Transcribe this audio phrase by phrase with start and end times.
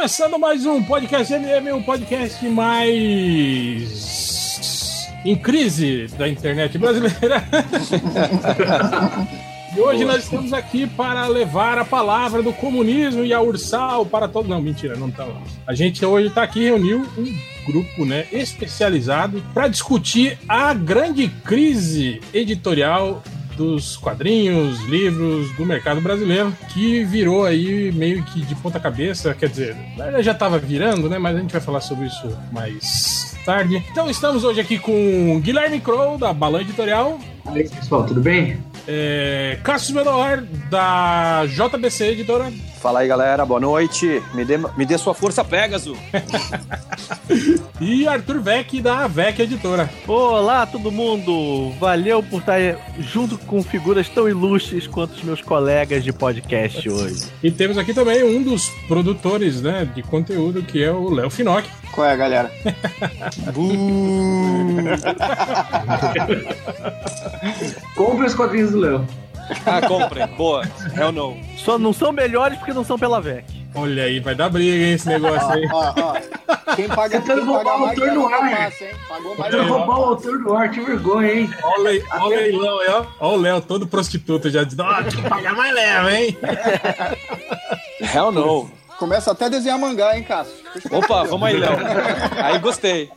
[0.00, 3.92] Começando mais um podcast MM, o podcast mais
[5.26, 7.44] em crise da internet brasileira.
[9.76, 14.26] e hoje nós estamos aqui para levar a palavra do comunismo e a Ursal para
[14.26, 14.48] todos.
[14.48, 15.42] Não, mentira, não tá lá.
[15.66, 22.22] A gente hoje está aqui reuniu um grupo, né, especializado para discutir a grande crise
[22.32, 23.22] editorial
[23.60, 29.50] dos quadrinhos, livros do mercado brasileiro, que virou aí meio que de ponta cabeça, quer
[29.50, 29.76] dizer,
[30.20, 31.18] já estava virando, né?
[31.18, 33.84] Mas a gente vai falar sobre isso mais tarde.
[33.90, 37.18] Então estamos hoje aqui com Guilherme Crow, da Balan Editorial.
[37.44, 38.56] Aí, pessoal, tudo bem?
[38.88, 42.50] É, Cassius Menor, da JBC Editora.
[42.80, 44.22] Fala aí, galera, boa noite.
[44.32, 45.98] Me dê, me dê sua força, Pegasus.
[47.78, 49.90] e Arthur Vec, da VEC Editora.
[50.08, 51.72] Olá, todo mundo.
[51.78, 52.58] Valeu por estar
[52.98, 57.28] junto com figuras tão ilustres quanto os meus colegas de podcast hoje.
[57.42, 61.68] E temos aqui também um dos produtores né, de conteúdo, que é o Léo Finock.
[61.92, 62.50] Qual é, galera?
[67.94, 69.06] Compre os quadrinhos do Léo.
[69.66, 70.26] Ah, comprem.
[70.36, 70.64] Boa.
[70.96, 71.36] Hell no.
[71.56, 73.44] Só não são melhores porque não são pela VEC.
[73.74, 75.64] Olha aí, vai dar briga, hein, esse negócio aí.
[75.72, 76.74] Ó, ó, ó.
[76.74, 78.50] Quem paga, Tentando quem roubar paga o mais autor é do o ar.
[78.50, 78.90] Massa, hein?
[79.08, 81.50] Pagou mais o roubar o autor do ar, que vergonha, hein?
[81.62, 83.04] Olha o le- o leilão aí, ó.
[83.20, 86.38] Olha o Léo, todo prostituto já dizendo, ó, tem que pagar mais leva, hein?
[88.14, 88.70] Hell no.
[89.00, 90.52] Começa até a desenhar mangá, hein, Cássio?
[90.90, 91.72] Opa, vamos aí, Léo.
[92.36, 93.08] Aí gostei.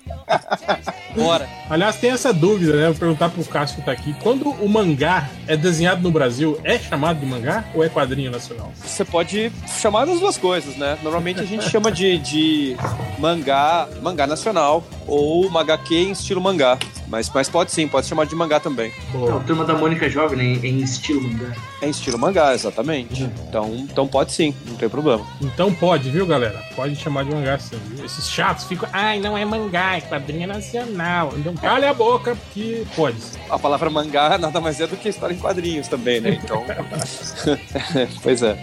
[1.13, 1.45] Bora.
[1.69, 2.85] Aliás, tem essa dúvida, né?
[2.85, 4.15] Vou perguntar pro Cássio que tá aqui.
[4.23, 8.71] Quando o mangá é desenhado no Brasil, é chamado de mangá ou é quadrinho nacional?
[8.77, 10.97] Você pode chamar das duas coisas, né?
[11.03, 12.77] Normalmente a gente chama de, de
[13.19, 16.79] mangá, mangá nacional ou HQ em estilo mangá.
[17.13, 18.91] Mas, mas pode sim, pode chamar de mangá também.
[19.13, 21.55] Não, Turma da Mônica Jovem, né, em estilo mangá.
[21.79, 23.29] É em estilo mangá, exatamente.
[23.47, 25.23] Então, então pode sim, não tem problema.
[25.39, 26.59] Então pode, viu, galera?
[26.75, 27.79] Pode chamar de mangá sim.
[27.91, 28.03] viu?
[28.03, 31.31] Esses chatos ficam, ai, não é mangá, é quadrinho nacional.
[31.37, 33.17] Então calha a boca, porque pode.
[33.47, 36.39] A palavra mangá nada mais é do que história em quadrinhos também, né?
[36.43, 36.65] Então.
[38.23, 38.57] pois é.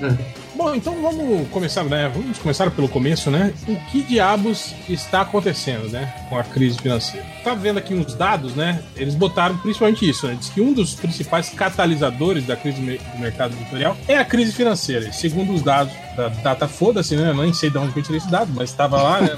[0.61, 2.13] Bom, então vamos começar, né?
[2.15, 3.55] Vamos começar pelo começo, né?
[3.67, 6.13] O que diabos está acontecendo, né?
[6.29, 7.25] Com a crise financeira.
[7.43, 8.83] Tá vendo aqui uns dados, né?
[8.95, 10.37] Eles botaram principalmente isso, né?
[10.39, 15.11] Diz que um dos principais catalisadores da crise do mercado editorial é a crise financeira.
[15.13, 17.31] Segundo os dados da Data Foda-se, né?
[17.31, 19.31] Eu nem sei de onde que eu tirei esse dado, mas estava lá, né?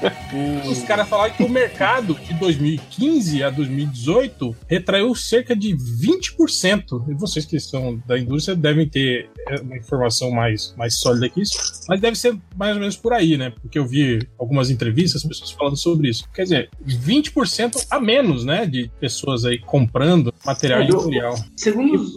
[0.70, 7.10] Os caras falaram que o mercado de 2015 a 2018 retraiu cerca de 20%.
[7.10, 11.42] E vocês que são da indústria devem ter é, uma informação mais, mais sólida que
[11.42, 11.58] isso,
[11.88, 13.50] mas deve ser mais ou menos por aí, né?
[13.60, 16.28] Porque eu vi algumas entrevistas, pessoas falando sobre isso.
[16.32, 18.66] Quer dizer, 20% a menos, né?
[18.66, 21.36] De pessoas aí comprando material É, editorial.
[21.56, 22.16] Segundo os,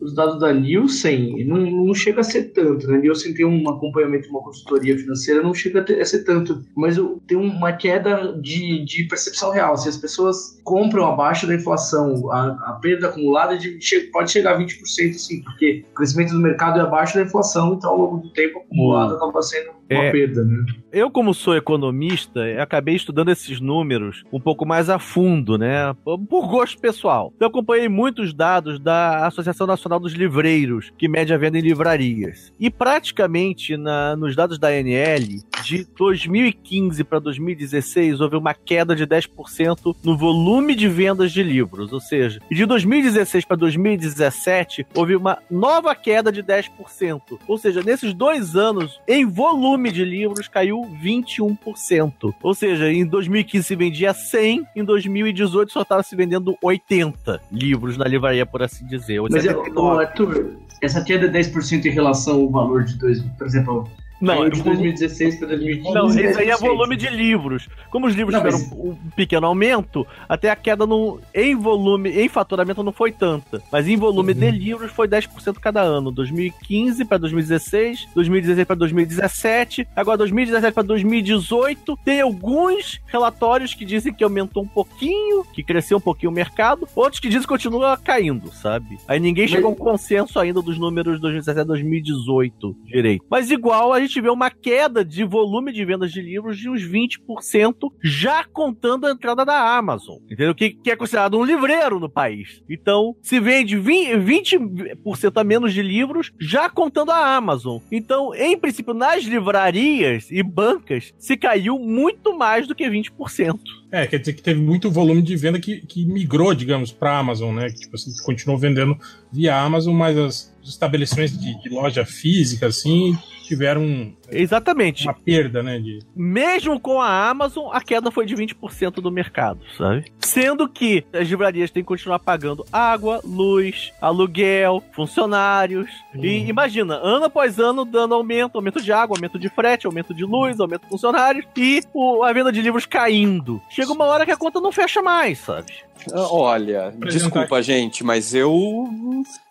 [0.00, 2.98] os- os dados da Nielsen, não, não chega a ser tanto, né?
[2.98, 6.64] Nielsen tem um acompanhamento, uma consultoria financeira, não chega a, ter- a ser tanto.
[6.76, 9.76] Mas tem uma queda de, de percepção real.
[9.76, 13.78] Se as pessoas compram abaixo da inflação, a, a perda acumulada de-
[14.12, 17.90] pode chegar a 20%, sim, porque o crescimento do mercado é abaixo da inflação, então
[17.90, 20.10] ao longo do tempo acumulado acaba sendo uma É.
[20.10, 20.64] perda, né?
[20.92, 25.94] Eu, como sou economista, acabei estudando esses números um pouco mais a fundo, né?
[26.04, 27.32] Por gosto pessoal.
[27.38, 32.52] Eu acompanhei muitos dados da Associação Nacional dos Livreiros, que mede a venda em livrarias.
[32.58, 39.06] E praticamente na- nos dados da ANL, de 2015 para 2016, houve uma queda de
[39.06, 41.92] 10% no volume de vendas de livros.
[41.92, 47.38] Ou seja, de 2016 para 2017, houve uma nova queda de 10%.
[47.46, 52.32] Ou seja, nesses dois anos, em volume de livros, caiu 21%.
[52.42, 57.98] Ou seja, em 2015 se vendia 100, em 2018 só estava se vendendo 80 livros
[57.98, 59.20] na livraria, por assim dizer.
[59.20, 59.78] Mas, é, 79.
[59.78, 63.86] ô, Arthur, essa queda é 10% em relação ao valor de dois, por exemplo,
[64.20, 65.94] Não, é de volume- 2016 para 2015.
[65.94, 66.58] Não, isso aí é 10%.
[66.60, 67.68] volume de livros.
[67.90, 72.10] Como os livros Não, tiveram mas- um pequeno aumento, até a queda no, em volume,
[72.10, 73.62] em faturamento não foi tanta.
[73.70, 74.38] Mas em volume Uhum.
[74.40, 76.10] de livros foi 10% cada ano.
[76.10, 81.96] 2015 para 2016, 2016 para 2017, agora 2017 para 2018.
[82.04, 86.88] Tem alguns relatórios que dizem que aumentou um pouquinho, que cresceu um pouquinho o mercado,
[86.94, 88.98] outros que dizem que continua caindo, sabe?
[89.06, 93.24] Aí ninguém Mas- chegou a um consenso ainda dos números de 2017 a 2018 direito.
[93.30, 96.82] Mas igual a gente vê uma queda de volume de vendas de livros de uns
[96.82, 100.18] 20%, já contando a entrada da Amazon.
[100.24, 100.54] Entendeu?
[100.54, 102.62] Que, que é considerado um livreiro no país.
[102.68, 107.78] Então, se vende 20%, 20% a menos de livros, já contando a Amazon.
[107.90, 113.58] Então, em princípio, nas livrarias e bancas, se caiu muito mais do que 20%.
[113.90, 117.18] É, quer dizer que teve muito volume de venda que, que migrou, digamos, para a
[117.18, 117.68] Amazon, né?
[117.70, 118.98] Que tipo assim, continuou vendendo
[119.32, 125.04] via Amazon, mas as, os estabelecimentos de, de loja física, assim, tiveram Exatamente.
[125.04, 125.78] uma perda, né?
[125.78, 126.00] De...
[126.14, 130.04] Mesmo com a Amazon, a queda foi de 20% do mercado, sabe?
[130.18, 135.88] Sendo que as livrarias têm que continuar pagando água, luz, aluguel, funcionários.
[136.14, 140.24] E imagina, ano após ano dando aumento, aumento de água, aumento de frete, aumento de
[140.24, 143.60] luz, aumento de funcionários e o- a venda de livros caindo.
[143.78, 145.72] Chega uma hora que a conta não fecha mais, sabe?
[146.12, 148.88] Ah, Olha, desculpa, gente, mas eu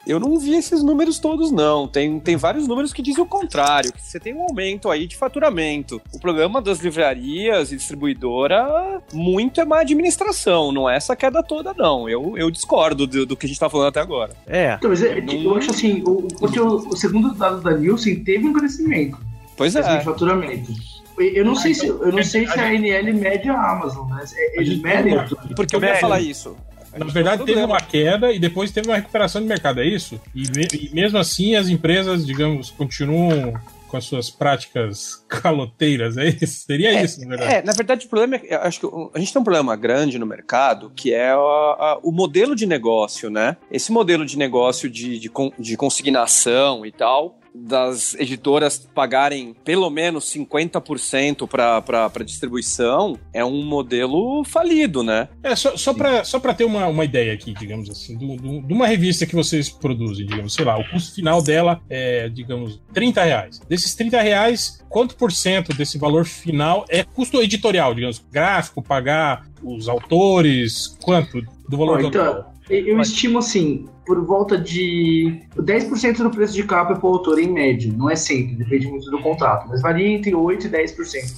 [0.06, 1.88] eu não vi esses números todos, não.
[1.88, 5.16] Tem, tem vários números que dizem o contrário, que você tem um aumento aí de
[5.16, 6.02] faturamento.
[6.14, 11.74] O problema das livrarias e distribuidora, muito é má administração, não é essa queda toda,
[11.74, 12.10] não.
[12.10, 14.34] Eu, eu discordo do, do que a gente tá falando até agora.
[14.46, 14.74] É.
[14.74, 18.24] Então, mas é, Não- eu acho assim, o, porque o, o segundo dado da Nielsen
[18.26, 19.18] teve um crescimento
[19.56, 19.98] Pois é.
[19.98, 20.72] de faturamento.
[21.20, 24.24] Eu não sei se eu não sei se a NL mede a Amazon, né?
[24.24, 25.56] A Eles medem tudo.
[25.56, 26.56] Porque eu ia falar isso.
[26.98, 30.20] Na verdade, teve uma queda e depois teve uma recuperação de mercado, é isso?
[30.34, 30.44] E,
[30.76, 33.54] e mesmo assim, as empresas, digamos, continuam
[33.88, 36.66] com as suas práticas caloteiras, é isso?
[36.66, 37.54] Seria isso, na verdade.
[37.54, 40.26] É, na verdade, o problema é acho que a gente tem um problema grande no
[40.26, 43.56] mercado, que é a- a- o modelo de negócio, né?
[43.72, 50.26] Esse modelo de negócio de, de, de consignação e tal, das editoras pagarem pelo menos
[50.34, 55.28] 50% para distribuição, é um modelo falido, né?
[55.44, 58.62] É, só, só para só pra ter uma, uma ideia aqui, digamos assim, do- do-
[58.62, 62.82] de uma revista que vocês produzem, digamos, sei lá, o custo final dela é, digamos,
[62.94, 63.60] 30 reais.
[63.68, 69.46] Desses 30 reais, quanto por cento desse valor final é custo editorial, digamos, gráfico, pagar
[69.64, 72.54] os autores, quanto do valor total?
[72.70, 77.38] então, eu estimo assim, por volta de 10% do preço de capa para o autor,
[77.38, 77.94] em média.
[77.96, 80.96] Não é sempre, depende muito do contrato, mas varia entre 8% e 10%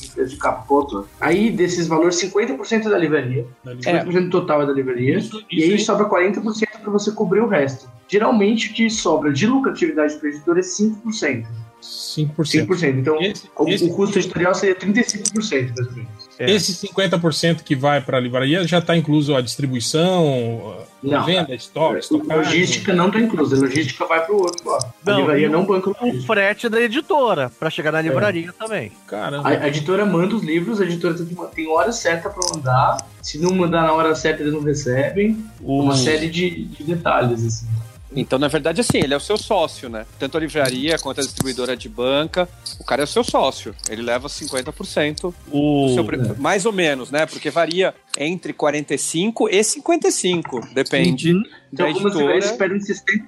[0.08, 1.08] do preço de capa para o autor.
[1.20, 5.44] Aí, desses valores, 50% é da livraria, Da 50% do total é da livraria, Isso-
[5.52, 7.90] e aí isso aí- sobra 40% para você cobrir o resto.
[8.08, 11.48] Geralmente, o que sobra de lucratividade para o editor é 5%.
[11.82, 12.36] 5%.
[12.68, 13.00] 5%.
[13.00, 16.30] Então, Esse, o, esse, o custo editorial seria 35%, mais ou menos.
[16.40, 16.50] É.
[16.52, 21.54] esse 50% que vai para a livraria já está incluso a distribuição, a Não, venda,
[21.54, 22.38] estoque, A estocagem?
[22.38, 24.86] logística não está inclusa, a logística vai para o outro lado.
[25.06, 28.54] A Não, livraria e não banca a O frete da editora, pra chegar na livraria
[28.54, 28.92] também.
[29.06, 29.50] Caramba.
[29.50, 31.16] A, a editora manda os livros, a editora
[31.54, 33.06] tem, hora certa para mandar.
[33.22, 35.44] Se não mandar na hora certa, eles não recebem.
[35.62, 37.68] Uma série de, de detalhes, assim.
[38.16, 40.06] Então, na verdade, assim, ele é o seu sócio, né?
[40.18, 43.76] Tanto a livraria quanto a distribuidora de banca, o cara é o seu sócio.
[43.90, 45.94] Ele leva 50% do o...
[45.94, 46.18] seu pre...
[46.40, 47.26] Mais ou menos, né?
[47.26, 51.34] Porque varia entre 45 e 55, depende
[51.72, 52.70] Então, da algumas livrarias editora.
[52.70, 53.26] pedem 60%.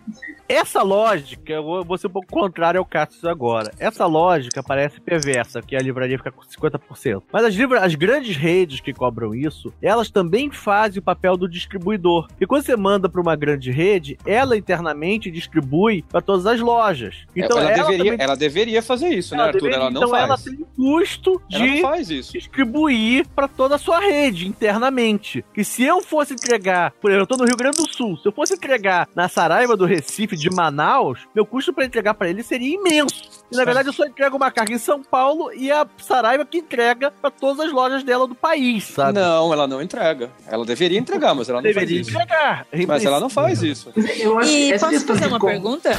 [0.50, 3.72] Essa lógica, eu vou ser um pouco contrário ao Cassius agora.
[3.80, 7.24] Essa lógica parece perversa, que a livraria fica com 50%.
[7.32, 7.80] Mas as, livra...
[7.80, 12.28] as grandes redes que cobram isso, elas também fazem o papel do distribuidor.
[12.40, 17.26] E quando você manda para uma grande rede, ela internamente distribui para todas as lojas.
[17.34, 19.62] Então ela, ela, deveria, também- ela deveria fazer isso, né, ela Arthur?
[19.62, 20.24] deveria- ela não então faz.
[20.26, 22.34] ela tem o custo de faz isso.
[22.34, 25.46] distribuir para toda a sua rede internamente.
[25.54, 28.28] Que se eu fosse entregar, por exemplo, eu tô no Rio Grande do Sul, se
[28.32, 32.42] eu fosse entregar na Saraiva do Recife de Manaus, meu custo para entregar para ele
[32.42, 33.30] seria imenso.
[33.52, 36.60] E na verdade eu só entrego uma carga em São Paulo e a Saraiva que
[36.60, 39.20] entrega para todas as lojas dela do país, sabe?
[39.20, 40.32] Não, ela não entrega.
[40.48, 42.18] Ela deveria entregar, mas ela não Deveria faz isso.
[42.18, 42.66] entregar.
[42.88, 43.92] Mas ela não faz isso.
[44.20, 45.92] Eu acho E posso fazer uma como- pergunta?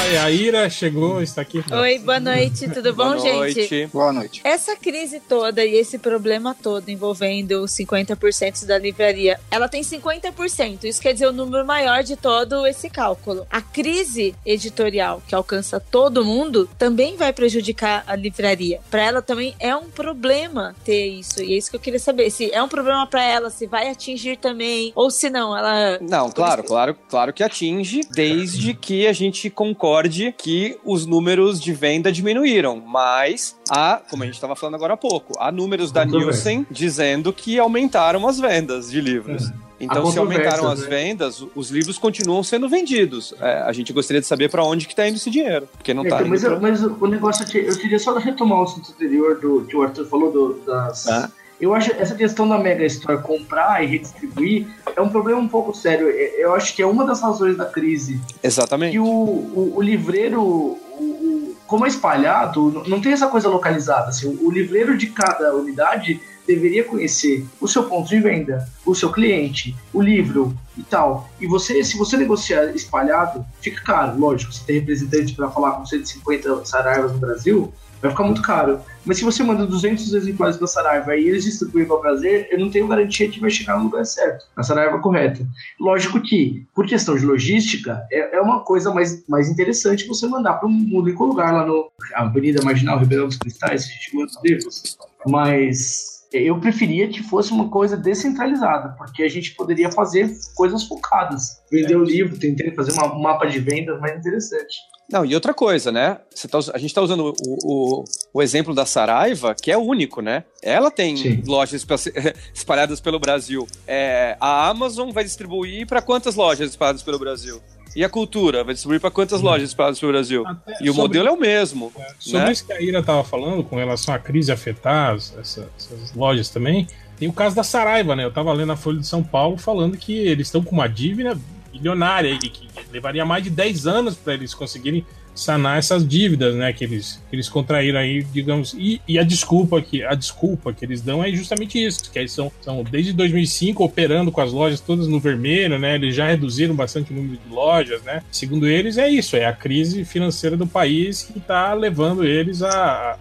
[0.00, 1.62] A Ira chegou, está aqui.
[1.70, 3.36] Oi, boa noite, tudo bom, Boa gente?
[3.36, 3.86] noite.
[3.92, 4.40] Boa noite.
[4.42, 10.84] Essa crise toda e esse problema todo envolvendo os 50% da livraria, ela tem 50%.
[10.84, 13.46] Isso quer dizer o número maior de todo esse cálculo.
[13.50, 18.80] A crise editorial que alcança todo mundo também vai prejudicar a livraria.
[18.90, 21.42] Para ela também é um problema ter isso.
[21.42, 22.30] E é isso que eu queria saber.
[22.30, 25.98] Se é um problema para ela, se vai atingir também, ou se não, ela.
[26.00, 29.89] Não, claro, claro, claro que atinge, desde que a gente concorde
[30.36, 32.80] que os números de venda diminuíram.
[32.84, 36.04] Mas há, como a gente estava falando agora há pouco, há números da.
[36.04, 39.50] Nielsen dizendo que aumentaram as vendas de livros.
[39.82, 40.88] Então, Há se aumentaram as né?
[40.88, 43.32] vendas, os livros continuam sendo vendidos.
[43.40, 46.02] É, a gente gostaria de saber para onde que está indo esse dinheiro, porque não
[46.02, 46.60] É, está então, indo mas, pra...
[46.60, 50.04] mas o negócio aqui, eu queria só retomar o assunto anterior do que o Arthur
[50.06, 51.04] falou do- das.
[51.04, 51.30] Tá.
[51.60, 55.74] Eu acho essa questão da Mega Store comprar e redistribuir é um problema um pouco
[55.76, 56.08] sério.
[56.08, 58.92] É- Eu acho que é uma das razões da crise Exatamente.
[58.92, 64.08] que o, o, o livreiro, o- como é espalhado, não tem essa coisa localizada.
[64.08, 69.12] Assim, o, livreiro de cada unidade deveria conhecer o seu ponto de venda, o seu
[69.12, 71.30] cliente, o livro e tal.
[71.40, 74.18] E você, se você negociar espalhado, fica caro.
[74.18, 78.80] Lógico, você tem representante para falar com 150 saraivas no Brasil, vai ficar muito caro.
[79.04, 82.70] Mas se você manda 200 exemplares da Saraiva e eles distribuem para prazer, eu não
[82.70, 85.46] tenho garantia que vai chegar no lugar certo, na Saraiva correta.
[85.78, 90.54] Lógico que, por questão de logística, é, é uma coisa mais, mais interessante você mandar
[90.54, 94.98] para um único lugar lá no Avenida Marginal Ribeirão dos Cristais, se a gente livros.
[95.26, 101.60] Mas eu preferia que fosse uma coisa descentralizada, porque a gente poderia fazer coisas focadas.
[101.70, 104.76] Vender o livro, tentar fazer uma- um mapa de vendas mais interessante.
[105.10, 106.18] Não, e outra coisa, né?
[106.48, 110.44] Tá a gente está usando o, o, o exemplo da Saraiva, que é único, né?
[110.62, 111.42] Ela tem Sim.
[111.46, 111.96] lojas espa-
[112.54, 113.66] espalhadas pelo Brasil.
[113.88, 117.60] É, a Amazon vai distribuir para quantas lojas espalhadas pelo Brasil?
[117.96, 120.46] E a Cultura vai distribuir para quantas lojas espalhadas pelo Brasil?
[120.46, 121.92] Até E o sobre- modelo é o mesmo.
[122.18, 122.52] Sobre né?
[122.52, 126.48] isso que a Ira estava falando, com relação à crise afetar as- essa- essas lojas
[126.50, 126.86] também,
[127.18, 128.24] tem o caso da Saraiva, né?
[128.24, 131.36] Eu estava lendo a Folha de São Paulo falando que eles estão com uma dívida
[131.72, 135.04] bilionária e que levaria mais de 10 anos para eles conseguirem
[135.40, 139.80] sanar essas dívidas, né, que eles, que eles contraíram aí, digamos, e, e a desculpa
[139.80, 143.82] que a desculpa que eles dão é justamente isso, que eles são, são desde 2005
[143.82, 147.54] operando com as lojas todas no vermelho, né, eles já reduziram bastante o número de
[147.54, 152.22] lojas, né, segundo eles é isso, é a crise financeira do país que está levando
[152.22, 153.16] eles a,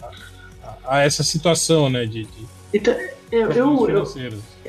[0.61, 2.93] a, a essa situação, né, de, de Então,
[3.31, 4.05] eu, eu, eu,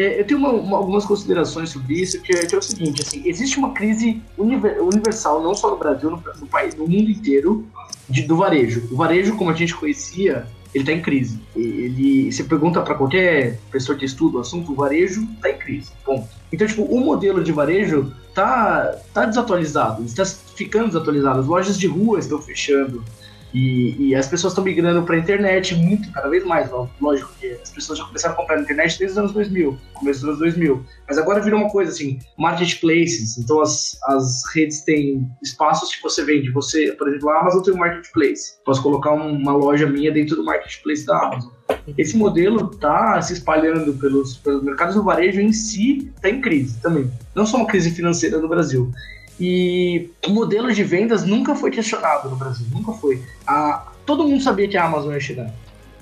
[0.03, 3.23] eu tenho uma- uma- algumas considerações sobre isso, que é, que é o seguinte, assim,
[3.27, 7.67] existe uma crise univer- universal, não só no Brasil, no, no país, no mundo inteiro,
[8.09, 8.89] de- do varejo.
[8.91, 11.39] O varejo, como a gente conhecia, ele está em crise.
[11.57, 15.91] Ele, você pergunta para qualquer pessoa que estuda o assunto, o varejo está em crise,
[16.05, 16.29] ponto.
[16.53, 21.41] Então, tipo, o modelo de varejo tá, tá desatualizado, está ficando desatualizado.
[21.41, 23.05] As lojas de rua estão fechando.
[23.53, 26.71] E, e as pessoas estão migrando para a internet muito, cada vez mais.
[27.01, 30.21] Lógico que as pessoas já começaram a comprar na internet desde os anos 2000, começo
[30.21, 30.85] dos anos 2000.
[31.09, 33.39] Mas agora virou uma coisa assim, marketplaces.
[33.39, 36.51] Então as, as redes têm espaços que você vende.
[36.53, 38.55] Você, por exemplo, a Amazon tem um marketplace.
[38.65, 41.51] Posso colocar um- uma loja minha dentro do marketplace da Amazon.
[41.97, 46.81] Esse modelo está se espalhando pelos, pelos mercados do varejo em si, está em crise
[46.81, 47.11] também.
[47.35, 48.91] Não só uma crise financeira no Brasil.
[49.41, 53.23] E o modelo de vendas nunca foi questionado no Brasil, nunca foi.
[53.47, 55.51] A, todo mundo sabia que a Amazon ia chegar.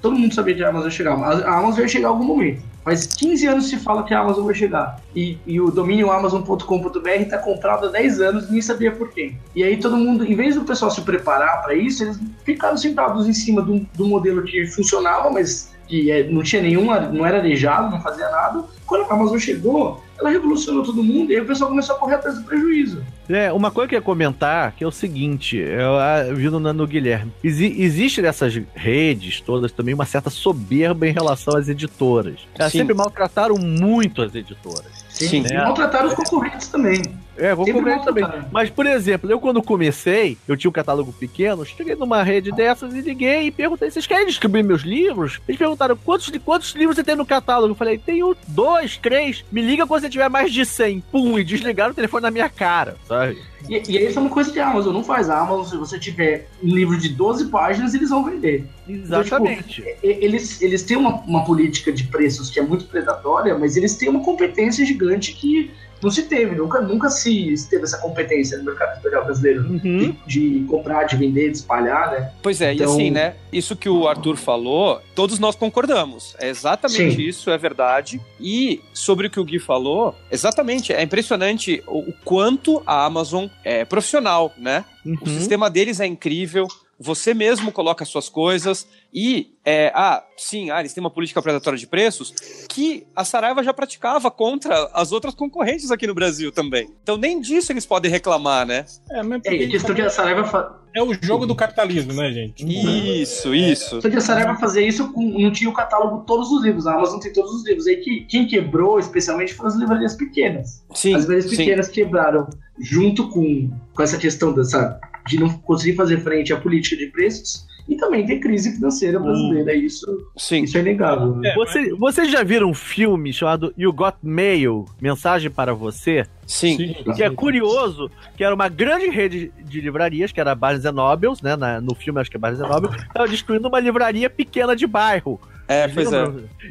[0.03, 1.13] Todo mundo sabia que a Amazon ia chegar.
[1.13, 2.63] A, Amazon ia chegar em algum momento.
[2.85, 5.01] Faz 15 anos se fala que a Amazon vai chegar.
[5.15, 9.35] E, e o domínio amazon.com.br está comprado há 10 anos nem sabia por quê.
[9.55, 13.29] E aí todo mundo, em vez do pessoal se preparar para isso, eles ficaram sentados
[13.29, 17.39] em cima do, do modelo que funcionava, mas que é, não tinha nenhuma, não era
[17.39, 18.65] arejado, não fazia nada.
[18.87, 22.15] Quando a Amazon chegou, ela revolucionou todo mundo e aí o pessoal começou a correr
[22.17, 23.03] atrás do prejuízo.
[23.29, 26.87] É, uma coisa que eu ia comentar, que é o seguinte, eu vi no, no
[26.87, 32.41] Guilherme, Exi- existe nessas redes todas também uma certa soberba em relação às editoras.
[32.59, 32.79] Elas Sim.
[32.79, 35.07] sempre maltrataram muito as editoras.
[35.11, 35.45] Sim.
[35.51, 37.03] E maltrataram os concorrentes também.
[37.37, 38.25] É, vou concordar também.
[38.51, 42.93] Mas, por exemplo, eu quando comecei, eu tinha um catálogo pequeno, cheguei numa rede dessas
[42.95, 45.41] e liguei e perguntei, vocês querem distribuir meus livros?
[45.47, 47.73] Eles perguntaram, quantos, quantos livros você tem no catálogo?
[47.73, 51.01] Eu falei, tenho dois, três, me liga quando você tiver mais de 100.
[51.13, 53.39] Pum, e desligaram o telefone na minha cara, sabe?
[53.69, 55.29] E, e aí isso é uma coisa que a Amazon não faz.
[55.29, 58.67] A Amazon, se você tiver um livro de 12 páginas, eles vão vender.
[58.89, 59.83] Exatamente.
[60.03, 63.97] E- Eles, eles têm uma, uma política de preços que é muito predatória, mas eles
[63.97, 65.71] têm uma competência gigante que
[66.03, 66.55] não se teve.
[66.55, 69.63] Nunca, nunca se se teve essa competência no mercado editorial brasileiro.
[69.69, 70.15] Uhum.
[70.27, 72.31] De, de comprar, de vender, de espalhar, né?
[72.43, 73.35] Pois é, Então- e assim, né?
[73.53, 76.35] Isso que o Arthur falou, todos nós concordamos.
[76.39, 77.23] É exatamente Sim.
[77.23, 78.21] isso, é verdade.
[78.41, 83.47] E sobre o que o Gui falou, exatamente, é impressionante o, o quanto a Amazon
[83.65, 84.85] é profissional, né?
[85.05, 85.27] O Uhum.
[85.27, 86.67] sistema deles é incrível.
[87.01, 91.79] Você mesmo coloca suas coisas e, é, ah, sim, ah, eles têm uma política predatória
[91.79, 92.33] de preços
[92.69, 96.91] que a Saraiva já praticava contra as outras concorrentes aqui no Brasil também.
[97.03, 98.85] Então nem disso eles podem reclamar, né?
[99.11, 100.79] É, mas É, questão que a Saraiva fa...
[100.95, 102.67] é o jogo do capitalismo, né, gente?
[102.67, 104.03] Isso, isso.
[104.03, 105.23] Só que a Saraiva fazia isso com.
[105.23, 106.87] Não tinha o catálogo todos os livros.
[106.87, 107.87] A Amazon tem todos os livros.
[107.87, 110.85] Aí que, quem quebrou, especialmente, foram as livrarias pequenas.
[110.95, 111.57] Sim, as livrarias sim.
[111.57, 112.47] pequenas quebraram
[112.79, 117.67] junto com, com essa questão dessa, de não conseguir fazer frente à política de preços
[117.89, 119.75] e também tem crise financeira brasileira.
[119.75, 120.63] Isso, Sim.
[120.65, 121.37] isso é inegável.
[121.37, 121.49] né?
[121.51, 124.85] É, Você, vocês já viram um filme chamado You Got Mail?
[125.01, 126.27] Mensagem para você?
[126.47, 126.95] Sim.
[127.17, 131.41] Que é curioso, que era uma grande rede de livrarias, que era a Barnes Nobles,
[131.43, 131.57] né?
[131.57, 135.41] na- no filme acho que é Barnes Nobles, estava destruindo uma livraria pequena de bairro.
[135.69, 136.25] É, pois é.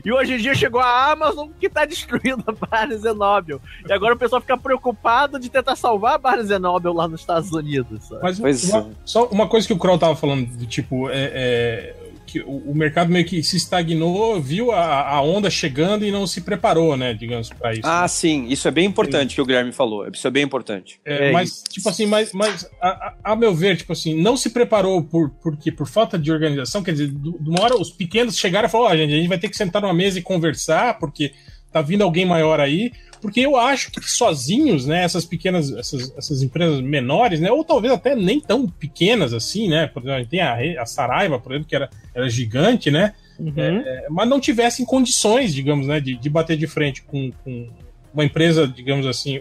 [0.04, 3.60] E hoje em dia chegou a Amazon que tá destruindo a Barnes Noble.
[3.88, 7.52] E agora o pessoal fica preocupado de tentar salvar a Barnes Noble lá nos Estados
[7.52, 8.08] Unidos.
[8.08, 8.22] sabe?
[8.24, 8.86] Mas Pois uma- é.
[9.06, 11.96] só uma coisa que o Kroll tava falando, do tipo, é, é,
[12.28, 16.28] que o, o mercado meio que se estagnou, viu a, a onda chegando e não
[16.28, 17.82] se preparou, né, digamos, para isso.
[17.84, 20.08] Ah, sim, isso é bem importante que o Guilherme falou.
[20.14, 21.00] Isso é bem importante.
[21.06, 21.64] É, É mas, isso.
[21.70, 25.56] tipo assim, mas, mas a, a- meu ver, tipo assim, não se preparou por, por
[25.58, 25.72] quê?
[25.72, 28.94] Por falta de organização, quer dizer, do- de uma hora os pequenos chegaram e falaram,
[28.94, 31.32] ó, gente, a gente vai ter que sentar numa mesa e conversar, porque
[31.72, 36.42] tá vindo alguém maior aí, porque eu acho que sozinhos, né, essas pequenas, essas, essas
[36.42, 40.30] empresas menores, né, ou talvez até nem tão pequenas assim, né, por exemplo, a gente
[40.30, 43.54] tem a, a Saraiva, por exemplo, que era, era gigante, né, Uhum.
[43.58, 47.70] é, mas não tivessem condições, digamos, né, de, de bater de frente com, com
[48.14, 49.40] uma empresa, digamos assim,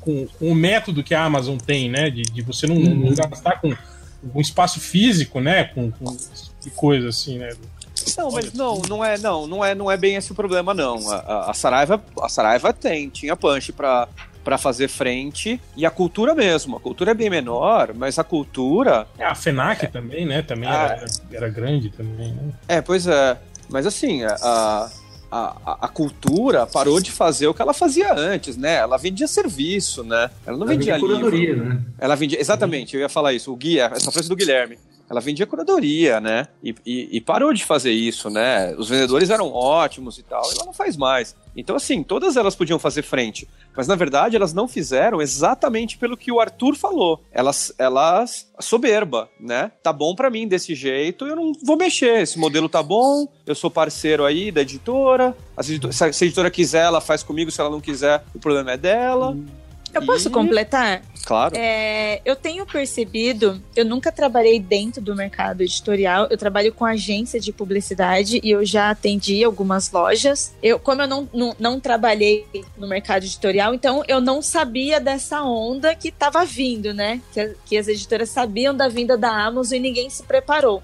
[0.00, 3.60] com, com o método que a Amazon tem, né, de, de você não, não gastar
[3.60, 3.74] com,
[4.32, 6.16] com espaço físico, né, com, com
[6.60, 7.50] tipo coisa assim, né.
[8.16, 11.10] Não, mas não, não é, não, não é, não é bem esse o problema, não.
[11.10, 14.08] A, a, a Saraiva, a Saraiva tem, tinha punch pra,
[14.44, 16.76] pra fazer frente e a cultura mesmo.
[16.76, 20.96] A cultura é bem menor, mas a cultura, A FENAC também, né, também Ah.
[20.98, 22.52] era, era grande também, né.
[22.68, 23.36] é, pois é.
[23.68, 24.90] Mas assim, a, a,
[25.30, 28.74] a, a cultura parou de fazer o que ela fazia antes, né?
[28.76, 30.30] Ela vendia serviço, né?
[30.46, 31.20] Ela não Ela vendia vende livro.
[31.30, 31.80] curadoria, né?
[31.98, 34.78] Ela vendia, exatamente, eu ia falar isso, o Gui, essa frase do Guilherme.
[35.08, 36.46] Ela vendia curadoria, né?
[36.62, 38.74] E, e- e parou de fazer isso, né?
[38.76, 41.34] Os vendedores eram ótimos e tal, e ela não faz mais.
[41.56, 43.48] Então, assim, todas elas podiam fazer frente.
[43.76, 47.22] Mas, na verdade, elas não fizeram exatamente pelo que o Arthur falou.
[47.30, 49.70] Elas, elas soberba, né?
[49.82, 52.22] Tá bom pra mim desse jeito, eu não vou mexer.
[52.22, 55.36] Esse modelo tá bom, eu sou parceiro aí da editora.
[55.62, 57.50] Se a editora quiser, ela faz comigo.
[57.50, 59.36] Se ela não quiser, o problema é dela.
[59.94, 61.02] Eu posso E- completar?
[61.24, 61.54] Claro.
[61.56, 67.40] É, eu tenho percebido, eu nunca trabalhei dentro do mercado editorial, eu trabalho com agência
[67.40, 70.54] de publicidade e eu já atendi algumas lojas.
[70.62, 75.42] Eu, como eu não, não, não trabalhei no mercado editorial, então eu não sabia dessa
[75.42, 77.20] onda que estava vindo, né?
[77.32, 80.80] Que, que as editoras sabiam da vinda da Amazon e ninguém se preparou.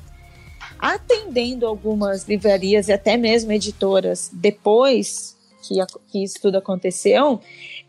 [0.78, 7.40] Atendendo algumas livrarias e até mesmo editoras depois que, a- que isso tudo aconteceu,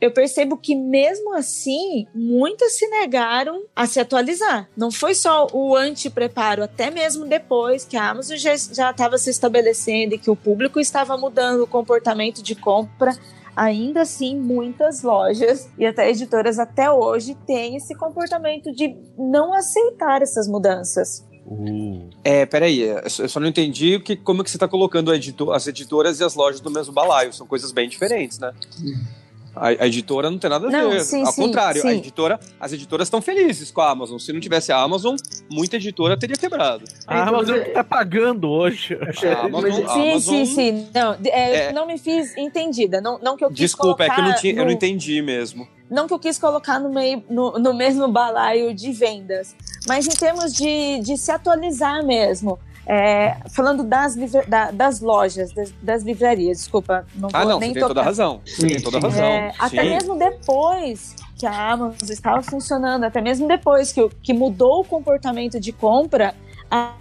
[0.04, 4.68] eu percebo que mesmo assim, muitas se negaram a se atualizar.
[4.76, 10.16] Não foi só o antepreparo, até mesmo depois que a Amazon já estava se estabelecendo
[10.16, 13.16] e que o público estava mudando o comportamento de compra.
[13.56, 20.22] Ainda assim, muitas lojas e até editoras até hoje têm esse comportamento de não aceitar
[20.22, 21.24] essas mudanças.
[21.46, 22.10] Uh.
[22.26, 25.16] É, peraí, eu só eu só não entendi que, como que você está colocando a
[25.16, 27.32] edito- as editoras e as lojas no mesmo balaio.
[27.32, 28.52] São coisas bem diferentes, né?
[29.56, 31.02] A, a editora não tem nada a Não, ver.
[31.02, 31.98] sim, Ao sim, contrário, a sim.
[31.98, 34.18] editora, as editoras estão felizes com a Amazon.
[34.18, 35.16] Se não tivesse a Amazon,
[35.52, 36.84] muita editora teria quebrado.
[37.06, 38.98] A Amazon tá pagando hoje.
[39.26, 40.88] A Amazon, mas- a sim, Amazon- sim, sim.
[40.94, 41.72] Não, é, É.
[41.72, 43.00] não me fiz entendida.
[43.00, 45.22] Não, não que eu quis Desculpa, é que eu não, tinha, eu não no- entendi
[45.22, 45.68] mesmo.
[45.90, 49.56] não que eu quis colocar no, meio, no, no mesmo balaio de vendas,
[49.88, 52.58] mas em termos de, de se atualizar mesmo.
[52.86, 54.16] É, falando das,
[54.48, 57.88] da- das lojas, das, das livrarias, desculpa, não vou Ah, não, nem você tem tocar.
[57.88, 58.42] toda a razão.
[58.46, 59.24] Você tem toda a razão.
[59.26, 64.82] É, até mesmo depois que a Amazon estava funcionando, até mesmo depois que, que mudou
[64.82, 66.36] o comportamento de compra,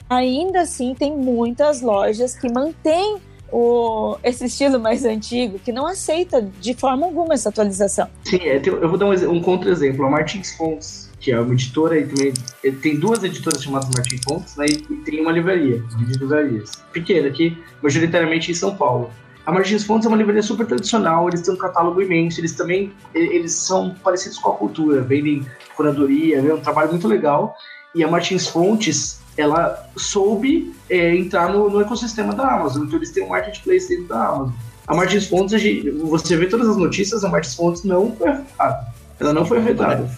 [0.09, 3.17] ainda assim tem muitas lojas que mantêm
[3.51, 8.09] o, esse estilo mais antigo, que não aceita de forma alguma essa atualização.
[8.25, 10.07] Sim, é, eu vou dar um, um contra-exemplo.
[10.07, 14.21] A Martins Fontes, que é uma editora e também é, tem duas editoras chamadas Martins
[14.25, 14.67] Fontes, né?
[14.67, 19.09] E tem uma livraria, de livrarias, pequena, aqui, majoritariamente em São Paulo.
[19.47, 22.93] A Martins Fontes é uma livraria super tradicional, eles têm um catálogo imenso, eles também
[23.15, 27.55] e- eles são parecidos com a cultura, vendem curadoria, é um trabalho muito legal.
[27.95, 33.11] E a Martins Fontes, ela soube é, entrar no, no ecossistema da Amazon, então eles
[33.13, 34.53] têm um marketplace dentro da Amazon.
[34.89, 35.63] A Martins Fontes,
[36.03, 38.87] você vê todas as notícias, a Martins Fontes não foi afetada.
[39.21, 40.11] Ela não foi afetada.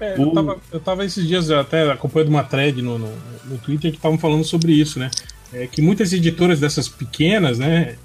[0.00, 3.12] É, eu, tava, eu tava esses dias até acompanhando uma thread no, no,
[3.44, 5.10] no Twitter que estavam falando sobre isso, né?
[5.52, 7.96] É, que muitas editoras dessas pequenas, né,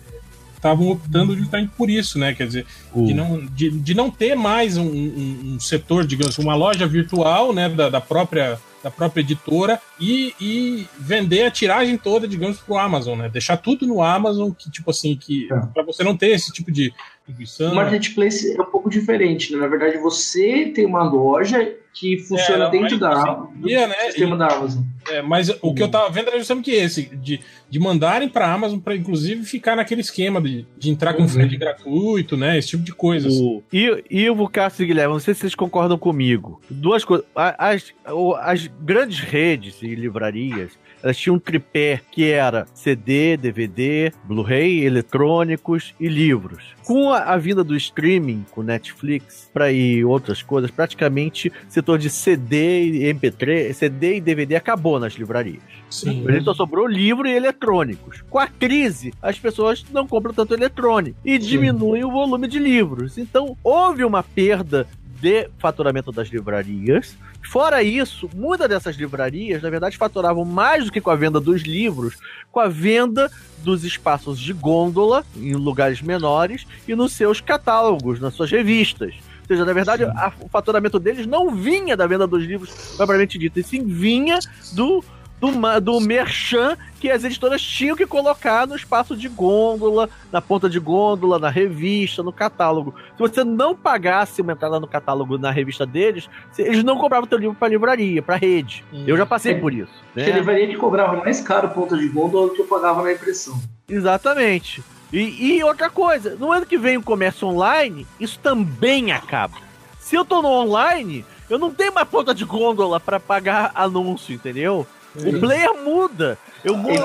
[0.55, 2.33] estavam optando justamente por isso, né?
[2.33, 3.05] Quer dizer, Uh.
[3.05, 7.51] de, não, de, de não ter mais um, um- um setor, digamos, uma loja virtual,
[7.53, 12.77] né, da, da própria da própria editora e, e vender a tiragem toda, digamos, pro
[12.77, 13.29] Amazon, né?
[13.29, 15.69] Deixar tudo no Amazon, que tipo assim, que Tá.
[15.73, 17.73] para você não ter esse tipo de O distribuição.
[17.73, 19.59] marketplace é um pouco diferente, né?
[19.59, 23.95] Na verdade, você tem uma loja que funciona não, dentro da você Amazon, cria, né,
[23.95, 24.83] do sistema da Amazon.
[25.11, 28.79] É, mas o que eu tava vendo era justamente esse, de, de mandarem pra Amazon
[28.79, 31.27] pra inclusive ficar naquele esquema de, de entrar com Uhum.
[31.27, 32.57] frete gratuito, né?
[32.57, 33.27] Esse tipo de coisa.
[33.27, 33.43] assim.
[33.45, 36.59] O I- Ivo, Cássio e Guilherme, não sei se vocês concordam comigo.
[36.69, 37.25] Duas coisas.
[37.35, 40.71] A- As, o- as grandes redes e livrarias,
[41.03, 46.63] elas tinham um tripé que era CD, DVD, Blu-ray, eletrônicos e livros.
[46.85, 51.99] Com a, a vinda do streaming, com Netflix, para ir outras coisas, praticamente o setor
[51.99, 54.99] de CD e MP3, CD e DVD acabou.
[54.99, 55.61] nas livrarias.
[55.89, 56.23] Sim.
[56.27, 58.23] Ele só sobrou livro e eletrônicos.
[58.29, 63.17] Com a crise, as pessoas não compram tanto eletrônico e diminuem o volume de livros.
[63.17, 64.87] Então, houve uma perda
[65.23, 67.17] de faturamento das livrarias.
[67.49, 71.61] Fora isso, muitas dessas livrarias, na verdade, faturavam mais do que com a venda dos
[71.61, 72.15] livros,
[72.51, 73.29] com a venda
[73.59, 79.13] dos espaços de gôndola em lugares menores e nos seus catálogos, nas suas revistas.
[79.41, 83.37] Ou seja, na verdade, a- o faturamento deles não vinha da venda dos livros propriamente
[83.37, 84.39] dito, e sim vinha
[84.71, 85.03] do,
[85.51, 90.69] do, do merchan que as editoras tinham que colocar no espaço de gôndola, na ponta
[90.69, 92.95] de gôndola, na revista, no catálogo.
[93.17, 97.37] Se você não pagasse uma entrada no catálogo na revista deles, eles não compravam teu
[97.37, 98.85] livro para livraria, para rede.
[98.93, 99.03] Hum.
[99.05, 99.91] Eu já passei por isso.
[100.13, 100.31] Que a Né?
[100.31, 103.59] livraria que cobrava mais caro ponta de gôndola do que eu pagava na impressão.
[103.89, 104.81] Exatamente.
[105.11, 109.57] E, e outra coisa, no ano que vem o comércio online, isso também acaba.
[109.99, 114.33] Se eu tô no online, eu não tenho mais ponta de gôndola para pagar anúncio,
[114.33, 114.87] entendeu?
[115.15, 116.37] O player muda.
[116.63, 116.97] Eu mudo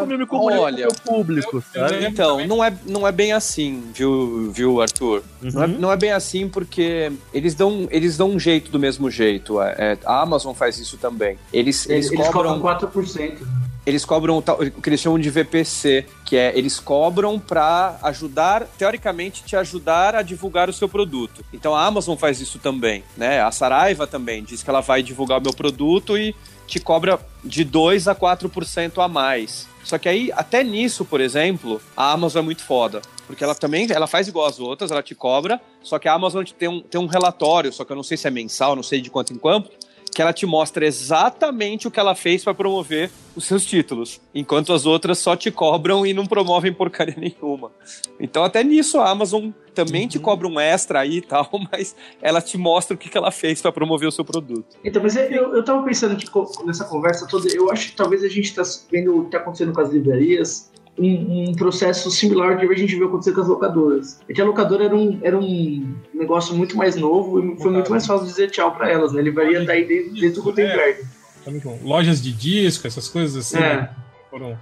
[0.00, 2.04] como eu me comunico Olha, com o meu público, sabe?
[2.06, 5.22] Então, não é, não é bem assim, viu, viu Arthur?
[5.40, 5.78] Não, é, Uhum.
[5.78, 9.60] não é bem assim porque eles dão, eles dão um jeito do mesmo jeito.
[9.62, 11.38] É, é, a Amazon faz isso também.
[11.52, 13.38] Eles, eles, Eles, cobram, cobram 4%.
[13.86, 17.96] eles cobram o tal- o que eles chamam de VPC, que é eles cobram para
[18.02, 21.44] ajudar, teoricamente, te ajudar a divulgar o seu produto.
[21.52, 23.40] Então a Amazon faz isso também, né?
[23.40, 26.34] A Saraiva também diz que ela vai divulgar o meu produto e
[26.66, 29.68] te cobra de 2 a 4% a mais.
[29.84, 33.00] Só que aí, até nisso, por exemplo, a Amazon é muito foda.
[33.26, 36.44] Porque ela também ela faz igual as outras, ela te cobra, só que a Amazon
[36.44, 38.82] te tem um, tem um relatório, só que eu não sei se é mensal, não
[38.82, 39.70] sei de quanto em quanto,
[40.16, 44.72] que ela te mostra exatamente o que ela fez para promover os seus títulos, enquanto
[44.72, 47.70] as outras só te cobram e não promovem porcaria nenhuma.
[48.18, 52.40] Então até nisso a Amazon também te cobra um extra aí e tal, mas ela
[52.40, 54.78] te mostra o que que ela fez para promover o seu produto.
[54.82, 56.30] Então, mas eu, eu tava pensando que
[56.64, 59.74] nessa conversa toda, eu acho que talvez a gente tá vendo o que tá acontecendo
[59.74, 64.20] com as livrarias, um, um processo similar que a gente viu acontecer com as locadoras.
[64.28, 67.90] É que a locadora era um, era um negócio muito mais novo e foi muito
[67.90, 69.20] mais fácil dizer tchau pra elas, né?
[69.20, 71.04] A livraria tá aí desde, desde o Gutenberg.
[71.44, 71.78] Tá muito bom.
[71.82, 73.62] Lojas de disco, essas coisas assim.
[73.62, 73.76] É.
[73.76, 73.90] né?
[74.30, 74.58] Foram.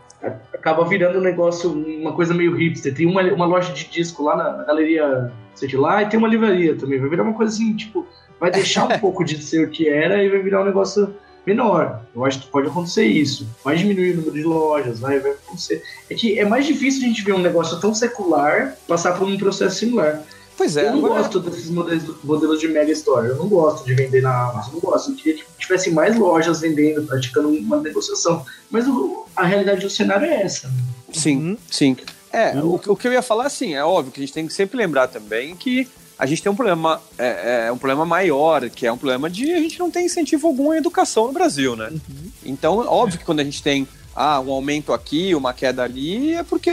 [0.52, 2.94] Acaba virando um negócio, uma coisa meio hipster.
[2.94, 6.18] Tem uma, uma loja de disco lá na, na galeria, sei de lá, e tem
[6.18, 6.98] uma livraria também.
[6.98, 8.06] Vai virar uma coisa assim, tipo,
[8.40, 11.14] vai deixar um pouco de ser o que era e vai virar um negócio
[11.46, 12.00] menor.
[12.14, 13.46] Eu acho que pode acontecer isso.
[13.64, 15.82] Vai diminuir o número de lojas, vai, vai acontecer.
[16.08, 19.36] É que é mais difícil a gente ver um negócio tão secular passar por um
[19.36, 20.22] processo similar.
[20.56, 23.26] Pois é, eu não agora- gosto desses modelos, modelos de mega store.
[23.28, 24.68] Eu não gosto de vender na Amazon.
[24.68, 25.10] Eu não gosto.
[25.10, 28.44] Eu queria que tivesse mais lojas vendendo, praticando uma negociação.
[28.70, 30.68] Mas o- a realidade do cenário é essa.
[30.68, 30.74] né?
[31.12, 31.58] Sim, Uhum.
[31.70, 31.96] sim.
[32.32, 34.52] É, o, o que eu ia falar, assim, é óbvio que a gente tem que
[34.52, 38.86] sempre lembrar também que a gente tem um problema, é, é um problema maior, que
[38.86, 41.90] é um problema de a gente não tem incentivo algum à educação no Brasil, né?
[42.44, 46.42] Então, óbvio que quando a gente tem ah, um aumento aqui, uma queda ali, é
[46.42, 46.70] porque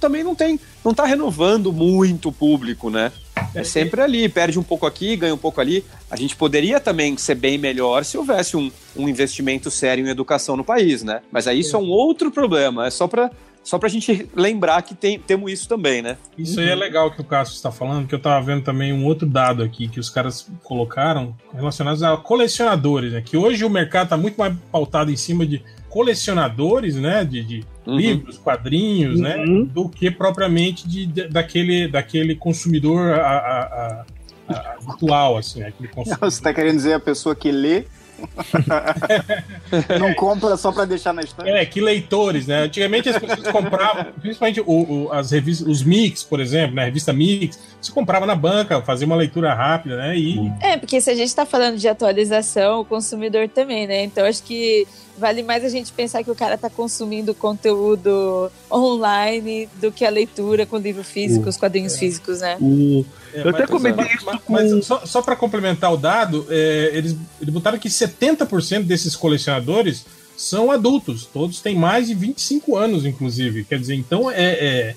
[0.00, 3.12] também não tem, não tá renovando muito o público, né?
[3.54, 5.84] É sempre ali, perde um pouco aqui, ganha um pouco ali.
[6.10, 10.56] A gente poderia também ser bem melhor se houvesse um, um investimento sério em educação
[10.56, 11.20] no país, né?
[11.30, 13.30] Mas aí isso é um outro problema, é só pra,
[13.62, 16.16] só pra gente lembrar que tem, temos isso também, né?
[16.36, 19.04] Isso aí é legal que o Cássio está falando, que eu tava vendo também um
[19.04, 23.20] outro dado aqui que os caras colocaram relacionados a colecionadores, né?
[23.20, 27.24] Que hoje o mercado está muito mais pautado em cima de colecionadores, né?
[27.24, 27.96] De, de Uhum.
[27.96, 29.36] livros, quadrinhos, né?
[29.38, 29.64] Uhum.
[29.64, 34.04] Do que propriamente de, de- daquele, daquele consumidor a, a- a-
[34.48, 35.68] a- atual, assim, né?
[35.68, 36.30] Aquele consumidor.
[36.30, 37.84] Você tá querendo dizer a pessoa que lê
[39.98, 41.48] não compra só pra deixar na estante?
[41.48, 42.62] É, que leitores, né?
[42.62, 44.64] Antigamente as pessoas compravam, principalmente o,
[45.06, 46.82] o- as revistas, os Mix, por exemplo, né?
[46.82, 50.16] A revista Mix, você comprava na banca, fazia uma leitura rápida, né?
[50.16, 54.04] E É, porque se a gente tá falando de atualização, o consumidor também, né?
[54.04, 54.86] Então acho que
[55.20, 60.10] vale mais a gente pensar que o cara tá consumindo conteúdo online do que a
[60.10, 62.56] leitura com livro físico, os quadrinhos físicos, né?
[62.60, 63.04] O...
[63.32, 66.90] É, Eu até comentei isso mas- com- Mas só, só para complementar o dado, é,
[66.94, 70.04] eles, eles botaram que 70% desses colecionadores
[70.36, 71.26] são adultos.
[71.32, 73.64] Todos têm mais de 25 anos, inclusive.
[73.64, 74.96] Quer dizer, então é, é,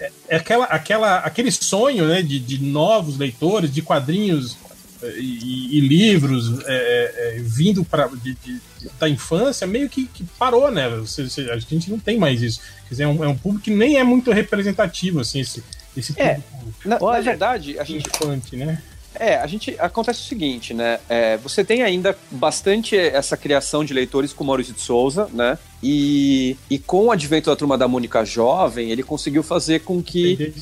[0.00, 4.56] é- é aquela, aquela, aquele sonho né, de, de novos leitores, de quadrinhos
[5.02, 8.60] é, e, e livros é, é, é, vindo pra, de- de-
[8.98, 10.88] da infância, meio que, que parou, né?
[10.88, 12.60] Você- você- a gente não tem mais isso.
[12.84, 15.62] Quer dizer, é um, é um público que nem é muito representativo, assim, esse,
[15.96, 16.34] esse É.
[16.34, 18.82] público Na, na Olha- verdade, a gente infante, né?
[19.14, 19.74] É, a gente.
[19.80, 21.00] Acontece o seguinte, né?
[21.08, 25.58] É, você tem ainda bastante essa criação de leitores com Maurício de Souza, né?
[25.82, 30.52] E, e com o advento da turma da Mônica jovem, ele conseguiu fazer com que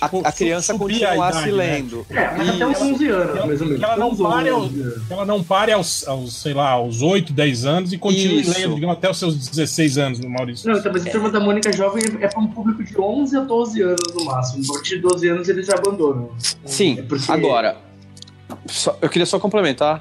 [0.00, 1.52] a, Tipo, a criança a continuasse idade, né?
[1.74, 2.06] lendo.
[2.08, 3.78] É, mas até uns 11 anos, mais ou menos.
[3.80, 5.06] Que ela não Uns pare aos, 11 anos.
[5.08, 8.56] que ela não pare aos, aos, sei lá, aos 8, 10 anos e continue Isso.
[8.56, 10.70] lendo, digamos, até os seus 16 anos, no Maurício.
[10.70, 13.40] Não, então, mas a turma da Mônica Jovem é para um público de 11 a
[13.40, 14.62] 12 anos no máximo.
[14.70, 16.30] A partir de 12 anos eles já abandonam.
[16.64, 17.76] Sim, É porque- agora,
[18.66, 20.00] só- eu queria só complementar.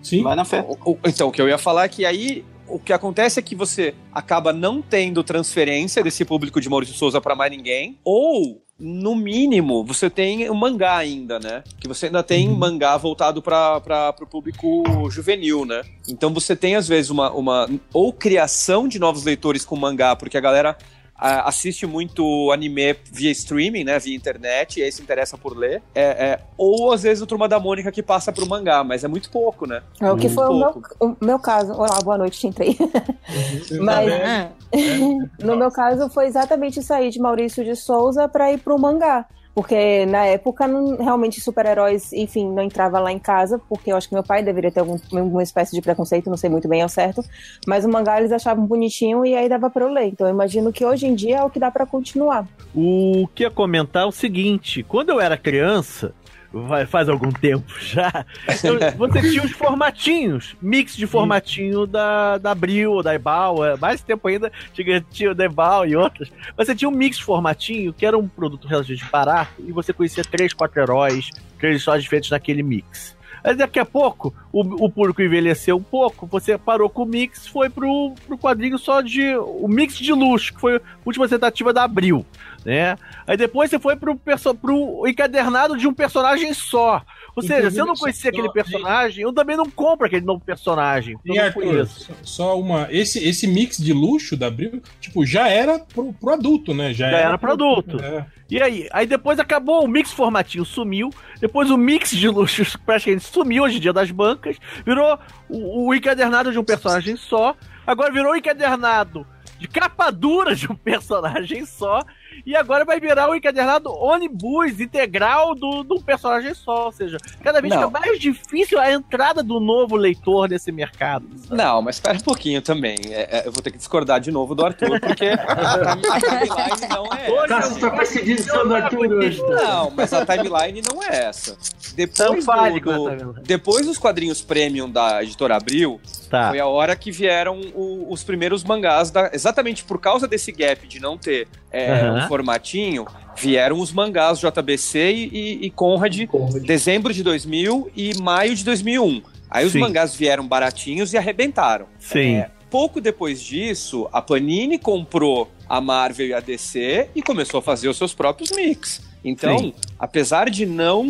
[0.00, 0.22] Sim.
[0.22, 0.64] Vai na fé.
[0.68, 3.42] O- o- Então, o que eu ia falar é que aí o que acontece é
[3.42, 8.62] que você acaba não tendo transferência desse público de Maurício Souza para mais ninguém, ou
[8.78, 11.62] no mínimo você tem o mangá ainda, né?
[11.78, 15.82] Que você ainda tem mangá voltado para o público juvenil, né?
[16.08, 20.36] Então você tem às vezes uma, uma ou criação de novos leitores com mangá, porque
[20.36, 20.76] a galera
[21.22, 23.98] assiste muito anime via streaming, né?
[23.98, 25.82] Via internet, e aí se interessa por ler.
[25.94, 29.08] É, é, ou às vezes o Turma da Mônica que passa pro mangá, mas é
[29.08, 29.82] muito pouco, né?
[30.00, 31.72] É o que Muito foi o meu, o meu caso.
[31.72, 32.76] Olá, boa noite, entrei.
[33.80, 34.50] Mas Ah,
[35.42, 39.26] no meu caso foi exatamente sair de Maurício de Souza para ir pro mangá.
[39.54, 44.08] Porque na época, não- realmente, super-heróis, enfim, não entrava lá em casa, porque eu acho
[44.08, 46.88] que meu pai deveria ter algum, alguma espécie de preconceito, não sei muito bem ao
[46.88, 47.22] certo.
[47.66, 50.06] Mas o mangá eles achavam bonitinho e aí dava pra eu ler.
[50.06, 52.46] Então eu imagino que hoje em dia é o que dá pra continuar.
[52.74, 56.14] O que ia comentar é o seguinte: quando eu era criança,
[56.52, 58.24] vai- faz algum tempo já,
[58.64, 64.02] eu- você tinha os formatinhos, mix de formatinho da, da Abril, da Ebal, é, mais
[64.02, 66.30] tempo ainda tinha, tinha da Ebal e outras.
[66.56, 70.52] Você tinha um mix formatinho que era um produto relativamente barato e você conhecia três,
[70.52, 73.16] quatro heróis, três histórias diferentes naquele mix.
[73.44, 77.44] Aí daqui a pouco, o, o público envelheceu um pouco, você parou com o mix,
[77.48, 79.34] foi pro, pro quadrinho só de.
[79.36, 82.24] O mix de luxo, que foi a última tentativa da Abril,
[82.64, 82.96] né?
[83.26, 87.02] Aí depois você foi pro, pro encadernado de um personagem só.
[87.34, 90.44] Ou seja, se eu não conhecia Só- aquele personagem, eu também não compro aquele novo
[90.44, 91.16] personagem.
[91.24, 91.86] E Arthur,
[92.22, 92.86] só- uma.
[92.90, 96.92] Esse, esse mix de luxo da Abril, tipo, já era pro, pro adulto, né?
[96.92, 97.98] Já, Já era pro adulto.
[98.02, 98.26] É.
[98.50, 98.86] E aí?
[98.92, 101.08] Aí depois acabou, o mix formatinho sumiu,
[101.40, 105.94] depois o mix de luxos praticamente sumiu hoje em dia das bancas, virou o, o
[105.94, 109.26] encadernado de um personagem só, agora virou o encadernado
[109.58, 112.02] de capa dura de um personagem só,
[112.46, 116.86] e agora vai virar o encadernado ônibus integral do, de um personagem só.
[116.86, 121.26] Ou seja, cada vez fica mais difícil a entrada do novo leitor nesse mercado.
[121.48, 121.56] sabe?
[121.62, 122.96] Não, mas espera um pouquinho também.
[123.10, 126.88] É, é, eu vou ter que discordar de novo do Arthur, porque a, a timeline
[126.90, 127.46] não é essa.
[127.48, 129.42] Cássio tá perseguindo do Arthur hoje.
[129.42, 131.56] Não, mas a timeline não é essa.
[131.96, 136.48] Então Depois, do- do- depois dos quadrinhos premium da editora Abril, Tá.
[136.48, 140.86] foi a hora que vieram o- os primeiros mangás, da- exatamente por causa desse gap
[140.86, 142.21] de não ter é, Aham.
[142.24, 143.06] Um formatinho,
[143.36, 146.16] vieram os mangás JBC e, e, e Conrad
[146.64, 149.22] dezembro de 2000 e maio de 2001.
[149.50, 149.80] Aí os Sim.
[149.80, 151.86] mangás vieram baratinhos e arrebentaram.
[151.98, 152.36] Sim.
[152.36, 157.62] É, pouco depois disso, a Panini comprou a Marvel e a DC e começou a
[157.62, 159.02] fazer os seus próprios mix.
[159.24, 159.74] Então, Sim.
[159.98, 161.08] apesar de não,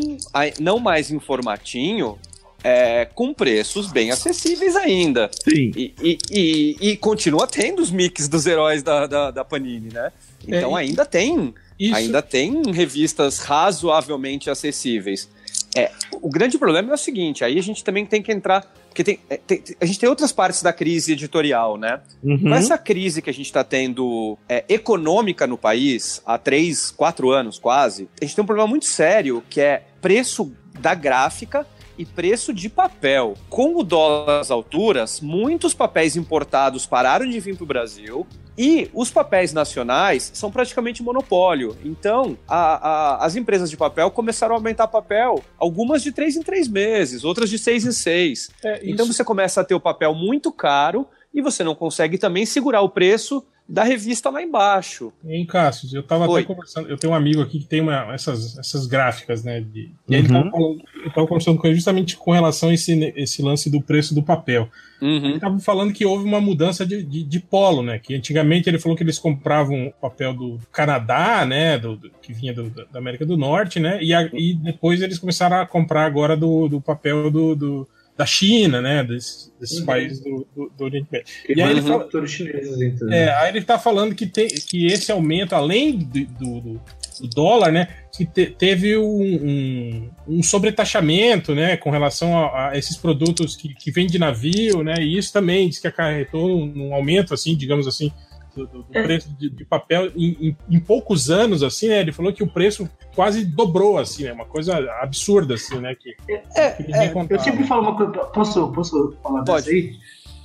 [0.60, 2.18] não mais em formatinho,
[2.64, 5.30] é, com preços bem acessíveis ainda.
[5.44, 5.72] Sim.
[5.76, 10.12] E, e, e, e continua tendo os mix dos heróis da, da, da Panini, né?
[10.46, 15.28] Então É, ainda tem Isso, ainda tem revistas razoavelmente acessíveis.
[15.74, 19.02] É, o grande problema é o seguinte, aí a gente também tem que entrar, porque
[19.02, 22.00] tem, é, tem- a gente tem outras partes da crise editorial, né?
[22.22, 22.38] Uhum.
[22.40, 27.30] Com essa crise que a gente está tendo é, econômica no país, há três, quatro
[27.30, 31.66] anos quase, a gente tem um problema muito sério, que é preço da gráfica
[31.98, 33.34] e preço de papel.
[33.48, 38.26] Com o dólar às alturas, muitos papéis importados pararam de vir para o Brasil
[38.56, 41.76] e os papéis nacionais são praticamente monopólio.
[41.84, 46.42] Então, a- a- as empresas de papel começaram a aumentar papel, algumas de três em
[46.42, 48.50] três meses, outras de seis em seis.
[48.64, 52.44] é, Então você começa a ter o papel muito caro e você não consegue também
[52.44, 55.12] segurar o preço da revista lá embaixo.
[55.24, 56.40] Hein, Cássio, eu tava Oi.
[56.42, 59.60] até conversando, eu tenho um amigo aqui que tem uma, essas, essas gráficas, né?
[59.60, 60.34] de- e aí ele Uhum.
[60.42, 63.80] tava, falando, eu tava conversando com ele justamente com relação a esse, esse lance do
[63.80, 64.68] preço do papel.
[65.00, 65.30] Uhum.
[65.30, 67.98] Ele tava falando que houve uma mudança de, de, de polo, né?
[67.98, 71.78] Que antigamente ele falou que eles compravam papel do Canadá, né?
[71.78, 74.02] Do, do- que vinha do- da América do Norte, né?
[74.02, 77.88] E, a- e depois eles começaram a comprar agora do, do papel do, do-
[78.22, 79.02] da China, né?
[79.04, 79.86] Desses, desses Uhum.
[79.86, 81.26] países do, do, do Oriente Médio.
[81.48, 83.12] E aí ele fala- chineses, então.
[83.12, 86.80] É, aí ele tá falando que, tem, que esse aumento, além do, do, do-
[87.20, 92.78] do dólar, né, que te- teve um, um, um sobretaxamento, né, com relação a, a
[92.78, 96.88] esses produtos que, que vêm de navio, né, e isso também diz que acarretou um,
[96.88, 98.10] um aumento, assim, digamos assim,
[98.54, 99.02] do, do- É.
[99.02, 102.46] preço de, de papel em, em- em poucos anos, assim, né, ele falou que o
[102.46, 106.16] preço quase dobrou, assim, né, uma coisa absurda, assim, né, que,
[106.56, 108.12] É, que ninguém Eu sempre falo uma coisa.
[108.26, 109.70] Posso, posso falar Pode.
[109.70, 109.96] aí?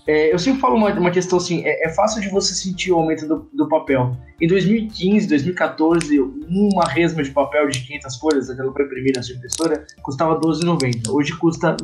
[0.08, 2.96] É, eu sempre falo uma, uma questão assim: é, é fácil de você sentir o
[2.98, 4.16] aumento do, do papel.
[4.42, 9.36] Em 2015, 2014, uma resma de papel de 500 folhas, aquela para imprimir na sua
[9.36, 11.10] impressora, custava R$12,90.
[11.10, 11.76] Hoje custa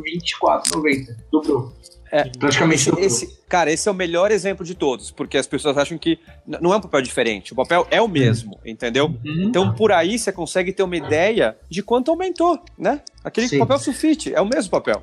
[0.42, 1.16] R$24,90.
[1.32, 1.74] Dobrou.
[2.12, 5.76] É, Praticamente esse, esse- cara, esse é o melhor exemplo de todos, porque as pessoas
[5.80, 9.08] acham que não é um papel diferente, o papel é o mesmo, entendeu?
[9.26, 9.46] Uhum.
[9.48, 13.02] Então, por aí você consegue ter uma ideia de quanto aumentou, né?
[13.24, 13.58] Aquele Sim.
[13.58, 15.02] papel sulfite é o mesmo papel.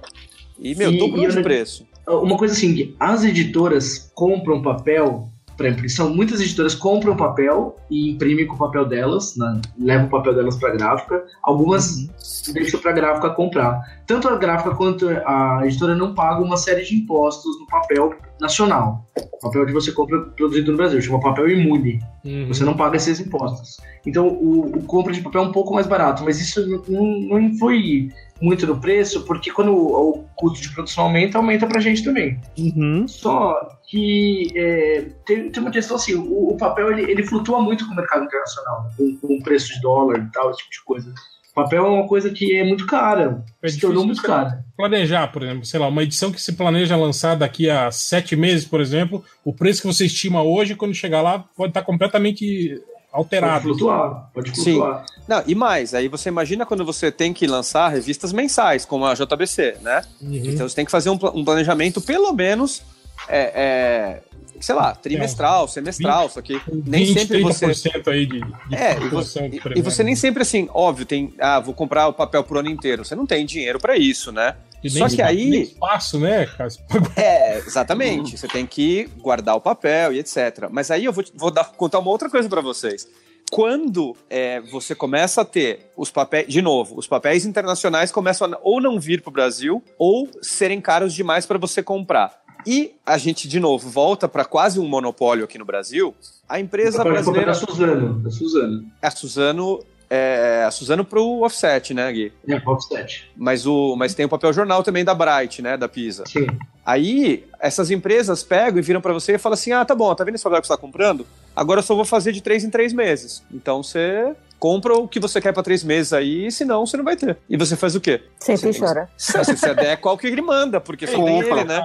[0.57, 1.85] E, meu, dobrou e de preço.
[2.11, 8.47] Uma coisa assim, as editoras compram papel para impressão, muitas editoras compram papel e imprimem
[8.47, 9.61] com o papel delas, né?
[9.79, 12.09] levam o papel delas para gráfica, algumas
[12.55, 13.79] deixam para gráfica comprar.
[14.07, 19.05] Tanto a gráfica quanto a editora não pagam uma série de impostos no papel nacional.
[19.35, 22.01] O papel que você compra produzido no Brasil, chama papel imune.
[22.25, 22.49] Uhum.
[22.49, 23.77] Você não paga esses impostos.
[24.07, 27.21] Então o, o compra de papel é um pouco mais barato, mas isso não, não,
[27.21, 31.81] não influi muito no preço, porque quando o, o custo de produção aumenta, aumenta pra
[31.81, 32.41] gente também.
[32.59, 33.07] Uhum.
[33.07, 37.87] Só que é, tem, tem uma questão assim, o, o papel ele, ele flutua muito
[37.87, 38.91] com o mercado internacional, né?
[38.97, 41.15] com, com o preço de dólar e tal, esse tipo de coisa.
[41.51, 44.65] O papel é uma coisa que é muito cara, É se tornou muito cara.
[44.77, 48.65] planejar, por exemplo, sei lá, uma edição que se planeja lançar daqui a sete meses,
[48.65, 53.23] por exemplo, o preço que você estima hoje, quando chegar lá, pode estar completamente Pode
[53.25, 53.63] alterado.
[53.63, 54.75] flutuar, pode Sim.
[54.75, 55.05] flutuar.
[55.27, 59.15] Não, e mais, aí você imagina quando você tem que lançar revistas mensais, como a
[59.15, 60.03] JBC, né?
[60.21, 60.35] Uhum.
[60.45, 62.83] Então você tem que fazer um, um planejamento, pelo menos,
[63.29, 64.23] é, é,
[64.61, 67.67] sei lá, trimestral, semestral, só que nem 20, sempre você.
[67.67, 70.21] 30% aí de, de É, e você, e- e você nem né?
[70.21, 71.35] sempre assim, óbvio, tem.
[71.41, 73.05] Ah, vou comprar o papel pro ano inteiro.
[73.05, 74.57] Você não tem dinheiro pra isso, né?
[74.85, 76.69] E Só nem- que aí- nem espaço, né, cara?
[77.17, 78.37] É, exatamente.
[78.39, 80.69] Você tem que guardar o papel e etc.
[80.71, 83.07] Mas aí eu vou, vou dar- contar uma outra coisa pra vocês.
[83.51, 88.59] Quando é, você começa a ter os papéis, de novo, os papéis internacionais começam a
[88.63, 92.40] ou não vir pro Brasil ou serem caros demais para você comprar.
[92.67, 96.15] E a gente, de novo, volta para quase um monopólio aqui no Brasil.
[96.49, 97.47] A empresa brasileira.
[97.47, 98.87] da Suzano, da Suzano.
[99.01, 99.85] A Suzano.
[100.13, 102.33] É, a Suzano pro offset, né, Gui?
[102.49, 103.31] É, offset.
[103.37, 105.77] Mas, o, mas tem o papel jornal também da Bright, né?
[105.77, 106.25] Da Pisa.
[106.27, 106.49] Sim.
[106.85, 110.25] Aí, essas empresas pegam e viram pra você e falam assim: ah, tá bom, tá
[110.25, 111.25] vendo esse papel que você tá comprando?
[111.55, 113.45] Agora eu só vou fazer de três em três meses.
[113.53, 117.17] Então você compra o que você quer pra três meses aí, senão você não vai
[117.17, 117.39] ter.
[117.49, 118.23] E você faz o quê?
[118.39, 118.81] Sempre Sim.
[118.81, 119.09] chora.
[119.17, 121.61] Você se adequa ao que ele manda, porque só tem Compra.
[121.61, 121.79] ele, né?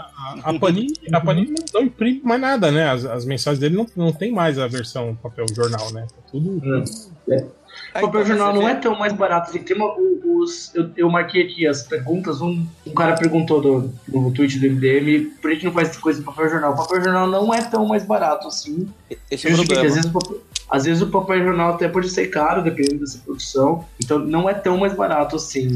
[0.44, 2.90] A, a Panini, a Panini não, não imprime mais nada, né?
[2.92, 6.06] As, as mensagens dele não, não tem mais a versão papel jornal, né?
[6.14, 6.62] Tá Tudo.
[7.96, 9.50] O papel jornal não é tão mais barato.
[9.50, 12.42] Assim, tem uma, os, eu, eu marquei aqui as perguntas.
[12.42, 16.26] Um, um cara perguntou do, no tweet do MDM por que não faz coisa no
[16.26, 16.74] papel jornal.
[16.74, 18.88] O papel jornal não é tão mais barato assim.
[19.32, 19.88] Esse é o problema.
[19.88, 23.20] às, vezes, o papel, às vezes o papel jornal até pode ser caro, dependendo dessa
[23.20, 23.86] produção.
[24.04, 25.68] Então não é tão mais barato assim.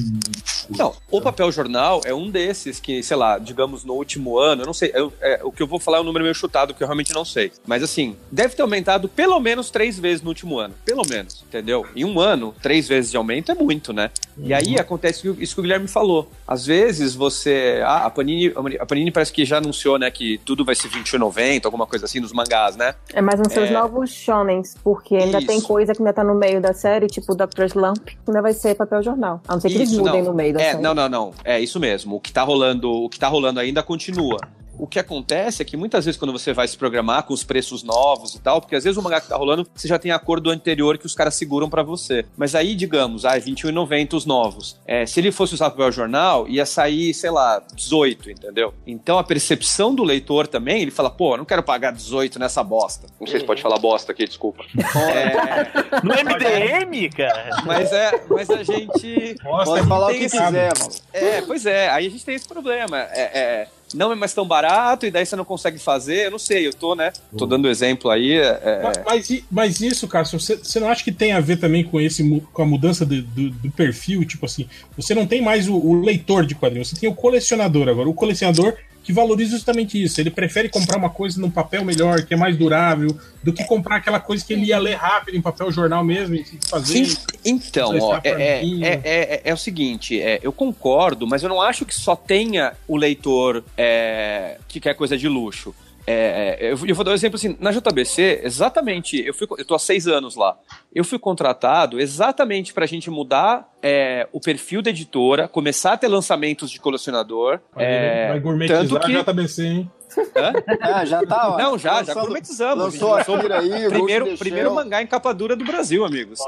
[0.78, 4.66] Não, o papel jornal é um desses que, sei lá, digamos no último ano, eu
[4.66, 6.82] não sei, eu- é, o que eu vou falar é um número meio chutado, que
[6.84, 7.52] eu realmente não sei.
[7.66, 10.74] Mas assim, deve ter aumentado pelo menos três vezes no último ano.
[10.86, 11.86] Pelo menos, entendeu?
[11.96, 14.12] Em um ano, três vezes de aumento é muito, né?
[14.38, 16.30] E aí acontece isso que o Guilherme falou.
[16.48, 17.82] Às vezes você.
[17.86, 21.66] Ah, a Panini, a Panini parece que já anunciou, né, que tudo vai ser R$21,90,
[21.66, 22.96] alguma coisa assim, nos mangás, né?
[23.14, 23.74] É mais nos seus É.
[23.74, 25.48] novos shonens, porque ainda Isso.
[25.48, 27.66] tem coisa que ainda tá no meio da série, tipo Dr.
[27.66, 29.42] Slump, que ainda vai ser papel jornal.
[29.48, 30.30] A não ser que eles Isso, mudem não.
[30.32, 31.34] no meio da É, não, não, não.
[31.44, 32.16] É isso mesmo.
[32.16, 34.40] O que tá rolando, o que tá rolando ainda continua.
[34.80, 37.84] O que acontece é que muitas vezes quando você vai se programar com os preços
[37.84, 40.50] novos e tal, porque às vezes o mangá que tá rolando, você já tem acordo
[40.50, 42.26] anterior que os caras seguram pra você.
[42.38, 44.80] Mas aí, digamos, ah, é R$21,90 os novos.
[44.88, 48.74] É, se ele fosse usar papel jornal, ia sair, sei lá, 18, entendeu?
[48.88, 52.64] Então a percepção do leitor também, ele fala, pô, eu não quero pagar 18 nessa
[52.64, 53.08] bosta.
[53.20, 54.64] Não sei se pode falar bosta aqui, desculpa.
[54.78, 57.64] É, No MDM, cara.
[57.66, 60.92] mas é, mas a gente Nossa, Pode é falar o que quiser, mano.
[61.14, 62.98] é, pois é, aí a gente tem esse problema.
[63.12, 66.26] É, é, não é mais tão barato e daí você não consegue fazer.
[66.28, 67.12] Eu não sei, eu tô, né?
[67.38, 68.34] Tô dando exemplo aí.
[68.38, 71.84] é, Mas, mas mas isso, cara, você, você não acha que tem a ver também
[71.84, 72.24] com esse
[72.54, 74.24] com a mudança do, do- do perfil?
[74.26, 77.88] Tipo assim, você não tem mais o, o leitor de quadrinhos, você tem o colecionador
[77.90, 78.08] agora.
[78.10, 80.20] O colecionador que valoriza justamente isso.
[80.22, 83.96] Ele prefere comprar uma coisa num papel melhor, que é mais durável, do que comprar
[83.96, 87.00] aquela coisa que ele ia ler rápido em papel jornal mesmo e fazer.
[87.00, 87.08] En-
[87.46, 91.62] Então, ó, é, é, é, é- é o seguinte, é, eu concordo, mas eu não
[91.62, 95.74] acho que só tenha o leitor é, que quer coisa de luxo.
[96.12, 99.64] É, é, eu, eu vou dar um exemplo assim, na JBC, exatamente, eu, fui, eu
[99.66, 100.58] tô há seis anos lá.
[100.94, 106.08] Eu fui contratado exatamente pra gente mudar é, o perfil da editora, começar a ter
[106.08, 107.60] lançamentos de colecionador.
[107.76, 109.92] Vai, é, vai gourmetizar tanto que- a JBC, hein?
[110.36, 110.54] hã?
[110.82, 111.58] Ah, já tá, ó.
[111.60, 112.84] Não, já, já Lançando- gourmetizamos.
[112.86, 116.40] Lançou a Lançou aí, primeiro, primeiro mangá em capa dura do Brasil, amigos.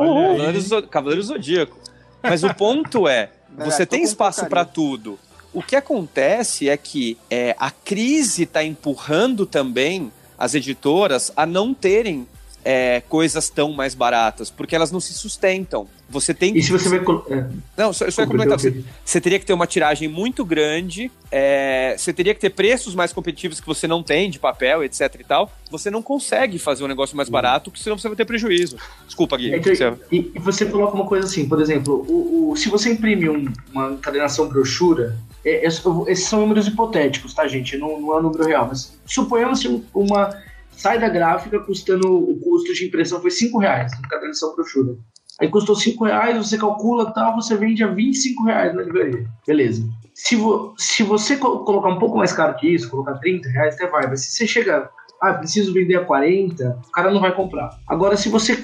[1.16, 1.78] Do Zodíaco.
[2.24, 5.20] Mas o ponto é, É, você tem espaço pra tudo.
[5.54, 11.74] O que acontece é que é, a crise está empurrando também as editoras a não
[11.74, 12.28] terem
[12.64, 15.88] é, coisas tão mais baratas, porque elas não se sustentam.
[16.12, 17.00] Você tem E se você vai.
[17.00, 17.46] é,
[17.78, 18.60] Não, só, só complementar.
[18.60, 22.94] Você, você teria que ter uma tiragem muito grande, é, você teria que ter preços
[22.94, 25.52] mais competitivos que você não tem de papel, etc e tal.
[25.70, 28.76] Você não consegue fazer um negócio mais barato, porque senão você vai ter prejuízo.
[29.06, 29.56] Desculpa, Gui.
[29.56, 32.92] Então, você- e, e você coloca uma coisa assim, por exemplo, o, o- se você
[32.92, 37.78] imprimir um- uma encadernação brochura, é- é- esses são números hipotéticos, tá, gente?
[37.78, 40.30] Não, não é um número real, mas suponhamos que uma
[40.76, 44.96] sai da gráfica custando o custo de impressão foi 5 reais, encadernação brochura.
[45.42, 49.26] Aí custou 5 reais, você calcula tal, você vende a 25 reais na livraria.
[49.48, 49.84] Beleza.
[50.14, 53.74] Se, vo- se você co- colocar um pouco mais caro que isso, colocar 30 reais,
[53.76, 54.90] até vai, mas se você chegar,
[55.22, 57.72] ah, preciso vender a 40, o cara não vai comprar.
[57.88, 58.56] Agora, se você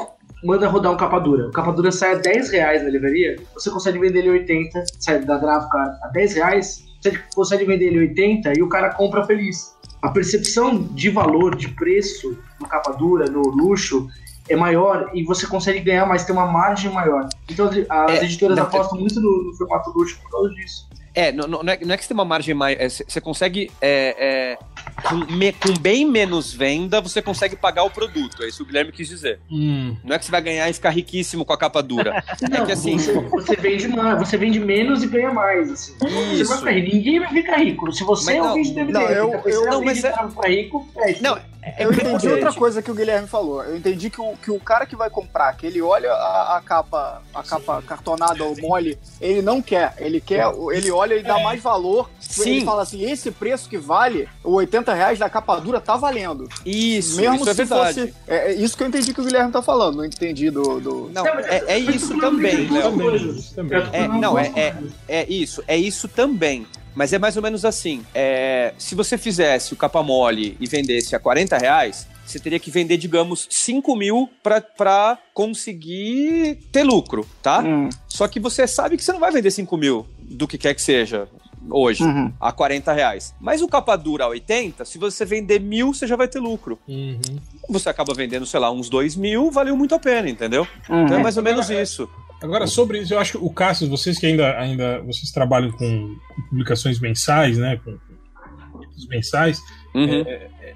[0.43, 3.71] manda rodar um capa dura, o capa dura sai a 10 reais na livraria, você
[3.71, 8.53] consegue vender ele 80, sai da gráfica a 10 reais, você consegue vender ele 80
[8.55, 9.75] e o cara compra feliz.
[10.03, 14.07] A percepção de valor, de preço no capa dura, no luxo,
[14.49, 17.27] é maior e você consegue ganhar mais, tem uma margem maior.
[17.49, 17.75] Então as
[18.21, 20.87] É, editoras não, apostam muito no, no formato luxo por causa disso.
[21.15, 22.77] É, não, não- não é, não é que você tem uma margem mais.
[22.79, 23.71] é, Você consegue.
[23.81, 24.15] é,
[24.55, 24.57] é,
[25.09, 28.43] com, me- com bem menos venda, você consegue pagar o produto.
[28.43, 29.39] É isso que o Guilherme quis dizer.
[29.51, 29.95] Hum.
[30.03, 32.23] Não é que você vai ganhar e ficar riquíssimo com a capa dura.
[32.51, 32.99] é que assim.
[32.99, 35.71] Você, você vende mais, você vende menos e ganha mais.
[35.71, 35.95] Assim.
[35.99, 36.45] Você não Isso.
[36.49, 36.95] vai ficar rico.
[36.95, 37.91] Ninguém vai ficar rico.
[37.91, 39.83] Se você Mas é não, um vídeo DVD, não, eu- você eu- é um não,
[39.85, 41.19] mas é- ficar rico, fecha.
[41.23, 41.41] Não, é
[41.77, 43.63] Eu entendi outra coisa que o Guilherme falou.
[43.63, 46.61] Eu entendi que o, que o cara que vai comprar, que ele olha a, a
[46.61, 49.93] capa, a capa cartonada ou mole, ele não quer.
[49.97, 52.09] Ele quer, ele olha e dá mais valor.
[52.19, 52.57] Sim.
[52.57, 56.47] Ele fala assim: esse preço que vale, o 80 reais da capa dura tá valendo.
[56.65, 57.99] Isso, Mesmo isso se é verdade.
[58.01, 58.13] fosse.
[58.27, 59.97] É, é isso que eu entendi que o Guilherme tá falando.
[59.97, 60.79] Não entendi do.
[60.79, 61.09] do...
[61.13, 62.97] Não, é, é isso também, Léo.
[63.91, 64.75] É, não, é- é-
[65.07, 66.65] É isso, é isso também.
[66.97, 68.03] Mas é mais ou menos assim.
[68.15, 72.71] é, se você fizesse o capa mole e vendesse a 40 reais, você teria que
[72.71, 77.59] vender, digamos, 5 mil pra, pra conseguir ter lucro, tá?
[77.61, 80.73] Hum, Só que você sabe que você não vai vender 5 mil do que quer
[80.73, 81.27] que seja
[81.69, 82.03] hoje.
[82.03, 82.33] uhum.
[82.39, 83.33] A 40 reais.
[83.39, 86.79] Mas o capa dura a 80, se você vender mil, você já vai ter lucro.
[86.87, 87.19] Uhum.
[87.69, 90.67] Você acaba vendendo, sei lá, uns 2 mil, valeu muito a pena, entendeu?
[90.89, 91.05] Uhum.
[91.05, 92.09] Então é mais ou menos isso.
[92.41, 96.15] Agora, sobre isso, eu acho que o Cássio, vocês que ainda, ainda vocês trabalham com,
[96.49, 97.79] publicações mensais, né?
[97.83, 99.59] Com, com mensais,
[99.95, 100.23] Uhum.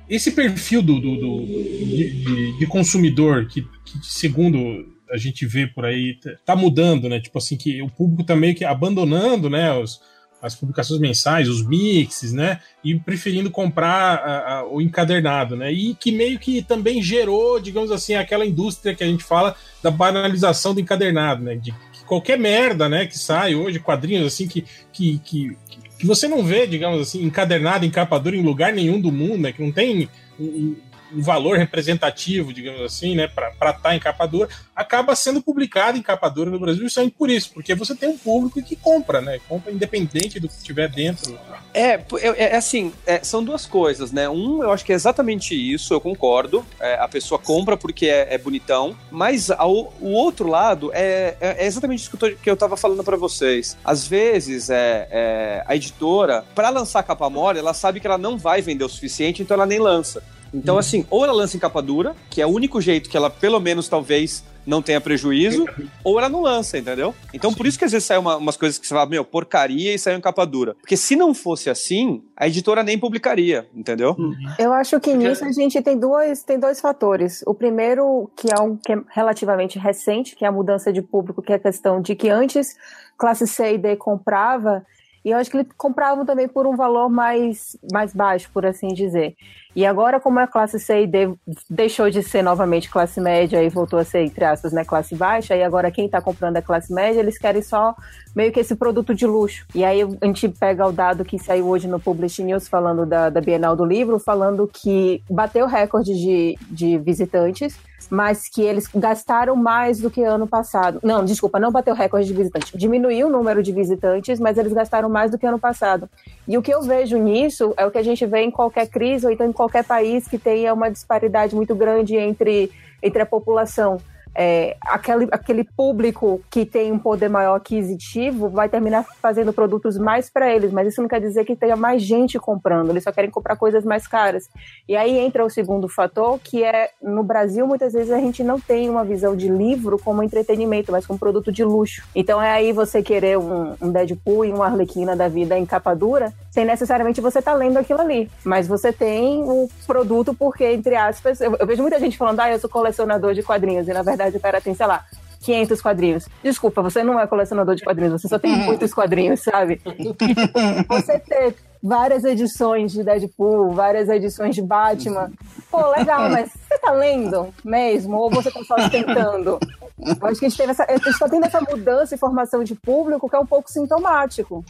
[0.09, 5.67] esse perfil do, do- do- de, de- de consumidor que, que, segundo a gente vê
[5.67, 7.19] por aí, tá- tá mudando, né?
[7.19, 9.71] Tipo assim, que o público tá meio que abandonando, né?
[9.73, 9.99] Os,
[10.41, 12.59] as publicações mensais, os mixes, né?
[12.83, 15.71] E preferindo comprar a- a- o encadernado, né?
[15.71, 19.91] E que meio que também gerou, digamos assim, aquela indústria que a gente fala da
[19.91, 21.55] banalização do encadernado, né?
[21.55, 25.57] De que qualquer merda, né, que sai hoje, quadrinhos assim que, que, que,
[25.99, 29.37] que você não vê, digamos assim, encadernado em capa dura em lugar nenhum do mundo,
[29.43, 29.51] né?
[29.51, 30.75] Que não tem um,
[31.13, 36.01] um- valor representativo, digamos assim, né, para estar em capa dura, acaba sendo publicado em
[36.01, 39.39] capa dura no Brasil justamente por isso, porque você tem um público que compra, né?
[39.47, 41.37] Compra independente do que tiver dentro.
[41.73, 44.27] É, é, é assim, é, são duas coisas, né?
[44.29, 46.65] Um, eu acho que é exatamente isso, eu concordo.
[46.79, 51.63] É, a pessoa compra porque é, é bonitão, mas ao- o outro lado é, é-
[51.63, 53.77] é exatamente isso que eu, tô- que eu tava falando pra vocês.
[53.83, 58.61] Às vezes, é, a editora, pra lançar capa mole, ela sabe que ela não vai
[58.61, 60.23] vender o suficiente, então ela nem lança.
[60.53, 63.29] Então, assim, ou ela lança em capa dura, que é o único jeito que ela,
[63.29, 65.65] pelo menos, talvez não tenha prejuízo,
[66.03, 67.15] ou ela não lança, entendeu?
[67.33, 69.93] Então, por isso que às vezes saem uma- umas coisas que você fala, meu, porcaria
[69.95, 70.75] e saiu em capa dura.
[70.75, 74.15] Porque se não fosse assim, a editora nem publicaria, entendeu?
[74.59, 77.41] Eu acho que nisso a gente tem dois, tem dois fatores.
[77.47, 81.41] O primeiro, que é um que é relativamente recente, que é a mudança de público,
[81.41, 82.75] que é a questão de que antes
[83.17, 84.85] classe C e D comprava,
[85.23, 88.87] e eu acho que eles compravam também por um valor mais, mais baixo, por assim
[88.89, 89.35] dizer.
[89.75, 91.33] E agora, como a classe C e D
[91.69, 95.55] deixou de ser novamente classe média e voltou a ser, entre aspas, né, classe baixa,
[95.55, 97.95] e agora quem está comprando é classe média, eles querem só
[98.35, 99.65] meio que esse produto de luxo.
[99.73, 103.29] E aí a gente pega o dado que saiu hoje no Publish News falando da,
[103.29, 107.77] da Bienal do Livro, falando que bateu recorde de, de visitantes,
[108.09, 110.99] mas que eles gastaram mais do que ano passado.
[111.03, 112.71] Não, desculpa, não bateu recorde de visitantes.
[112.73, 116.09] Diminuiu o número de visitantes, mas eles gastaram mais do que ano passado.
[116.47, 119.25] E o que eu vejo nisso é o que a gente vê em qualquer crise
[119.25, 122.71] ou então em qualquer país que tenha uma disparidade muito grande entre,
[123.01, 123.99] entre a população.
[124.35, 130.29] É, aquele, aquele público que tem um poder maior aquisitivo vai terminar fazendo produtos mais
[130.29, 133.29] para eles, mas isso não quer dizer que tenha mais gente comprando, eles só querem
[133.29, 134.49] comprar coisas mais caras.
[134.87, 138.59] E aí entra o segundo fator, que é no Brasil muitas vezes a gente não
[138.59, 142.03] tem uma visão de livro como entretenimento, mas como produto de luxo.
[142.15, 145.93] Então é aí você querer um, um Deadpool e uma Arlequina da vida em capa
[145.93, 148.29] dura, sem necessariamente você estar tá lendo aquilo ali.
[148.43, 152.51] Mas você tem o produto porque, entre aspas, eu, eu vejo muita gente falando, ah,
[152.51, 155.05] eu sou colecionador de quadrinhos, e na verdade o cara tem, sei lá,
[155.41, 156.29] 500 quadrinhos.
[156.43, 159.81] Desculpa, você não é colecionador de quadrinhos, você só tem muitos quadrinhos, sabe?
[160.87, 165.31] você ter várias edições de Deadpool, várias edições de Batman.
[165.69, 168.17] Pô, legal, mas você tá lendo mesmo?
[168.17, 169.59] Ou você tá só tentando?
[169.97, 172.63] Eu acho que a gente, teve essa, a gente tá tendo essa mudança em formação
[172.63, 174.63] de público que é um pouco sintomático.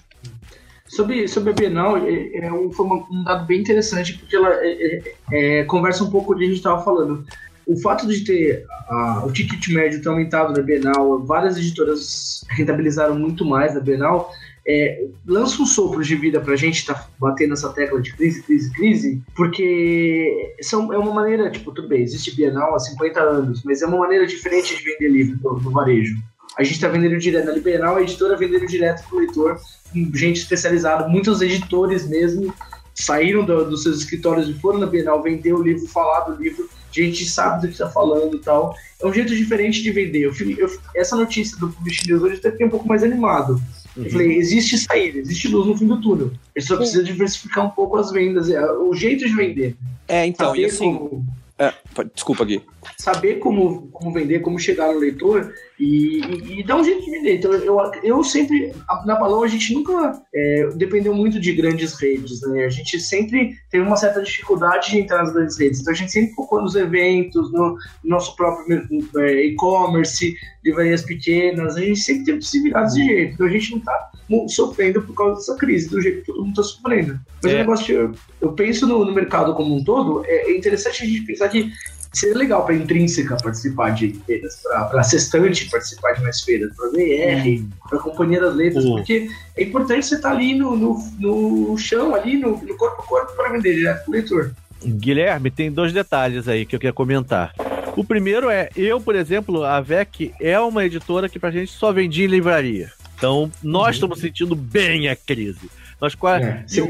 [0.88, 5.00] Sobre, sobre a Bienal, é, é um, foi um dado bem interessante, porque ela é,
[5.32, 7.26] é, é conversa um pouco com o que a gente estava falando.
[7.66, 13.18] O fato de ter uh, o ticket médio ter aumentado na Bienal, várias editoras rentabilizaram
[13.18, 14.32] muito mais na Bienal,
[14.68, 18.72] é, lança um sopro de vida pra gente tá batendo essa tecla de crise, crise,
[18.72, 23.82] crise, porque são, é uma maneira, tipo, tudo bem, existe Bienal há 50 anos, mas
[23.82, 26.16] é uma maneira diferente de vender livro no, varejo.
[26.58, 29.60] A gente está vendendo direto na Liberal, a editora vendendo direto pro leitor,
[29.92, 32.54] com gente especializada, muitos editores mesmo
[32.94, 36.70] saíram do, dos seus escritórios e foram na Bienal vender o livro, falar do livro,
[36.92, 38.76] gente sabe do que está falando e tal.
[39.02, 40.22] É um jeito diferente de vender.
[40.22, 43.62] Eu, eu, essa notícia do Publish News hoje até fiquei um pouco mais animado.
[43.96, 44.06] Uhum.
[44.06, 46.32] Eu falei, existe saída, existe luz no fim do túnel.
[46.56, 49.76] Ele só precisa diversificar um pouco as vendas, é, o jeito de vender.
[50.08, 50.94] É, então, Saber e assim...
[50.94, 51.26] Como...
[51.60, 51.74] É,
[52.14, 52.62] desculpa, Gui.
[52.98, 57.12] Saber como, como vender, como chegar no leitor e, e, e dar um jeito de
[57.12, 57.38] vender.
[57.38, 58.72] Então, eu, eu sempre,
[59.06, 62.66] na Balão, a gente nunca é, dependeu muito de grandes redes, né?
[62.66, 65.82] A gente sempre teve uma certa dificuldade de entrar nas grandes redes.
[65.82, 71.76] Então, a gente sempre focou nos eventos, no nosso próprio é, e-commerce, livrarias pequenas.
[71.76, 73.34] A gente sempre teve que se virar desse jeito.
[73.34, 74.12] Então, a gente não está
[74.48, 77.20] sofrendo por causa dessa crise, do jeito que todo mundo está sofrendo.
[77.44, 77.56] Mas é.
[77.56, 81.06] o negócio eu, eu penso no, no mercado como um todo, é, é interessante a
[81.06, 81.72] gente pensar que
[82.14, 86.90] seria legal para intrínseca participar de feiras, para a Sextante participar de mais feiras, para
[86.90, 88.98] VR, para a Companhia das Letras, uhum.
[88.98, 93.02] porque é importante você estar tá ali no, no, no chão, ali no, no corpo
[93.02, 94.52] a corpo para vender direto para o leitor.
[94.84, 97.54] Guilherme, tem dois detalhes aí que eu queria comentar.
[97.96, 101.92] O primeiro é, eu, por exemplo, a VEC é uma editora que pra gente só
[101.92, 102.92] vendia em livraria.
[103.16, 103.92] Então, nós uhum.
[103.92, 105.70] estamos sentindo bem a crise.
[106.00, 106.88] Nós, é, eu,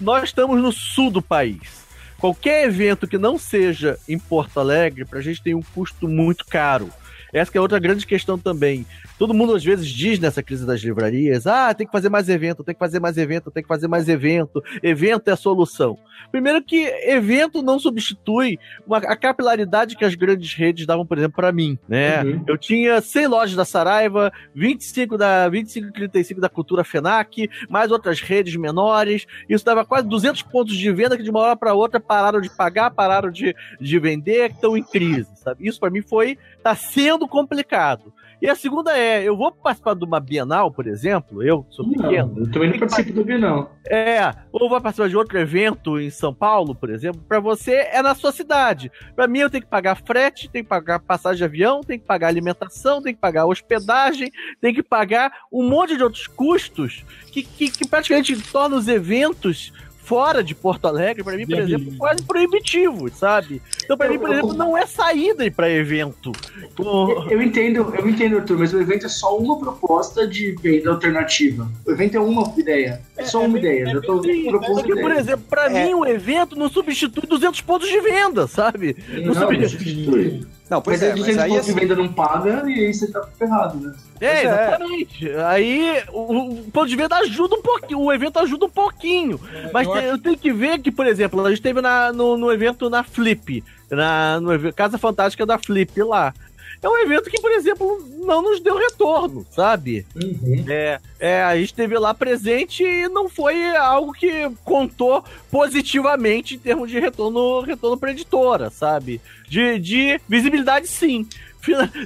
[0.00, 1.85] nós estamos no sul do país.
[2.18, 6.90] Qualquer evento que não seja em Porto Alegre, pra gente tem um custo muito caro.
[7.36, 8.86] Essa é outra grande questão também.
[9.18, 12.64] Todo mundo às vezes diz nessa crise das livrarias: ah, tem que fazer mais evento,
[12.64, 14.64] tem que fazer mais evento, tem que fazer mais evento.
[14.82, 15.98] Evento é a solução.
[16.32, 21.36] Primeiro que evento não substitui uma, a capilaridade que as grandes redes davam, por exemplo,
[21.36, 22.22] para mim, né?
[22.22, 22.44] Uhum.
[22.46, 28.20] Eu tinha 100 lojas da Saraiva, 25 da 25 35 da Cultura Fenac, mais outras
[28.20, 29.26] redes menores.
[29.46, 32.48] Isso dava quase 200 pontos de venda que de uma hora para outra pararam de
[32.48, 35.68] pagar, pararam de, de vender, estão em crise, sabe?
[35.68, 38.12] Isso para mim foi tá sendo complicado.
[38.40, 42.34] E a segunda é, eu vou participar de uma Bienal, por exemplo, eu sou pequeno.
[42.34, 43.74] Não, eu também não participo da Bienal.
[43.88, 48.02] É, ou vou participar de outro evento em São Paulo, por exemplo, para você é
[48.02, 48.92] na sua cidade.
[49.14, 52.06] Para mim eu tenho que pagar frete, tenho que pagar passagem de avião, tenho que
[52.06, 57.42] pagar alimentação, tenho que pagar hospedagem, tenho que pagar um monte de outros custos que,
[57.42, 59.72] que, que praticamente tornam os eventos
[60.06, 63.60] fora de Porto Alegre, para mim, por exemplo, quase proibitivo, sabe?
[63.84, 66.30] Então, para mim, por exemplo, não é saída para evento.
[66.78, 70.90] Eu, eu entendo, eu entendo, Arthur, mas o evento é só uma proposta de venda
[70.90, 71.68] alternativa.
[71.84, 73.02] O evento é uma ideia.
[73.16, 73.88] É só uma é, ideia.
[73.88, 75.84] É, eu tô propondo Porque, por exemplo, para é.
[75.84, 78.96] mim, o evento não substitui 200 pontos de venda, sabe?
[79.08, 80.46] Não, não substitui.
[80.68, 81.74] Não, pois mas é, mas aí assim...
[81.74, 83.94] venda não paga e aí você tá ferrado, né?
[84.20, 85.30] É, é, exatamente.
[85.30, 85.44] É.
[85.44, 89.40] Aí o, o, ponto de venda ajuda um pouquinho, o evento ajuda um pouquinho.
[89.52, 90.10] É, mas eu, tem, acho...
[90.10, 93.04] eu, tenho que ver que, por exemplo, a gente teve na, no, no evento na
[93.04, 96.34] Flip, na no, Casa Fantástica da Flip lá
[96.82, 100.06] é um evento que, por exemplo, não nos deu retorno, sabe?
[100.14, 100.64] Uhum.
[100.68, 106.58] É, é, a gente esteve lá presente e não foi algo que contou positivamente em
[106.58, 109.20] termos de retorno, retorno para editora, sabe?
[109.48, 111.26] De, de visibilidade, sim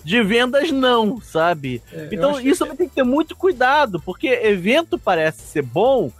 [0.03, 1.83] de vendas não, sabe?
[1.93, 2.77] É, então isso que...
[2.77, 6.11] tem que ter muito cuidado, porque evento parece ser bom,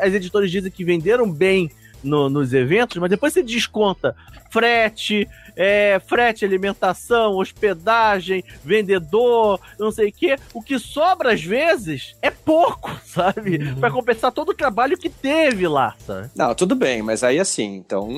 [0.00, 1.70] as editoras dizem que venderam bem
[2.02, 4.16] no, nos eventos, mas depois você desconta
[4.50, 5.28] frete,
[5.62, 10.38] é, frete, alimentação, hospedagem, vendedor, não sei o quê.
[10.54, 13.58] O que sobra às vezes é pouco, sabe?
[13.58, 13.74] Uhum.
[13.74, 16.30] Para compensar todo o trabalho que teve lá, sabe?
[16.34, 18.08] Não, tudo bem, mas aí assim, então.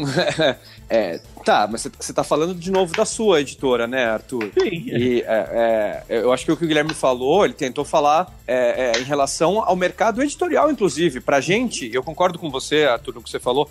[0.89, 4.53] é, Tá, mas você tá falando de novo da sua editora, né, Arthur?
[4.55, 4.85] Sim.
[4.87, 8.93] E é, é, eu acho que o que o Guilherme falou, ele tentou falar é,
[8.95, 11.21] é, em relação ao mercado editorial, inclusive.
[11.21, 13.69] Pra gente, eu concordo com você, Arthur, no que você falou,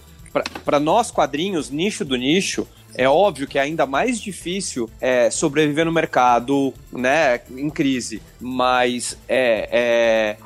[0.66, 5.86] pra nós quadrinhos, nicho do nicho, é óbvio que é ainda mais difícil é, sobreviver
[5.86, 8.22] no mercado, né, em crise.
[8.40, 10.38] Mas é,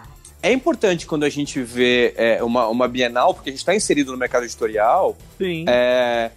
[0.43, 3.75] é, é importante quando a gente vê é, uma, uma Bienal, porque a gente está
[3.75, 5.65] inserido no mercado editorial, Sim.
[5.67, 6.31] é,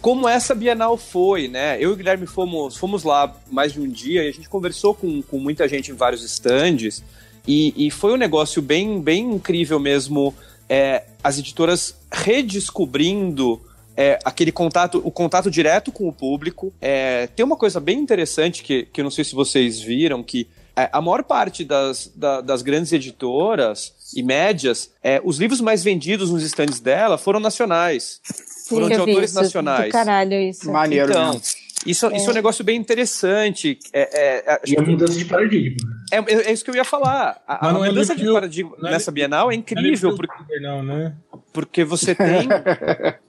[0.00, 1.76] como essa Bienal foi, né?
[1.76, 4.94] Eu e o Guilherme fomos, fomos lá mais de um dia e a gente conversou
[4.94, 7.02] com, com muita gente em vários estandes
[7.46, 10.34] e, e foi um negócio bem, bem incrível mesmo.
[10.68, 13.60] é, as editoras redescobrindo
[13.96, 16.72] é, aquele contato, o contato direto com o público.
[16.80, 20.46] É, tem uma coisa bem interessante que, que eu não sei se vocês viram, que
[20.74, 25.82] é, a maior parte das, da- das grandes editoras e médias, é, os livros mais
[25.84, 28.20] vendidos nos estandes dela foram nacionais.
[28.68, 29.88] Foram de autores isso, nacionais.
[29.88, 30.70] Do caralho, isso.
[30.70, 31.40] Maneiro, Então, né?
[31.86, 33.78] Isso, isso é um negócio bem interessante.
[33.92, 34.00] É,
[34.46, 35.76] é, acho E a que- mudança de paradigma.
[36.12, 37.42] é, é- é isso que eu ia falar.
[37.46, 40.60] A, a é mudança de paradigma não é nessa Bienal é incrível, Não é porque,
[40.60, 41.14] Não, né?
[41.52, 42.48] porque você tem.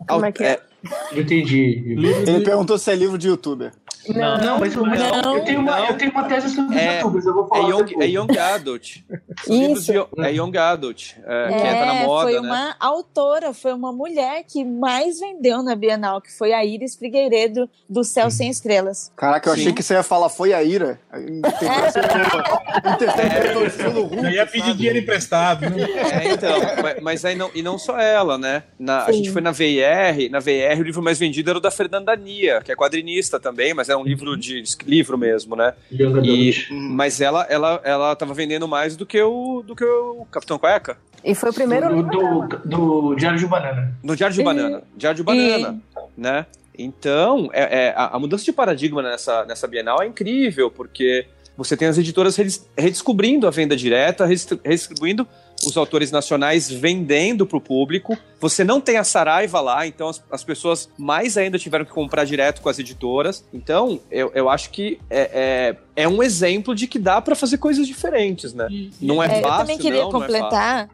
[0.08, 0.60] Como é que é?
[1.12, 1.84] Eu entendi.
[2.28, 3.72] Ele perguntou se é livro de youtuber.
[4.10, 5.86] Não, Não, mas, mas Não, eu, tenho uma, não.
[5.88, 7.70] eu tenho uma tese sobre É- youtubers, eu vou É falar.
[7.70, 8.06] young, depois.
[8.06, 8.98] é young Adult.
[9.48, 9.94] Isso.
[9.94, 12.40] de é Young Adult, é, que entra na É, moda, foi né?
[12.42, 17.70] uma autora, foi uma mulher que mais vendeu na Bienal, que foi a Iris Figueiredo,
[17.90, 19.10] do Céu Sem Estrelas.
[19.16, 19.74] Caraca, eu achei Sim.
[19.74, 21.00] que você ia falar foi a ira.
[22.94, 25.62] Interpretou estilo Hulk, Eu ia pedir dinheiro emprestado.
[25.70, 25.84] Né?
[26.24, 28.64] É, então, mas, mas aí não, e não só ela, né?
[28.78, 31.72] Na- a gente foi na VR, na VR o livro mais vendido era o da
[31.72, 35.74] Fernanda Nia, que é quadrinista também, mas é um livro de livro mesmo, né?
[35.92, 36.68] E, Adult.
[36.72, 40.98] mas ela, ela, ela tava vendendo mais do que o, do que o Capitão Cueca.
[41.24, 42.58] E foi o primeiro do, livro do,
[43.12, 43.98] do Diário de Banana.
[44.04, 44.84] No Diário de E- Banana.
[44.96, 45.80] Diário de Banana,
[46.18, 46.46] né?
[46.78, 51.78] Então, é, é, a, a mudança de paradigma nessa, nessa Bienal é incrível, porque você
[51.78, 52.36] tem as editoras
[52.76, 55.28] redescobrindo a venda direta, redistri- redistribuindo
[55.70, 58.18] os autores nacionais vendendo para o público.
[58.40, 62.26] Você não tem a Saraiva lá, então as, as pessoas mais ainda tiveram que comprar
[62.26, 63.46] direto com as editoras.
[63.54, 67.58] Então, eu, eu acho que é, é, é um exemplo de que dá para fazer
[67.58, 68.68] coisas diferentes, né?
[69.02, 70.90] Não é, É, fácil, eu também queria não, não é completar.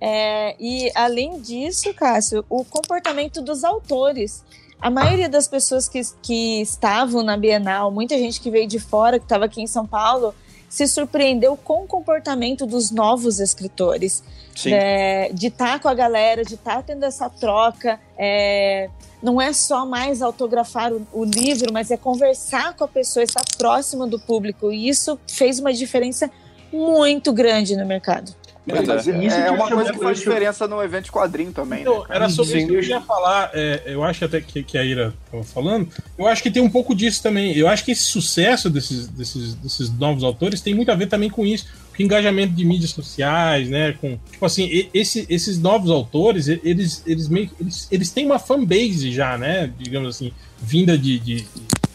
[0.00, 4.44] é, e além disso, Cássio, o comportamento dos autores.
[4.80, 9.18] A maioria das pessoas que, que estavam na Bienal, muita gente que veio de fora,
[9.18, 10.34] que estava aqui em São Paulo,
[10.74, 14.24] se surpreendeu com o comportamento dos novos escritores.
[14.66, 18.00] É, de estar com a galera, de estar tendo essa troca.
[18.18, 18.90] é,
[19.22, 23.44] não é só mais autografar o, o livro, mas é conversar com a pessoa, estar
[23.56, 24.72] próximo do público.
[24.72, 26.28] E isso fez uma diferença
[26.72, 28.34] muito grande no mercado.
[28.66, 28.94] Pois é.
[28.94, 31.12] Mas é, Isso que eu uma chamo- coisa que faz eu diferença no evento de
[31.12, 31.90] quadrinho também, né?
[31.90, 32.14] Então, cara?
[32.14, 32.58] era sobre Sim.
[32.58, 33.50] isso que eu ia falar.
[33.52, 35.88] é, eu acho até que, que a Ira estava falando.
[36.18, 37.54] Eu acho que tem um pouco disso também.
[37.56, 41.28] Eu acho que esse sucesso desses, desses, desses novos autores tem muito a ver também
[41.28, 41.66] com isso.
[41.94, 43.92] Com engajamento de mídias sociais, né?
[44.00, 49.12] Com, tipo assim, esse- esses novos autores, eles, eles meio eles, eles têm uma fanbase
[49.12, 49.70] já, né?
[49.78, 51.46] Digamos assim, vinda de, de-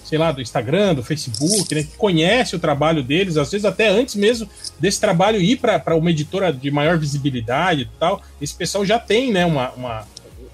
[0.09, 1.83] sei lá, do Instagram, do Facebook, né?
[1.83, 4.49] Que conhece o trabalho deles, às vezes até antes mesmo
[4.79, 8.19] desse trabalho ir para uma editora de maior visibilidade e tal.
[8.41, 10.07] Esse pessoal já tem, né, uma, uma,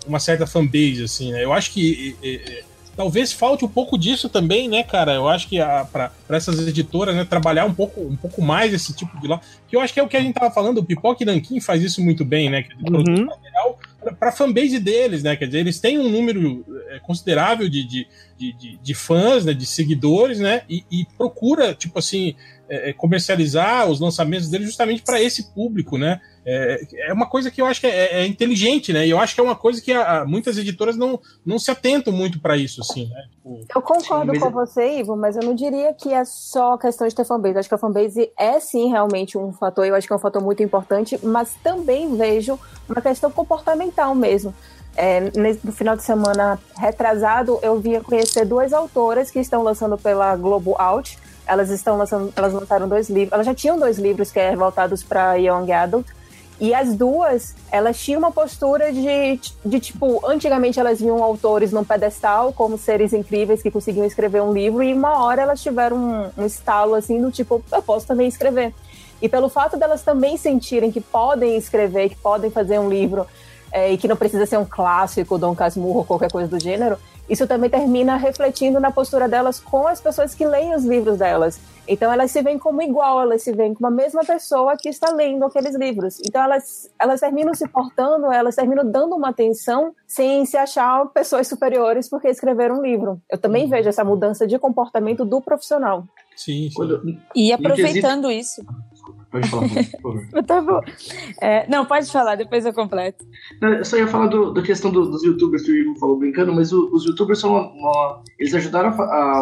[0.06, 1.41] uma certa fanbase, assim, né?
[1.41, 2.64] Eu acho que e- e-
[2.97, 5.14] talvez falte um pouco disso também, né, cara?
[5.14, 5.58] Eu acho que
[5.91, 9.39] para essas editoras, né, trabalhar um pouco, um pouco mais esse tipo de lá.
[9.70, 11.62] Que eu acho que é o que a gente tava falando, o Pipoca e Nankin
[11.62, 12.64] faz isso muito bem, né?
[12.64, 12.74] Que
[13.10, 13.28] Uhum.
[14.14, 15.36] Para a fanbase deles, né?
[15.36, 19.53] Quer dizer, eles têm um número é, considerável de, de, de, de- fãs, né?
[19.53, 20.62] De seguidores, né?
[20.70, 22.36] E, e procura, tipo assim,
[22.70, 26.20] é, é, comercializar os lançamentos deles justamente para esse público, né?
[26.46, 26.80] É,
[27.10, 29.06] é uma coisa que eu acho que é, é inteligente, né?
[29.06, 31.72] E eu acho que é uma coisa que a- a- muitas editoras não, não se
[31.72, 33.24] atentam muito para isso, assim, né?
[33.32, 36.78] Tipo, Eu concordo Sim, mas- com você, Ivo, mas eu não diria que é só
[36.78, 37.56] questão de ter fanbase.
[37.56, 40.20] Eu acho que a fanbase é sim realmente um fator, eu acho que é um
[40.20, 44.54] fator muito importante, mas também vejo uma questão comportamental mesmo.
[44.98, 49.98] É, nesse- no final de semana retrasado, eu via conhecer duas autoras que estão lançando
[49.98, 51.18] pela Globo Out.
[51.48, 53.34] Elas estão lançando, elas lançaram dois livros.
[53.34, 56.08] Elas já tinham dois livros que é voltados para Young Adult.
[56.60, 61.84] E as duas, elas tinham uma postura de, de tipo, antigamente elas viam autores num
[61.84, 66.41] pedestal como seres incríveis que conseguiam escrever um livro, e uma hora elas tiveram um,
[66.41, 68.74] um estalo assim do tipo, eu posso também escrever.
[69.22, 73.28] E pelo fato delas também sentirem que podem escrever, que podem fazer um livro,
[73.72, 76.97] é, e que não precisa ser um clássico, Dom Casmurro ou qualquer coisa do gênero,
[77.30, 81.60] isso também termina refletindo na postura delas com as pessoas que leem os livros delas.
[81.88, 85.11] Então elas se veem como igual, elas se veem como a mesma pessoa que está
[85.11, 86.19] lendo aqueles livros.
[86.25, 91.47] Então elas, elas terminam se portando, elas terminam dando uma atenção sem se achar pessoas
[91.47, 93.21] superiores porque escreveram um livro.
[93.29, 93.69] Eu também uhum.
[93.69, 96.07] vejo essa mudança de comportamento do profissional.
[96.36, 96.73] Sim, sim.
[96.73, 97.01] Quando,
[97.36, 98.61] e aproveitando isso.
[99.36, 100.27] Pode falar, por favor.
[100.47, 100.81] tá bom.
[101.41, 103.25] É, não, pode falar, depois eu completo.
[103.61, 106.53] eu só ia falar do, da questão do, dos youtubers que o Ivo falou brincando,
[106.53, 108.93] mas o, os youtubers são uma, uma, Eles ajudaram a,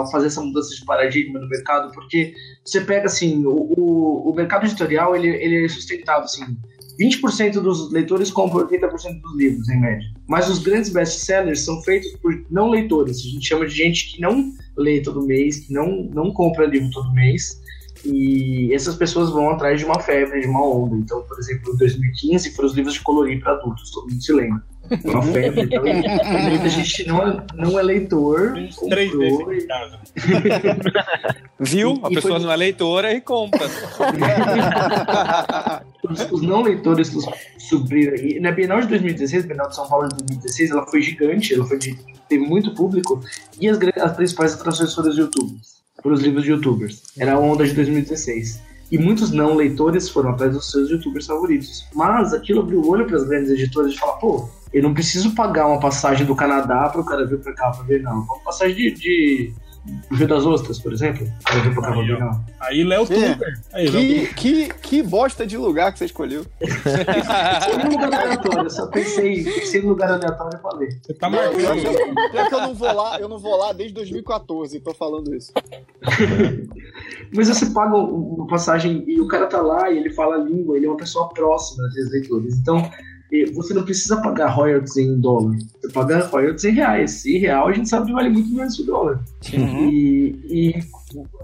[0.02, 2.34] a, fazer essa mudança de paradigma no mercado, porque
[2.66, 6.58] você pega assim, o, o, o mercado editorial ele, ele é sustentado assim.
[7.00, 10.08] 20% dos leitores compram 80% dos livros, em média.
[10.28, 13.20] Mas os grandes best-sellers são feitos por não leitores.
[13.20, 16.90] A gente chama de gente que não lê todo mês, que não, não compra livro
[16.92, 17.62] todo mês.
[18.06, 20.96] E essas pessoas vão atrás de uma febre, de uma onda.
[20.98, 24.34] Então, por exemplo, em 2015 foram os livros de colorir para adultos, todo mundo se
[24.34, 24.62] lembra.
[25.06, 25.62] Uma febre.
[25.62, 25.84] Então,
[26.50, 28.56] muita gente não é, não é leitor.
[28.90, 30.00] Três vezes em casa.
[31.60, 32.00] Viu?
[32.04, 32.44] A pessoa foi...
[32.44, 33.66] não é leitora e compra.
[36.04, 37.10] os, os, não leitores
[37.58, 38.16] subiram.
[38.18, 41.66] E na Bienal de 2016, Bienal de São Paulo de 2016, ela foi gigante, ela
[41.66, 41.98] foi de,
[42.28, 43.24] teve muito público.
[43.62, 45.58] E as, as principais atrações foram os YouTube
[46.04, 47.02] para os livros de youtubers.
[47.18, 48.62] Era a onda de 2016.
[48.92, 51.88] E muitos não leitores foram atrás dos seus youtubers favoritos.
[51.96, 55.34] Mas aquilo abriu o olho para as grandes editoras de falar, pô, eu não preciso
[55.34, 58.22] pagar uma passagem do Canadá para o cara vir para cá para ver, não.
[58.22, 59.54] Uma passagem de, de
[60.10, 61.28] o Rio das Ostras, por exemplo.
[61.46, 61.60] Aí,
[62.62, 63.62] aí Léo Tuber.
[63.74, 66.46] Aí, que, que, que bosta de lugar que você escolheu.
[66.62, 70.90] Foi um lugar aleatório, eu só pensei, pensei no lugar aleatório e falei.
[71.02, 71.82] Você tá marcando.
[72.32, 75.52] Pior que eu não vou lá, eu não vou lá desde 2014, tô falando isso.
[77.36, 80.78] Mas você paga uma passagem e o cara tá lá e ele fala a língua,
[80.78, 82.56] ele é uma pessoa próxima dos leitores.
[82.56, 82.90] Então,
[83.54, 85.58] você não precisa pagar royalties em dólar.
[85.82, 87.26] Você paga royalties em reais.
[87.26, 89.24] E real a gente sabe que vale muito menos que o dólar.
[89.52, 89.90] Uhum.
[89.90, 90.84] E, e,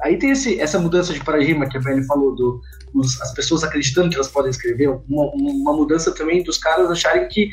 [0.02, 2.62] aí tem esse, essa mudança de paradigma que a Belle falou, do,
[2.94, 4.90] os, as pessoas acreditando que elas podem escrever.
[5.10, 7.50] Uma, uma mudança também dos caras acharem que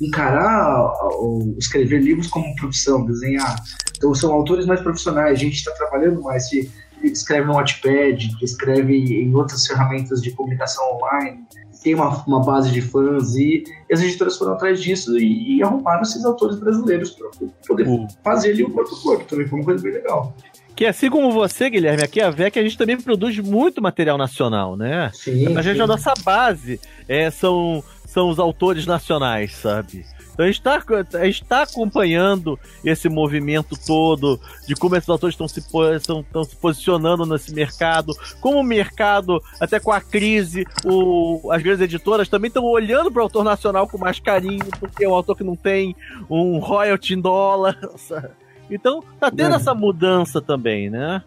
[0.00, 3.54] encarar ou escrever livros como profissão, desenhar.
[3.96, 6.48] Então são autores mais profissionais, a gente está trabalhando mais.
[6.48, 6.70] Que,
[7.02, 11.44] escreve no Wattpad, que escreve em outras ferramentas de publicação online
[11.84, 13.62] tem uma, uma base de fãs e,
[13.92, 17.28] as editoras foram atrás disso e, e arrumaram esses autores brasileiros para
[17.68, 18.08] poder uhum.
[18.24, 19.24] fazer ali o corpo a corpo.
[19.26, 20.34] Também foi uma coisa bem legal.
[20.74, 24.76] Que assim como você, Guilherme, aqui a VEC, a gente também produz muito material nacional,
[24.76, 25.10] né?
[25.12, 25.56] Sim.
[25.56, 25.82] A gente, sim.
[25.82, 30.04] a nossa base é, são, são os autores nacionais, sabe?
[30.34, 36.44] Então a gente está acompanhando esse movimento todo de como esses autores estão se, estão,
[36.44, 42.28] se posicionando nesse mercado, como o mercado, até com a crise, o, as grandes editoras
[42.28, 45.44] também estão olhando para o autor nacional com mais carinho, porque é um autor que
[45.44, 45.94] não tem
[46.28, 47.78] um royalty em dólar.
[47.96, 48.30] Sabe?
[48.68, 49.56] Então tá tendo é.
[49.56, 51.22] essa mudança também, né?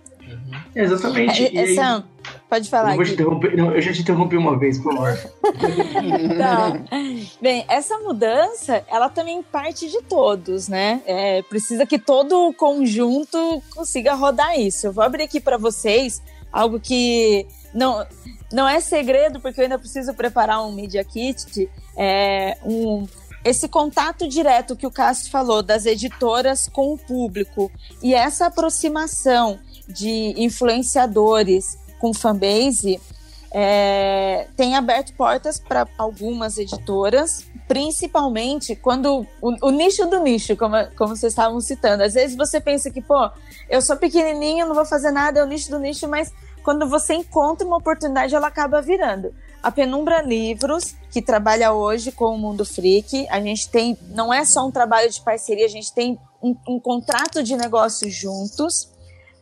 [0.76, 1.58] É, exatamente.
[1.58, 2.04] É, essa,
[2.50, 2.96] Pode falar.
[2.96, 5.18] Eu, não, eu já te interrompi uma vez, por favor.
[6.38, 6.80] tá.
[7.42, 11.02] Bem, essa mudança, ela também parte de todos, né?
[11.06, 14.88] É, precisa que todo o conjunto consiga rodar isso.
[14.88, 16.22] Eu vou abrir aqui para vocês
[16.52, 18.06] algo que não,
[18.52, 21.70] não é segredo, porque eu ainda preciso preparar um Media Kit.
[21.96, 23.06] É, um,
[23.44, 27.72] esse contato direto que o Cássio falou das editoras com o público
[28.02, 33.00] e essa aproximação de influenciadores com fanbase
[33.52, 40.76] é, tem aberto portas para algumas editoras, principalmente quando o, o, nicho do nicho, como,
[40.98, 42.04] como vocês estavam citando.
[42.04, 43.30] Às vezes você pensa que, pô,
[43.70, 46.32] eu sou pequenininho, não vou fazer nada, é o nicho do nicho, mas
[46.64, 49.34] quando você encontra uma oportunidade, ela acaba virando.
[49.64, 54.44] A Penumbra Livros, que trabalha hoje com o Mundo Freak, a gente tem, não é
[54.46, 58.92] só um trabalho de parceria, a gente tem um, um contrato de negócio juntos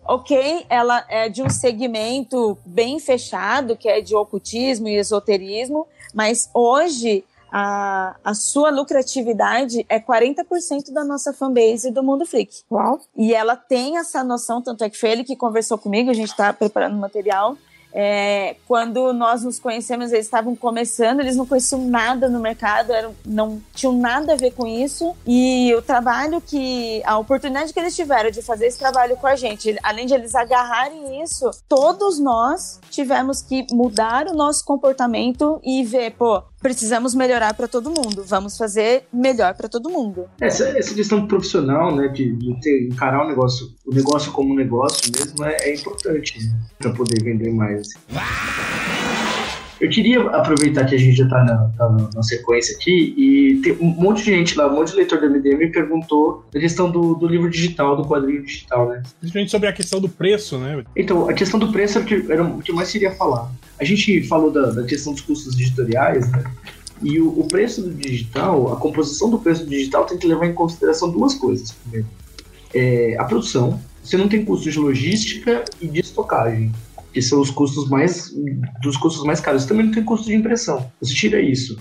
[0.08, 6.50] ok, ela é de um segmento bem fechado, que é de ocultismo e esoterismo, mas
[6.54, 12.64] hoje a, a sua lucratividade é 40% da nossa fanbase do Mundo Freak.
[12.70, 13.00] Uau!
[13.16, 16.32] E ela tem essa noção, tanto é que foi ele que conversou comigo, a gente
[16.32, 17.58] está preparando material,
[17.98, 23.16] é, quando nós nos conhecemos, eles estavam começando, eles não conheciam nada no mercado, eram,
[23.26, 25.16] não tinham nada a ver com isso.
[25.26, 29.38] E o trabalho que, a oportunidade que eles tiveram de fazer esse trabalho com a
[29.38, 35.82] gente, além de eles agarrarem isso, todos nós tivemos que mudar o nosso comportamento e
[35.86, 40.26] ver, pô, precisamos melhorar para todo mundo, vamos fazer melhor para todo mundo.
[40.42, 44.56] Essa, essa questão profissional, né, de, de ter, encarar o negócio, o negócio como um
[44.56, 47.85] negócio mesmo, é, é importante né, para poder vender mais.
[49.80, 53.74] Eu queria aproveitar que a gente já está na, tá na, sequência aqui e tem
[53.74, 56.90] um monte de gente lá, um monte de leitor do MDM me perguntou a questão
[56.90, 59.04] do, do livro digital, do quadrinho digital, né?
[59.20, 60.84] Principalmente sobre a questão do preço, né?
[60.96, 63.52] Então, a questão do preço era o que, era o que eu mais queria falar.
[63.78, 66.44] A gente falou da, da questão dos custos editoriais, né?
[67.04, 70.46] E o, o, preço do digital, a composição do preço do digital tem que levar
[70.46, 71.72] em consideração duas coisas.
[71.72, 72.08] Primeiro,
[72.74, 73.80] é, a produção.
[74.02, 76.72] Você não tem custo de logística e de estocagem
[77.16, 78.36] que são os custos mais
[78.82, 79.64] dos custos mais caros.
[79.64, 80.92] Também não tem custo de impressão.
[81.00, 81.78] Você tira isso.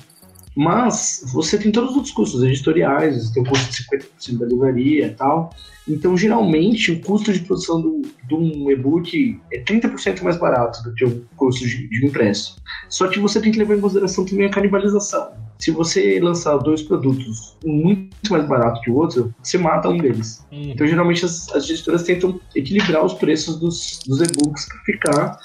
[0.57, 4.47] Mas você tem todos os outros custos editoriais, você tem o custo de 50% da
[4.47, 5.51] livraria e tal.
[5.89, 10.95] Então, geralmente, o custo de produção do, de um e-book é 30% mais barato do
[10.95, 12.55] que o custo de, de impresso.
[12.89, 15.33] Só que você tem que levar em consideração também a canibalização.
[15.59, 20.45] Se você lançar dois produtos muito mais barato que o outro, você mata um deles.
[20.53, 20.71] Hum.
[20.71, 25.39] Então, geralmente, as, as editoras tentam equilibrar os preços dos, dos e-books para ficar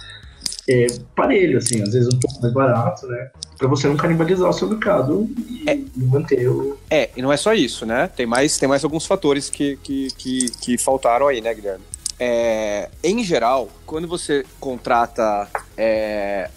[0.70, 3.32] é, parelho, assim, às vezes um pouco mais barato, né?
[3.58, 6.78] Pra você não canibalizar o seu mercado e, é, manter o.
[6.90, 8.08] É, e não é só isso, né?
[8.16, 11.84] Tem mais, tem mais alguns fatores que, que, que, que faltaram aí, né, Guilherme?
[12.20, 16.52] É, em geral, quando você contrata é,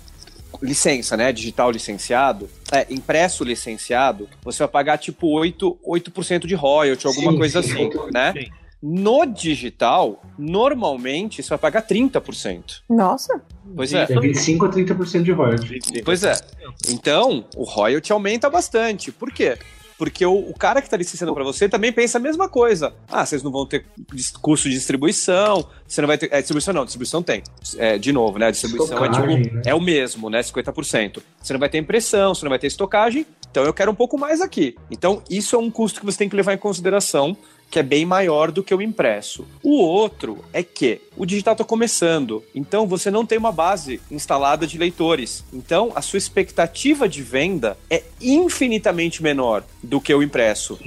[0.61, 1.33] licença, né?
[1.33, 7.39] Digital licenciado, é, impresso licenciado, você vai pagar tipo 8%, 8 de royalty, alguma sim,
[7.39, 8.33] coisa sim, assim, né?
[8.33, 8.51] Sim.
[8.83, 12.83] No digital, normalmente você vai pagar 30%.
[12.91, 13.41] Nossa.
[13.77, 14.03] Pois é.
[14.11, 15.81] É 25 a 30% de royalty.
[16.05, 16.35] Pois é.
[16.89, 19.13] Então, o royalty aumenta bastante.
[19.13, 19.57] Por quê?
[19.99, 22.95] Porque o, o cara que está licenciando para você também pensa a mesma coisa.
[23.11, 23.85] Ah, vocês não vão ter
[24.41, 26.33] custo de distribuição, você não vai ter.
[26.33, 27.43] É, distribuição não, distribuição tem.
[27.77, 28.47] É, de novo, né?
[28.47, 29.63] A distribuição é, tipo, né?
[29.67, 30.41] é o mesmo, né?
[30.41, 31.23] 50%.
[31.41, 34.19] Você não vai ter impressão, você não vai ter estocagem, então eu quero um pouco
[34.19, 34.77] mais aqui.
[34.91, 37.37] Então, isso é um custo que você tem que levar em consideração
[37.73, 39.47] que é bem maior do que o impresso.
[39.63, 44.67] O outro é que o digital está começando, então você não tem uma base instalada
[44.67, 45.43] de leitores.
[45.51, 50.79] Então a sua expectativa de venda é infinitamente menor do que o impresso.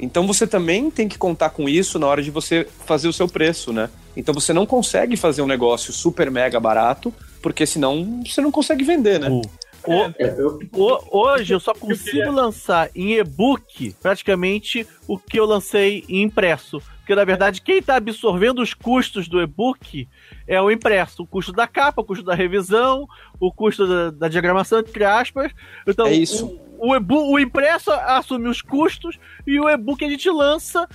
[0.00, 3.28] Então você também tem que contar com isso na hora de você fazer o seu
[3.28, 3.88] preço, né?
[4.16, 8.82] Então você não consegue fazer um negócio super mega barato, porque senão você não consegue
[8.82, 9.28] vender, né?
[9.28, 9.42] Uh.
[9.86, 16.22] O, o, hoje eu só consigo lançar em e-book praticamente o que eu lancei em
[16.22, 16.80] impresso.
[16.98, 20.08] Porque na verdade quem está absorvendo os custos do e-book
[20.46, 21.22] é o impresso.
[21.22, 23.08] O custo da capa, o custo da revisão,
[23.40, 25.52] o custo da, da diagramação, entre aspas.
[25.86, 26.58] Então, é isso.
[26.78, 30.88] O, o, o impresso assume os custos e o e-book a gente lança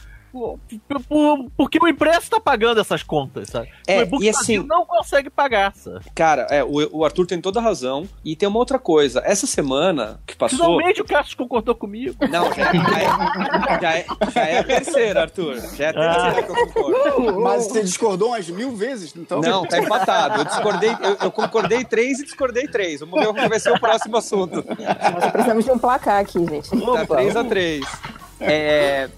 [1.55, 3.69] porque o impresso tá pagando essas contas, sabe?
[3.87, 6.05] É, o e-book e assim, não consegue pagar, sabe?
[6.13, 8.07] Cara, é, o, o, Arthur tem toda a razão.
[8.23, 9.21] E tem uma outra coisa.
[9.25, 10.59] Essa semana que passou.
[10.59, 12.15] Finalmente o Cassius concordou comigo.
[12.29, 15.55] Não, já, já, é, já, é, já é a terceira, Arthur.
[15.75, 16.43] Já é a terceira ah.
[16.43, 17.41] que eu concordo.
[17.41, 19.41] Mas você discordou umas mil vezes, então?
[19.41, 20.41] Não, tá empatado.
[20.41, 22.99] Eu discordei, eu, eu concordei três e discordei três.
[22.99, 24.63] Vamos ver qual vai ser o próximo assunto.
[24.67, 26.69] Nós precisamos de um placar aqui, gente.
[26.69, 27.85] Tá 3 a 3
[28.39, 29.09] É,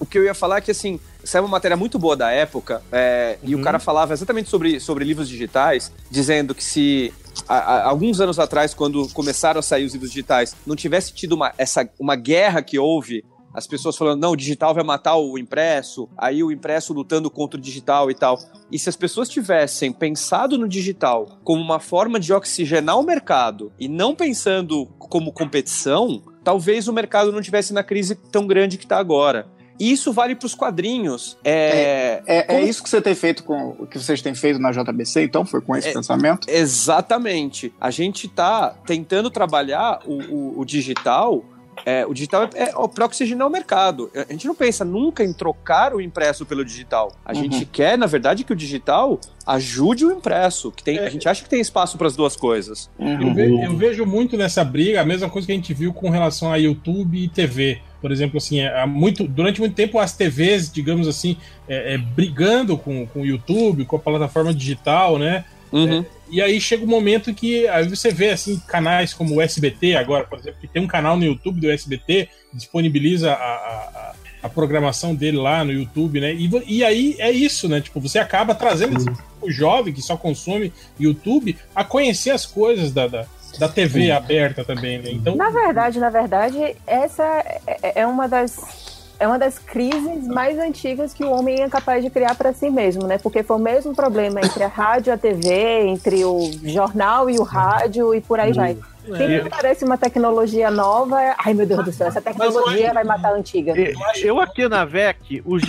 [0.00, 2.82] o que eu ia falar é que, assim, saiu uma matéria muito boa da época,
[2.90, 3.48] é, uhum.
[3.50, 3.64] e o uhum.
[3.64, 7.12] cara falava exatamente sobre, sobre livros digitais, dizendo que se
[7.46, 11.34] a, a, alguns anos atrás, quando começaram a sair os livros digitais, não tivesse tido
[11.34, 15.36] uma, essa, uma guerra que houve as pessoas falando, não, o digital vai matar o
[15.36, 18.38] impresso, aí o impresso lutando contra o digital e tal.
[18.70, 23.72] E se as pessoas tivessem pensado no digital como uma forma de oxigenar o mercado
[23.78, 28.84] e não pensando como competição, talvez o mercado não tivesse na crise tão grande que
[28.84, 29.48] está agora.
[29.80, 31.38] E isso vale para os quadrinhos.
[31.42, 34.60] É, é, é, é, isso que você tem feito com o que vocês têm feito
[34.60, 35.46] na JBC, então?
[35.46, 36.46] Foi com esse é, pensamento?
[36.50, 37.72] Exatamente.
[37.80, 41.42] A gente está tentando trabalhar o, o, o digital
[41.84, 44.10] é, o digital é, é para oxigenar o mercado.
[44.14, 47.12] A gente não pensa nunca em trocar o impresso pelo digital.
[47.24, 47.42] A uhum.
[47.42, 50.70] gente quer, na verdade, que o digital ajude o impresso.
[50.70, 51.06] Que tem, é.
[51.06, 52.90] A gente acha que tem espaço para as duas coisas.
[52.98, 53.28] Uhum.
[53.28, 56.10] Eu, ve, eu, vejo muito nessa briga a mesma coisa que a gente viu com
[56.10, 57.80] relação a YouTube e TV.
[58.00, 61.36] Por exemplo, assim, é, muito, durante muito tempo as TVs, digamos assim,
[61.68, 65.44] é, é, brigando com, com o YouTube, com a plataforma digital, né?
[65.72, 66.00] Uhum.
[66.00, 69.40] É, e aí chega o um momento que aí você vê assim canais como o
[69.40, 74.12] SBT agora, por exemplo, que tem um canal no YouTube do SBT, disponibiliza a, a,
[74.42, 76.32] a programação dele lá no YouTube, né?
[76.32, 77.80] E, e aí é isso, né?
[77.80, 79.16] Tipo, você acaba trazendo uhum.
[79.42, 83.26] o jovem que só consome YouTube a conhecer as coisas da, da
[83.58, 85.10] da TV aberta também, né?
[85.10, 85.34] Então...
[85.34, 87.24] Na verdade, na verdade, essa
[87.66, 88.89] é, é uma das
[89.20, 92.70] é uma das crises mais antigas que o homem é capaz de criar para si
[92.70, 93.18] mesmo, né?
[93.18, 97.38] Porque foi o mesmo problema entre a rádio e a TV, entre o jornal e
[97.38, 98.78] o rádio e por aí vai.
[99.04, 99.16] É.
[99.16, 99.40] Sempre é.
[99.42, 103.74] aparece uma tecnologia nova, ai meu Deus do céu, essa tecnologia vai matar a antiga.
[104.22, 105.62] Eu aqui na VEC, os,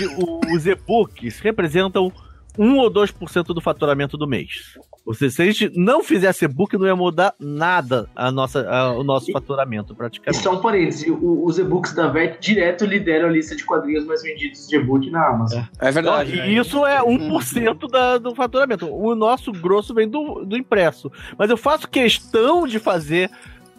[0.54, 2.12] os e-books representam
[2.58, 4.78] 1 ou 2% do faturamento do mês.
[5.06, 8.92] Ou seja, se a gente não fizesse e-book, não ia mudar nada a nossa, a-
[8.94, 10.44] o nosso faturamento, E praticamente.
[10.44, 14.22] só um parêntese, o- os e-books da VET direto lideram a lista de quadrinhos mais
[14.22, 15.64] vendidos de e-book na Amazon.
[15.80, 16.36] É verdade.
[16.42, 18.86] E isso é 1% da, do faturamento.
[18.94, 21.12] O nosso grosso vem do, do impresso.
[21.38, 23.32] Mas eu faço questão de fazer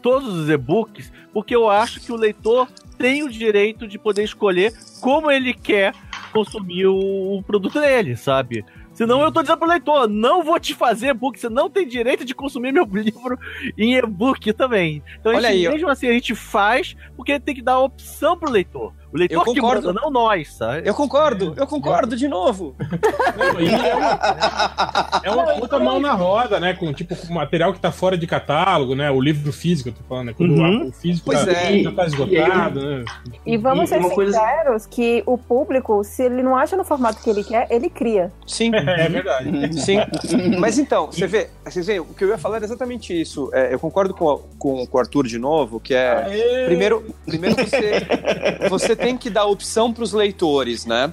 [0.03, 2.67] todos os e-books, porque eu acho que o leitor
[2.99, 5.95] tem o direito de poder escolher como ele quer
[6.33, 8.65] consumir o, o produto dele, sabe?
[8.93, 12.25] Senão eu tô dizendo pro leitor, não vou te fazer e-book, você não tem direito
[12.25, 13.39] de consumir meu livro
[13.77, 15.03] em e-book também.
[15.19, 15.73] Então, a Olha gente, aí, ó.
[15.73, 18.93] mesmo assim, a gente faz porque tem que dar opção pro leitor.
[19.13, 19.87] O leitor Eu que concordo.
[19.89, 20.89] manda, não nós, sabe?
[20.89, 22.75] Eu concordo, eu concordo de novo.
[23.37, 26.73] Não, e é uma, é uma puta mão na roda, né?
[26.75, 29.11] Com tipo com material que tá fora de catálogo, né?
[29.11, 30.35] O livro físico, eu tô falando, né?
[30.37, 30.89] Quando Uhum.
[30.89, 31.79] o físico Pois tá, é.
[31.83, 33.05] já tá esgotado, né?
[33.45, 36.85] E vamos E ser uma coisa- sinceros que o público, se ele não acha no
[36.85, 38.33] formato que ele quer, ele cria.
[38.47, 38.71] Sim.
[39.03, 39.81] É, verdade.
[39.81, 39.99] Sim.
[40.59, 43.51] Mas então, você vê, você vê, o que eu ia falar era exatamente isso.
[43.53, 46.13] É, eu concordo com, com, com o Arthur de novo, que é.
[46.25, 46.65] Aê!
[46.67, 48.01] Primeiro, primeiro você,
[48.69, 51.13] você tem que dar opção para os leitores, né?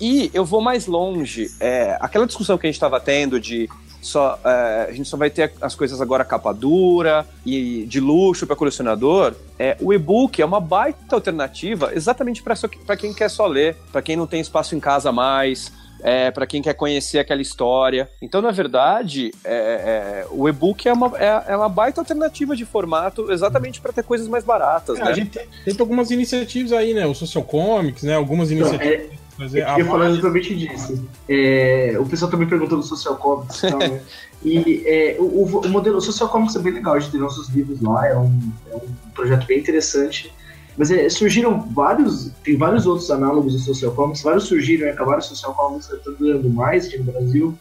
[0.00, 1.50] E eu vou mais longe.
[1.60, 3.68] É, aquela discussão que a gente estava tendo de
[4.02, 8.46] só é, a gente só vai ter as coisas agora capa dura e de luxo
[8.46, 9.34] para colecionador.
[9.56, 14.16] É, o e-book é uma baita alternativa exatamente para quem quer só ler, para quem
[14.16, 15.72] não tem espaço em casa mais.
[16.02, 18.08] É, para quem quer conhecer aquela história.
[18.20, 22.64] Então, na verdade, é, é, o e-book é uma, é, é uma baita alternativa de
[22.64, 25.10] formato exatamente para ter coisas mais baratas, É, né?
[25.10, 27.06] a gente tem, tem algumas iniciativas aí, né?
[27.06, 28.14] O Social Comics, né?
[28.16, 29.10] Algumas Então, iniciativas.
[29.12, 31.08] é, fazer eu ia falar mais- exatamente disso.
[31.28, 34.00] É, o pessoal também perguntou do Social Comics e tal, né?
[34.44, 37.20] E é, o, o- o modelo o Social Comics é bem legal, a gente tem
[37.20, 38.40] nossos livros lá, é um,
[38.72, 40.32] é um projeto bem interessante.
[40.76, 45.20] Mas é, surgiram vários, tem vários outros análogos do Social Comics, vários surgiram e acabaram
[45.20, 47.54] Social Comics durando mais aqui no Brasil.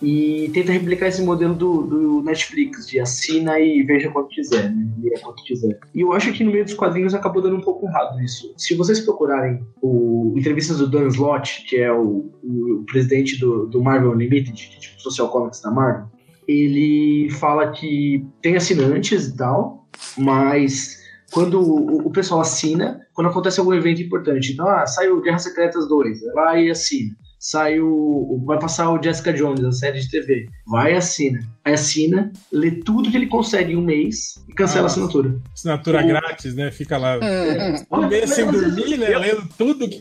[0.00, 4.86] E tenta replicar esse modelo do, do Netflix, de assina e veja quanto quiser, né?
[5.02, 5.76] Leia quanto quiser.
[5.92, 8.54] E eu acho que no meio dos quadrinhos acabou dando um pouco errado isso.
[8.56, 13.82] Se vocês procurarem o entrevistas do Dan Slott, que é o, o presidente do, do
[13.82, 16.06] Marvel Unlimited, que é tipo Social Comics da Marvel,
[16.46, 20.97] ele fala que tem assinantes e tal, mas
[21.32, 25.88] quando o, o pessoal assina, quando acontece algum evento importante, então, ah, saiu Guerra Secretas
[25.88, 27.14] 2, vai e assina.
[27.40, 28.42] Saiu.
[28.44, 30.46] Vai passar o Jessica Jones, a série de TV.
[30.66, 31.38] Vai e assina.
[31.64, 34.84] Aí assina, lê tudo que ele consegue em um mês e cancela Ah.
[34.84, 35.40] a assinatura.
[35.54, 36.70] Assinatura O- grátis, né?
[36.72, 37.16] Fica lá.
[37.18, 39.14] Hum, Um mês sem dormir, né?
[39.14, 40.00] Eu- Lendo tudo que.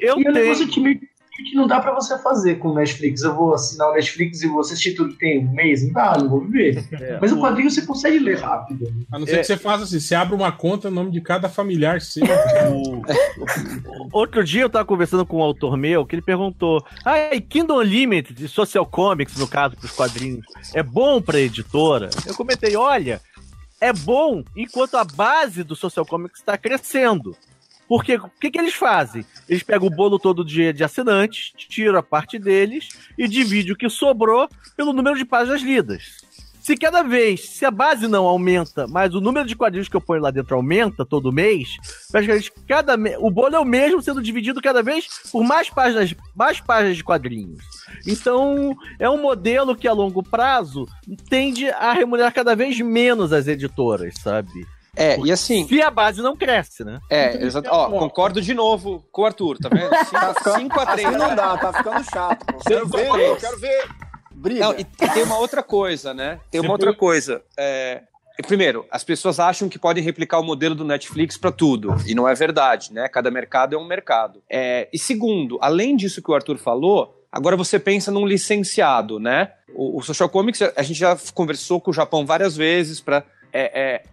[0.00, 0.32] E é um tenho.
[0.34, 1.00] negócio que, meio
[1.42, 3.22] que não dá pra você fazer com o Netflix.
[3.22, 5.84] Eu vou assinar o Netflix e vou assistir tudo que tem um mês?
[5.84, 6.84] Não dá, não vou viver.
[7.02, 8.86] É, Mas o quadrinho você consegue ler rápido.
[9.10, 9.38] A não ser É.
[9.38, 12.22] que você faça assim, você abre uma conta, o nome de cada familiar seu.
[14.12, 17.78] Outro dia eu tava conversando com um autor meu que ele perguntou: Ah, e Kindle
[17.78, 22.10] Unlimited, de Social Comics, no caso, pros quadrinhos, é bom pra editora?
[22.26, 23.20] Eu comentei: olha,
[23.80, 27.36] é bom enquanto a base do Social Comics está crescendo.
[27.92, 29.22] Porque o que, que eles fazem?
[29.46, 32.88] Eles pegam o bolo todo de, de assinantes, tiram a parte deles
[33.18, 36.24] e dividem o que sobrou pelo número de páginas lidas.
[36.62, 40.00] Se cada vez, se a base não aumenta, mas o número de quadrinhos que eu
[40.00, 41.76] ponho lá dentro aumenta todo mês,
[42.10, 46.60] praticamente cada o bolo é o mesmo sendo dividido cada vez por mais páginas, mais
[46.60, 47.62] páginas de quadrinhos.
[48.06, 50.88] Então, é um modelo que a longo prazo
[51.28, 54.66] tende a remunerar cada vez menos as editoras, sabe?
[54.96, 57.00] É, e assim, Se a base não cresce, né?
[57.08, 57.68] é, exato.
[57.72, 59.88] Ó, concordo de novo com o Arthur, tá vendo?
[59.88, 61.08] Tá ficando, 5 a 3.
[61.08, 62.44] assim não dá, tá ficando chato.
[62.46, 62.58] pô.
[62.66, 63.88] Quero ver, eu quero ver
[64.42, 64.60] briga.
[64.60, 66.40] Não, e, e tem uma outra coisa, né?
[66.50, 67.42] Tem uma outra coisa.
[67.56, 68.02] É,
[68.46, 71.94] primeiro, as pessoas acham que podem replicar o modelo do Netflix para tudo.
[72.06, 73.08] E não é verdade, né?
[73.08, 74.42] Cada mercado é um mercado.
[74.50, 79.52] É, e segundo, além disso que o Arthur falou, agora você pensa num licenciado, né?
[79.74, 83.24] O, o Social Comics, a gente já conversou com o Japão várias vezes para.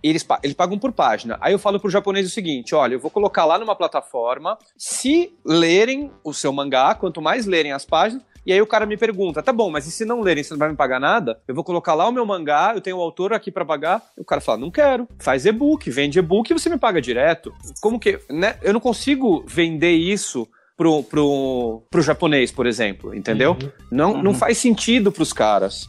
[0.04, 1.38] Eles, pa- eles pagam por página.
[1.42, 4.58] Aí eu falo pro japonês o seguinte: olha, eu vou colocar lá numa plataforma.
[4.78, 8.98] Se lerem o seu mangá, quanto mais lerem as páginas, e aí o cara me
[8.98, 11.40] pergunta, tá bom, mas e se não lerem, você não vai me pagar nada?
[11.48, 14.02] Eu vou colocar lá o meu mangá, eu tenho o autor aqui pra pagar.
[14.18, 15.08] E o cara fala, não quero.
[15.20, 17.54] Faz e-book, vende e-book e você me paga direto.
[17.82, 18.58] Como que, né?
[18.62, 23.56] Eu não consigo vender isso pro, pro, pro japonês, por exemplo, entendeu?
[23.92, 25.86] Não, não faz sentido pros caras.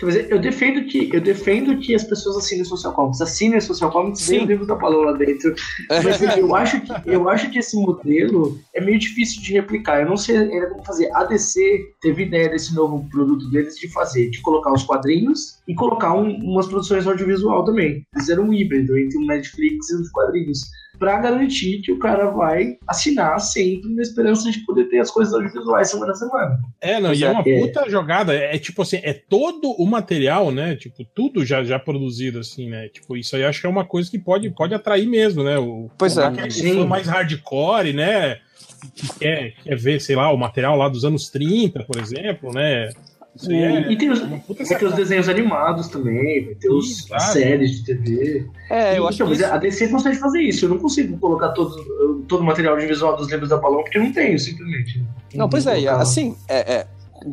[0.00, 3.20] Então, mas eu defendo que eu defendo que as pessoas assinem Social Comics.
[3.20, 4.38] Assinem Social Comics, Sim.
[4.38, 5.54] dê o livro da Paloma lá dentro.
[5.90, 10.00] Mas eu acho, que, eu acho que esse modelo é meio difícil de replicar.
[10.00, 11.10] Eu não sei ainda como fazer.
[11.14, 11.60] A DC
[12.00, 16.34] teve ideia desse novo produto deles de fazer, de colocar os quadrinhos e colocar um-
[16.36, 18.02] umas produções audiovisual também.
[18.16, 20.62] Fizeram um híbrido entre um Netflix e os quadrinhos.
[21.00, 25.32] Para garantir que o cara vai assinar sempre na esperança de poder ter as coisas
[25.32, 26.58] audiovisuais semana a semana.
[26.78, 28.34] É, não, e é uma puta jogada.
[28.34, 30.76] É, é, tipo assim, é todo o material, né?
[30.76, 32.90] Tipo, tudo já, já produzido, assim, né?
[32.90, 35.58] Tipo, isso aí acho que é uma coisa que pode, pode atrair mesmo, né?
[35.58, 36.30] O, pois o, é.
[36.74, 38.38] O mais hardcore, né?
[38.94, 42.90] Que quer, quer ver, sei lá, o material lá dos anos 30, por exemplo, né?
[43.48, 44.40] E, é, e tem, os, vai
[44.78, 48.46] ter os desenhos animados também, vai ter os, as séries de TV.
[48.68, 49.44] É, eu e, acho então, que.
[49.44, 50.64] A DC consegue fazer isso.
[50.64, 53.98] Eu não consigo colocar todo, todo o material de visual dos livros da Balão, porque
[53.98, 55.04] eu não tenho, simplesmente.
[55.34, 56.86] Não, pois é, assim, é, é,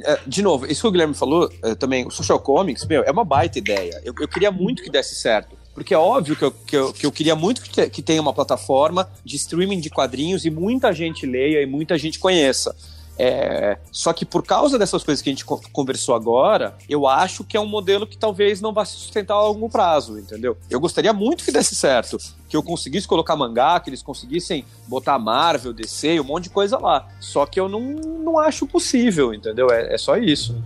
[0.05, 3.11] é, de novo, isso que o Guilherme falou é, também, o Social Comics, meu, é
[3.11, 3.99] uma baita ideia.
[4.03, 5.55] Eu, eu queria muito que desse certo.
[5.73, 8.33] Porque é óbvio que eu, que eu, que eu queria muito que, que tenha uma
[8.33, 12.75] plataforma de streaming de quadrinhos e muita gente leia e muita gente conheça.
[13.19, 17.57] É, só que por causa dessas coisas que a gente conversou agora, eu acho que
[17.57, 20.57] é um modelo que talvez não vá se sustentar a longo prazo, entendeu?
[20.69, 25.17] Eu gostaria muito que desse certo, que eu conseguisse colocar mangá, que eles conseguissem botar
[25.17, 27.07] Marvel, DC, um monte de coisa lá.
[27.19, 29.71] Só que eu não, não acho possível, entendeu?
[29.71, 30.61] É, é só isso.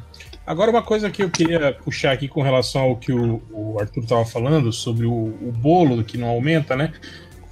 [0.45, 4.03] Agora, uma coisa que eu queria puxar aqui com relação ao que o, o Arthur
[4.03, 6.91] estava falando sobre o, o bolo que não aumenta, né?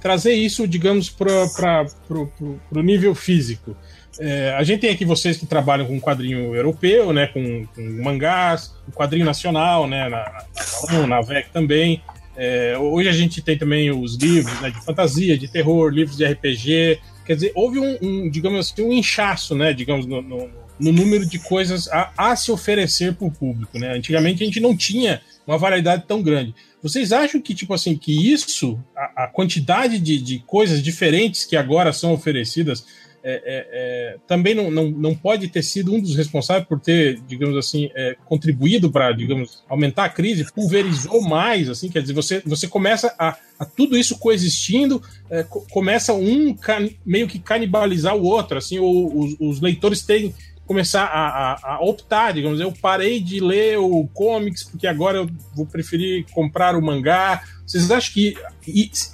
[0.00, 3.76] Trazer isso, digamos, para o nível físico.
[4.22, 8.70] É, a gente tem aqui vocês que trabalham com quadrinho europeu, né, com, com mangás,
[8.86, 10.44] o quadrinho nacional, né, na,
[10.92, 12.02] na, na VEC também.
[12.36, 16.26] É, hoje a gente tem também os livros né, de fantasia, de terror, livros de
[16.26, 17.00] RPG.
[17.24, 21.24] Quer dizer, houve um, um digamos assim, um inchaço, né, digamos, no, no, no número
[21.24, 23.78] de coisas a, a se oferecer para o público.
[23.78, 23.94] Né?
[23.94, 26.54] Antigamente a gente não tinha uma variedade tão grande.
[26.82, 31.56] Vocês acham que, tipo assim, que isso, a, a quantidade de, de coisas diferentes que
[31.56, 32.84] agora são oferecidas,
[33.22, 37.20] é, é, é, também não, não, não pode ter sido um dos responsáveis por ter,
[37.26, 42.42] digamos assim, é, contribuído para, digamos, aumentar a crise, pulverizou mais, assim, quer dizer, você,
[42.44, 48.16] você começa a, a tudo isso coexistindo, é, co começa um can, meio que canibalizar
[48.16, 50.34] o outro, assim, os, os leitores têm
[50.70, 55.30] começar a, a, a, optar, digamos, eu parei de ler o comics porque agora eu
[55.52, 57.42] vou preferir comprar o mangá.
[57.66, 58.36] Vocês acham que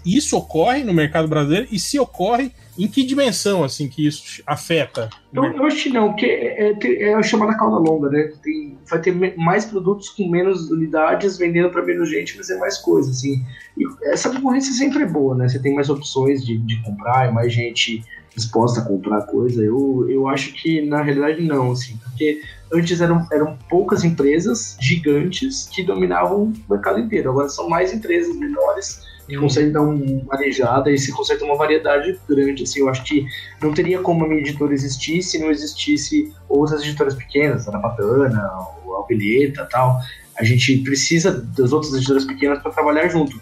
[0.05, 1.67] isso ocorre no mercado brasileiro?
[1.71, 5.09] E se ocorre, em que dimensão, assim, que isso afeta?
[5.33, 8.33] Eu, acho que não, porque é, é, é a chamada cauda longa, né?
[8.43, 12.79] Tem, vai ter mais produtos com menos unidades, vendendo para menos gente, mas é mais
[12.79, 13.45] coisa, assim.
[13.77, 15.49] E essa concorrência sempre é boa, né?
[15.49, 18.05] Você tem mais opções de, de comprar, é mais gente
[18.37, 19.65] disposta a comprar coisa.
[19.65, 25.69] Eu, eu acho que, na realidade, não, assim, porque antes eram, eram poucas empresas gigantes
[25.73, 30.91] que dominavam o mercado inteiro, agora são mais empresas menores que consegue dar uma manejada
[30.91, 32.63] e se consegue ter uma variedade grande.
[32.63, 33.27] Assim, eu acho que
[33.61, 38.39] não teria como a minha editora existir se não existisse outras editoras pequenas, a Napatana,
[38.39, 40.01] a Albilheta tal.
[40.39, 43.41] A gente precisa das outras editoras pequenas para trabalhar junto.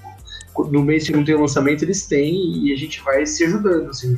[0.70, 3.90] No mês que não tem o lançamento, eles têm e a gente vai se ajudando.
[3.90, 4.16] Assim.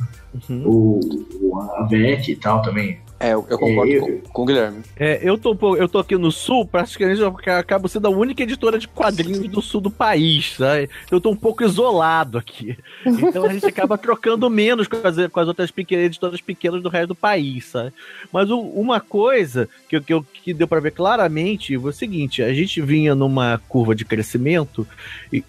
[0.49, 0.63] Uhum.
[0.67, 0.99] O,
[1.41, 2.99] o, a VEC e tal também.
[3.19, 4.83] É, eu, eu concordo é, com, com, o Guilherme.
[4.95, 8.77] É, eu tô, eu tô aqui no sul, praticamente eu acabo sendo a única editora
[8.77, 10.89] de quadrinhos do sul do país, sabe?
[11.09, 12.77] Eu tô um pouco isolado aqui.
[13.05, 16.89] Então a gente acaba trocando menos com as, com as outras pequenas, editoras pequenas do
[16.89, 17.91] resto do país, sabe?
[18.31, 22.53] Mas o, uma coisa que, que, que deu para ver claramente foi o seguinte: a
[22.53, 24.87] gente vinha numa curva de crescimento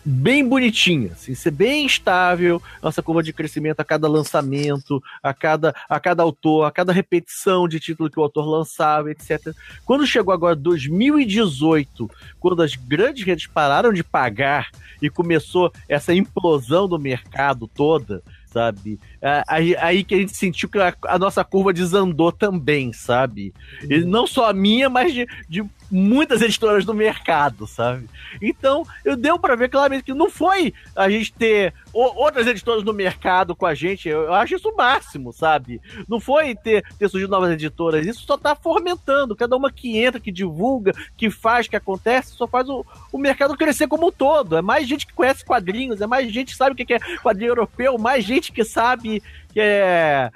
[0.05, 5.75] bem bonitinha, assim, ser bem estável, nossa curva de crescimento a cada lançamento, a cada,
[5.89, 9.55] a cada autor, a cada repetição de título que o autor lançava, etc.
[9.85, 14.69] Quando chegou agora 2018, quando as grandes redes pararam de pagar
[15.01, 18.99] e começou essa implosão do mercado toda, sabe?
[19.47, 23.53] Aí, aí que a gente sentiu que a, a, nossa curva desandou também, sabe?
[23.89, 28.09] E não só a minha, mas de, de muitas editoras do mercado, sabe?
[28.41, 32.93] Então, eu deu para ver claramente que não foi a gente ter outras editoras no
[32.93, 35.81] mercado com a gente, eu acho isso o máximo, sabe?
[36.07, 40.21] Não foi ter, ter surgido novas editoras, isso só tá fomentando, cada uma que entra,
[40.21, 44.57] que divulga, que faz, que acontece, só faz o, o mercado crescer como um todo.
[44.57, 47.51] É mais gente que conhece quadrinhos, é mais gente que sabe o que é quadrinho
[47.51, 49.23] europeu, mais gente que sabe
[49.53, 50.31] que é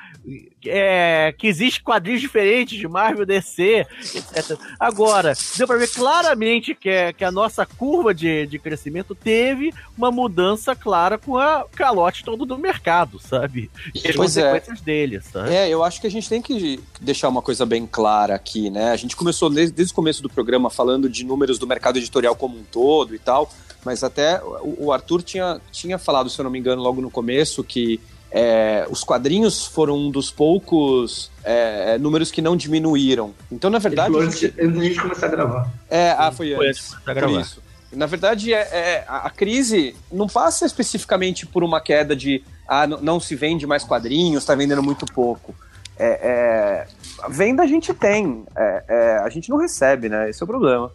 [0.67, 4.59] é, que existe quadrinhos diferentes de Marvel, DC, etc.
[4.79, 9.73] Agora, deu para ver claramente que, é, que a nossa curva de, de crescimento teve
[9.97, 13.71] uma mudança clara com a calote todo do mercado, sabe?
[13.95, 14.43] E as pois é.
[14.43, 14.85] consequências é.
[14.85, 15.55] dele, sabe?
[15.55, 18.93] É, eu acho que a gente tem que deixar uma coisa bem clara aqui, né?
[18.93, 22.37] A gente começou desde, desde o começo do programa falando de números do mercado editorial
[22.37, 23.51] como um todo e tal,
[23.85, 27.11] mas até o, o Arthur tinha, tinha falado, se eu não me engano, logo no
[27.11, 28.01] começo, que
[28.33, 33.35] é, os quadrinhos foram um dos poucos é, números que não diminuíram.
[33.51, 34.17] Então, na verdade.
[34.17, 34.61] Antes, gente...
[34.61, 35.71] antes da gente começar a gravar.
[35.91, 36.95] É, ah, foi, foi antes.
[36.95, 37.41] Por gravar.
[37.41, 37.63] isso.
[37.93, 43.21] Na verdade, é, é, a crise não passa especificamente por uma queda de ah, não
[43.21, 45.55] se vende mais quadrinhos, tá vendendo muito pouco.
[45.99, 46.87] É, é,
[47.23, 50.31] a venda a gente tem, é, é, a gente não recebe, né?
[50.31, 50.91] Esse é o problema.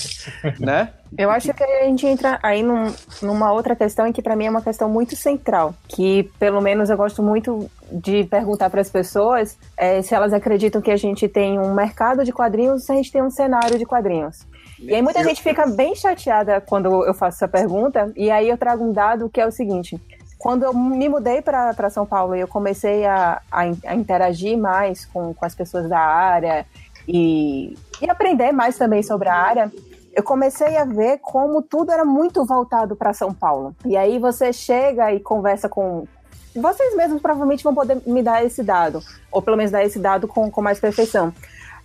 [0.60, 0.90] né?
[1.16, 2.92] Eu acho que a gente entra aí num-
[3.22, 6.96] numa outra questão que pra mim é uma questão muito central, que pelo menos eu
[6.96, 11.58] gosto muito de perguntar para as pessoas é, se elas acreditam que a gente tem
[11.58, 14.46] um mercado de quadrinhos, se a gente tem um cenário de quadrinhos.
[14.80, 18.58] E aí muita gente fica bem chateada quando eu faço essa pergunta, e aí eu
[18.58, 20.00] trago um dado que é o seguinte:
[20.36, 25.06] quando eu me mudei para São Paulo e eu comecei a, a, a interagir mais
[25.06, 26.66] com, com as pessoas da área
[27.06, 29.70] e, e aprender mais também sobre a área,
[30.14, 33.74] eu comecei a ver como tudo era muito voltado para São Paulo.
[33.84, 36.06] E aí você chega e conversa com.
[36.54, 39.00] Vocês mesmos provavelmente vão poder me dar esse dado,
[39.30, 41.32] ou pelo menos dar esse dado com, com mais perfeição.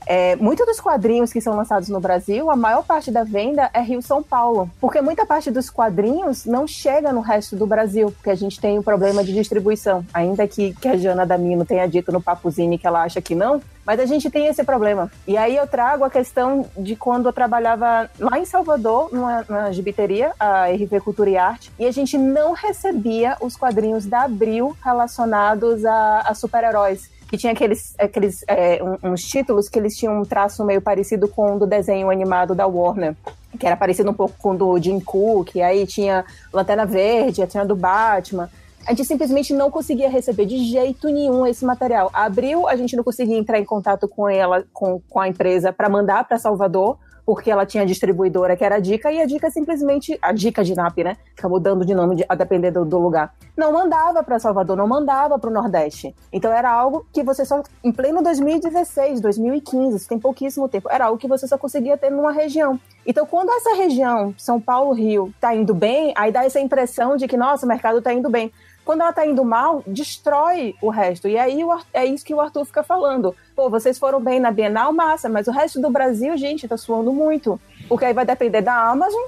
[0.05, 3.81] É, muitos dos quadrinhos que são lançados no Brasil, a maior parte da venda é
[3.81, 4.69] Rio-São Paulo.
[4.80, 8.80] Porque muita parte dos quadrinhos não chega no resto do Brasil, porque a gente tem
[8.80, 10.05] um problema de distribuição.
[10.13, 13.61] Ainda que, que a Jana Damino tenha dito no Papuzine que ela acha que não,
[13.85, 15.11] mas a gente tem esse problema.
[15.27, 20.31] E aí eu trago a questão de quando eu trabalhava lá em Salvador, numa gibiteria,
[20.39, 25.85] a RV Cultura e Arte, e a gente não recebia os quadrinhos da Abril relacionados
[25.85, 30.65] a, a super-heróis que tinha aqueles, aqueles é, uns títulos que eles tinham um traço
[30.65, 33.15] meio parecido com o do desenho animado da Warner,
[33.57, 37.64] que era parecido um pouco com o do Jim Cook, aí tinha Lanterna Verde, tinha
[37.64, 38.49] do Batman.
[38.84, 42.10] A gente simplesmente não conseguia receber de jeito nenhum esse material.
[42.11, 45.88] Abriu, a gente não conseguia entrar em contato com ela, com, com a empresa, para
[45.88, 46.97] mandar para Salvador,
[47.30, 50.64] porque ela tinha a distribuidora que era a Dica, e a Dica simplesmente, a Dica
[50.64, 51.15] de NAP, né?
[51.35, 53.35] Fica mudando de nome de- a depender do, do lugar.
[53.56, 56.15] Não mandava para Salvador, não mandava para o Nordeste.
[56.34, 61.06] Então era algo que você só, em pleno 2016, 2015, isso tem pouquíssimo tempo, era
[61.06, 62.80] algo que você só conseguia ter numa região.
[63.06, 67.27] Então, quando essa região, São Paulo, Rio, tá indo bem, aí dá essa impressão de
[67.27, 68.51] que, nossa, o mercado tá indo bem.
[68.90, 71.28] Quando ela tá indo mal, destrói o resto.
[71.28, 71.60] E aí
[71.94, 73.36] é isso que o Arthur fica falando.
[73.56, 77.14] Pô, vocês foram bem na Bienal, massa, mas o resto do Brasil, gente, tá suando
[77.14, 77.61] muito.
[77.88, 79.22] Porque aí vai depender da Amazon,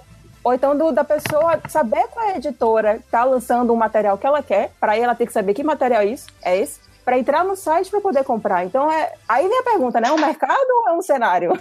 [0.44, 4.18] ou então do- da pessoa saber qual é a editora que tá lançando um material
[4.18, 6.80] que ela quer, para aí ela ter que saber que material é isso, é esse,
[7.06, 8.66] para entrar no site para poder comprar.
[8.66, 10.08] Então é, aí vem a pergunta, né?
[10.08, 11.52] É um mercado ou é um cenário?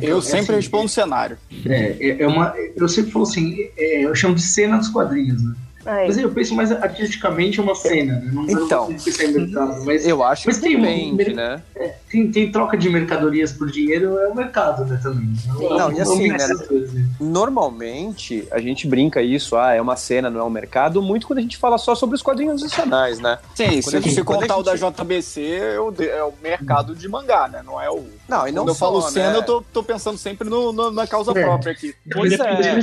[0.00, 1.36] Eu É sempre assim, respondo cenário.
[1.66, 5.44] É, é, é uma, eu sempre falo assim, é, eu chamo de cena dos quadrinhos,
[5.44, 5.54] né?
[5.86, 6.06] Aí.
[6.08, 8.30] Mas eu penso mais artisticamente é uma cena, né?
[8.32, 8.88] Não, eu Então.
[8.90, 10.80] não mercado, mas Eu acho Mas que tem um-
[11.16, 11.62] depende, né?
[12.10, 15.28] tem, tem troca de mercadorias por dinheiro, é o mercado, né, também.
[15.58, 16.36] Não, e assim, né?
[16.46, 16.54] né?
[17.20, 21.38] Normalmente, a gente brinca isso, ah, é uma cena, não é um mercado, muito quando
[21.38, 23.38] a gente fala só sobre os quadrinhos nacionais, né?
[23.54, 27.62] Sim, Quando se, a contar o da JBC, eu é o mercado de mangá, né?
[27.64, 28.04] Não é o.
[28.28, 29.36] Não, e não Quando eu falo cena, né?
[29.38, 31.42] eu tô, tô pensando sempre no- no- na causa É.
[31.42, 31.94] própria aqui.
[32.12, 32.80] Pois é,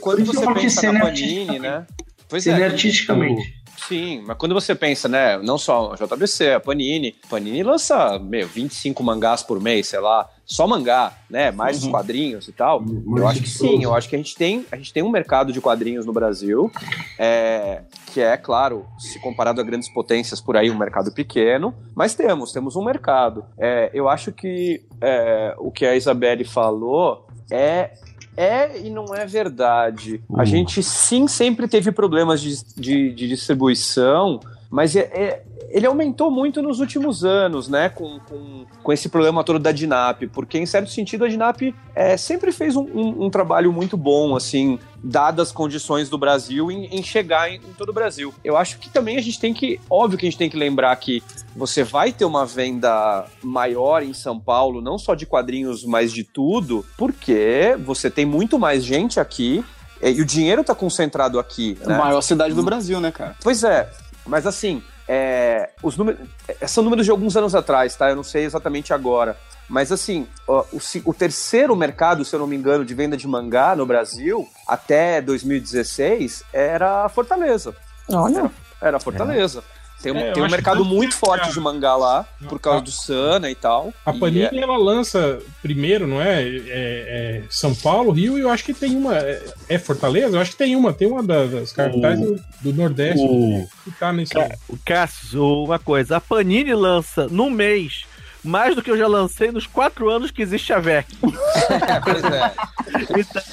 [0.00, 1.86] quando você pensa cena na é Panini, né?
[2.28, 3.54] Pois Cena é, artisticamente.
[3.88, 8.48] Sim, mas quando você pensa, né, não só a JBC, a Panini, Panini lança, meu,
[8.48, 11.90] 25 mangás por mês, sei lá, só mangá, né, mais Uhum.
[11.90, 12.80] quadrinhos e tal.
[12.80, 15.10] Mas Eu acho que sim, eu acho que a gente tem, a gente tem um
[15.10, 16.72] mercado de quadrinhos no Brasil,
[17.18, 17.82] é,
[18.12, 22.52] que é, claro, se comparado a grandes potências por aí, um mercado pequeno, mas temos,
[22.52, 23.44] temos um mercado.
[23.58, 27.90] É, eu acho que é, o que a Isabelle falou é
[28.36, 30.20] é e não é verdade.
[30.34, 30.46] A Uh.
[30.46, 34.40] gente sim sempre teve problemas de, de, de distribuição,
[34.70, 37.88] mas é- é- ele aumentou muito nos últimos anos, né?
[37.88, 42.16] Com, com, com esse problema todo da DINAP, porque em certo sentido a DINAP é,
[42.16, 46.86] sempre fez um, um- um trabalho muito bom, assim, dadas as condições do Brasil, em,
[46.86, 48.32] em chegar em, em todo o Brasil.
[48.44, 50.94] Eu acho que também a gente tem que, óbvio que a gente tem que lembrar
[50.96, 51.22] que
[51.54, 56.24] você vai ter uma venda maior em São Paulo, não só de quadrinhos, mas de
[56.24, 59.64] tudo, porque você tem muito mais gente aqui
[60.00, 61.78] é, e o dinheiro está concentrado aqui.
[61.84, 61.98] A Né?
[61.98, 63.34] maior cidade do Brasil, né, cara?
[63.42, 63.88] Pois é,
[64.26, 66.20] mas assim, é, os números
[66.60, 68.10] é, são números de alguns anos atrás, tá?
[68.10, 69.36] Eu não sei exatamente agora.
[69.68, 70.64] Mas assim, o,
[71.04, 75.20] o terceiro mercado, se eu não me engano, de venda de mangá no Brasil, até
[75.20, 77.74] 2016, era Fortaleza.
[78.08, 78.50] Olha.
[78.80, 79.64] Era Fortaleza.
[80.02, 82.90] Tem, um- É, tem um mercado que- muito forte de mangá lá, por causa do
[82.90, 83.92] Sana e tal.
[84.04, 86.42] A E Panini é- ela lança primeiro, não é?
[86.42, 89.16] É- é São Paulo, Rio, e eu acho que tem uma.
[89.16, 90.36] É, é Fortaleza?
[90.36, 93.90] Eu acho que tem uma, tem uma da- das capitais do, do Nordeste O, que
[93.98, 94.32] tá nesse.
[94.32, 98.04] Ca- o Cassius, uma coisa, a Panini lança num mês
[98.44, 101.06] mais do que eu já lancei nos quatro anos que existe a VEC.
[102.04, 102.52] pois é.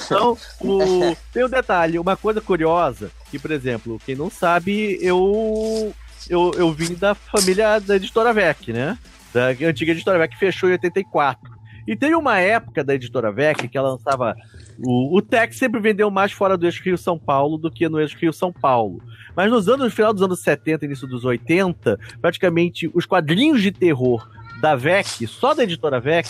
[0.06, 1.16] Então, o...
[1.32, 5.92] tem um detalhe, uma coisa curiosa, que, por exemplo, quem não sabe, eu,
[6.30, 8.98] eu, eu vim da família da editora VEC, né?
[9.34, 11.52] Da antiga editora VEC que fechou em 84.
[11.86, 14.36] E tem uma época da editora VEC que ela lançava.
[14.80, 18.18] O, o Tech sempre vendeu mais fora do eixo Rio-São Paulo do que no eixo
[18.18, 19.02] Rio-São Paulo.
[19.36, 23.72] Mas nos anos, no final dos anos 70, início dos 80, praticamente os quadrinhos de
[23.72, 24.28] terror
[24.62, 26.28] da VEC, só da editora VEC,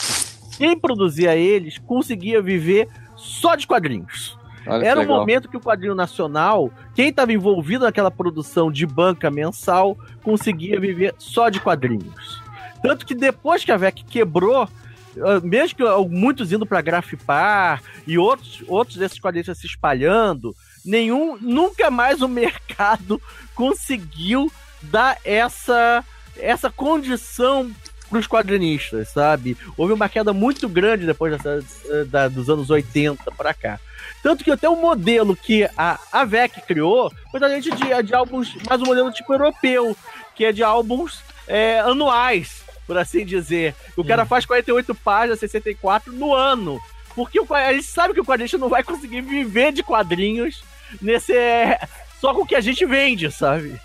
[0.57, 4.38] quem produzia eles conseguia viver só de quadrinhos.
[4.65, 9.30] Olha Era um momento que o quadrinho nacional, quem estava envolvido naquela produção de banca
[9.30, 12.41] mensal, conseguia viver só de quadrinhos.
[12.81, 17.81] Tanto que depois que a VEC quebrou, ah, mesmo que ah, muitos indo para Grafipar
[18.06, 23.22] e outros, outros desses quadrinhos se espalhando, nenhum, nunca mais o mercado
[23.56, 26.03] conseguiu dar essa,
[26.38, 27.72] essa condição
[28.10, 29.57] para os quadrinistas, sabe?
[29.77, 33.80] Houve uma queda muito grande depois dessa, da- dos anos 80 para cá.
[34.23, 38.55] Tanto que até o modelo que a, a VEC criou foi exatamente de, de álbuns,
[38.67, 39.95] mais um modelo tipo europeu,
[40.33, 43.75] que é de álbuns é, anuais, por assim dizer.
[43.97, 46.79] O cara faz 48 páginas, 64 no ano.
[47.13, 50.63] Porque o, a gente sabe que o quadrinista não vai conseguir viver de quadrinhos
[51.01, 51.33] nesse.
[52.21, 53.79] Só com o que a gente vende, sabe?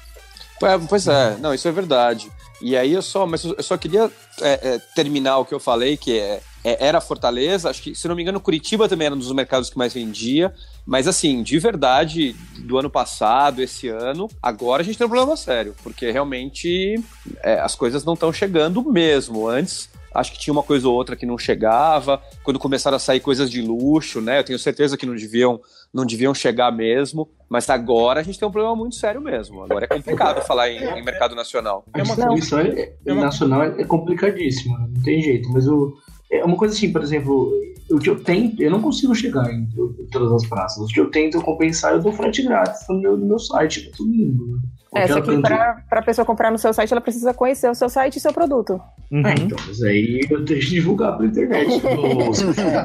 [0.63, 2.31] É, pois é, não, isso é verdade.
[2.61, 4.11] E aí eu só, mas eu só queria
[4.41, 8.07] é, é, terminar o que eu falei, que é, é- era Fortaleza, acho que, se
[8.09, 10.53] não me engano, Curitiba também era um dos mercados que mais vendia,
[10.87, 15.37] mas assim, de verdade, do ano passado, esse ano, agora a gente tem um problema
[15.37, 17.01] sério, porque realmente
[17.43, 19.47] é, as coisas não estão chegando mesmo.
[19.49, 23.21] Antes, acho que tinha uma coisa ou outra que não chegava, quando começaram a sair
[23.21, 25.61] coisas de luxo, né, eu tenho certeza que não deviam,
[25.93, 29.63] não deviam chegar mesmo, mas agora a gente tem um problema muito sério mesmo.
[29.63, 31.85] Agora é complicado falar em, em mercado nacional.
[31.95, 35.49] A É uma distribuição é, é uma- nacional é complicadíssima, não tem jeito.
[35.51, 35.97] Mas o,
[36.31, 37.53] é uma coisa assim, por exemplo,
[37.91, 39.67] o que eu tento, eu não consigo chegar em,
[40.11, 40.83] todas as praças.
[40.85, 43.97] O que eu tento compensar, eu dou frete grátis no meu, no meu site pra
[43.97, 44.47] todo mundo.
[44.57, 44.59] né?
[44.95, 47.91] É, só que pra, pra pessoa comprar no seu site, ela precisa conhecer o seu
[47.91, 48.81] site e seu produto.
[49.13, 49.23] Uhum.
[49.25, 51.69] Ah, então, mas aí eu tenho que divulgar pela internet.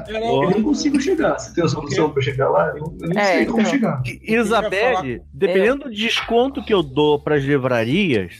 [0.10, 1.40] Eu Eu não consigo chegar.
[1.40, 2.74] Você tem uma solução pra chegar lá?
[2.76, 3.72] Eu não É, sei como então.
[3.72, 4.02] chegar.
[4.22, 8.34] Isabelle, dependendo do desconto que eu dou pras livrarias,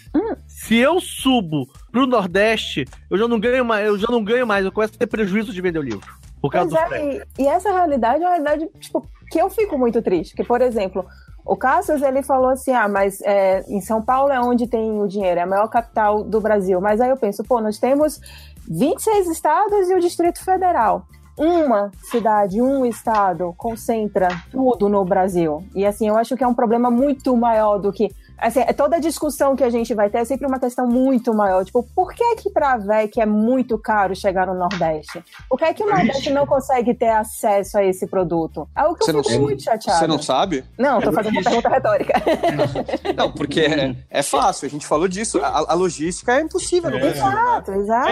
[0.64, 4.64] se eu subo pro Nordeste, eu já não ganho mais, eu já não ganho mais,
[4.64, 6.08] eu começo a ter prejuízo de vender o livro.
[6.42, 9.50] Por causa Pois do é, e, e essa realidade é uma realidade, tipo, que eu
[9.50, 10.42] fico muito triste.
[10.44, 11.06] Por exemplo,
[11.46, 15.08] o Cassius, ele falou assim, ah, mas é, em São Paulo é onde tem o
[15.08, 16.80] dinheiro, é a maior capital do Brasil.
[16.80, 18.22] Mas aí eu penso, pô, nós temos
[18.70, 21.06] 26 estados e o Distrito Federal.
[21.38, 25.64] Uma cidade, um estado concentra tudo no Brasil.
[25.76, 28.10] E assim, eu acho que é um problema muito maior do que.
[28.38, 31.34] Assim, é toda a discussão que a gente vai ter é sempre uma questão muito
[31.34, 31.64] maior.
[31.64, 35.24] Tipo, por que que pra VEC é muito caro chegar no Nordeste?
[35.50, 38.68] Por que que o Nordeste não consegue ter acesso a esse produto?
[38.76, 39.44] É o que Você eu não fico sabe?
[39.46, 40.00] muito chateada.
[40.00, 40.64] Você não sabe?
[40.78, 42.14] Não, tô É fazendo uma pergunta retórica.
[43.16, 45.40] Não, porque é, é fácil, a gente falou disso.
[45.44, 47.00] A, a logística é impossível no É.
[47.00, 47.22] Brasil.
[47.24, 48.10] exato, exato.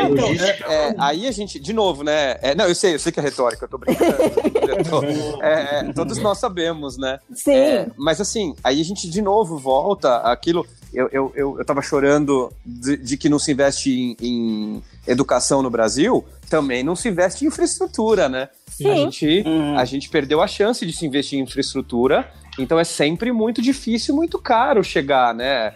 [0.67, 0.89] É.
[0.89, 2.37] É, aí a gente, de novo, né?
[2.41, 4.11] é, não, eu sei, eu sei que é retórica, eu tô brincando.
[4.13, 5.03] Eu tô-
[5.43, 7.19] é, é, todos nós sabemos, né?
[7.33, 7.51] Sim.
[7.55, 10.65] É, mas assim, aí a gente de novo volta àquilo.
[10.93, 15.61] Eu, eu, eu, eu tava chorando de, de que não se investe em, em educação
[15.61, 18.49] no Brasil, também não se investe em infraestrutura, né?
[18.67, 18.95] A Sim.
[18.95, 19.77] gente, Hum.
[19.77, 22.29] a gente perdeu a chance de se investir em infraestrutura,
[22.59, 25.73] então é sempre muito difícil, muito caro chegar, né?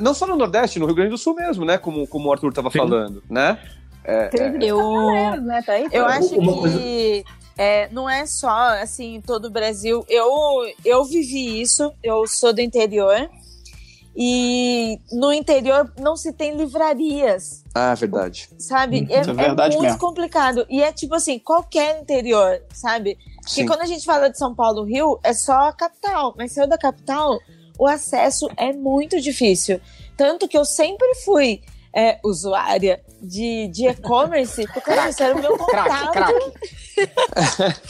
[0.00, 1.78] Não só no Nordeste, no Rio Grande do Sul mesmo, né?
[1.78, 2.78] Como, como o Arthur tava Sim.
[2.78, 3.56] falando, né?
[4.30, 5.62] Crise de Eu, né?
[5.62, 7.24] Tá aí, eu acho que
[7.56, 8.48] é, não é só
[8.82, 10.04] assim em todo o Brasil.
[10.08, 10.30] Eu,
[10.84, 13.28] eu vivi isso, eu sou do interior.
[14.18, 18.48] E no interior não se tem livrarias, Ah, verdade.
[18.58, 19.06] sabe?
[19.10, 19.98] É, Isso é é verdade muito mesmo.
[20.00, 20.64] complicado.
[20.70, 23.18] E é tipo assim, qualquer interior, sabe?
[23.46, 23.66] Sim.
[23.66, 26.34] quando a gente fala de São Paulo, Rio, é só a capital.
[26.36, 27.38] Mas saiu da capital,
[27.78, 29.80] o acesso é muito difícil.
[30.16, 31.60] Tanto que eu sempre fui
[31.96, 36.12] é, usuária de de e-commerce, porque isso era o meu contato.
[36.12, 36.52] craque.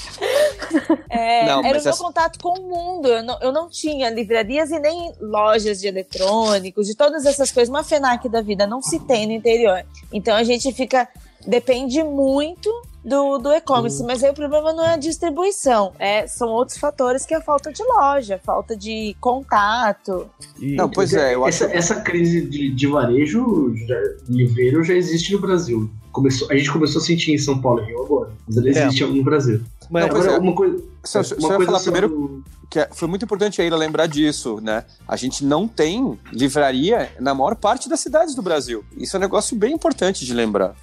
[1.08, 3.08] É, Não, era o meu essa- contato com o mundo.
[3.08, 7.68] Eu não, eu não tinha livrarias e nem lojas de eletrônicos, de todas essas coisas.
[7.68, 9.84] Uma FENAC da vida não se tem no interior.
[10.12, 11.08] Então a gente fica.
[11.46, 12.68] Depende muito
[13.06, 17.24] do, do e-commerce, mas aí o problema não é a distribuição, é, são outros fatores
[17.24, 20.28] que é a falta de loja, falta de contato.
[20.58, 21.64] E- Não, pois é, eu acho.
[21.64, 23.96] essa, essa crise de, de varejo, já,
[24.28, 25.88] livreiro, já existe no Brasil.
[26.10, 28.70] Começou, a gente começou a sentir em São Paulo e Rio agora, mas ela É.
[28.70, 29.60] existe no Brasil.
[29.90, 30.38] mas- Não, Agora, é.
[30.38, 30.82] uma coisa.
[31.04, 33.76] Só, só uma eu ia coisa falar primeiro do- que é- foi muito importante ainda
[33.76, 34.84] lembrar disso, né?
[35.06, 38.84] A gente não tem livraria na maior parte das cidades do Brasil.
[38.96, 40.74] Isso é um negócio bem importante de lembrar.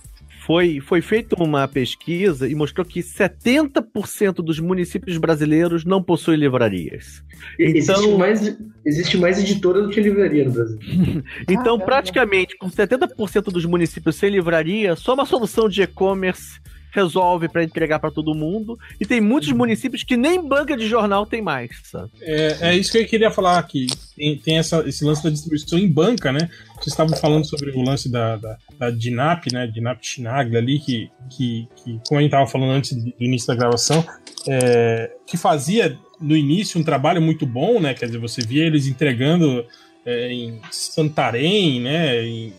[0.46, 7.24] Foi, foi feita uma pesquisa e mostrou que 70% dos municípios brasileiros não possuem livrarias.
[7.58, 10.80] Existe, Então- mais, existe mais editora do que livraria no Brasil.
[11.48, 11.86] Então, Caramba.
[11.86, 16.60] praticamente, com 70% dos municípios sem livraria, só uma solução de e-commerce
[16.94, 18.78] resolve para entregar para todo mundo.
[19.00, 22.12] E tem muitos municípios que nem banca de jornal tem mais, sabe?
[22.22, 23.88] É, é isso que eu queria falar aqui.
[24.16, 26.50] Tem, tem essa, esse lance da distribuição em banca, né?
[26.76, 29.66] Vocês estavam falando sobre o lance da, da, da DINAP, né?
[29.68, 33.56] DINAP Chinaglia ali, que, que, que, como a gente estava falando antes do início da
[33.56, 34.06] gravação,
[34.48, 37.94] é, que fazia no início um trabalho muito bom, né?
[37.94, 39.66] Quer dizer, você via eles entregando
[40.06, 42.24] é, em Santarém, né?
[42.24, 42.54] Em,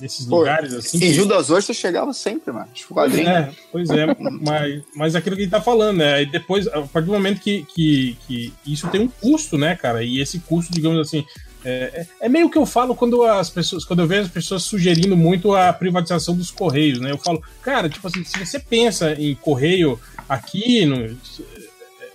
[0.00, 0.96] nesses Pô, lugares assim.
[0.96, 2.68] Em que- Gil das Ostras chegava sempre, mano.
[2.72, 3.28] Tipo, quadrinho.
[3.28, 4.06] é, pois é,
[4.40, 6.14] mas, mas aquilo que a gente tá falando, né?
[6.14, 10.02] Aí depois, a partir do momento que, que, que isso tem um custo, né, cara?
[10.02, 11.24] E esse custo, digamos assim,
[11.64, 14.62] é, é é meio que eu falo quando as pessoas, quando eu vejo as pessoas
[14.62, 17.10] sugerindo muito a privatização dos correios, né?
[17.10, 21.16] Eu falo, cara, tipo assim, se você pensa em correio aqui no,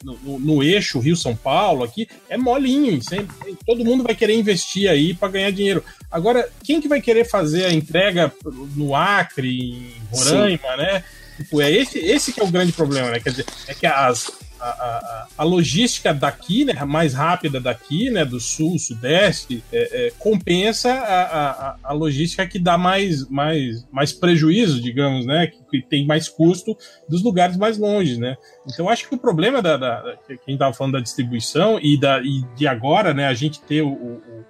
[0.06, 5.14] no, no- eixo Rio-São Paulo, aqui, é molinho, sempre, todo mundo vai querer investir aí
[5.14, 5.84] para ganhar dinheiro.
[6.12, 8.32] Agora, quem que vai querer fazer a entrega
[8.76, 11.04] no Acre, em Roraima, né?
[11.38, 13.20] Tipo, é esse, esse que é o grande problema, né?
[13.20, 14.32] Quer dizer, é que as,
[14.70, 20.92] a, a, logística daqui, né, mais rápida daqui, né, do sul, sudeste, é, é, compensa
[20.94, 21.24] a,
[21.72, 26.28] a, a logística que dá mais, mais, mais prejuízo, digamos, né, que, que tem mais
[26.28, 26.78] custo
[27.10, 28.36] dos lugares mais longe, né.
[28.72, 30.18] Então, acho que o problema da, da, da
[30.48, 34.46] estava falando da distribuição e, da, e de agora, né, a gente ter o, o-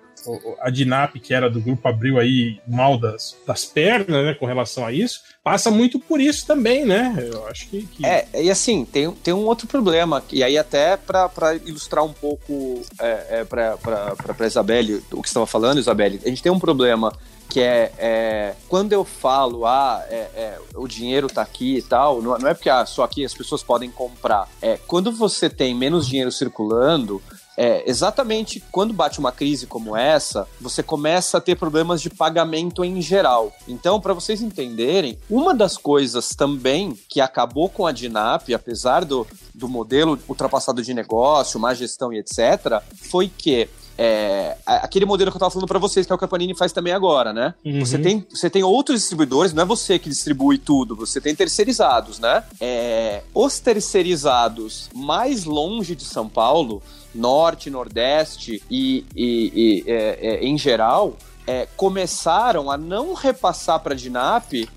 [0.61, 4.85] a DINAP, que era do Grupo Abril aí, mal das, das pernas, né, com relação
[4.85, 7.15] a isso, passa muito por isso também, né?
[7.31, 7.83] Eu acho que.
[7.85, 12.11] que- É, e assim, tem, tem um outro problema, e aí até para ilustrar um
[12.11, 17.13] pouco é, é, para Isabelle o que estava falando, Isabelle, a gente tem um problema
[17.47, 22.19] que é, é, quando eu falo, ah, é, é, o dinheiro tá aqui e tal,
[22.23, 24.49] não, não é porque ah, só aqui as pessoas podem comprar.
[24.59, 27.21] É, quando você tem menos dinheiro circulando,
[27.57, 32.83] é, exatamente quando bate uma crise como essa, você começa a ter problemas de pagamento
[32.83, 33.53] em geral.
[33.67, 39.25] Então, para vocês entenderem, uma das coisas também que acabou com a DINAP, apesar do,
[39.53, 45.35] do modelo ultrapassado de negócio, má gestão e etc., foi que é, aquele modelo que
[45.35, 47.53] eu estava falando para vocês, que é o que a Panini faz também agora, né?
[47.63, 47.79] Uhum.
[47.79, 52.19] Você, tem, você tem outros distribuidores, não é você que distribui tudo, você tem terceirizados,
[52.19, 52.43] né?
[52.59, 56.81] É, os terceirizados mais longe de São Paulo,
[57.15, 61.15] norte, nordeste e, e- e, é, é, em geral,
[61.47, 64.67] é, começaram a não repassar para a DINAP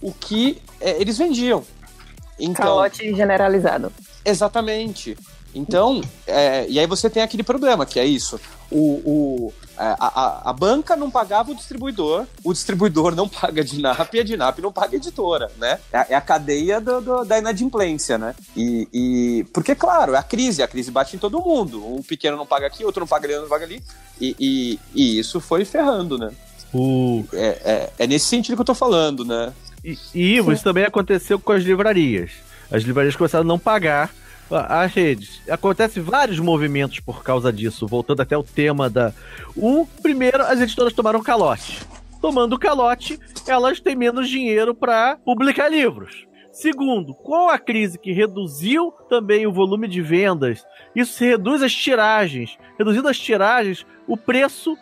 [0.00, 1.64] o que é, eles vendiam.
[2.38, 3.92] Então, Calote generalizado.
[4.24, 5.16] Exatamente.
[5.54, 8.40] Então, é, e aí você tem aquele problema, que é isso.
[8.74, 13.64] O, o- a, a- a banca não pagava o distribuidor, o distribuidor não paga a
[13.64, 15.78] DINAP e a DINAP não paga a editora, né?
[15.92, 18.34] É, a- é a cadeia do- do- da inadimplência, né?
[18.56, 21.84] E, e- porque, claro, é a crise, a crise bate em todo mundo.
[21.86, 23.82] Um pequeno não paga aqui, outro não paga ali, outro não paga ali.
[24.20, 26.30] E, e- e isso foi ferrando, né?
[26.72, 27.24] O...
[27.32, 29.52] É, é- é nesse sentido que eu tô falando, né?
[29.84, 32.30] E, e Ivo, isso também aconteceu com as livrarias.
[32.70, 34.10] As livrarias começaram a não pagar
[34.54, 35.40] as redes.
[35.48, 39.12] Acontece vários movimentos por causa disso, voltando até o tema da.
[39.56, 41.80] O primeiro, as editoras tomaram calote.
[42.20, 46.26] Tomando calote, elas têm menos dinheiro para publicar livros.
[46.52, 50.64] Segundo, com a crise que reduziu também o volume de vendas,
[50.94, 52.58] isso reduz as tiragens.
[52.78, 54.76] Reduzindo as tiragens, o preço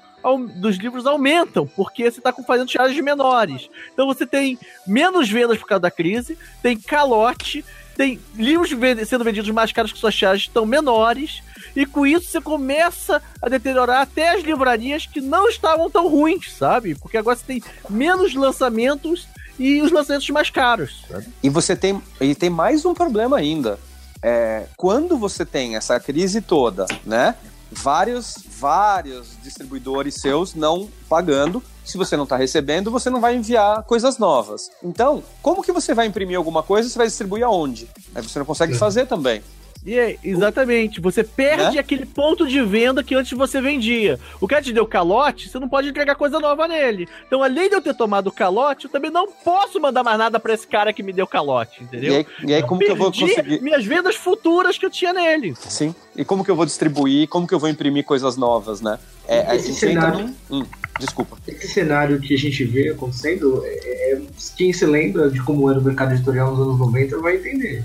[0.60, 3.70] dos livros aumentam, porque você está fazendo tiragens menores.
[3.92, 7.64] Então você tem menos vendas por causa da crise, tem calote,
[8.00, 8.70] tem livros
[9.06, 11.42] sendo vendidos mais caros que suas tiragens estão menores,
[11.76, 16.50] e com isso você começa a deteriorar até as livrarias que não estavam tão ruins,
[16.50, 16.94] sabe?
[16.94, 19.28] Porque agora você tem menos lançamentos
[19.58, 21.04] e os lançamentos mais caros.
[21.10, 21.26] Sabe?
[21.42, 23.78] E você tem, e tem mais um problema ainda.
[24.22, 27.34] É, quando você tem essa crise toda, né?
[27.70, 31.62] Vários, vários distribuidores seus não pagando.
[31.90, 34.70] Se você não está recebendo, você não vai enviar coisas novas.
[34.80, 37.88] Então, como que você vai imprimir alguma coisa você vai distribuir aonde?
[38.14, 39.42] Aí você não consegue fazer também.
[39.84, 41.78] E é, exatamente, você perde Né?
[41.80, 44.18] aquele ponto de venda que antes você vendia.
[44.40, 47.08] O cara te deu calote, você não pode entregar coisa nova nele.
[47.26, 50.52] Então, além de eu ter tomado calote, eu também não posso mandar mais nada pra
[50.52, 52.12] esse cara que me deu calote, entendeu?
[52.12, 53.62] E aí, e aí como que eu vou conseguir?
[53.62, 55.54] minhas vendas futuras que eu tinha nele.
[55.58, 55.94] Sim.
[56.14, 57.26] E como que eu vou distribuir?
[57.28, 58.98] Como que eu vou imprimir coisas novas, né?
[59.26, 60.66] É, Esse cenário- num- Hum,
[60.98, 61.38] desculpa.
[61.48, 64.20] Esse cenário que a gente vê acontecendo, é, é-
[64.56, 67.82] quem se lembra de como era o mercado editorial nos anos 90 vai entender.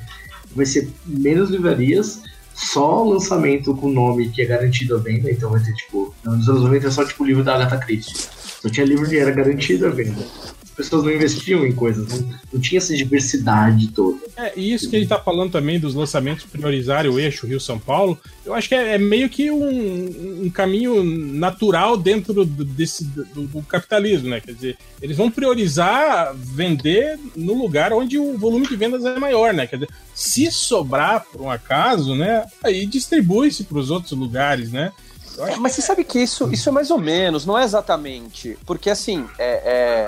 [0.56, 2.22] Vai ser menos livrarias,
[2.54, 6.64] só lançamento com nome que é garantido a venda, então vai ter tipo, nos anos
[6.64, 8.16] 90 é só tipo livro da Agatha Christie.
[8.62, 10.26] Só tinha livro que era garantido a venda.
[10.76, 14.18] As pessoas não investiam em coisas, não, não tinha essa diversidade toda.
[14.36, 18.20] É, e isso que ele tá falando também dos lançamentos priorizar o eixo Rio-São Paulo,
[18.46, 23.62] eu acho que é, é meio que um, um, caminho natural dentro desse, do, do,
[23.62, 24.42] capitalismo, né?
[24.42, 29.54] Quer dizer, eles vão priorizar vender no lugar onde o volume de vendas é maior,
[29.54, 29.66] né?
[29.68, 32.46] Quer dizer, se sobrar por um acaso, né?
[32.62, 34.92] Aí distribui-se para os outros lugares, né?
[35.40, 38.58] É, mas você sabe que isso, isso é mais ou menos, não é exatamente.
[38.66, 40.08] Porque assim, é,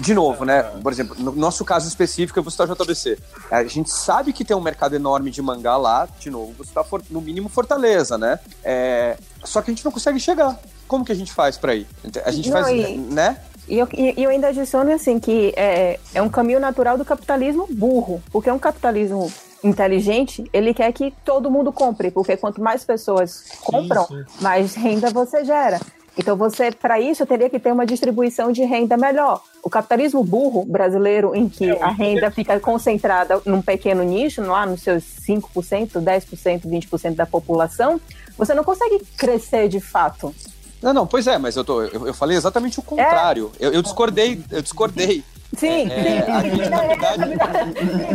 [0.00, 0.62] de novo, né?
[0.62, 3.18] Por exemplo, no nosso caso específico, eu vou citar o JBC.
[3.50, 6.84] A gente sabe que tem um mercado enorme de mangá lá, de novo, você está
[7.10, 8.38] no mínimo Fortaleza, né?
[8.62, 10.58] É, só que a gente não consegue chegar.
[10.86, 11.86] Como que a gente faz para ir?
[12.24, 12.96] A gente não, faz, e...
[12.96, 13.38] né?
[13.66, 17.66] E eu, e eu ainda adiciono assim que é, é um caminho natural do capitalismo
[17.70, 19.32] burro, porque é um capitalismo
[19.64, 24.42] inteligente, ele quer que todo mundo compre, porque quanto mais pessoas compram, isso.
[24.42, 25.80] mais renda você gera.
[26.16, 29.42] Então você, para isso, teria que ter uma distribuição de renda melhor.
[29.62, 34.82] O capitalismo burro brasileiro, em que a renda fica concentrada num pequeno nicho, lá nos
[34.82, 38.00] seus 5%, 10%, 20% da população,
[38.38, 40.32] você não consegue crescer de fato.
[40.80, 43.50] Não, não, pois é, mas eu, tô, eu, eu falei exatamente o contrário.
[43.58, 43.66] É.
[43.66, 45.24] Eu, eu discordei, eu discordei.
[45.56, 46.30] Sim, é, sim.
[46.30, 47.22] A gente, na verdade,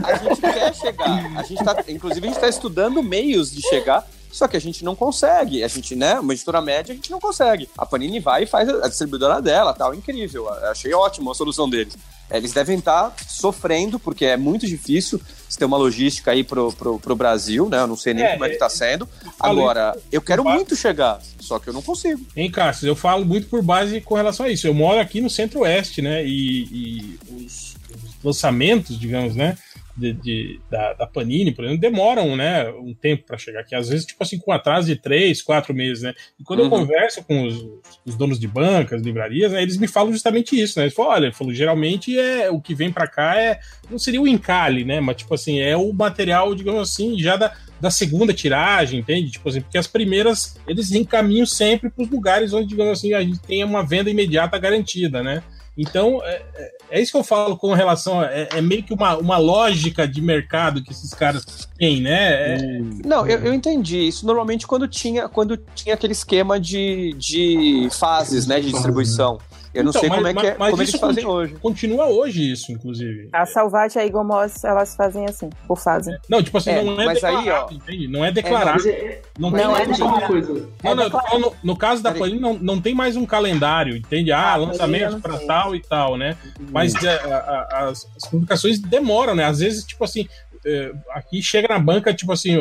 [0.03, 1.37] a gente quer chegar.
[1.37, 4.83] A gente tá, inclusive, a gente está estudando meios de chegar só que a gente
[4.83, 5.63] não consegue.
[5.63, 6.19] A gente, né?
[6.19, 7.67] Uma editora média, a gente não consegue.
[7.77, 9.93] A Panini vai e faz a distribuidora dela, tal.
[9.93, 10.47] Incrível.
[10.69, 11.97] Achei ótimo a solução deles.
[12.29, 15.19] Eles devem estar tá sofrendo, porque é muito difícil
[15.57, 17.79] ter uma logística aí pro, pro, pro Brasil, né?
[17.79, 19.07] Eu não sei nem é, como é que tá sendo.
[19.39, 22.21] Agora, eu quero muito chegar, só que eu não consigo.
[22.35, 24.67] Hein, Cássio, eu falo muito por base com relação a isso.
[24.67, 26.25] Eu moro aqui no Centro-Oeste, né?
[26.25, 27.75] E, e os
[28.23, 29.57] lançamentos, digamos, né?
[29.99, 33.75] De, de da, da, Panini, por exemplo, demoram, né, um tempo para chegar aqui.
[33.75, 36.13] Às vezes, tipo assim, com atraso de três, quatro meses, né?
[36.39, 36.65] E quando uhum.
[36.65, 37.67] eu converso com os,
[38.05, 40.85] os, donos de bancas, livrarias, né, eles me falam justamente isso, né?
[40.85, 43.59] Eles falam, olha, falam, geralmente é o que vem para cá é
[43.89, 44.99] não seria o encalhe, né?
[44.99, 49.31] Mas tipo assim, é o material, digamos assim, já da, da segunda tiragem, entende?
[49.31, 53.21] Tipo assim, porque as primeiras eles encaminham sempre para os lugares onde, digamos assim, a
[53.21, 55.43] gente tem uma venda imediata garantida, né?
[55.81, 58.19] Então, é, é, é, isso que eu falo com relação.
[58.19, 62.55] A, é, é, meio que uma, uma lógica de mercado que esses caras têm, né?
[62.55, 62.57] É...
[63.05, 64.05] Não, eu, eu entendi.
[64.09, 68.59] Isso normalmente quando tinha, quando tinha aquele esquema de, de fases, né?
[68.59, 69.37] De distribuição.
[69.73, 71.55] Eu não então, sei mas, como é que é, como eles fazem hoje.
[71.55, 73.29] Continua hoje isso, inclusive.
[73.31, 76.17] A Salvat e a Igomos, elas fazem assim, por fase.
[76.27, 78.07] Não, tipo assim, é, não é mas declarado, aí, ó, entende?
[78.07, 78.89] Não é declarado.
[78.89, 80.27] É, não, não, é declarado.
[80.27, 80.69] Coisa.
[80.83, 84.31] Não, não, no, no, caso da Panini, não, não tem mais um calendário, entende?
[84.31, 86.35] Ah, ah lançamento para tal e tal, né?
[86.71, 89.45] Mas é, a, a, as, as publicações demoram, né?
[89.45, 90.27] Às vezes, tipo assim,
[90.65, 92.57] é, aqui chega na banca, tipo assim,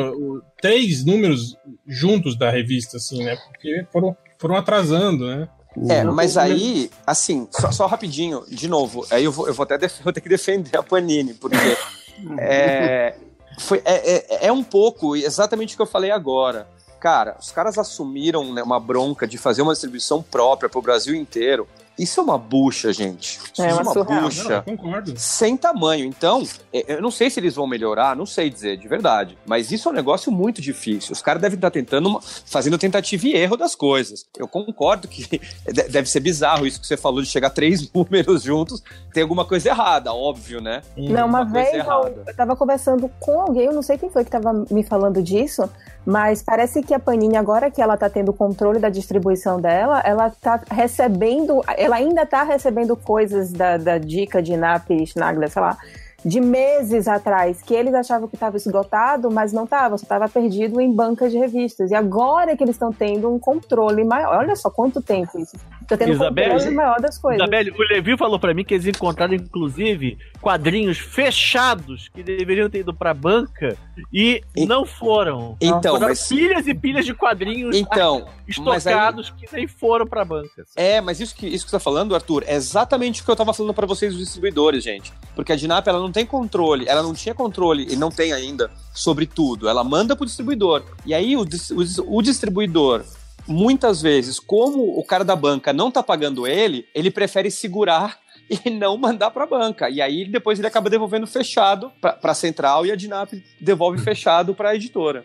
[0.61, 1.57] três números
[1.87, 3.35] juntos da revista, assim, né?
[3.35, 5.49] Porque foram, foram atrasando, né?
[5.87, 9.77] É, mas aí, assim, só, só, rapidinho, de novo, aí eu vou, eu vou até
[10.03, 11.55] vou ter que defender a Panini, porque
[12.39, 13.15] é,
[13.59, 16.67] foi, é, é, é, um pouco exatamente o que eu falei agora.
[16.99, 21.15] Cara, os caras assumiram né, uma bronca de fazer uma distribuição própria para o Brasil
[21.15, 21.67] inteiro.
[21.99, 23.39] Isso é uma bucha, gente.
[23.51, 26.05] Isso é, uma, uma bucha não, sem tamanho.
[26.05, 29.37] Então, é, eu não sei se eles vão melhorar, não sei dizer de verdade.
[29.45, 31.11] Mas isso é um negócio muito difícil.
[31.11, 34.25] Os caras devem estar tentando, uma, fazendo tentativa e erro das coisas.
[34.37, 35.41] Eu concordo que
[35.91, 38.81] deve ser bizarro isso que você falou de chegar três números juntos.
[39.13, 40.81] Tem alguma coisa errada, óbvio, né?
[40.95, 44.23] Não, uma, uma vez eu, eu tava conversando com alguém, eu não sei quem foi
[44.23, 45.69] que tava me falando disso,
[46.05, 50.27] mas parece que a Panini, agora que ela está tendo controle da distribuição dela, ela
[50.27, 55.61] está recebendo, ela ainda está recebendo coisas da, da dica de Nap e Schnagler, sei
[55.61, 55.77] lá,
[56.23, 60.81] de meses atrás, que eles achavam que estava esgotado, mas não estava, só estava perdido
[60.81, 61.91] em bancas de revistas.
[61.91, 64.39] E agora que eles estão tendo um controle maior.
[64.39, 65.55] Olha só quanto tempo isso.
[65.81, 67.41] Está tendo Isabelle, um controle maior das coisas.
[67.41, 72.79] Isabelle, o Levi falou para mim que eles encontraram, inclusive, quadrinhos fechados que deveriam ter
[72.79, 73.77] ido para banca
[74.11, 75.57] e, e, não foram.
[75.59, 76.27] Então, foram mas...
[76.27, 79.47] pilhas e pilhas de quadrinhos então, estocados aí...
[79.47, 80.65] que nem foram para banca.
[80.75, 83.35] É, mas isso que, isso que você tá falando, Arthur, é exatamente o que eu
[83.35, 85.11] tava falando para vocês, os distribuidores, gente.
[85.35, 88.71] Porque a Dinap, ela não tem controle, ela não tinha controle e não tem ainda
[88.93, 89.67] sobre tudo.
[89.67, 90.83] Ela manda pro distribuidor.
[91.05, 93.03] E aí o, o, o distribuidor
[93.47, 98.19] muitas vezes, como o cara da banca não tá pagando ele, ele prefere segurar
[98.65, 99.89] e não mandar para a banca.
[99.89, 103.31] E aí depois ele acaba devolvendo fechado para a central e a Dinap
[103.61, 105.23] devolve fechado para a editora.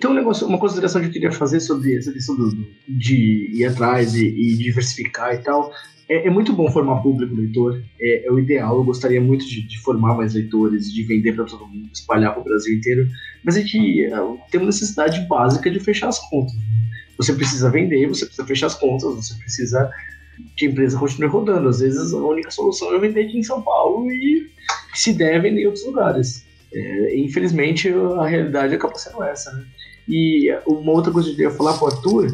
[0.00, 2.50] Tem um negócio, uma consideração que eu queria fazer sobre essa questão do,
[2.88, 5.72] de ir atrás e, e diversificar e tal.
[6.08, 8.76] É, é, muito bom formar público leitor, é, é, o ideal.
[8.76, 12.42] Eu gostaria muito de, de formar mais leitores, de vender para todo mundo, espalhar para
[12.42, 13.08] o Brasil inteiro.
[13.42, 14.10] Mas a gente é,
[14.50, 16.54] tem uma necessidade básica de fechar as contas.
[17.16, 19.90] Você precisa vender, você precisa fechar as contas, você precisa
[20.56, 21.68] que a empresa continue rodando.
[21.68, 24.48] Às vezes a única solução é vender aqui em São Paulo e,
[24.94, 26.44] se der, vender em outros lugares.
[26.72, 29.64] É, infelizmente, a realidade acaba sendo essa, né?
[30.08, 32.32] E uma outra coisa que eu ia falar pro Arthur,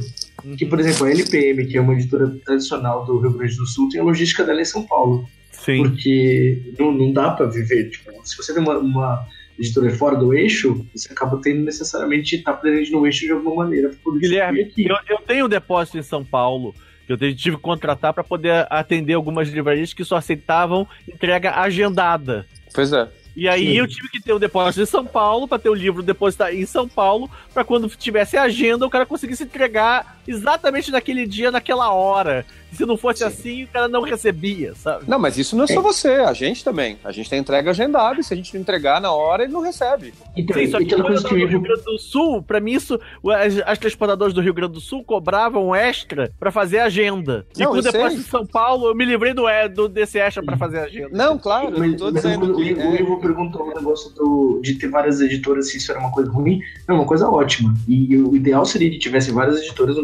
[0.57, 3.89] que, por exemplo, a LPM, que é uma editora tradicional do Rio Grande do Sul,
[3.91, 5.29] tem a logística dela em São Paulo.
[5.53, 5.83] Sim.
[5.83, 7.91] Porque não, não dá para viver.
[7.91, 9.27] Tipo, se você tem uma, uma
[9.59, 13.91] editora fora do eixo, você acaba tendo necessariamente estar presente no eixo de alguma maneira.
[14.19, 16.75] Guilherme, eu, eu tenho um depósito em São Paulo
[17.13, 22.47] eu tive que contratar para poder atender algumas livrarias que só aceitavam entrega agendada.
[22.73, 23.09] Pois é.
[23.37, 23.79] E aí Sim.
[23.79, 26.67] eu tive que ter o depósito em São Paulo para ter o livro depositado em
[26.67, 32.45] São Paulo para quando tivesse agenda o cara conseguisse entregar exatamente naquele dia, naquela hora.
[32.73, 35.05] Se não fosse assim, o cara não recebia, sabe?
[35.07, 36.99] Não, mas isso não é só você, a gente também.
[37.05, 39.61] A gente tem entrega agendada e se a gente não entregar na hora, ele não
[39.61, 40.13] recebe.
[40.37, 42.73] Então, Sim, só que aquela coisa que no o Rio Grande do Sul, pra mim,
[42.73, 42.99] isso,
[43.35, 47.47] as, as transportadoras do Rio Grande do Sul cobravam extra pra fazer agenda.
[47.57, 50.19] E Não, com o eu em São Paulo, eu me livrei do, é, do desse
[50.19, 51.11] extra pra fazer agenda.
[51.13, 52.73] Não, claro, eu Mas, não tô mas dizendo o, que.
[52.75, 56.11] o é, Ivo perguntou o negócio do, de ter várias editoras, se isso era uma
[56.11, 56.61] coisa ruim.
[56.87, 57.75] Não, uma coisa ótima.
[57.89, 59.97] E o ideal seria que tivesse várias editoras,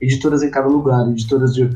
[0.00, 1.68] editoras em cada lugar, editoras de,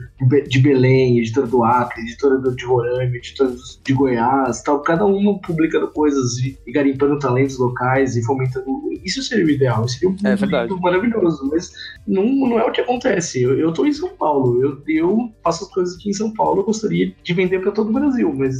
[0.49, 5.05] de Belém, editora do Acre, editora do, de Roraima, editora do- de Goiás, tal, cada
[5.05, 8.67] uma publicando coisas e, e garimpando talentos locais e fomentando.
[9.05, 11.73] Isso seria o ideal, seria um É mundo maravilhoso, mas
[12.07, 13.43] não, não é o que acontece.
[13.43, 16.61] Eu, eu tô em São Paulo, eu, eu faço as coisas aqui em São Paulo,
[16.61, 18.55] eu gostaria de vender para todo o Brasil, mas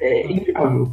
[0.00, 0.92] é inviável.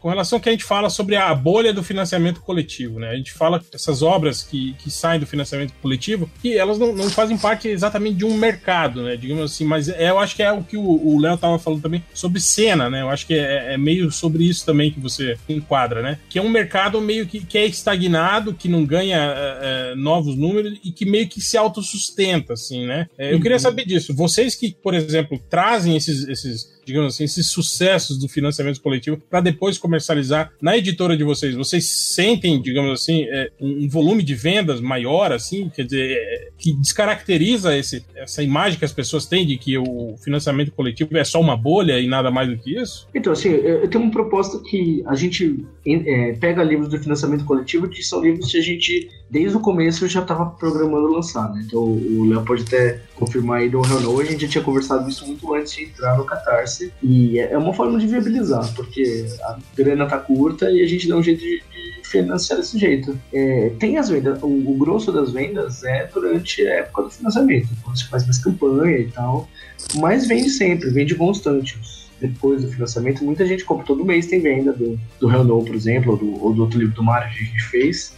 [0.00, 3.10] Com relação ao que a gente fala sobre a bolha do financiamento coletivo, né?
[3.10, 6.94] A gente fala que essas obras que, que saem do financiamento coletivo, que elas não,
[6.94, 9.16] não fazem parte exatamente de um mercado, né?
[9.16, 12.02] Digamos assim, mas é, eu acho que é o que o Léo tava falando também
[12.14, 13.02] sobre cena, né?
[13.02, 16.18] Eu acho que é, é meio sobre isso também que você enquadra, né?
[16.28, 20.36] Que é um mercado meio que, que é estagnado, que não ganha é, é, novos
[20.36, 23.08] números e que meio que se autossustenta, assim, né?
[23.18, 24.14] É, eu queria saber disso.
[24.14, 29.40] Vocês que, por exemplo, trazem esses, esses digamos assim, esses sucessos do financiamento coletivo para
[29.40, 31.54] depois comercializar na editora de vocês?
[31.54, 36.48] Vocês sentem, digamos assim, é, um um volume de vendas maior, assim, quer dizer, é,
[36.58, 41.24] que descaracteriza esse, essa imagem que as pessoas têm de que o financiamento coletivo é
[41.24, 43.08] só uma bolha e nada mais do que isso?
[43.14, 47.44] Então, assim, eu eu tenho uma proposta que a gente é, pega livros do financiamento
[47.44, 51.62] coletivo que são livros que a gente, desde o começo, já estava programando lançar, né?
[51.66, 55.26] Então, o Léo pode até confirmar aí do Renault, a gente já tinha conversado isso
[55.26, 56.69] muito antes de entrar no Catarse,
[57.02, 61.08] e é é uma forma de viabilizar, porque a grana tá curta e a gente
[61.08, 63.18] dá um jeito de, de financiar desse jeito.
[63.32, 67.68] É, tem as vendas, o, o grosso das vendas é durante a época do financiamento,
[67.82, 69.48] quando se faz mais campanha e tal,
[69.96, 71.78] mas vende sempre, vende constante
[72.20, 76.12] depois do financiamento, muita gente compra todo mês, tem venda do, do Renault, por exemplo,
[76.12, 78.14] ou do, ou do outro livro do Mario que a gente fez.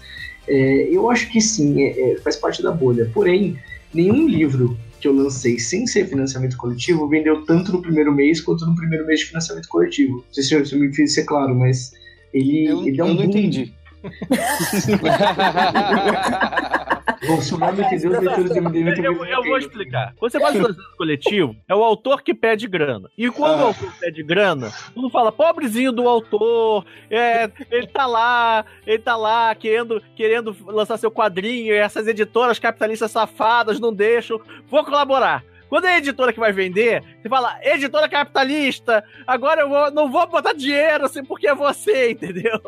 [0.48, 3.08] É, eu acho que sim, é, é, faz parte da bolha.
[3.14, 3.56] Porém,
[3.94, 8.64] nenhum livro que eu lancei sem ser financiamento coletivo vendeu tanto no primeiro mês quanto
[8.64, 10.18] no primeiro mês de financiamento coletivo.
[10.18, 11.90] Não sei se eu, se eu me fiz ser claro, mas
[12.32, 13.30] ele, Eu, ele dá um eu não boom.
[13.30, 13.74] entendi.
[17.26, 20.12] Bom, se o nome entendeu, os leitores de MDM Eu, eu, eu vou explicar.
[20.18, 23.08] Quando você faz financiamento coletivo, é o autor que pede grana.
[23.16, 23.64] E quando Ah.
[23.64, 28.98] o autor pede grana, todo mundo fala, pobrezinho do autor, é, ele tá lá, ele
[28.98, 34.84] tá lá querendo, querendo lançar seu quadrinho, e essas editoras capitalistas safadas não deixam, vou
[34.84, 35.44] colaborar.
[35.72, 40.12] Quando é a editora que vai vender, você fala, editora capitalista, agora eu vou, não
[40.12, 42.60] vou botar dinheiro assim porque é você, entendeu?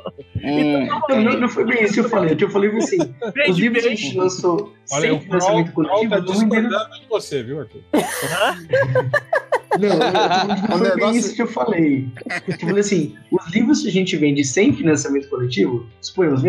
[0.43, 2.32] Hum, Não, não, não foi bem isso que eu falei.
[2.32, 5.10] O que eu falei foi assim: os Vende livros que a gente lançou Olha, sem
[5.12, 7.82] o financiamento Kroll coletivo tá não venderam discordando de você, viu, Arthur?
[9.80, 9.96] Não,
[10.76, 12.09] O bem negócio- isso que eu falei.
[12.48, 16.42] Eu falei assim, os livros que a gente vende sem financiamento coletivo, suponhamos,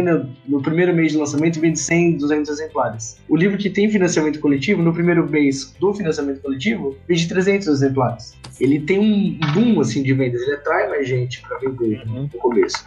[0.48, 3.18] no primeiro mês de lançamento vende 100, 200 exemplares.
[3.30, 8.34] O livro que tem financiamento coletivo, no primeiro mês do financiamento coletivo, vende 300 exemplares.
[8.60, 12.84] Ele tem um boom, assim, de vendas, ele atrai mais gente para vender no começo.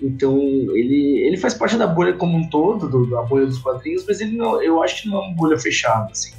[0.00, 0.38] Então,
[0.74, 4.20] ele, ele faz parte da bolha como um todo, do- da bolha dos quadrinhos, mas
[4.20, 6.32] ele não, eu acho que não é uma bolha fechada, assim.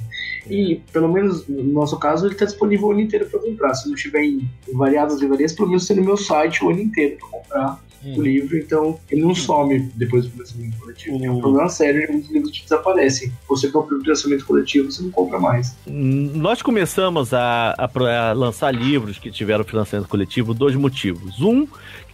[0.50, 3.74] E, pelo menos no nosso caso, ele está disponível o ano inteiro para comprar.
[3.74, 7.16] Se não tiver em variadas livrarias, pelo menos tem no meu site o ano inteiro
[7.18, 8.56] para comprar o livro.
[8.56, 11.24] Então, ele não some depois do financiamento coletivo.
[11.24, 13.32] É um problema sério de muitos livros que desaparecem.
[13.48, 15.76] Você compra o financiamento coletivo, você não compra mais.
[15.86, 17.88] Hum, Nós começamos a, a
[18.28, 21.40] a lançar livros que tiveram financiamento coletivo dois motivos.
[21.40, 21.66] Um,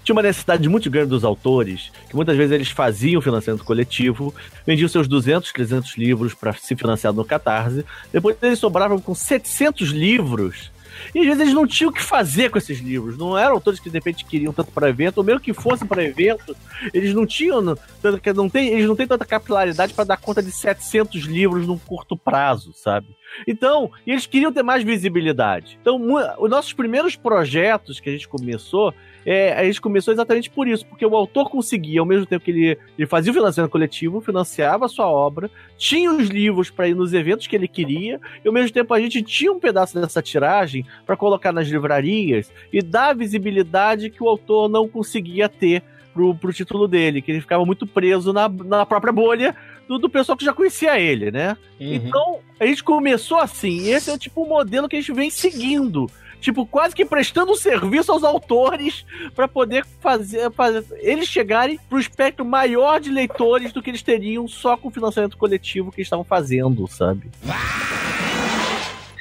[0.04, 4.34] tinha uma necessidade muito grande dos autores, que muitas vezes eles faziam financiamento coletivo,
[4.66, 9.88] vendiam seus 200, 300 livros para se financiar no Catarse, depois eles sobravam com 700
[9.88, 10.72] livros.
[11.12, 13.18] E às vezes eles não tinham o que fazer com esses livros.
[13.18, 16.04] Não eram autores que de repente queriam tanto para evento, ou mesmo que fossem para
[16.04, 16.56] evento,
[16.92, 20.42] eles não tinham tanto que não tem, eles não têm tanta capilaridade para dar conta
[20.42, 23.08] de 700 livros num curto prazo, sabe?
[23.46, 25.78] Então, eles queriam ter mais visibilidade.
[25.80, 26.00] Então,
[26.38, 28.94] os nossos primeiros projetos que a gente começou
[29.24, 32.50] é, a gente começou exatamente por isso, porque o autor conseguia, ao mesmo tempo que
[32.50, 36.94] ele, ele fazia o financiamento coletivo, financiava a sua obra, tinha os livros para ir
[36.94, 40.22] nos eventos que ele queria, e ao mesmo tempo a gente tinha um pedaço dessa
[40.22, 45.82] tiragem para colocar nas livrarias e dar a visibilidade que o autor não conseguia ter
[46.12, 49.54] pro, pro título dele, que ele ficava muito preso na, na própria bolha
[49.88, 51.56] do, do pessoal que já conhecia ele, né?
[51.80, 51.94] Uhum.
[51.94, 55.28] Então, a gente começou assim, esse é o tipo o modelo que a gente vem
[55.28, 56.06] seguindo.
[56.44, 61.98] Tipo, quase que prestando um serviço aos autores para poder fazer, fazer eles chegarem pro
[61.98, 66.22] espectro maior de leitores do que eles teriam só com o financiamento coletivo que estavam
[66.22, 67.30] fazendo, sabe?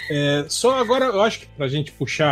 [0.09, 2.27] É, só agora, eu acho que pra gente puxar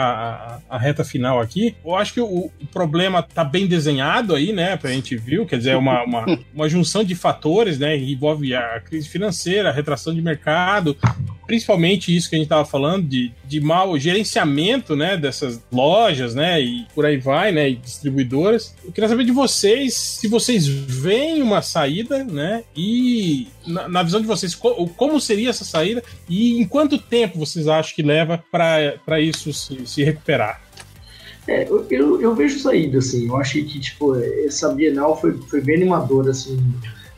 [0.69, 4.51] a, a reta final aqui, eu acho que o, o, problema tá bem desenhado aí,
[4.51, 4.77] né?
[4.77, 7.97] Pra gente viu, quer dizer, é uma, uma, uma junção de fatores, né?
[7.97, 10.97] Envolve a crise financeira, a retração de mercado,
[11.51, 16.61] principalmente isso que a gente estava falando de, de mau gerenciamento, né, dessas lojas, né,
[16.61, 18.73] e por aí vai, né, e distribuidoras.
[18.85, 24.21] Eu queria saber de vocês se vocês veem uma saída, né, e na, na visão
[24.21, 28.43] de vocês, co como seria essa saída e em quanto tempo vocês acham que leva
[28.51, 30.61] para isso se, se recuperar?
[31.47, 33.27] É, eu, eu, vejo saída, assim.
[33.27, 34.15] Eu achei que, tipo,
[34.45, 36.57] essa Bienal foi, foi bem animadora, assim.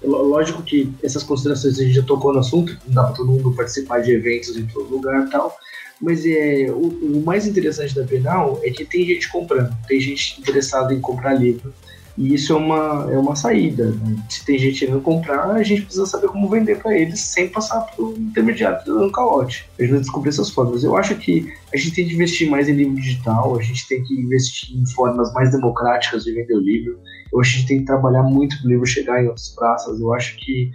[0.03, 3.53] Lógico que essas considerações a gente já tocou no assunto, não dá para todo mundo
[3.53, 5.57] participar de eventos em todo lugar e tal,
[6.01, 10.41] mas é, o, o, mais interessante da Bienal é que tem gente comprando, tem gente
[10.41, 11.73] interessada em comprar livro,
[12.15, 13.89] e isso é uma, é uma saída.
[13.89, 14.15] Né?
[14.29, 17.81] Se tem gente querendo comprar, a gente precisa saber como vender para eles sem passar
[17.95, 19.67] por intermediário dando calote.
[19.79, 20.83] A gente vai descobrir essas formas.
[20.83, 24.03] Eu acho que a gente tem que investir mais em livro digital, a gente tem
[24.03, 26.99] que investir em formas mais democráticas de vender o livro.
[27.31, 29.49] Eu acho que a gente tem que trabalhar muito para o livro chegar em outras
[29.49, 29.99] praças.
[29.99, 30.69] Eu acho que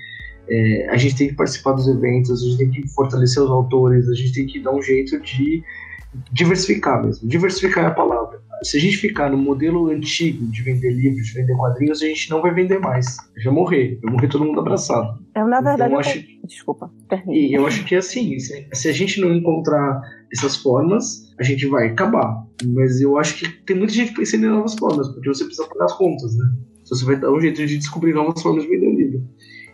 [0.48, 4.09] é, a gente tem que participar dos eventos, a gente tem que fortalecer os autores,
[4.09, 5.62] a gente tem que dar um jeito de
[6.32, 7.28] diversificar mesmo.
[7.28, 11.35] Diversificar é a palavra se a gente ficar no modelo antigo de vender livros, de
[11.35, 13.16] vender quadrinhos, a gente não vai vender mais.
[13.44, 13.98] Vai morrer.
[14.02, 15.18] Vai morrer todo mundo abraçado.
[15.36, 16.24] Eu, na verdade, então, eu acho...
[16.44, 16.90] desculpa.
[17.28, 20.01] E eu acho que é assim, se a gente não encontrar
[20.32, 22.44] essas formas, a gente vai acabar.
[22.64, 25.85] Mas eu acho que tem muita gente pensando em novas formas, porque você precisa pagar
[25.86, 26.44] as contas, né?
[26.82, 28.90] Então você vai dar um jeito de descobrir novas formas de vender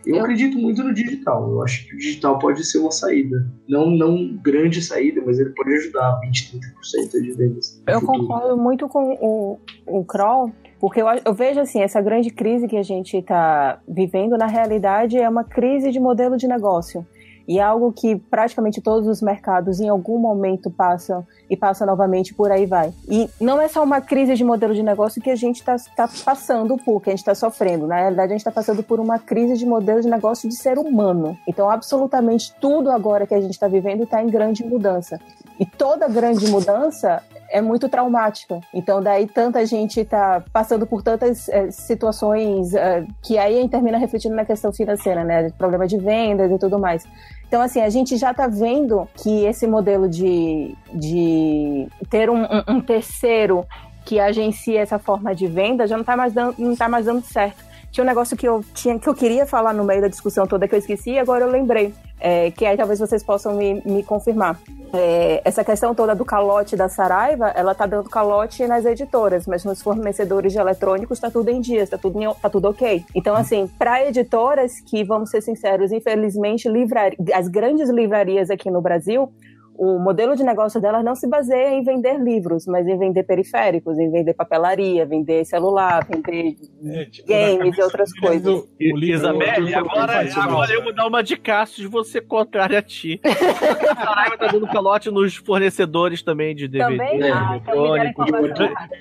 [0.05, 0.19] livro.
[0.19, 1.49] Eu acredito muito no digital.
[1.49, 3.45] Eu acho que o digital pode ser uma saída.
[3.67, 7.81] Não, não grande saída, mas ele pode ajudar 20, 30% de vendas.
[7.87, 8.19] Eu futuro.
[8.19, 12.77] concordo muito com o, o Kroll, porque eu, eu, vejo assim, essa grande crise que
[12.77, 17.05] a gente está vivendo, na realidade, é uma crise de modelo de negócio.
[17.47, 22.33] E é algo que praticamente todos os mercados em algum momento passam e passam novamente
[22.33, 22.93] por aí vai.
[23.07, 26.09] E não é só uma crise de modelo de negócio que a gente está tá
[26.23, 27.87] passando por, que a gente está sofrendo.
[27.87, 30.77] Na realidade, a gente está passando por uma crise de modelo de negócio de ser
[30.77, 31.37] humano.
[31.47, 35.19] Então, absolutamente tudo agora que a gente está vivendo está em grande mudança.
[35.59, 38.59] E toda grande mudança é muito traumática.
[38.73, 44.35] Então, daí tanta gente está passando por tantas é, situações é, que aí termina refletindo
[44.35, 45.49] na questão financeira, né?
[45.51, 47.05] Problema de vendas e tudo mais.
[47.47, 52.81] Então, assim, a gente já está vendo que esse modelo de, de ter um, um,
[52.81, 53.65] terceiro
[54.03, 57.63] que agencia essa forma de venda já não está mais, não tá mais dando certo.
[57.91, 60.67] Tinha um negócio que eu, tinha, que eu queria falar no meio da discussão toda
[60.67, 64.03] que eu esqueci e agora eu lembrei é, que aí talvez vocês possam me, me
[64.03, 64.59] confirmar.
[64.93, 69.65] É, essa questão toda do calote da Saraiva, ela tá dando calote nas editoras, mas
[69.65, 73.03] nos fornecedores de eletrônicos tá tudo em dia, está tudo, tá tudo ok.
[73.13, 78.81] Então, assim, para editoras que, vamos ser sinceros, infelizmente, livrar, as grandes livrarias aqui no
[78.81, 79.31] Brasil,
[79.77, 83.97] o modelo de negócio dela não se baseia em vender livros, mas em vender periféricos,
[83.99, 88.41] em vender papelaria, vender celular, vender é, tipo, games e outras coisas.
[88.41, 91.35] Do, Isabelle, agora, agora eu vou dar uma de
[91.75, 93.19] de você contrária a ti.
[93.25, 96.97] a Saraiva tá dando calote nos fornecedores também de DVD.
[96.97, 97.31] Também?
[97.31, 97.97] Ah, então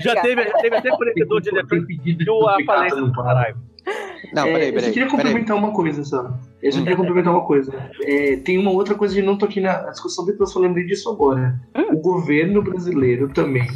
[0.01, 3.59] já, teve, já teve até fornecedor de eletrônico que eu falei do Saraiva.
[4.32, 4.86] Não, peraí, peraí.
[4.86, 6.32] É, eu queria complementar uma coisa só.
[6.65, 7.74] Eu só queria complementar uma coisa.
[8.01, 11.11] É, tem uma outra coisa que não tô aqui na discussão, depois eu lembrei disso
[11.11, 11.61] agora.
[11.77, 11.93] Hum.
[11.93, 13.69] O governo brasileiro também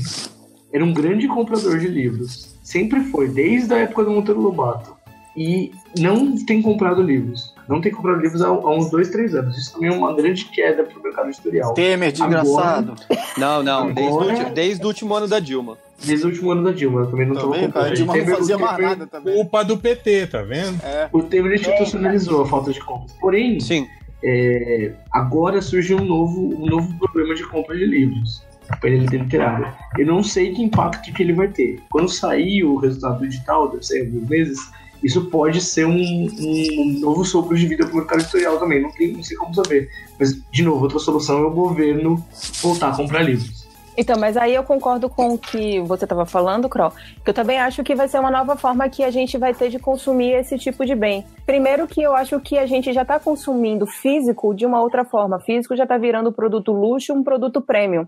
[0.73, 2.57] era um grande comprador de livros.
[2.63, 4.97] Sempre foi, desde a época do Monteiro Lobato.
[5.37, 7.55] E não tem comprado livros.
[7.69, 9.57] Não tem comprado livros há, há uns dois, três anos.
[9.59, 11.75] Isso também é uma grande queda pro mercado editorial.
[11.75, 12.95] Temer, desgraçado.
[13.09, 15.77] Agora, não, não, agora, desde, desde o último ano da Dilma.
[16.05, 17.87] Desde o último ano da Dilma, eu também não estava comprando.
[17.87, 19.35] A Dilma não fazia mais nada também.
[19.35, 20.81] Culpa do PT, tá vendo?
[20.85, 21.09] É.
[21.13, 23.13] O Temer institucionalizou a falta de compras.
[23.21, 23.87] Porém, Sim.
[24.23, 28.43] É, agora surge um novo, um novo problema de compra de livros
[28.81, 29.75] para ele literária.
[29.99, 31.81] Eu não sei que impacto que ele vai ter.
[31.91, 34.59] Quando sair o resultado do edital, deve ser alguns meses,
[35.03, 38.83] isso pode ser um, um novo sopro de vida para o mercado editorial também.
[38.83, 39.89] Não, tem, não sei como saber.
[40.19, 42.23] Mas, de novo, outra solução é o governo
[42.61, 43.68] voltar a comprar livros.
[44.01, 46.93] Então, mas aí eu concordo com o que você estava falando, Kroll,
[47.25, 49.71] que eu também acho que vai ser uma nova forma que a gente vai ter
[49.71, 51.27] de consumir esse tipo de bem.
[51.45, 55.41] Primeiro que eu acho que a gente já está consumindo físico de uma outra forma.
[55.41, 58.07] Físico já está virando produto luxo, um produto premium.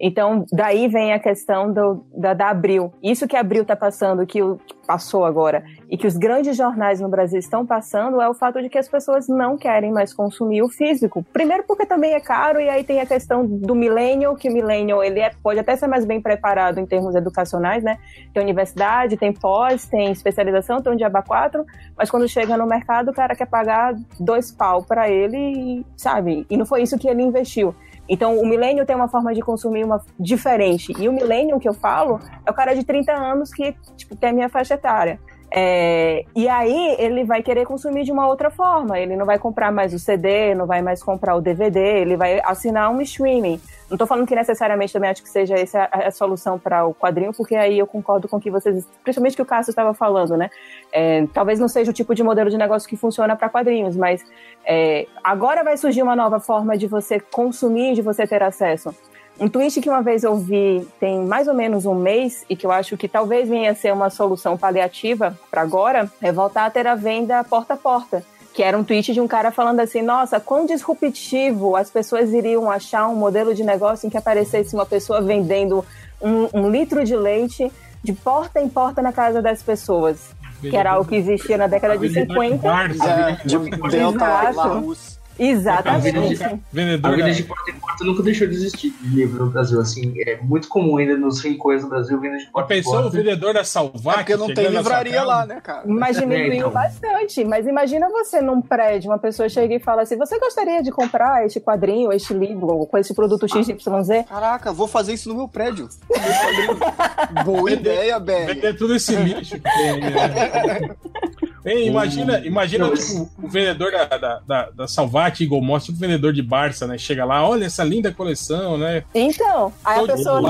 [0.00, 2.92] Então, daí vem a questão do, da, da Abril.
[3.02, 4.40] Isso que a Abril está passando, que
[4.86, 8.68] passou agora, e que os grandes jornais no Brasil estão passando, é o fato de
[8.68, 11.24] que as pessoas não querem mais consumir o físico.
[11.32, 15.02] Primeiro porque também é caro, e aí tem a questão do millennial, que o millennial
[15.02, 17.98] ele é, pode até ser mais bem preparado em termos educacionais, né?
[18.32, 21.64] Tem universidade, tem pós, tem especialização, tem um diaba 4,
[21.96, 26.46] mas quando chega no mercado, o cara quer pagar dois pau para ele, sabe?
[26.50, 27.74] E não foi isso que ele investiu.
[28.08, 30.92] Então, o milênio tem uma forma de consumir uma diferente.
[30.98, 34.30] E o milênio que eu falo é o cara de 30 anos que tipo, tem
[34.30, 35.20] a minha faixa etária.
[35.54, 38.98] É, e aí ele vai querer consumir de uma outra forma.
[38.98, 42.40] Ele não vai comprar mais o CD, não vai mais comprar o DVD, ele vai
[42.42, 43.60] assinar um streaming.
[43.90, 46.94] Não estou falando que necessariamente também acho que seja essa a, a solução para o
[46.94, 50.38] quadrinho, porque aí eu concordo com o que vocês, principalmente que o Cássio estava falando,
[50.38, 50.50] né?
[50.90, 54.24] É, talvez não seja o tipo de modelo de negócio que funciona para quadrinhos, mas
[54.64, 58.94] é, agora vai surgir uma nova forma de você consumir, de você ter acesso.
[59.42, 62.64] Um tweet que uma vez eu vi tem mais ou menos um mês e que
[62.64, 66.70] eu acho que talvez venha a ser uma solução paliativa para agora é voltar a
[66.70, 68.24] ter a venda porta a porta.
[68.54, 72.70] Que era um tweet de um cara falando assim: nossa, quão disruptivo as pessoas iriam
[72.70, 75.84] achar um modelo de negócio em que aparecesse uma pessoa vendendo
[76.20, 77.68] um, um litro de leite
[78.00, 80.20] de porta em porta na casa das pessoas.
[80.60, 82.68] Que era algo que existia na década de 50.
[82.68, 83.58] É, de
[83.90, 85.11] Delta Exato.
[85.38, 86.42] Exatamente.
[86.44, 87.16] A Vendedor.
[87.16, 89.80] venda de porta em porta nunca deixou de existir de livro no Brasil.
[89.80, 93.02] Assim, é muito comum ainda nos rincões do Brasil venda de porta em pensou o
[93.02, 93.16] porta.
[93.16, 94.18] vendedor da É Salvac?
[94.18, 95.82] porque não tem livraria lá, né, cara?
[95.86, 96.70] Mas diminuiu É, então.
[96.70, 97.44] bastante.
[97.44, 101.44] Mas imagina você num prédio, uma pessoa chega e fala assim: você gostaria de comprar
[101.46, 104.26] este quadrinho, este livro, com esse produto XYZ?
[104.28, 105.88] Caraca, vou fazer isso no meu prédio.
[107.44, 108.32] Boa ideia, BR.
[108.46, 110.90] Vender tudo esse lixo que tem né?
[111.64, 115.96] Ei, imagina, imagina Não, tipo, o vendedor da, da, da, da Salvat Eagle Moss, tipo
[115.96, 116.98] o vendedor de Barça, né?
[116.98, 119.04] Chega lá, olha essa linda coleção, né?
[119.14, 120.40] Então, aí a Todo pessoa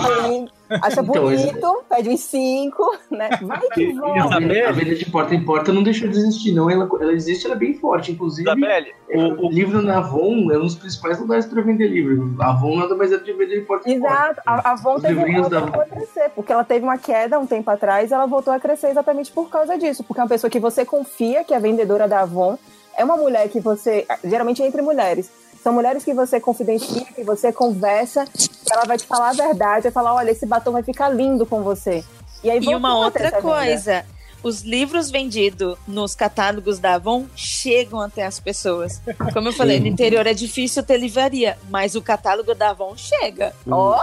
[0.70, 3.28] acha Então, bonito, pede uns cinco, né?
[3.42, 4.40] Vai que Não, a vai.
[4.40, 6.70] venda- a venda de porta em porta não deixou de existir, não.
[6.70, 8.12] Ela, ela existe, ela é bem forte.
[8.12, 12.34] Inclusive, Isabelle, é, o, livro na Avon é um dos principais lugares para vender livro.
[12.40, 14.16] A Avon nada mais é de vender de porta em porta.
[14.16, 16.98] Exato, a, a Avon Os teve, ela da voltou a crescer, porque ela teve uma
[16.98, 20.02] queda um tempo atrás e ela voltou a crescer exatamente por causa disso.
[20.04, 22.58] Porque é uma pessoa que você confia, que é a vendedora da Avon,
[22.96, 24.06] é uma mulher que você.
[24.24, 25.30] Geralmente é entre mulheres.
[25.62, 29.84] São mulheres que você confidencia, que você conversa, que ela vai te falar a verdade,
[29.84, 32.04] vai falar: olha, esse batom vai ficar lindo com você.
[32.42, 33.48] E, aí E uma outra essa venda.
[33.48, 34.04] coisa.
[34.42, 39.00] Os livros vendidos nos catálogos da Avon chegam até as pessoas.
[39.32, 43.52] Como eu falei, no interior é difícil ter livraria, mas o catálogo da Avon chega.
[43.70, 44.02] Ó,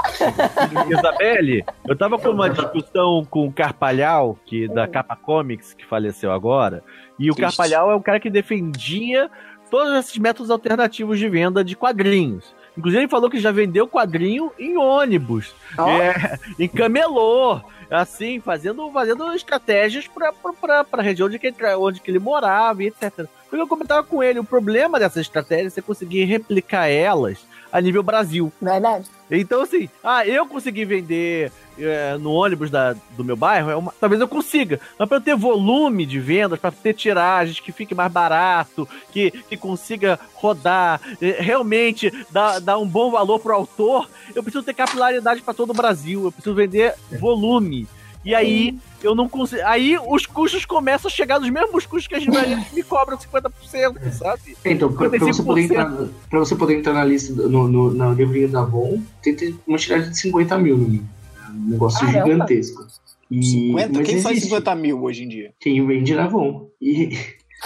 [0.89, 6.31] Isabelle, eu tava com uma discussão com o Carpalhal, que da Capa Comics, que faleceu
[6.31, 6.81] agora,
[7.19, 7.57] e o Triste.
[7.57, 9.29] Carpalhal é o cara que defendia
[9.69, 12.53] todos esses métodos alternativos de venda de quadrinhos.
[12.77, 15.89] Inclusive, ele falou que já vendeu quadrinho em ônibus, Ó.
[15.89, 17.59] é, em camelô,
[17.89, 23.25] assim, fazendo, fazendo estratégias pra, pra região onde que, onde que ele morava e etc.
[23.49, 27.39] Porque eu comentava com ele, o problema dessas estratégias é conseguir replicar elas
[27.71, 28.51] a nível Brasil.
[28.61, 29.07] verdade.
[29.31, 33.93] Então, assim, ah, eu consegui vender é, no ônibus da, do meu bairro, é uma-
[33.99, 34.79] talvez eu consiga.
[34.97, 39.31] Mas para eu ter volume de vendas, para ter tiragens que fique mais barato, que,
[39.31, 44.73] que consiga rodar, é, realmente dar, dar um bom valor pro autor, eu preciso ter
[44.73, 47.87] capilaridade para todo o Brasil, eu preciso vender volume.
[48.23, 49.61] E aí, eu não consigo.
[49.65, 54.11] Aí os custos começam a chegar nos mesmos custos que as livrarias me cobram 50%,
[54.11, 54.57] sabe?
[54.65, 55.71] Então, pra, pra você poder 55%.
[55.71, 59.45] entrar, pra você poder entrar na lista, no, no, na livrinha da Avon, tem que
[59.47, 61.09] ter uma tiragem de 50 mil no mínimo.
[61.47, 62.25] É um negócio Caramba.
[62.31, 62.87] gigantesco.
[63.31, 63.93] E, 50?
[63.93, 64.49] mas Quem faz existe.
[64.49, 65.53] 50 mil hoje em dia?
[65.59, 66.67] Quem vende na Avon.
[66.81, 67.17] E,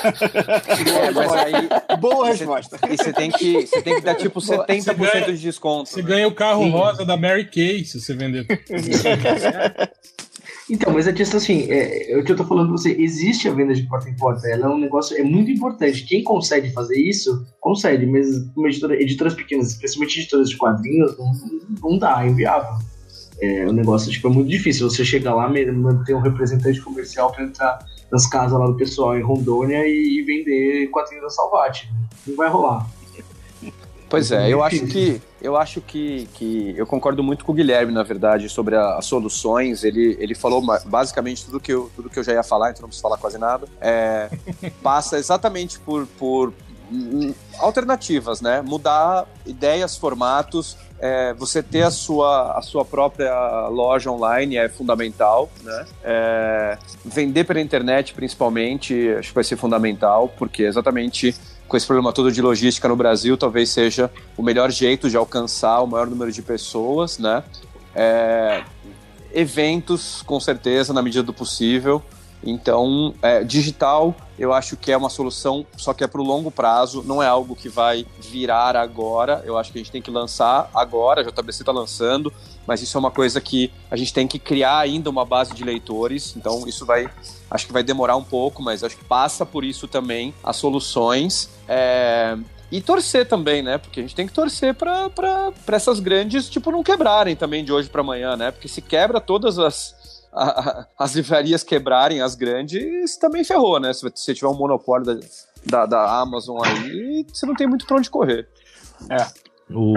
[0.03, 1.53] É, mas aí.
[1.99, 2.79] Boa resposta.
[2.89, 5.89] E você tem que, você tem que dar tipo 70% de desconto.
[5.89, 6.07] Você né?
[6.07, 6.71] ganha o carro Sim.
[6.71, 8.45] rosa da Mary Kay se você vender.
[10.69, 13.49] Então, mas é disso assim, é, é o que eu tô falando pra você, existe
[13.49, 16.05] a venda de porta em porta, ela é um negócio, é muito importante.
[16.05, 18.27] Quem consegue fazer isso, consegue, mas
[18.65, 21.31] editora, editoras pequenas, especialmente editoras de quadrinhos, não,
[21.81, 22.77] não dá, é inviável.
[23.41, 27.43] É um negócio, tipo, é muito difícil você chegar lá, manter um representante comercial pra
[27.43, 27.79] entrar
[28.09, 31.91] nas casas lá do pessoal em Rondônia e, e vender quadrinhos da Salvati.
[32.25, 32.87] Não vai rolar.
[34.07, 35.19] Pois é, eu acho Difícil.
[35.19, 38.95] que eu acho que, que eu concordo muito com o Guilherme, na verdade, sobre a-
[38.97, 39.83] as soluções.
[39.83, 42.87] Ele, ele falou basicamente tudo que, eu, tudo que eu já ia falar, então não
[42.87, 43.67] preciso falar quase nada.
[43.81, 44.29] É,
[44.81, 46.53] passa exatamente por, por
[46.89, 48.61] hum, alternativas, né?
[48.61, 55.49] Mudar ideias, formatos, é, você ter a sua, a sua própria loja online é fundamental,
[55.61, 55.85] né?
[56.05, 61.35] É, vender pela internet, principalmente, acho que vai ser fundamental, porque exatamente
[61.73, 65.81] com esse problema todo de logística no Brasil, talvez seja o melhor jeito de alcançar
[65.81, 67.43] o maior número de pessoas, né?
[67.95, 68.63] É,
[69.33, 71.99] eventos, com certeza, na medida do possível.
[72.43, 76.51] Então, é, digital, eu acho que é uma solução, só que é para o longo
[76.51, 79.41] prazo, não é algo que vai virar agora.
[79.43, 82.31] Eu acho que a gente tem que lançar agora, a JBC está lançando,
[82.67, 85.63] mas isso é uma coisa que a gente tem que criar ainda uma base de
[85.63, 86.35] leitores.
[86.35, 87.09] Então, isso vai,
[87.49, 91.49] acho que vai demorar um pouco, mas acho que passa por isso também as soluções.
[91.67, 92.37] É,
[92.71, 93.77] e torcer também, né?
[93.77, 97.87] Porque a gente tem que torcer para essas grandes, tipo, não quebrarem também de hoje
[97.87, 98.49] para amanhã, né?
[98.49, 103.93] Porque se quebra todas as, a, as livrarias quebrarem, as grandes, também ferrou, né?
[103.93, 105.19] Se você tiver um monopólio da,
[105.63, 108.47] da, da Amazon aí, você não tem muito pra onde correr.
[109.07, 109.42] É.
[109.73, 109.93] O...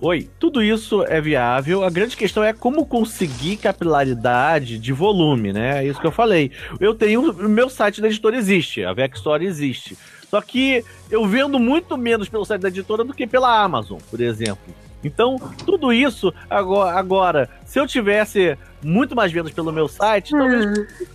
[0.00, 1.84] Oi, tudo isso é viável.
[1.84, 5.84] A grande questão é como conseguir capilaridade de volume, né?
[5.84, 6.50] É isso que eu falei.
[6.80, 7.30] Eu tenho.
[7.30, 9.96] O meu site da editora existe, a Vex Store existe.
[10.28, 14.20] Só que eu vendo muito menos pelo site da editora do que pela Amazon, por
[14.20, 14.74] exemplo.
[15.02, 20.66] Então, tudo isso agora, agora se eu tivesse muito mais vendas pelo meu site, talvez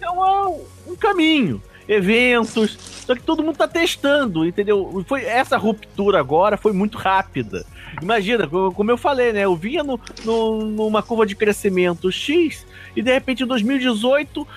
[0.02, 1.62] é um, um caminho.
[1.88, 5.04] Eventos, só que todo mundo tá testando, entendeu?
[5.08, 7.66] Foi essa ruptura agora foi muito rápida.
[8.02, 9.42] Imagina, como eu falei, né?
[9.42, 14.48] Eu vinha no, no, numa curva de crescimento X e de repente em 2018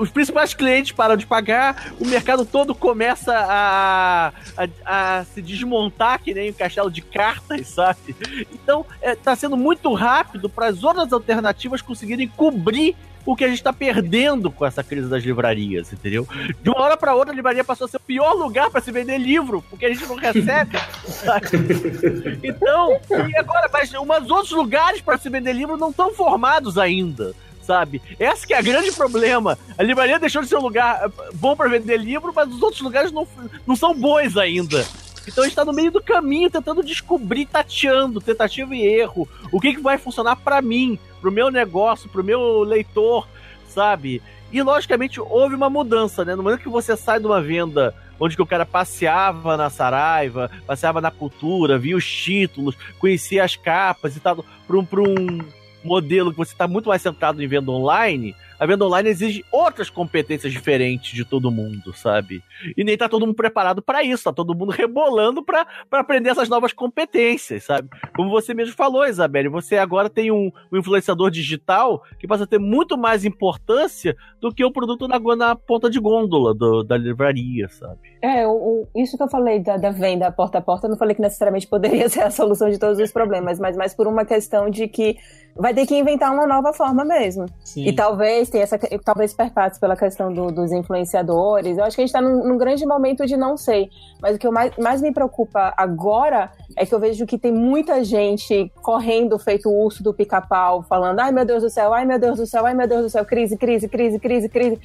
[0.00, 6.20] os principais clientes param de pagar, o mercado todo começa a, a, a se desmontar,
[6.22, 8.16] que nem um castelo de cartas, sabe?
[8.52, 13.48] Então, é, tá sendo muito rápido para as outras alternativas conseguirem cobrir o que a
[13.48, 16.26] gente está perdendo com essa crise das livrarias, entendeu?
[16.62, 18.90] De uma hora para outra, a livraria passou a ser o pior lugar para se
[18.90, 20.78] vender livro, porque a gente não recebe.
[21.06, 21.46] sabe?
[22.42, 27.34] Então, e agora, mas umas outros lugares para se vender livro não estão formados ainda
[27.62, 28.02] sabe?
[28.18, 29.56] Esse que é o grande problema.
[29.78, 33.12] A livraria deixou de ser um lugar bom para vender livro, mas os outros lugares
[33.12, 33.26] não,
[33.66, 34.84] não são bons ainda.
[35.26, 39.28] Então a gente tá no meio do caminho tentando descobrir, tateando, tentativa e erro.
[39.50, 43.28] O que, que vai funcionar para mim, pro meu negócio, pro meu leitor,
[43.68, 44.22] sabe?
[44.52, 46.34] E logicamente houve uma mudança, né?
[46.34, 50.50] No momento que você sai de uma venda onde que o cara passeava na Saraiva,
[50.66, 55.40] passeava na cultura, via os títulos, conhecia as capas e tal, para um, pra um
[55.82, 59.90] modelo que você está muito mais centrado em venda online, a venda online exige outras
[59.90, 62.44] competências diferentes de todo mundo, sabe?
[62.76, 66.48] E nem tá todo mundo preparado para isso, tá todo mundo rebolando para aprender essas
[66.48, 67.88] novas competências, sabe?
[68.14, 72.46] Como você mesmo falou, Isabelle, você agora tem um, um influenciador digital que passa a
[72.46, 76.96] ter muito mais importância do que o produto na, na ponta de gôndola do, da
[76.96, 78.12] livraria, sabe?
[78.22, 80.96] É, o, o, isso que eu falei da, da venda porta a porta, eu não
[80.96, 84.24] falei que necessariamente poderia ser a solução de todos os problemas, mas mais por uma
[84.24, 85.16] questão de que
[85.56, 87.46] vai ter que inventar uma nova forma mesmo.
[87.64, 87.86] Sim.
[87.86, 91.78] E talvez tem essa, talvez perpasse pela questão do, dos influenciadores.
[91.78, 93.90] Eu acho que a gente está num, num, grande momento de não sei.
[94.20, 98.04] Mas o que mais, mais me preocupa agora é que eu vejo que tem muita
[98.04, 102.18] gente correndo feito o urso do pica-pau, falando: ai meu Deus do céu, ai meu
[102.18, 104.80] Deus do céu, ai meu Deus do céu, crise, crise, crise, crise, crise.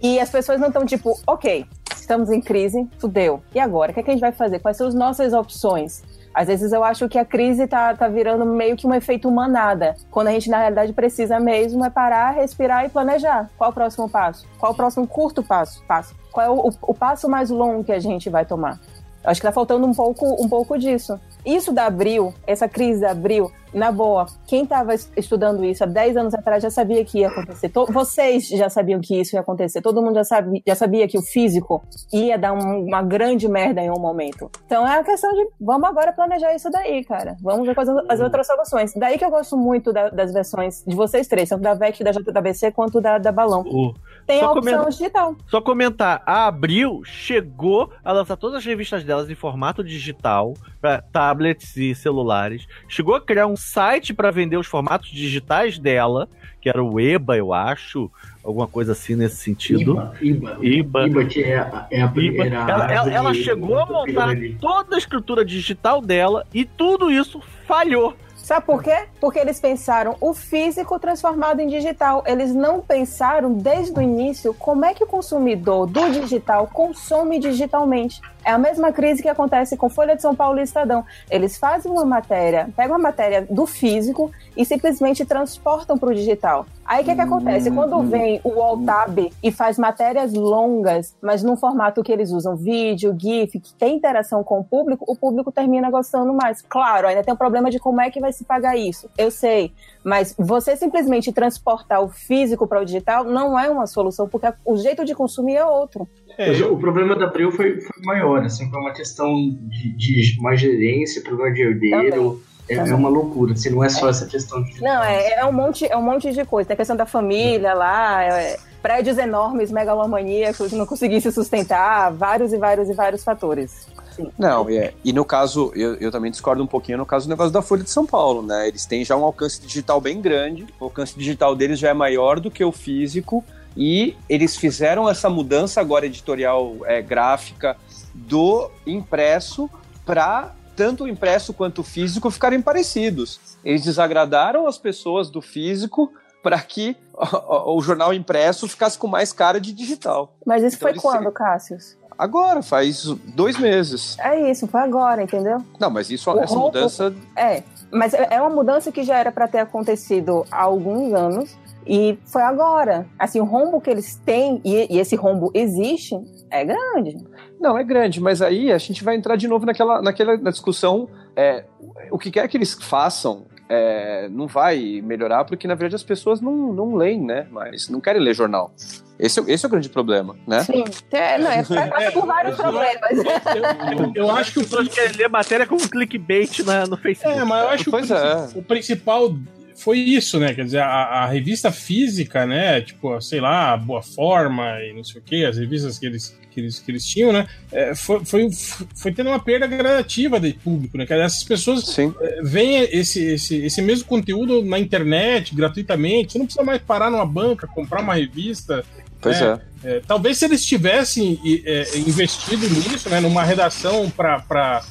[0.00, 1.64] E as pessoas não estão tipo, ok,
[1.96, 3.42] estamos em crise, fudeu.
[3.54, 3.90] E agora?
[3.90, 4.58] O que, é que a gente vai fazer?
[4.58, 6.02] Quais são as nossas opções?
[6.38, 9.96] Às vezes eu acho que a crise tá, tá virando meio que um efeito manada,
[10.08, 13.50] quando a gente na realidade precisa mesmo é parar, respirar e planejar.
[13.58, 14.46] Qual o próximo passo?
[14.56, 15.82] Qual o próximo curto passo?
[15.88, 16.14] passo?
[16.30, 18.78] Qual é o, o, o passo mais longo que a gente vai tomar?
[19.24, 21.18] Acho que tá faltando um pouco, um pouco disso.
[21.44, 26.16] Isso da Abril, essa crise da Abril, na boa, quem estava estudando isso há 10
[26.16, 27.70] anos atrás já sabia que ia acontecer.
[27.90, 29.82] Vocês já sabiam que isso ia acontecer.
[29.82, 31.82] Todo mundo já sabia, já sabia que o físico
[32.12, 34.50] ia dar um, uma grande merda em um momento.
[34.66, 37.36] Então é a questão de vamos agora planejar isso daí, cara.
[37.42, 38.92] Vamos ver quais as outras soluções.
[38.94, 42.12] Daí que eu gosto muito da, das versões de vocês três, tanto da VEC, da
[42.12, 43.62] JWC quanto da, da Balão.
[43.62, 43.94] Uh,
[44.28, 45.36] Tem a opção comentar, digital.
[45.46, 50.52] Só comentar, a Abril chegou a lançar todas as revistas delas em formato digital
[50.82, 52.68] para tablets e celulares.
[52.86, 56.28] Chegou a criar um site para vender os formatos digitais dela,
[56.60, 58.10] que era o EBA, eu acho,
[58.44, 59.92] alguma coisa assim nesse sentido.
[60.20, 60.58] IBA.
[60.60, 61.06] IBA.
[61.06, 62.56] IBA, que é a, é a primeira.
[62.56, 68.14] Ela, ela, ela chegou a montar toda a estrutura digital dela e tudo isso falhou.
[68.48, 69.04] Sabe por quê?
[69.20, 72.24] Porque eles pensaram o físico transformado em digital.
[72.26, 78.22] Eles não pensaram desde o início como é que o consumidor do digital consome digitalmente.
[78.42, 81.04] É a mesma crise que acontece com Folha de São Paulo e Estadão.
[81.30, 86.66] Eles fazem uma matéria, pegam a matéria do físico e simplesmente transportam para o digital.
[86.84, 87.70] Aí o que, que acontece?
[87.70, 93.16] Quando vem o Altab e faz matérias longas, mas num formato que eles usam vídeo,
[93.16, 96.60] GIF, que tem interação com o público, o público termina gostando mais.
[96.60, 99.08] Claro, ainda tem o problema de como é que vai se pagar isso.
[99.16, 99.72] Eu sei.
[100.02, 104.76] Mas você simplesmente transportar o físico para o digital não é uma solução, porque o
[104.76, 106.08] jeito de consumir é outro.
[106.36, 109.34] É, o problema da Abril foi, foi maior, assim, foi uma questão
[109.68, 112.40] de, de uma gerência, problema de herdeiro.
[112.68, 114.80] É, é, uma loucura, assim, não é só essa questão de.
[114.82, 116.66] Não, é, é, um, monte, é um monte de coisa.
[116.66, 122.52] Tem a questão da família lá, é, prédios enormes, megalomaníacos, não conseguir se sustentar, vários
[122.52, 123.86] e vários e vários fatores.
[124.14, 124.30] Sim.
[124.36, 127.52] Não, é, e no caso, eu, eu também discordo um pouquinho no caso do negócio
[127.52, 128.66] da Folha de São Paulo, né?
[128.66, 132.40] Eles têm já um alcance digital bem grande, o alcance digital deles já é maior
[132.40, 133.44] do que o físico,
[133.76, 137.76] e eles fizeram essa mudança agora editorial é, gráfica
[138.12, 139.70] do impresso
[140.04, 143.40] para tanto o impresso quanto o físico ficarem parecidos.
[143.64, 146.96] Eles desagradaram as pessoas do físico para que
[147.66, 150.32] o, jornal impresso ficasse com mais cara de digital.
[150.46, 151.98] Mas isso então, foi quando, Cássius?
[152.16, 154.16] Agora, faz dois meses.
[154.20, 155.58] É isso, foi agora, entendeu?
[155.80, 157.12] Não, mas isso, o essa mudança.
[157.36, 161.56] É, mas é, é uma mudança que já era para ter acontecido há alguns anos
[161.84, 163.06] e foi agora.
[163.18, 166.14] Assim, o rombo que eles têm, e, e esse rombo existe,
[166.50, 167.16] é grande.
[167.60, 171.08] Não, é grande, mas aí a gente vai entrar de novo naquela, naquela na discussão.
[171.36, 171.64] É,
[172.10, 176.40] o que quer que eles façam é, não vai melhorar, porque na verdade as pessoas
[176.40, 177.46] não, não leem, né?
[177.50, 178.72] Mas não querem ler jornal.
[179.18, 180.60] Esse, esse é o grande problema, né?
[180.62, 181.64] Sim, é, não, é,
[182.04, 183.10] é por vários problemas.
[183.10, 187.36] Eu, eu, eu, acho que o pessoas querem ler matéria como clickbait na, no Facebook.
[187.36, 188.48] É, mas eu acho que o, é.
[188.54, 189.34] o principal
[189.78, 190.52] foi isso, né?
[190.52, 192.80] Quer dizer, a, a, revista física, né?
[192.80, 196.60] Tipo, sei lá, Boa Forma e não sei o quê, as revistas que eles, que
[196.60, 197.46] eles, que eles tinham, né?
[197.70, 198.48] É, foi, foi,
[198.96, 201.06] foi tendo uma perda gradativa de público, né?
[201.06, 206.38] Quer dizer, essas pessoas é, veem esse, esse, esse mesmo conteúdo na internet, gratuitamente, você
[206.38, 208.84] não precisa mais parar numa banca, comprar uma revista.
[209.20, 209.60] Pois né?
[209.84, 209.96] é.
[209.96, 210.02] é.
[210.06, 213.20] Talvez se eles tivessem é, investido nisso, né?
[213.20, 214.82] Numa redação para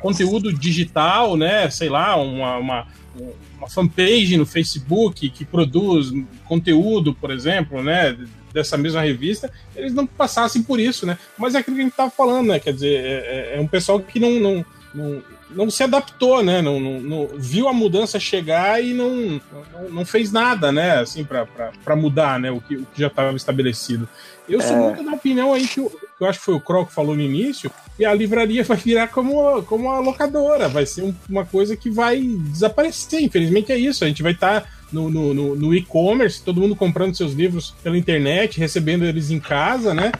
[0.00, 1.68] conteúdo digital, né?
[1.70, 2.86] Sei lá, uma, uma
[3.58, 6.12] uma fanpage no Facebook que produz
[6.44, 8.16] conteúdo, por exemplo, né,
[8.52, 11.18] dessa mesma revista, eles não passassem por isso, né?
[11.38, 12.60] Mas é aquilo que a gente estava falando, né?
[12.60, 14.64] Quer dizer, é, é, é, um pessoal que não, não,
[14.94, 16.60] não, não se adaptou, né?
[16.60, 19.40] Não, não, não, viu a mudança chegar e não,
[19.72, 20.98] não, não fez nada, né?
[20.98, 22.50] Assim, para mudar, né?
[22.50, 24.08] O que, o que já estava estabelecido.
[24.48, 24.78] Eu sou é...
[24.78, 27.16] muito da opinião aí que, eu, que eu acho que foi o Croc que falou
[27.16, 27.70] no início,
[28.02, 31.88] e a livraria vai virar como, como uma locadora, vai ser um, uma coisa que
[31.88, 33.22] vai desaparecer.
[33.22, 34.04] Infelizmente é isso.
[34.04, 37.72] A gente vai estar tá no, no, no, no e-commerce, todo mundo comprando seus livros
[37.80, 40.10] pela internet, recebendo eles em casa, né?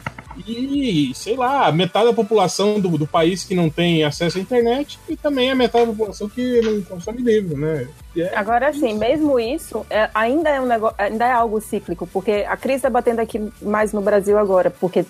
[0.47, 4.97] E, sei lá, metade da população do, do país que não tem acesso à internet
[5.09, 7.87] e também a metade da população que não consome livro, né?
[8.15, 12.45] É Agora sim, mesmo isso, é, ainda, é um negócio, ainda é algo cíclico, porque
[12.47, 15.05] a crise está batendo aqui mais no Brasil agora, porque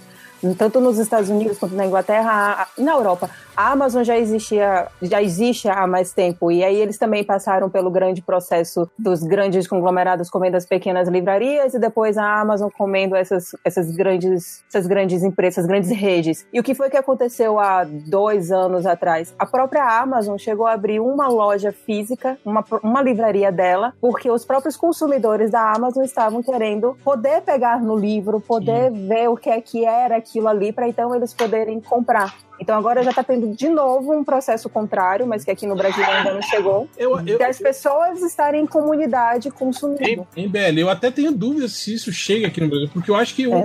[0.58, 3.30] tanto nos Estados Unidos quanto na Inglaterra e na Europa.
[3.56, 7.92] A Amazon já existia, já existe há mais tempo e aí eles também passaram pelo
[7.92, 13.56] grande processo dos grandes conglomerados comendo as pequenas livrarias e depois a Amazon comendo essas,
[13.64, 16.48] essas grandes, essas grandes empresas, essas grandes redes.
[16.52, 19.34] E o que foi que aconteceu há dois anos atrás?
[19.38, 24.44] A própria Amazon chegou a abrir uma loja física, uma, uma livraria dela, porque os
[24.44, 29.08] próprios consumidores da Amazon estavam querendo poder pegar no livro, poder Sim.
[29.08, 32.36] ver o que é que era aquilo ali, para então eles poderem comprar.
[32.60, 36.04] Então agora já está tendo de novo um processo contrário, mas que aqui no Brasil
[36.06, 40.26] ainda não chegou, eu, eu, das pessoas estarem em comunidade consumindo.
[40.36, 43.16] Em, em BL, eu até tenho dúvidas se isso chega aqui no Brasil, porque eu
[43.16, 43.64] acho que o, é,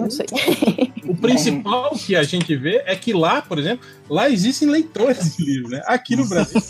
[1.07, 5.45] o principal que a gente vê é que lá, por exemplo, lá existem leitores de
[5.45, 5.83] livro, né?
[5.87, 6.61] Aqui no Brasil.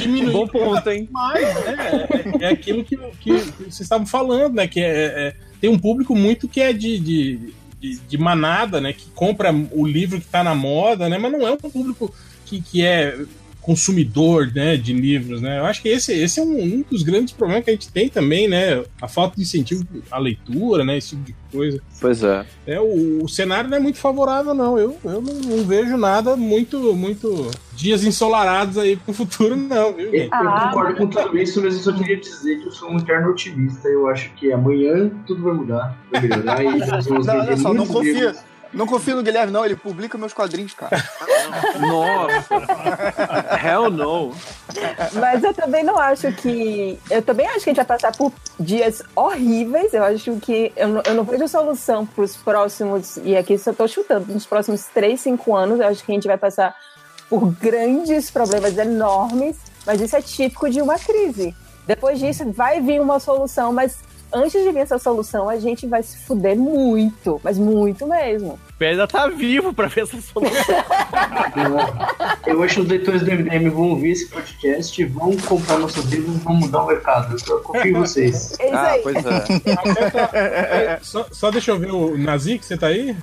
[0.00, 1.08] diminuiu Bom ponto, hein?
[1.12, 2.08] Mais, né?
[2.40, 4.66] É, é aquilo que, que, vocês estavam falando, né?
[4.66, 5.34] Que é, é,
[5.64, 8.94] tem um público muito que é de, de de, de, manada, né?
[8.94, 11.18] Que compra o livro que está na moda, né?
[11.18, 12.14] Mas não é um público
[12.46, 13.18] que, que é
[13.64, 15.58] consumidor né, de livros, né?
[15.58, 18.08] Eu acho que esse, esse é um, um, dos grandes problemas que a gente tem
[18.10, 18.84] também, né?
[19.00, 20.98] A falta de incentivo à leitura, né?
[20.98, 21.80] Esse tipo de coisa.
[21.98, 22.44] Pois é.
[22.66, 24.78] é o, o cenário não é muito favorável, não.
[24.78, 30.12] Eu, eu não, não, vejo nada muito, muito dias ensolarados aí pro futuro, não, viu?
[30.12, 32.96] Eu, eu concordo com tudo isso, mas eu só queria dizer que eu sou um
[32.96, 33.88] interno otimista.
[33.88, 38.34] Eu acho que amanhã tudo vai mudar, vai melhorar e não, olha só, não confia.
[38.74, 39.64] Não confio no Guilherme, não.
[39.64, 40.96] Ele publica meus quadrinhos, cara.
[41.78, 42.54] Nossa.
[43.64, 44.34] Hell no.
[45.12, 46.98] Mas eu também não acho que.
[47.08, 49.94] Eu também acho que a gente vai passar por dias horríveis.
[49.94, 50.72] Eu acho que.
[50.76, 53.16] Eu não, eu não vejo solução para os próximos.
[53.18, 54.32] E aqui só estou chutando.
[54.32, 56.74] Nos próximos 3, 5 anos, eu acho que a gente vai passar
[57.30, 59.56] por grandes problemas enormes.
[59.86, 61.54] Mas isso é típico de uma crise.
[61.86, 63.98] Depois disso, vai vir uma solução, mas
[64.34, 68.58] antes de vir essa solução, a gente vai se fuder muito, mas muito mesmo.
[68.80, 70.74] O ainda tá vivo pra ver essa solução.
[72.46, 76.36] Eu acho que os leitores do MDM vão ouvir esse podcast, vão comprar nossos livros
[76.36, 77.34] e vão mudar o mercado.
[77.48, 78.58] Eu confio em vocês.
[78.58, 79.02] É isso Ah, aí.
[79.02, 79.44] pois é.
[80.34, 83.16] É, só, só deixa eu ver o Nazik, você tá aí?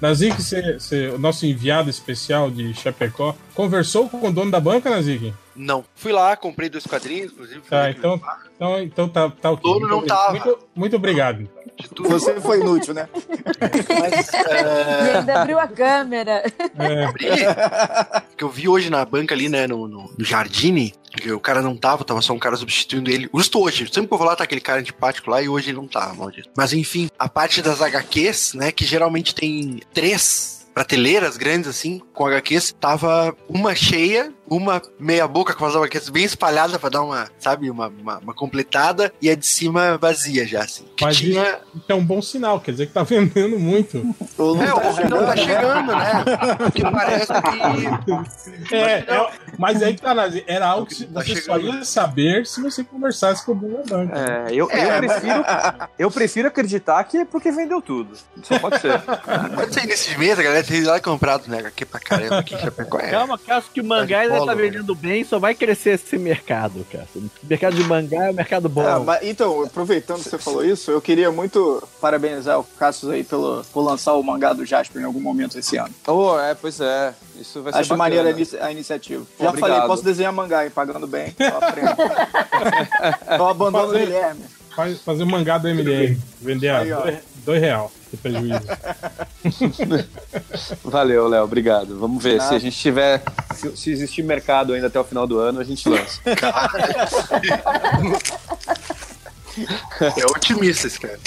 [0.00, 4.90] Nazik, você, você- o nosso enviado especial de Chapecó, conversou com o dono da banca,
[4.90, 5.32] Nazik?
[5.58, 5.84] Não.
[5.94, 7.60] Fui lá, comprei dois quadrinhos, inclusive.
[7.62, 8.20] Tá, então,
[8.54, 9.72] então, então tá, tá ok.
[9.72, 10.30] Dono não muito, tava.
[10.32, 11.48] Muito, muito obrigado.
[11.94, 12.08] tudo.
[12.08, 13.08] Você foi inútil, né?
[14.00, 16.44] Mas, E é, ainda abriu a câmera.
[16.78, 21.40] É, que eu vi hoje na banca ali, né, no, no, no Jardine, que o
[21.40, 23.28] cara não tava, tava só um cara substituindo ele.
[23.34, 25.78] Justo hoje, sempre que eu vou lá tá aquele cara antipático lá e hoje ele
[25.78, 26.48] não tá, maldito.
[26.56, 32.26] Mas enfim, a parte das HQs, né, que geralmente tem três prateleiras grandes assim, com
[32.26, 37.28] HQs, tava uma cheia, uma meia boca com as HQs bem espalhada pra dar uma,
[37.38, 40.84] sabe, uma, uma, uma completada e a de cima vazia já, assim.
[40.96, 41.42] Que Mas tinha...
[41.74, 44.14] isso é um bom sinal, quer dizer que tá vendendo muito.
[44.36, 46.14] Ou não É, tá o não tá chegando, né?
[46.14, 46.54] chegando, né?
[46.56, 47.26] Porque parece
[48.68, 50.14] que É, é, mas aí que tá,
[50.46, 53.96] era algo que Tá você só ia saber se você conversasse com o dono da
[53.98, 54.18] banca.
[54.18, 55.44] É, eu, eu, É, prefiro,
[55.98, 58.16] eu prefiro acreditar que é porque vendeu tudo.
[58.42, 59.00] Só pode ser.
[59.54, 61.58] Pode ser nesse mês, a galera tem lá comprado, né?
[61.58, 62.98] HQ pra caramba aqui em Chapecó.
[62.98, 63.10] É.
[63.10, 67.06] Calma, acho que o mangá tá polo, vendendo bem, só vai crescer esse mercado, cara.
[67.14, 68.86] O mercado de mangá é um mercado bom.
[68.86, 73.24] Ah, mas, então, aproveitando que você falou isso, eu queria muito parabenizar o Cassius aí
[73.24, 75.94] pelo, por lançar o mangá do Jasper em algum momento esse ano.
[76.06, 77.14] Oh, é, pois é.
[77.40, 78.04] Isso vai ser Acho bacana.
[78.04, 79.24] maneira a inici- a iniciativa.
[79.40, 79.70] Já Obrigado.
[79.70, 81.34] falei, posso desenhar mangá e pagando bem.
[81.38, 81.96] Eu aprendo.
[83.38, 84.40] eu abandono o Fazer- Guilherme.
[84.74, 87.12] Faz- Fazer um mangá do MDM, vender a ó.
[87.44, 88.60] dois real de prejuízo.
[90.84, 91.98] Valeu, Léo, obrigado.
[91.98, 93.22] Vamos ver, se a gente tiver.
[93.54, 96.20] Se, se existir mercado ainda até o final do ano, a gente lança.
[100.16, 101.18] É otimista esse cara.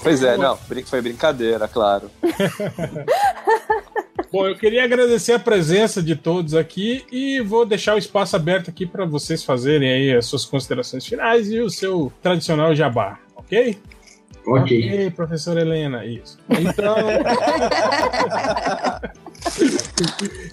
[0.00, 0.56] pois é, não,
[0.86, 2.08] foi brincadeira, claro.
[4.32, 8.70] Bom, eu queria agradecer a presença de todos aqui e vou deixar o espaço aberto
[8.70, 13.76] aqui para vocês fazerem aí as suas considerações finais e o seu tradicional jabá, ok?
[14.46, 15.10] Ok.
[15.14, 16.38] professora Helena, isso.
[16.48, 16.96] Então.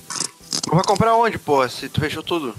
[0.69, 1.68] Vai comprar onde, pô?
[1.69, 2.53] Se tu fechou tudo?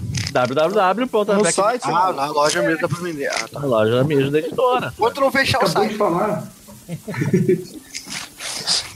[1.37, 2.13] No site, Ah, não.
[2.15, 3.27] na loja mesmo dá pra vender.
[3.27, 3.59] Ah, tá.
[3.59, 4.91] na loja mesmo da editora.
[4.97, 5.91] Quanto não fechar o Acabou site?
[5.91, 6.51] de falar.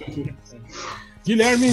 [1.23, 1.69] Guilherme,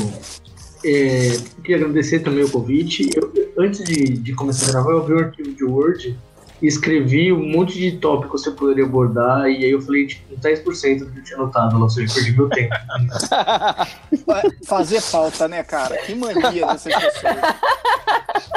[0.84, 3.10] É, queria agradecer também o convite.
[3.14, 6.18] Eu- antes de, de começar a gravar, eu vi um arquivo de Word
[6.62, 10.98] escrevi um monte de tópicos que você poderia abordar, e aí eu falei, tipo, 10%
[11.00, 12.74] do que eu tinha anotado, ou seja, perdi meu tempo.
[14.66, 15.96] Fazer falta, né, cara?
[15.98, 17.36] Que mania dessas pessoas.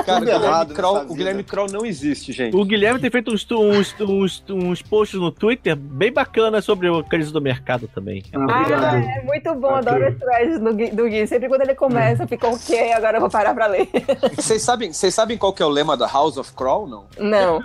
[0.05, 1.13] Cara, o Tudo Guilherme, errado Kroll, o.
[1.13, 2.55] Guilherme Kroll não existe, gente.
[2.55, 7.03] O Guilherme tem feito uns, uns, uns, uns posts no Twitter bem bacanas sobre a
[7.03, 8.23] crise do mercado também.
[8.33, 8.91] Ah.
[8.93, 9.77] Ah, é muito bom, Ok.
[9.79, 11.25] adoro as threads do Gui, do Gui.
[11.27, 13.89] Sempre quando ele começa, fica ok, agora eu vou parar pra ler.
[14.35, 17.05] Vocês sabem, vocês sabem qual que é o lema da House of Kroll, não?
[17.17, 17.61] Não.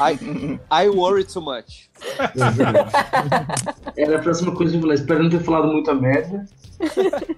[0.00, 1.90] I, I worry too much.
[3.96, 6.46] Era a próxima coisa que eu falei, espero não ter falado muita merda.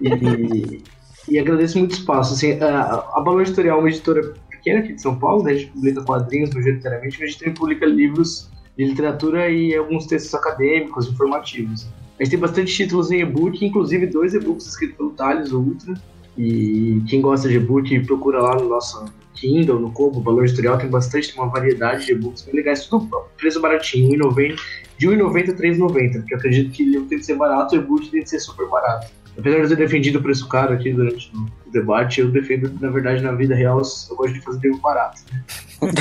[0.01, 0.83] E,
[1.29, 2.33] e agradeço muito o espaço.
[2.33, 5.51] Assim, a, a Balão Editorial é uma editora pequena aqui de São Paulo, né?
[5.51, 10.05] a gente publica quadrinhos majoritariamente, mas a gente também publica livros de literatura e alguns
[10.05, 11.87] textos acadêmicos, informativos.
[12.19, 15.93] A gente tem bastante títulos em e-book, inclusive dois e-books escritos pelo Thales Ultra.
[16.37, 20.89] E quem gosta de e-book procura lá no nosso Kindle, no Kobo, Valor Editorial, tem
[20.89, 24.55] bastante, tem uma variedade de e-books bem legais, tudo preço baratinho, R$1,90
[24.97, 28.09] de 1,90 a 3,90, porque eu acredito que livro tem que ser barato o e-book
[28.09, 29.07] tem que ser super barato.
[29.37, 32.89] Apesar de eu ter defendido o preço caro aqui durante o debate, eu defendo, na
[32.89, 33.77] verdade, na vida real,
[34.09, 35.21] eu gosto de fazer livro barato.
[35.31, 35.43] Né?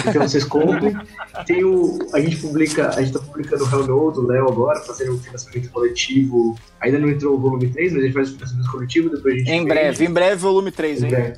[0.09, 0.97] Então vocês comprem.
[1.47, 4.81] Tem o, a gente publica, a gente tá publicando o Hell No do Léo agora,
[4.81, 6.57] fazendo um financiamento coletivo.
[6.81, 9.39] Ainda não entrou o volume 3, mas a gente faz o financiamento coletivo, depois a
[9.39, 9.69] gente Em vende.
[9.69, 11.11] breve, em breve, volume 3, Em hein?
[11.11, 11.37] breve.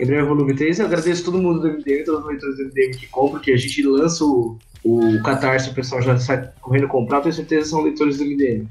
[0.00, 0.78] Em breve, volume 3.
[0.80, 3.56] Eu agradeço todo mundo do MDM, todos os leitores do MDM que compram, que a
[3.56, 7.82] gente lança o, o Catarse, o pessoal já sai correndo comprar, tenho certeza que são
[7.82, 8.68] leitores do MDM.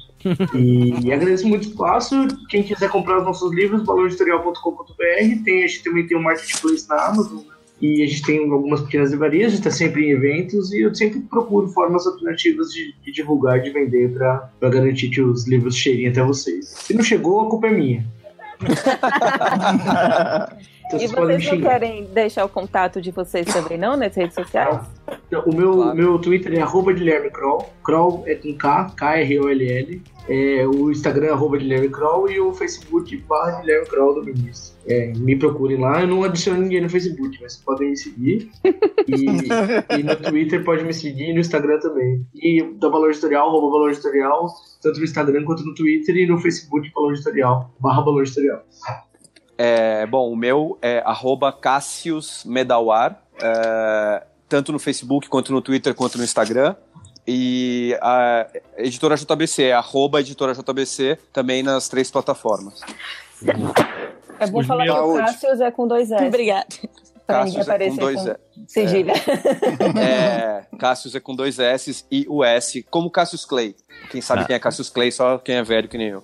[0.55, 2.27] e, agradeço muito o espaço.
[2.49, 5.43] Quem quiser comprar os nossos livros, valoreditorial.com.br.
[5.43, 7.39] Tem, a gente também tem um marketplace na Amazon.
[7.39, 7.53] né?
[7.79, 10.95] E a gente tem algumas pequenas livrarias, a gente está sempre em eventos e eu
[10.95, 15.75] sempre procuro formas alternativas de, de divulgar e de vender para garantir que os livros
[15.75, 16.69] cheguem até vocês.
[16.69, 18.03] Se não chegou, a culpa é minha.
[20.87, 24.79] Então, E vocês não querem deixar o contato de vocês também, não, nas redes sociais?
[25.45, 25.97] O meu, Claro.
[25.97, 27.65] meu Twitter é arroba Guilherme Kroll.
[27.83, 30.01] Kroll é com K, K-R-O-L-L.
[30.29, 34.77] É, o Instagram é arroba Guilherme Kroll e o Facebook barra Guilherme Kroll do Ministro.
[34.87, 36.01] É, me procurem lá.
[36.01, 38.49] Eu não adiciono ninguém no Facebook, mas podem me seguir.
[39.07, 39.25] E,
[39.99, 42.25] e no Twitter pode me seguir e no Instagram também.
[42.33, 44.47] E da Valor Editorial, arroba Valor Editorial,
[44.81, 48.63] tanto no Instagram quanto no Twitter e no Facebook Valor Editorial, barra Valor Editorial.
[49.57, 55.95] É, bom, o meu é arroba Cassius Medawar, é, tanto no Facebook, quanto no Twitter,
[55.95, 56.75] quanto no Instagram.
[57.27, 58.47] E a
[58.77, 62.81] editora JBC é arroba editora JBC, também nas três plataformas.
[64.39, 66.25] É bom Os falar que o Cassius é com dois S.
[66.25, 66.67] Obrigada.
[67.27, 68.35] Cassius é com dois com E.
[68.67, 69.13] sigilha.
[69.99, 73.75] É, Cassius é com dois S e o S, como Cassius Clay.
[74.09, 76.23] Quem sabe quem é Cassius Clay, só quem é velho que nem eu.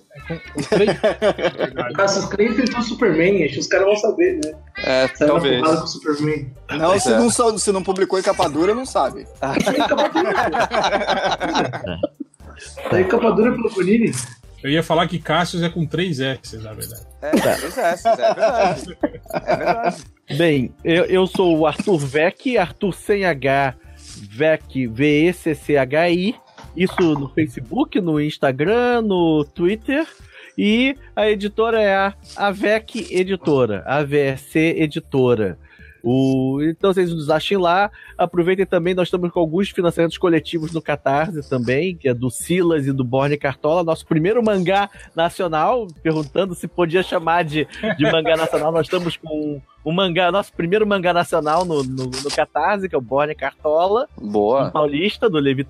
[0.56, 4.52] O Cassius Clay enfrentou o Superman, acho que os caras vão saber, né?
[4.78, 5.60] É, Saiu talvez.
[5.62, 6.52] com o Superman.
[6.70, 7.18] Não, se É.
[7.18, 9.26] não, se não publicou em capa dura, não sabe.
[12.90, 14.12] Aí capa dura pelo Panini.
[14.64, 17.06] Eu ia falar que Cassius é com três S, na verdade.
[17.20, 18.98] É, dois S, é verdade.
[19.30, 20.04] É verdade.
[20.38, 23.74] Bem, eu, eu sou o Arthur Vec, Arthur sem H,
[24.30, 26.34] Vec, V-E-C-C-H-I.
[26.74, 30.06] Isso no Facebook, no Instagram, no Twitter.
[30.56, 35.58] E a editora é a AVEC Editora, AVEC Editora.
[36.04, 37.90] O, então vocês nos achem lá.
[38.18, 42.86] Aproveitem também, nós estamos com alguns financiamentos coletivos no Catarse também, que é do Silas
[42.86, 47.66] e do Borne Cartola, nosso primeiro mangá nacional, perguntando se podia chamar de,
[47.96, 48.70] de mangá nacional.
[48.70, 52.98] Nós estamos com um mangá, nosso primeiro mangá nacional no, no, no Catarse, que é
[52.98, 54.70] o Borne Cartola, Boa.
[54.70, 55.64] paulista, do Levi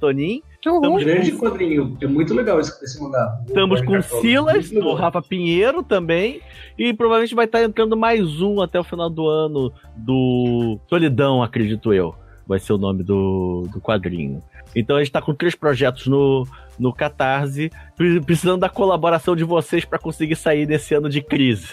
[0.70, 1.96] Um Estamos grande quadrinho.
[2.00, 3.40] É muito legal esse, esse mangá.
[3.46, 4.20] Estamos O com Cartola.
[4.22, 6.40] Silas, do Rafa Pinheiro também.
[6.78, 11.92] E provavelmente vai estar entrando mais um até o final do ano do Solidão, acredito
[11.92, 12.14] eu.
[12.46, 14.42] Vai ser o nome do, do quadrinho.
[14.76, 16.46] Então a gente está com três projetos no,
[16.78, 21.68] no Catarse, pre- precisando da colaboração de vocês para conseguir sair desse ano de crise.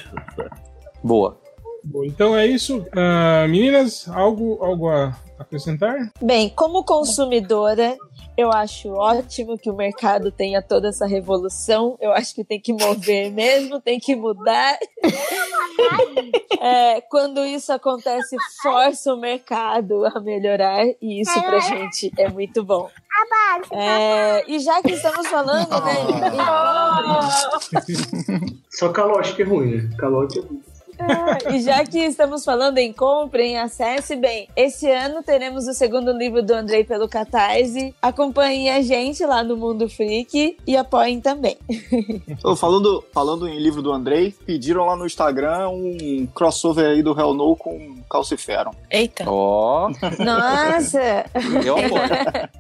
[1.03, 1.39] Boa.
[1.83, 2.85] Bom, então é isso.
[2.95, 6.11] Ah, meninas, algo, algo a acrescentar?
[6.21, 7.97] Bem, como consumidora,
[8.41, 11.95] Eu acho ótimo que o mercado tenha toda essa revolução.
[12.01, 14.79] Eu acho que tem que mover mesmo, tem que mudar.
[16.59, 22.63] É, quando isso acontece, força o mercado a melhorar e isso pra gente é muito
[22.63, 22.89] bom.
[23.71, 25.93] É, e já que estamos falando, né?
[28.41, 29.89] em- Só calote que é ruim, né?
[29.97, 30.61] Calote é ruim.
[31.51, 34.47] E já que estamos falando em comprem, acesse bem.
[34.55, 37.93] Esse ano teremos o segundo livro do Andrei pelo Catarse.
[38.01, 41.57] Acompanhem a gente lá no Mundo Freak e apoiem também.
[42.57, 47.33] Falando, falando em livro do Andrei, pediram lá no Instagram um crossover aí do Hell
[47.33, 48.71] No com Calciferon.
[48.89, 49.23] Eita.
[49.27, 51.25] Ó, Nossa,
[51.65, 52.01] eu apoio.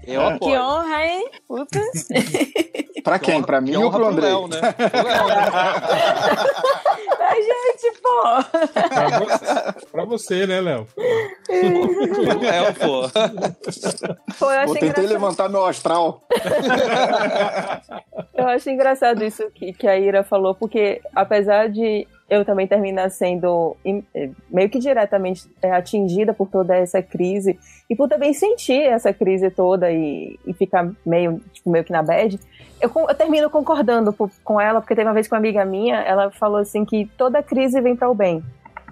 [0.05, 0.61] Eu que apoio.
[0.61, 1.29] honra, hein?
[1.47, 1.79] Puta.
[3.03, 3.41] Pra quem?
[3.41, 4.29] Pra mim Que ou pro pro Andrei?
[4.29, 4.59] Léo, né?
[4.73, 5.35] Pro Léo, né?
[7.21, 8.09] Ai, gente, pô.
[8.31, 10.87] Pra você, pra você, né, Léo?
[11.49, 13.09] Léo, pô.
[14.39, 15.07] Pô, eu Vou engraçado.
[15.07, 16.21] levantar meu astral.
[18.33, 23.11] Eu acho engraçado isso que, que a Ira falou, porque apesar de eu também terminar
[23.11, 27.59] sendo eh, meio que diretamente eh, atingida por toda essa crise
[27.89, 32.01] e por também sentir essa crise toda e, e ficar meio, tipo, meio que na
[32.01, 32.39] bad,
[32.81, 34.13] eu, eu termino concordando
[34.43, 37.41] com ela, porque teve uma vez com uma amiga minha, ela falou assim que toda
[37.43, 38.43] crise vem para o bem.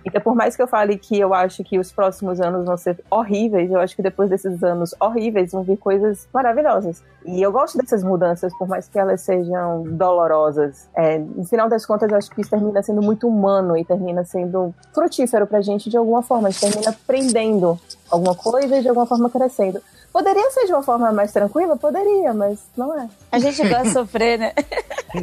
[0.06, 2.98] Então, por mais que eu fale que eu acho que os próximos anos vão ser
[3.10, 7.04] horríveis, eu acho que depois desses anos horríveis vão vir coisas maravilhosas.
[7.26, 10.88] E eu gosto dessas mudanças, por mais que elas sejam dolorosas.
[10.96, 14.24] É, no final das contas, eu acho que isso termina sendo muito humano e termina
[14.24, 16.48] sendo frutífero pra gente de alguma forma.
[16.48, 17.80] A gente termina aprendendo
[18.12, 19.82] alguma coisa e de alguma forma crescendo.
[20.12, 21.78] Poderia ser de uma forma mais tranquila?
[21.78, 23.08] Poderia, mas não é.
[23.32, 24.54] A gente gosta de sofrer, né?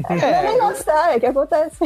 [0.09, 1.79] Não é nem gostar, é que acontece.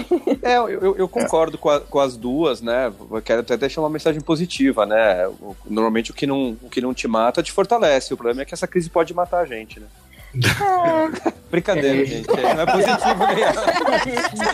[0.42, 2.90] É, eu, eu- concordo com, a- com as duas, né?
[3.10, 5.30] Eu quero até deixar uma mensagem positiva, né?
[5.66, 8.14] Normalmente o que, não, o que não te mata te fortalece.
[8.14, 9.86] O problema é que essa crise pode matar a gente, né?
[11.50, 12.28] Brincadeira, gente.
[12.28, 13.42] Não é positivo nem.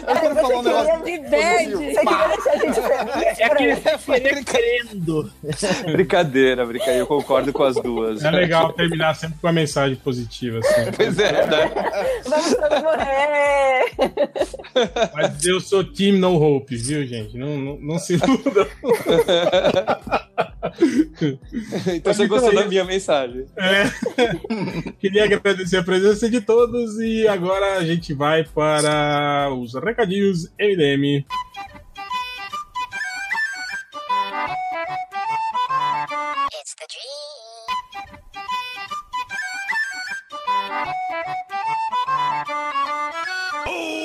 [0.08, 1.04] Eu quero falar um negócio.
[1.04, 1.70] De bad.
[1.70, 2.80] Você queria deixar a gente.
[3.42, 4.22] É peraí.
[4.22, 5.30] querer querendo.
[5.92, 7.00] Brincadeira, brincadeira.
[7.00, 8.24] Eu concordo com as duas.
[8.24, 10.90] É legal terminar sempre com uma mensagem positiva, assim.
[10.96, 11.70] Pois é, né?
[12.24, 13.92] Vamos todos morrer!
[15.12, 17.36] Mas eu sou Team No Hope, viu, gente?
[17.36, 18.66] Não, não, não se iluda.
[21.94, 23.46] Então você gostou da minha mensagem.
[24.98, 31.24] Queria agradecer a presença de todos e agora a gente vai para os recadinhos MDM.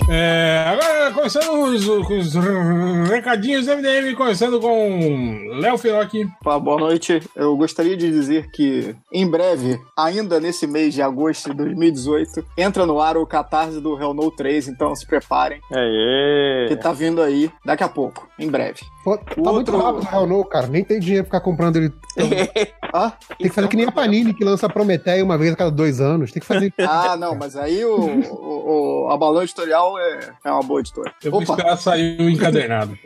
[0.10, 0.91] É, agora
[1.22, 6.12] começando os, com os recadinhos MDM, começando com Léo Firoc.
[6.44, 7.22] Pá, boa noite.
[7.36, 12.88] Eu gostaria de dizer que, em breve, ainda nesse mês de agosto de 2018, entra
[12.88, 16.68] no ar o catarse do Hell No 3, então se preparem, Aê!
[16.70, 18.80] que tá vindo aí daqui a pouco, em breve.
[19.04, 20.66] Pô, tá muito Outro- rápido o Hell No, cara.
[20.66, 21.94] Nem tem dinheiro pra ficar comprando ele.
[22.94, 25.72] Ah, Tem que fazer que nem a Panini, que lança Prometeia uma vez a cada
[25.72, 26.32] dois anos.
[26.32, 26.74] Tem que fazer.
[26.88, 31.14] ah não, mas aí o, o, o- a Balão Editorial é, é uma boa editora.
[31.24, 32.98] Eu vou Opa, esperar sair o encadernado.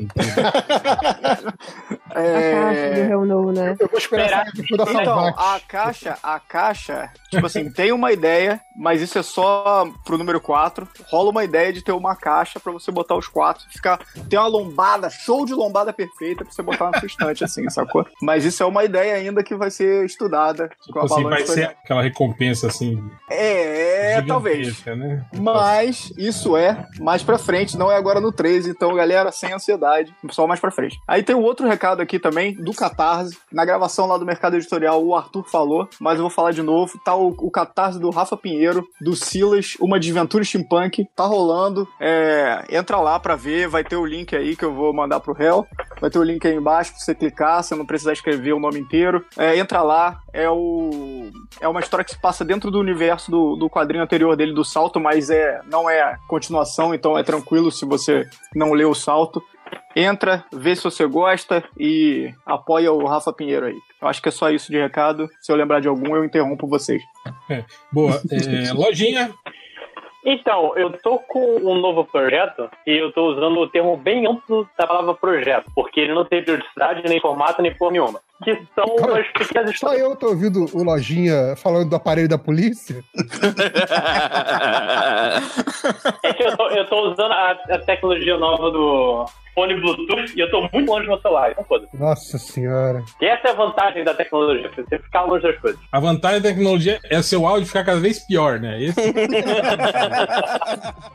[2.09, 3.09] A caixa do é...
[3.09, 3.75] Hell No, né?
[3.77, 5.35] Eu vou esperar sair depois da Então, Salvat.
[5.37, 10.39] a caixa, a caixa, tipo assim, tem uma ideia, mas isso é só pro número
[10.39, 10.87] 4.
[11.09, 13.99] Rola uma ideia de ter uma caixa pra você botar os quatro, ficar
[14.29, 18.05] ter uma lombada, show de lombada perfeita pra você botar na sua estante, assim, sacou?
[18.21, 22.01] Mas isso é uma ideia ainda que vai ser estudada Tipo assim, vai ser aquela
[22.01, 23.01] recompensa assim.
[23.29, 24.83] É, é, talvez.
[24.85, 25.25] Né?
[25.37, 28.69] Mas isso é mais pra frente, não é agora no 13.
[28.69, 30.99] Então, galera, sem ansiedade, só mais pra frente.
[31.07, 33.37] Aí tem um outro recado aqui também, do Catarse.
[33.51, 36.99] Na gravação lá do Mercado Editorial, o Arthur falou, mas eu vou falar de novo.
[37.03, 41.07] Tá o, o Catarse do Rafa Pinheiro, do Silas, uma desventura steampunk.
[41.15, 41.87] Tá rolando.
[41.99, 45.33] É, entra lá pra ver, vai ter o link aí que eu vou mandar pro
[45.33, 45.65] réu.
[45.99, 48.79] Vai ter o link aí embaixo pra você clicar, você não precisar escrever o nome
[48.79, 49.25] inteiro.
[49.37, 51.31] É, entra lá, é o.
[51.59, 54.63] É uma história que se passa dentro do universo do, do quadrinho anterior dele, do
[54.63, 59.43] salto, mas é não é continuação, então é tranquilo se você não leu o salto.
[59.95, 63.77] Entra, vê se você gosta e apoia o Rafa Pinheiro aí.
[64.01, 65.27] Eu acho que é só isso de recado.
[65.41, 67.01] Se eu lembrar de algum, eu interrompo vocês.
[67.91, 68.21] Boa.
[68.29, 69.33] É, lojinha.
[70.25, 74.67] Então, eu tô com um novo projeto e eu tô usando o termo bem amplo
[74.77, 78.19] da palavra projeto, porque ele não tem periodicidade, nem formato, nem porra nenhuma.
[78.43, 80.01] Que são umas pequenas Só histórias.
[80.01, 83.03] eu tô ouvindo o Lojinha falando do aparelho da polícia.
[86.23, 89.25] É que eu tô, eu tô usando a, a tecnologia nova do,
[89.55, 91.51] fone Bluetooth e eu tô muito longe do meu celular.
[91.51, 93.01] Então foda Nossa senhora.
[93.21, 95.79] E essa é a vantagem da tecnologia, você ficar longe das coisas.
[95.91, 98.83] A vantagem da tecnologia é seu áudio ficar cada vez pior, né?
[98.83, 99.01] Esse...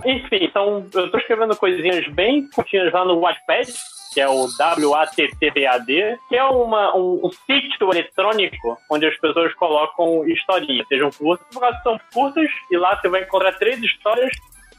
[0.06, 3.70] Enfim, então eu tô escrevendo coisinhas bem curtinhas lá no Wattpad,
[4.12, 4.46] que é o
[4.90, 11.46] WATTPAD, que é uma, um, um sítio eletrônico onde as pessoas colocam historinhas, sejam curtas,
[11.52, 14.30] por causa que são curtas, e lá você vai encontrar três histórias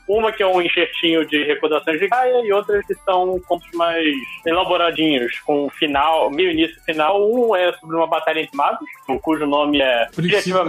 [0.07, 4.03] uma que é um enxertinho de recordações de Gaia e outras que são contos mais
[4.45, 7.31] elaboradinhos, com final, meio início e final.
[7.31, 8.89] Um é sobre uma batalha entre magos,
[9.21, 10.65] cujo nome é Precisa-.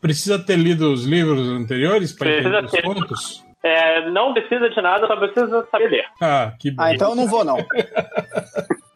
[0.00, 2.82] Precisa ter lido os livros anteriores para entender os ter.
[2.82, 3.45] contos?
[3.66, 6.04] É, não precisa de nada, só precisa saber ler.
[6.20, 7.56] Ah, que Ah, então eu não vou, não.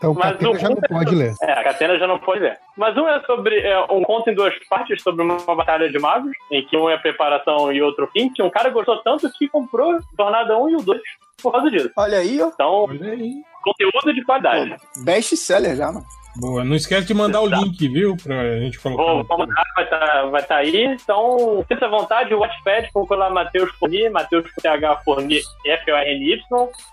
[0.00, 1.34] Então o Mas Catena o- já não pode ler.
[1.42, 2.56] É, a Catena já não pode ler.
[2.74, 6.32] Mas um é sobre é, um conto em duas partes sobre uma batalha de magos,
[6.50, 9.98] em que um é preparação e outro fim, que um cara gostou tanto que comprou
[10.18, 11.00] Jornada 1 e o 2
[11.42, 11.90] por causa disso.
[11.98, 12.46] Olha aí, ó.
[12.48, 13.42] Então, Olha aí.
[13.62, 14.74] conteúdo de qualidade.
[15.04, 16.06] Best seller já, mano.
[16.36, 18.16] Boa, não esquece de mandar o link, viu?
[18.16, 19.02] Pra gente colocar.
[19.02, 20.84] Vou, vou mandar, vai estar vai tá aí.
[20.86, 26.40] Então, sinta à vontade, o Watchpad, procura lá Matheus Forni, Matheus TH Forni, F-O-R-N-Y.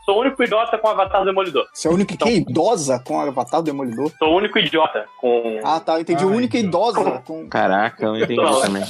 [0.06, 1.68] Sou o único idiota com avatar do Demolidor.
[1.74, 4.12] Você é o único que é idosa com o Avatar do Demolidor.
[4.18, 5.60] Sou o único idiota com.
[5.64, 5.96] Ah, tá.
[5.96, 6.24] Eu entendi.
[6.24, 6.70] Ah, o único então.
[6.70, 7.48] idosa com.
[7.48, 8.62] Caraca, eu não entendi Não.
[8.62, 8.84] também.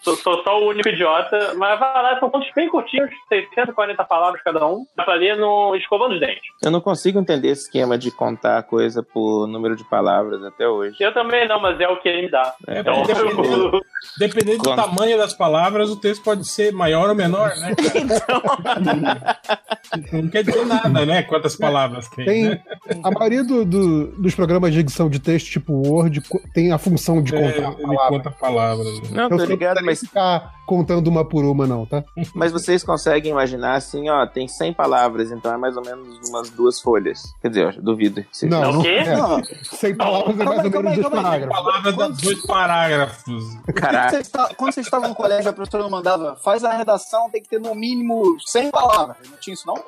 [0.00, 1.54] Sou, sou só o único idiota.
[1.56, 4.86] Mas vai lá, são contos bem curtinhos, 640 palavras cada um.
[4.96, 6.42] Dá pra ler no escovando os dentes.
[6.62, 10.66] Eu não consigo entender esse esquema de contar a coisa por número de palavras até
[10.68, 10.96] hoje.
[11.00, 12.54] Eu também não, mas é o que ele me dá.
[12.66, 13.80] É, Então, dependendo.
[14.18, 17.74] Dependendo do tamanho das palavras, o texto pode ser maior ou menor, né?
[20.12, 21.22] Não quer dizer nada, né?
[21.22, 22.24] Quantas palavras tem.
[22.24, 22.60] Tem, né?
[23.02, 26.22] a maioria do- do- dos programas de edição de texto, tipo Word,
[26.54, 28.08] tem a função de É, contar ele palavras.
[28.08, 29.00] conta palavras.
[29.02, 29.08] né?
[29.12, 32.04] Não, Eu tô ligado, que mas, ficar contando uma por uma, não, tá?
[32.34, 36.48] mas vocês conseguem imaginar assim, ó, tem 100 palavras, então é mais ou menos umas
[36.50, 37.20] duas folhas.
[37.42, 38.50] Quer dizer, eu duvido que seja.
[38.60, 38.88] Não, O não quê?
[38.88, 39.16] é.
[39.16, 39.39] Não.
[39.62, 41.56] Sem palavras é mais ou menos dois parágrafos.
[41.56, 43.44] Palavras dá dois parágrafos.
[43.74, 44.54] Caraca.
[44.56, 47.74] quando você estava no colégio, a professora mandava, faz a redação, tem que ter no
[47.74, 49.16] mínimo 100 palavras.
[49.28, 49.82] Não tinha isso, não?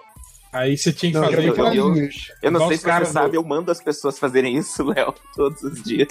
[0.53, 1.49] Aí você tinha que Não, fazer.
[1.49, 2.09] eu, eu- eu- eu,
[2.43, 5.83] Eu não sei se você sabe, eu mando as pessoas fazerem isso, Léo, todos os
[5.83, 6.09] dias.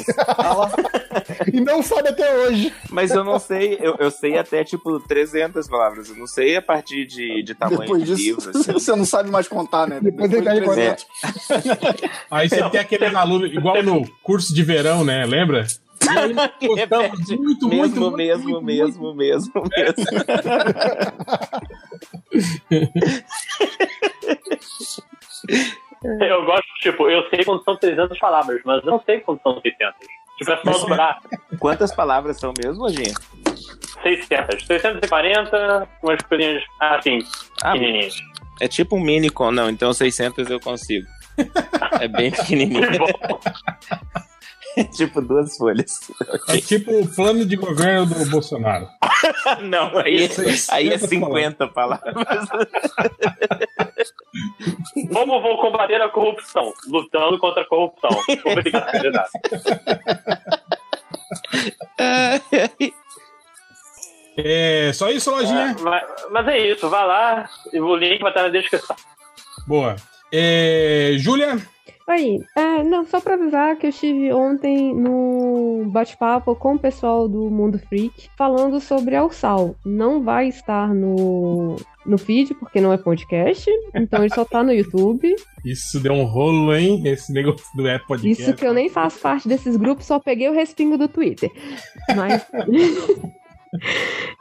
[1.54, 2.74] E não sabe até hoje.
[2.90, 6.10] Mas eu não sei, eu, eu sei até tipo 300 palavras.
[6.10, 8.50] Eu não sei a partir de, de tamanho Depois de disso, livro.
[8.60, 8.74] assim.
[8.74, 10.00] você não sabe mais contar, né?
[10.02, 11.06] Depois ele de cai em 300.
[12.32, 15.24] Aí você tem aqueles alunos, igual no curso de verão, né?
[15.26, 15.68] Lembra?
[16.04, 16.80] E aí nós postamos
[17.20, 17.36] Repete.
[17.38, 20.04] muito, muito, mesmo, muito, mesmo, muito, mesmo, mesmo, mesmo.
[26.20, 29.62] Eu gosto, tipo, eu sei quando são 300 palavras, mas eu não sei quando são
[29.62, 29.94] 600.
[30.40, 31.20] Tipo, é só dobrar.
[31.60, 33.14] Quantas palavras são mesmo, Lojinha?
[34.02, 34.66] 600.
[34.66, 37.20] 640, umas coisinhas assim,
[37.62, 38.16] Ah, pequenininhas.
[38.60, 39.30] é tipo um mini.
[39.54, 41.06] Não, então 600 eu consigo.
[42.02, 42.82] É bem pequenininho.
[44.76, 46.00] É tipo duas folhas.
[46.50, 48.88] É tipo o plano de governo do Bolsonaro.
[49.62, 52.14] Não, aí, Isso, aí é isso, 50 palavras.
[55.14, 56.74] Como vou combater a corrupção?
[56.88, 58.10] Lutando contra a corrupção.
[58.46, 59.30] Obrigado.
[64.38, 65.76] É só isso, lojinha?
[65.82, 68.96] mas, mas é isso, vai lá, e o link vai estar na descrição.
[69.68, 69.96] Boa.
[70.32, 71.58] É, Júlia?
[72.08, 77.28] Oi, é, não, só pra avisar que eu estive ontem no bate-papo com o pessoal
[77.28, 79.76] do Mundo Freak falando sobre Alçal.
[79.86, 84.74] Não vai estar no, no feed, porque não é podcast, então ele só tá no
[84.74, 85.34] YouTube.
[85.64, 87.02] Isso deu um rolo, hein?
[87.06, 88.42] Esse negócio do Apple Podcast.
[88.42, 91.52] Isso que eu nem faço parte desses grupos, só peguei o respingo do Twitter.
[92.16, 92.46] Mas.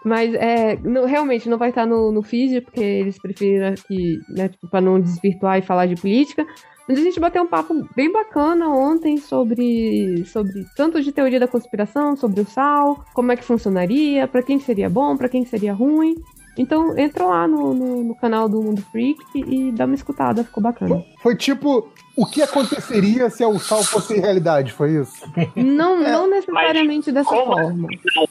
[0.05, 4.49] Mas é, não- realmente não vai estar no, no feed, porque eles preferiram que, né,
[4.49, 6.47] tipo, pra não desvirtuar e falar de política.
[6.89, 11.47] Mas a gente bateu um papo bem bacana ontem sobre, sobre tanto de teoria da
[11.47, 15.73] conspiração, sobre o sal, como é que funcionaria, pra quem seria bom, pra quem seria
[15.73, 16.17] ruim.
[16.59, 20.61] Então entra lá no, no, no canal do Mundo Freak e dá uma escutada, ficou
[20.61, 21.05] bacana.
[21.23, 24.73] Foi tipo, o que aconteceria se o sal fosse realidade?
[24.73, 25.13] Foi isso?
[25.55, 27.87] Não, não necessariamente dessa como forma.
[28.17, 28.27] Não,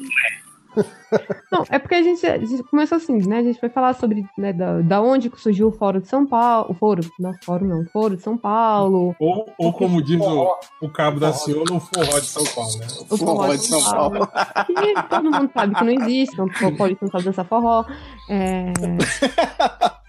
[1.70, 3.40] é porque a gente, a gente começou assim, né?
[3.40, 6.26] A gente foi falar sobre né, da, da onde que surgiu o Fórum de São
[6.26, 6.68] Paulo.
[6.70, 9.16] O Foro, não, Fórum não, Foro de São Paulo.
[9.20, 12.88] Ou, ou como diz o, o cabo da Ciolo, o forró de São Paulo, né?
[13.10, 14.28] O forró de São Paulo.
[14.68, 17.86] Que todo mundo sabe que não existe, então o paulista não sabe dançar forró.
[18.30, 18.74] É...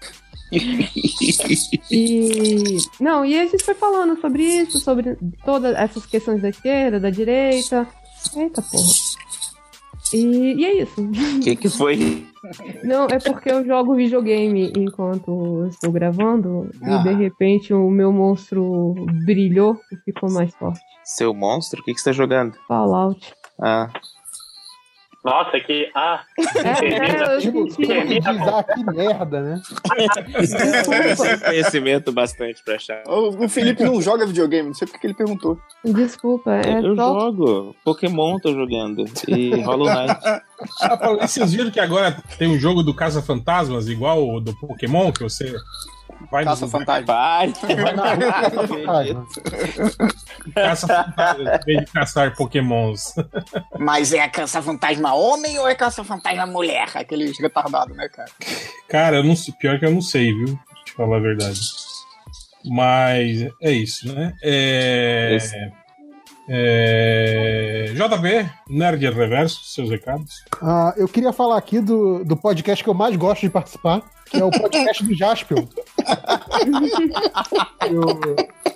[0.52, 6.98] E não, e a gente foi falando sobre isso, sobre todas essas questões da esquerda,
[6.98, 7.86] da direita.
[8.36, 8.84] Eita porra.
[10.12, 11.00] E, e é isso.
[11.02, 12.26] O que, que foi?
[12.82, 17.00] Não, é porque eu jogo videogame enquanto estou gravando Ah.
[17.00, 18.94] e de repente o meu monstro
[19.26, 20.80] brilhou e ficou mais forte.
[21.04, 21.80] Seu monstro?
[21.80, 22.54] O que, que você tá jogando?
[22.66, 23.32] Fallout.
[23.60, 23.88] Ah.
[25.24, 25.90] Nossa, que.
[25.94, 26.22] Ah,
[26.56, 28.22] É, Tipo, dizer,
[28.54, 29.62] ah, que merda, né?
[30.46, 33.02] Sem conhecimento bastante pra achar.
[33.06, 35.58] O, o Felipe não joga videogame, não sei porque que ele perguntou.
[35.84, 37.20] Desculpa, é eu só.
[37.20, 37.76] jogo.
[37.84, 39.04] Pokémon tô jogando.
[39.28, 40.20] E Hollow Knight.
[40.82, 44.40] Ah, falando- e vocês viram que agora tem um jogo do Caça Fantasmas, igual o
[44.40, 45.54] do Pokémon, que você
[46.30, 47.06] vai Caça no fantasma.
[47.06, 47.52] Vai.
[47.52, 49.26] vai na rua, Caça fantasma.
[50.54, 53.14] caça fantasmas, em vez de caçar Pokémons.
[53.78, 56.88] Mas é a caça-fantasma homem ou é caça-fantasma mulher?
[56.94, 58.30] Aqueles retardados, né, cara?
[58.88, 60.58] Cara, eu não sei, pior que eu não sei, viu?
[60.68, 61.60] Pra te falar a verdade.
[62.64, 64.34] Mas é isso, né?
[64.42, 65.56] É, Esse.
[66.48, 70.44] é, JB, Nerd Reverso, seus recados.
[70.60, 74.36] Ah, eu queria falar aqui do, do podcast que eu mais gosto de participar, que
[74.38, 75.66] é o podcast do Jaspion.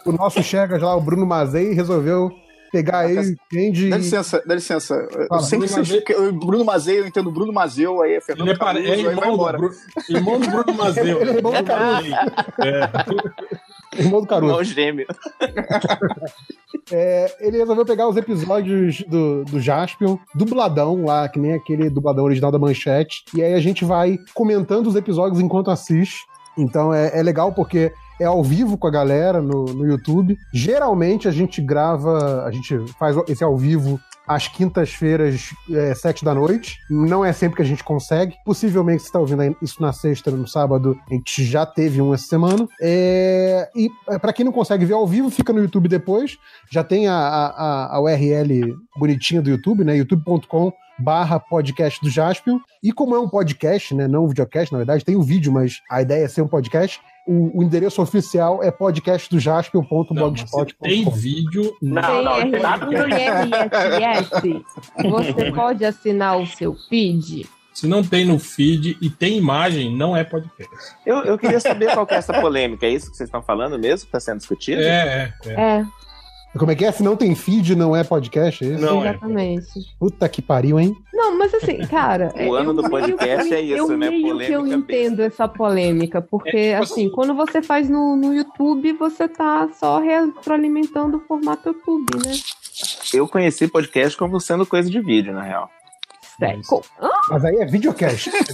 [0.04, 2.30] o, o nosso Chegas lá, o Bruno Mazei, resolveu
[2.72, 4.94] pegar ele, entende Dá licença, dá licença.
[5.12, 8.48] Eu Fala, sempre Bruno que vocês- Bruno Mazei, eu entendo Bruno Mazeu, aí é Fernando
[8.48, 9.58] Ele é, Caruso, é aí vai irmão, do embora.
[9.58, 9.70] Bru-
[10.08, 11.20] irmão do Bruno Mazeu.
[11.20, 12.14] Ele é irmão do Caruso.
[12.64, 12.90] É.
[13.98, 14.52] irmão do Caruso.
[14.52, 15.06] Irmão gêmeo.
[16.92, 22.24] É, ele resolveu pegar os episódios do, do Jaspion, dubladão lá, que nem aquele dubladão
[22.24, 26.18] original da Manchete, e aí a gente vai comentando os episódios enquanto assiste.
[26.58, 27.90] Então é, é legal porque
[28.20, 30.38] é ao vivo com a galera no, no YouTube.
[30.52, 36.34] Geralmente a gente grava, a gente faz esse ao vivo às quintas-feiras, é, sete da
[36.34, 36.78] noite.
[36.88, 38.34] Não é sempre que a gente consegue.
[38.44, 42.26] Possivelmente você está ouvindo isso na sexta, no sábado, a gente já teve um essa
[42.26, 42.66] semana.
[42.80, 43.88] É, e
[44.18, 46.36] para quem não consegue ver ao vivo, fica no YouTube depois.
[46.70, 49.96] Já tem a, a, a URL bonitinha do YouTube, né?
[49.96, 52.58] youtube.com barra podcast do Jaspion.
[52.82, 54.08] E como é um podcast, né?
[54.08, 57.00] Não um videocast, na verdade, tem um vídeo, mas a ideia é ser um podcast.
[57.26, 60.66] O, o endereço oficial é podcastdojaspion.blogspot.com.
[60.82, 61.74] Tem vídeo.
[61.80, 62.86] Não, não, Tem nada.
[65.10, 67.46] Você pode assinar o seu feed.
[67.74, 70.94] Se não tem no feed e tem imagem, não é podcast.
[71.04, 72.86] Eu, eu queria saber qual que é essa polêmica.
[72.86, 74.02] É isso que vocês estão falando mesmo?
[74.02, 74.80] Que está sendo discutido?
[74.80, 75.50] É, é.
[75.50, 75.52] é.
[75.60, 75.86] É,
[76.58, 76.92] Como é que é?
[76.92, 78.64] Se não tem feed, não é podcast?
[78.64, 78.80] É isso?
[78.84, 79.10] Não é.
[79.10, 79.66] exatamente.
[79.98, 80.94] Puta que pariu, hein?
[81.12, 82.32] Não, mas assim, cara.
[82.46, 84.08] O ano do podcast que- é isso, eu né?
[84.10, 88.14] Meio que eu Polêmica entendo essa polêmica, porque É, tipo assim, quando você faz no,
[88.16, 92.32] no YouTube, você tá só retroalimentando o formato YouTube, né?
[93.12, 95.70] Eu conheci podcast como sendo coisa de vídeo, na real.
[96.38, 96.62] Sério.
[97.00, 97.10] Hã?
[97.30, 98.30] Mas aí é videocast.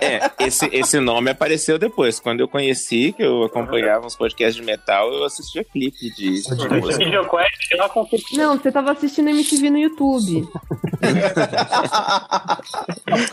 [0.00, 2.20] É, esse, esse nome apareceu depois.
[2.20, 6.42] Quando eu conheci, que eu acompanhava uns podcasts de metal, eu assistia clipe de,
[8.36, 10.48] Não, você tava assistindo MTV no YouTube.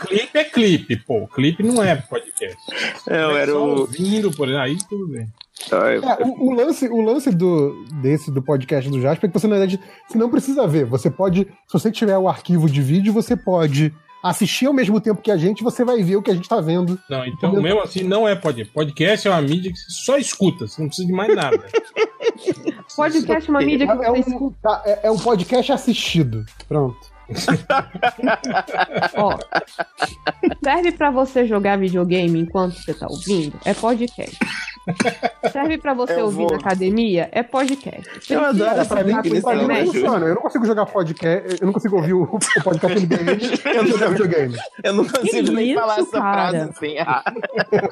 [0.00, 1.26] Clipe é clipe, pô.
[1.28, 2.56] Clipe não é podcast.
[3.08, 3.80] É, eu era Só o.
[3.80, 5.28] ouvindo, por exemplo, aí tudo bem.
[5.70, 9.46] É, o, o lance, o lance do, desse do podcast do Jasper é que você,
[9.46, 10.84] na verdade, você não precisa ver.
[10.86, 13.92] Você pode, se você tiver o arquivo de vídeo, você pode
[14.22, 16.60] assistir ao mesmo tempo que a gente, você vai ver o que a gente tá
[16.60, 16.98] vendo.
[17.10, 18.72] Não, então mesmo assim não é podcast.
[18.72, 21.66] Podcast é uma mídia que você só escuta, você não precisa de mais nada.
[22.94, 26.44] Podcast é uma mídia que É, é você um, tá, é, é um podcast assistido.
[26.68, 27.11] Pronto.
[29.16, 29.38] Ó,
[30.62, 33.54] serve pra você jogar videogame enquanto você tá ouvindo?
[33.64, 34.38] É podcast.
[35.52, 36.50] Serve pra você Eu ouvir vou.
[36.50, 37.28] na academia?
[37.32, 38.02] É podcast.
[38.20, 40.26] Você Eu não adoro Pra mim, pra mim não funciona.
[40.26, 43.40] Eu não consigo jogar podcast, eu não consigo ouvir o, o podcast do game
[43.76, 44.56] eu jogar videogame.
[44.82, 46.50] Eu não consigo nem isso, falar essa cara?
[46.50, 46.94] frase assim.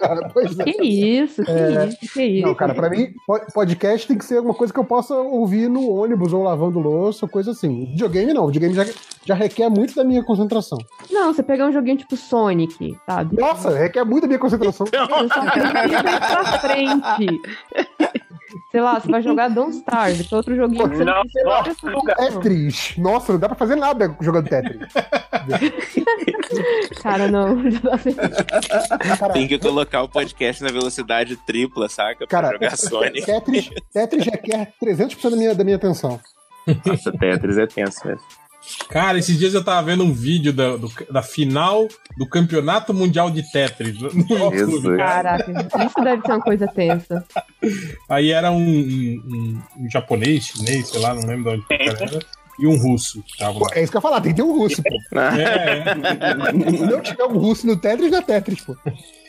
[0.03, 0.65] Ah, Pois é.
[0.65, 2.47] Que isso, que isso, que isso.
[2.47, 5.69] Não, cara, pra mim, po- podcast tem que ser alguma coisa que eu possa ouvir
[5.69, 7.87] no ônibus ou lavando louça, coisa assim.
[7.87, 8.85] Videogame não, videogame já,
[9.25, 10.79] já requer muito da minha concentração.
[11.11, 13.37] Não, você pegar um joguinho tipo Sonic, sabe?
[13.39, 14.87] Nossa, requer muito da minha concentração.
[14.87, 17.41] Você só precisa ir pra frente.
[18.73, 21.63] Sei lá, você vai jogar Don't Starve, que é outro joguinho que você não Não,
[21.63, 22.03] precisa não.
[22.03, 22.95] Tetris.
[22.99, 24.89] Nossa, não dá pra fazer nada jogando Tetris.
[27.03, 27.57] Cara, não.
[29.19, 32.27] Cara, Tem que colocar o podcast na velocidade tripla, saca?
[32.27, 33.25] Pra cara jogar Sonic.
[33.25, 36.19] Tetris, Tetris requer 300% da minha, da minha atenção.
[36.87, 38.23] Nossa, Tetris é tenso mesmo.
[38.89, 43.31] Cara, esses dias eu tava vendo um vídeo da, do- da final do Campeonato Mundial
[43.31, 44.51] de Tetris no.
[44.51, 44.97] Jesus.
[44.97, 45.51] Caraca,
[45.87, 47.25] isso deve ser uma coisa tensa.
[48.09, 51.75] Aí era um, um- um- um japonês, chinês, sei lá, não lembro de onde que
[51.89, 52.19] era,
[52.59, 53.67] e um russo tava lá.
[53.75, 55.19] é isso que eu ia falar, tem que ter um russo, pô.
[55.21, 55.95] É, é.
[56.77, 58.77] Se não tiver um russo no Tetris, não é Tetris, pô.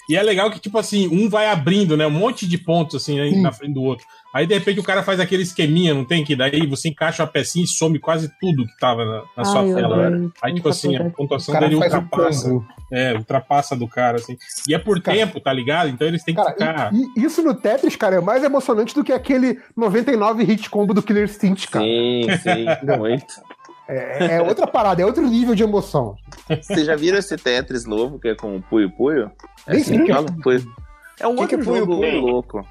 [0.10, 2.06] E é legal que, tipo assim, um vai abrindo, né?
[2.06, 4.06] Um monte de pontos, assim, aí na frente do outro.
[4.34, 6.24] Aí de repente o cara faz aquele esqueminha, não tem?
[6.24, 9.62] Que daí você encaixa a pecinha e some quase tudo que tava na, na sua
[9.62, 10.10] Ai, tela.
[10.10, 10.30] né?
[10.42, 12.50] Aí, tipo assim, a pontuação cara dele um ultrapassa.
[12.50, 12.66] combo.
[12.92, 14.38] é, ultrapassa do cara, assim.
[14.70, 15.90] E é por tempo, tá ligado?
[15.90, 16.94] Então eles têm que Cara, ficar.
[16.94, 20.94] e, e isso no Tetris, cara, é mais emocionante do que aquele 99 hit combo
[20.94, 21.84] do Killer Instinct, cara.
[21.86, 22.66] Sim, sim,
[22.98, 23.34] muito.
[23.90, 26.16] É, é outra parada, é outro nível de emoção.
[26.48, 29.30] Vocês já viram esse Tetris novo que é com o Puyo Puyo?
[29.68, 30.14] É assim que?
[30.42, 30.64] Puyo.
[31.20, 32.20] É um Que que outro é Puyo jogo Puyo?
[32.22, 32.68] louco.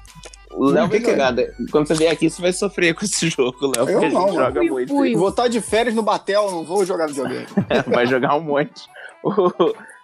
[0.53, 1.11] O Léo Que vai que é?
[1.11, 1.35] jogar.
[1.71, 3.89] Quando você vier aqui, você vai sofrer com esse jogo, Léo.
[3.89, 4.93] Eu não, joga Puyo muito.
[4.93, 5.17] Puyo.
[5.19, 7.45] Vou estar de férias no Batel, não vou jogar videogame.
[7.87, 8.81] vai jogar um monte.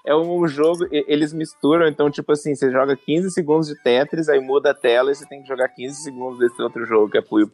[0.06, 4.30] É um jogo, e- eles misturam, então, tipo assim, você joga 15 segundos de Tetris,
[4.30, 7.18] aí muda a tela e você tem que jogar 15 segundos desse outro jogo, que
[7.18, 7.48] é Puyo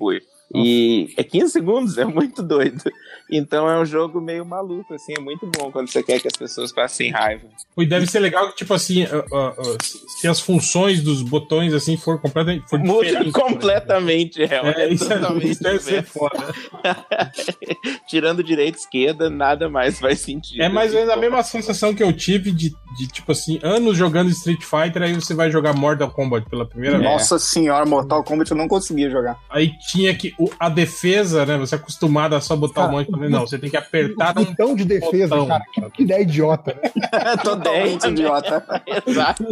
[0.54, 2.84] E é 15 segundos, é muito doido.
[3.32, 6.38] Então é um jogo meio maluco, assim, é muito bom quando você quer que as
[6.38, 7.48] pessoas passem raiva.
[7.78, 9.06] E deve ser legal que, tipo assim,
[10.20, 12.70] se as funções dos botões, assim, for completamente.
[12.70, 16.54] For Muda diferente, completamente, é, É, isso, é, totalmente isso deve ser foda.
[18.08, 20.62] Tirando direita e esquerda, nada mais faz sentido.
[20.62, 23.98] É mais ou menos a mesma sensação que eu tive de, de, tipo assim, anos
[23.98, 27.10] jogando Street Fighter, aí você vai jogar Mortal Kombat pela primeira vez.
[27.10, 29.40] Nossa senhora, Mortal Kombat eu não conseguia jogar.
[29.50, 30.34] Aí tinha que.
[30.46, 31.58] O- a defesa, né?
[31.58, 33.10] Você é acostumado a só botar Cara, o monte.
[33.30, 35.48] Não, você tem que apertar um Botão de defesa, botão.
[35.48, 35.64] cara.
[35.94, 37.38] Que, ideia idiota, né?
[37.44, 38.84] Totalmente idiota.
[39.08, 39.44] Exato.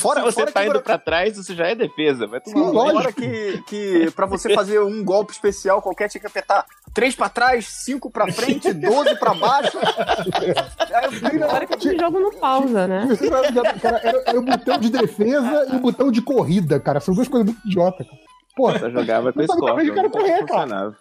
[0.00, 2.26] Fora, Se você fora tá que indo pra trás, você já é defesa.
[2.26, 2.72] Vai tomar Sim, um.
[2.72, 7.28] Fora que, que pra você fazer um golpe especial qualquer tinha que apertar 3 pra
[7.28, 9.76] trás, 5 pra frente, 12 pra baixo.
[11.42, 13.08] Agora que esse jogo não pausa, né?
[13.80, 17.00] Cara, era, era o botão de defesa e o botão de corrida, cara.
[17.00, 18.22] São duas coisas muito idiotas, cara.
[18.56, 19.92] Porra, Só jogava com Não Scorpion.
[19.92, 20.46] o cara nunca correr, cara.
[20.46, 20.96] funcionava.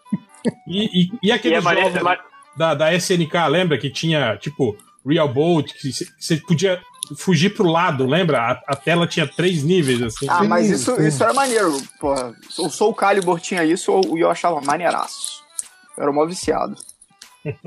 [0.68, 2.20] E, e, e aquele é jogo mas-
[2.58, 3.78] da, da SNK, lembra?
[3.78, 4.76] Que tinha, tipo,
[5.06, 6.82] Real Bolt, que você podia
[7.18, 8.40] fugir pro lado, lembra?
[8.40, 10.26] A, a tela tinha três níveis, assim.
[10.30, 12.34] Ah, mas isso, isso era maneiro, porra.
[12.60, 15.44] O Soul Calibur tinha isso e eu achava maneiraço.
[15.98, 16.76] Eu era mó viciado.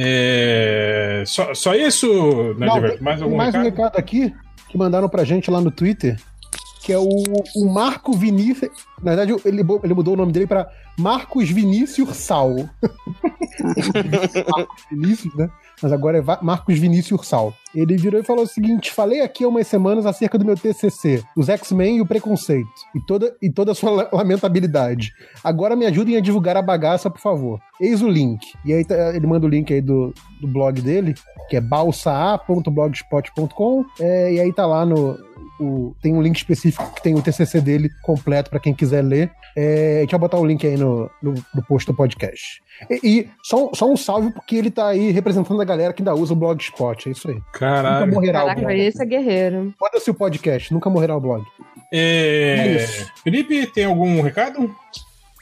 [0.00, 3.74] É, só, só isso, né, Não, Mais algum mais um recado?
[3.76, 4.34] recado aqui
[4.68, 6.20] que mandaram pra gente lá no Twitter,
[6.88, 7.06] que é o,
[7.54, 8.70] o Marco Vinícius.
[9.02, 10.66] Na verdade, ele, ele mudou o nome dele pra
[10.98, 12.54] Marcos Vinícius Sal.
[14.56, 15.50] Marcos Vinícius, né?
[15.82, 17.52] Mas agora é Marcos Vinícius Sal.
[17.74, 21.22] Ele virou e falou o seguinte: falei aqui há umas semanas acerca do meu TCC,
[21.36, 25.12] os X-Men e o preconceito, e toda, e toda a sua la- lamentabilidade.
[25.44, 27.60] Agora me ajudem a divulgar a bagaça, por favor.
[27.78, 28.40] Eis o link.
[28.64, 31.14] E aí tá- ele manda o link aí do, do blog dele,
[31.50, 33.84] que é balsaa.blogspot.com.
[34.00, 35.27] É, e aí tá lá no.
[35.60, 39.30] O- tem um link específico que tem o TCC dele completo pra quem quiser ler.
[39.56, 42.62] É, deixa eu botar o link aí no, no, no post do podcast.
[42.90, 46.00] E, e só, um- só um salve porque ele tá aí representando a galera que
[46.02, 47.08] ainda usa o Blogspot.
[47.08, 47.34] É isso aí.
[47.34, 48.12] Nunca Caralho.
[48.12, 48.80] morrerá o Caraca, blog.
[48.80, 49.74] esse é guerreiro.
[49.78, 51.44] Foda-se o podcast, nunca morrerá o blog.
[51.92, 53.10] É, Isso.
[53.24, 54.70] Felipe, tem algum recado?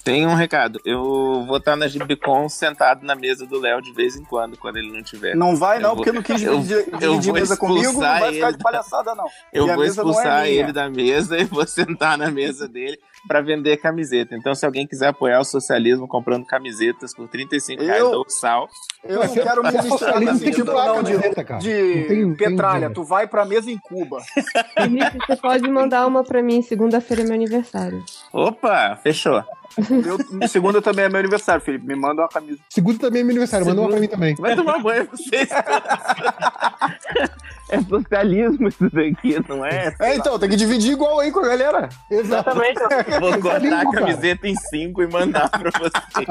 [0.07, 0.81] Tem um recado.
[0.85, 4.77] Eu vou estar na Gibicon sentado na mesa do Léo de vez em quando, quando
[4.77, 5.35] ele não tiver.
[5.35, 8.01] Não vai, Eu não, vou- porque não quis eu- dividir, eu vou mesa comigo, não
[8.01, 9.27] vai ficar ele de palhaçada, não.
[9.53, 10.61] Eu E vou é expulsar minha.
[10.61, 14.35] ele da mesa e vou sentar na mesa dele para vender camiseta.
[14.37, 18.69] Então, se alguém quiser apoiar o socialismo comprando camisetas por 35 reais Eu- ou sal,
[19.05, 21.61] Eu não quero tem doar a não de, camiseta, cara.
[21.61, 22.73] de Não tem- tem petralha.
[22.75, 22.95] dinheiro.
[22.95, 24.19] Tu vai pra mesa em Cuba.
[24.79, 26.63] Felipe, você pode mandar uma pra mim.
[26.63, 28.03] Segunda-feira é meu aniversário.
[28.33, 29.43] opa, fechou.
[29.79, 31.87] Eu, segunda também é meu aniversário, Felipe.
[31.87, 32.59] Me manda uma camisa.
[32.71, 34.35] Segundo também é meu aniversário, manda uma pra mim também.
[34.37, 35.49] Vai tomar banho vocês.
[37.69, 39.95] é socialismo isso daqui, não é?
[40.01, 41.89] É, então, tem que dividir igual aí com a galera.
[42.11, 42.79] Exatamente.
[43.21, 46.27] Vou cortar a camiseta em cinco e mandar pra vocês.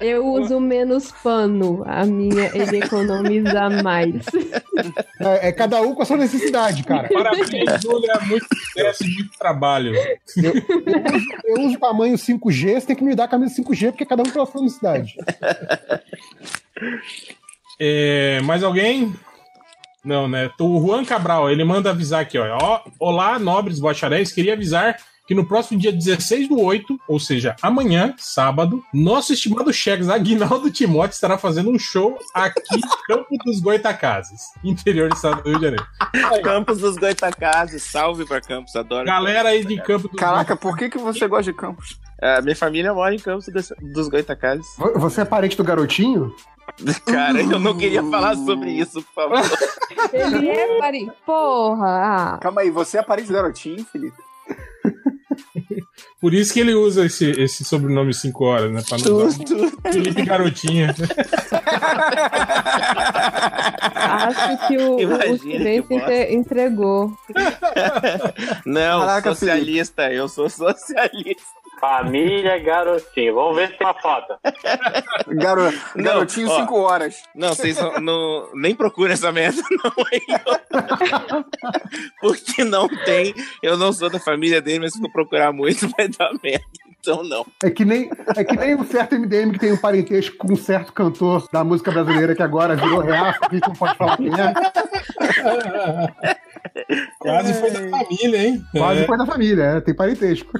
[0.00, 1.82] Eu uso menos pano.
[1.86, 4.24] A minha, ele economiza mais.
[5.18, 7.08] É, é cada um com a sua necessidade, cara.
[7.08, 8.14] Parabéns, Júlia.
[8.26, 9.94] Muito sucesso e muito trabalho.
[9.94, 13.90] Eu, eu uso, eu uso tamanho 5G, você tem que me dar a camisa 5G,
[13.90, 15.14] porque cada um com a sua necessidade.
[17.80, 19.14] É, mais alguém?
[20.08, 20.50] Não, né?
[20.58, 22.80] O Juan Cabral, ele manda avisar aqui, ó.
[22.98, 24.32] Olá, nobres bacharéis.
[24.32, 24.96] Queria avisar
[25.26, 30.70] que no próximo dia 16 do 8, ou seja, amanhã, sábado, nosso estimado Cheques Aguinaldo
[30.70, 35.58] Timóteo estará fazendo um show aqui em Campo dos Goitacazes, interior do estado do Rio
[35.58, 35.86] de Janeiro.
[36.42, 39.04] Campos dos Goitacazes, salve pra Campos, adoro.
[39.04, 42.00] Galera aí de Campo dos Caraca, por que, que você gosta de Campos?
[42.22, 44.66] Ah, minha família mora em Campos dos, dos Goitacazes.
[44.96, 46.34] Você é parente do garotinho?
[47.06, 49.40] Cara, eu não queria falar sobre isso, por favor.
[50.12, 51.10] Ele é pari...
[51.24, 51.86] Porra!
[51.86, 52.38] Ah.
[52.40, 54.16] Calma aí, você é parente do garotinho, Felipe?
[56.20, 58.82] Por isso que ele usa esse, esse sobrenome 5 horas, né?
[58.88, 59.44] Pra não usar.
[59.92, 60.94] Felipe Garotinha.
[63.94, 67.12] Acho que o, o Imagina silêncio que entregou.
[68.66, 71.58] Não, Caraca, socialista, eu sou socialista.
[71.80, 73.34] Família Garotinho.
[73.34, 74.34] Vamos ver se tem uma foto.
[75.28, 75.72] Garo...
[75.94, 76.60] Não, Garotinho, ó.
[76.60, 77.22] 5 horas.
[77.34, 81.44] Não, vocês não, nem procurem essa merda, não.
[82.20, 83.34] Porque não tem.
[83.62, 86.87] Eu não sou da família dele, mas se eu procurar muito, vai dar merda.
[87.00, 87.46] Então, não.
[87.62, 90.56] É que nem, é que nem um certo MDM que tem um parentesco com um
[90.56, 94.16] certo cantor da música brasileira que agora virou reaça, que a gente não pode falar
[94.16, 94.52] quem é.
[97.18, 98.64] Quase foi da família, hein?
[98.72, 99.06] Quase É.
[99.06, 100.52] foi da família, é, tem parentesco.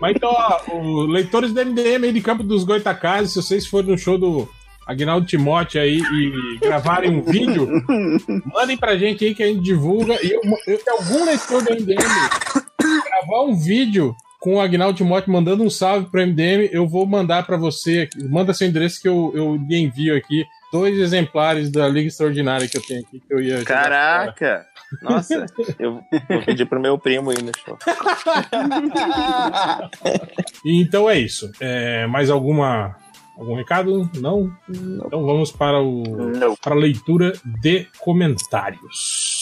[0.00, 3.90] Mas então, ó, os leitores do MDM aí de Campo dos Goitacazes, se vocês forem
[3.90, 4.48] no show do
[4.86, 7.68] Agnaldo Timóteo aí e gravarem um vídeo,
[8.52, 10.14] mandem pra gente aí que a gente divulga.
[10.24, 12.02] E eu, eu, se algum leitor do MDM
[12.78, 17.46] gravar um vídeo com o Agnaldo Timóteo mandando um salve pro MDM, eu vou mandar
[17.46, 18.08] pra você.
[18.28, 20.44] Manda seu endereço que eu, eu lhe envio aqui.
[20.72, 23.62] Dois exemplares da Liga Extraordinária que eu tenho aqui, que eu ia.
[23.62, 24.66] Caraca!
[25.00, 25.46] Nossa,
[25.78, 27.78] eu vou pedir pro meu primo ir no show.
[30.64, 31.50] Então é isso.
[31.60, 32.96] É, mais alguma
[33.36, 34.10] algum recado?
[34.16, 34.52] Não?
[34.68, 36.02] Então vamos para o
[36.60, 39.41] para a leitura de comentários.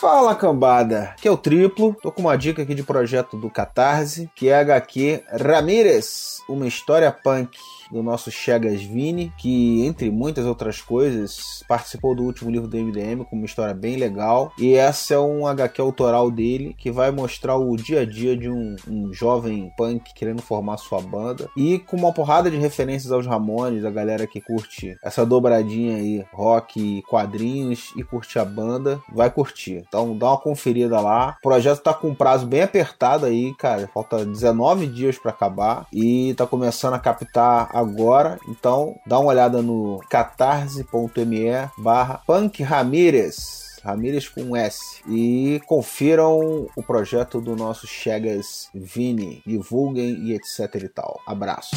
[0.00, 1.94] Fala cambada, que é o triplo.
[2.02, 7.12] Tô com uma dica aqui de projeto do Catarse, que é HQ Ramírez, uma história
[7.12, 7.58] punk
[7.90, 13.24] do nosso Chegas Vini, que entre muitas outras coisas participou do último livro do MDM
[13.24, 14.52] com uma história bem legal.
[14.58, 18.48] E essa é um HQ autoral dele que vai mostrar o dia a dia de
[18.48, 23.26] um, um jovem punk querendo formar sua banda e com uma porrada de referências aos
[23.26, 29.30] Ramones, a galera que curte essa dobradinha aí, rock, quadrinhos e curte a banda, vai
[29.30, 29.84] curtir.
[29.86, 31.36] Então dá uma conferida lá.
[31.38, 33.88] O projeto tá com um prazo bem apertado aí, cara.
[33.92, 38.38] Falta 19 dias pra acabar e tá começando a captar agora.
[38.48, 43.70] Então dá uma olhada no catarse.me barra Punk Ramírez.
[43.82, 45.02] Ramírez com um S.
[45.08, 49.42] E confiram o projeto do nosso Chegas Vini.
[49.46, 51.20] Divulguem e etc e tal.
[51.26, 51.70] Abraço.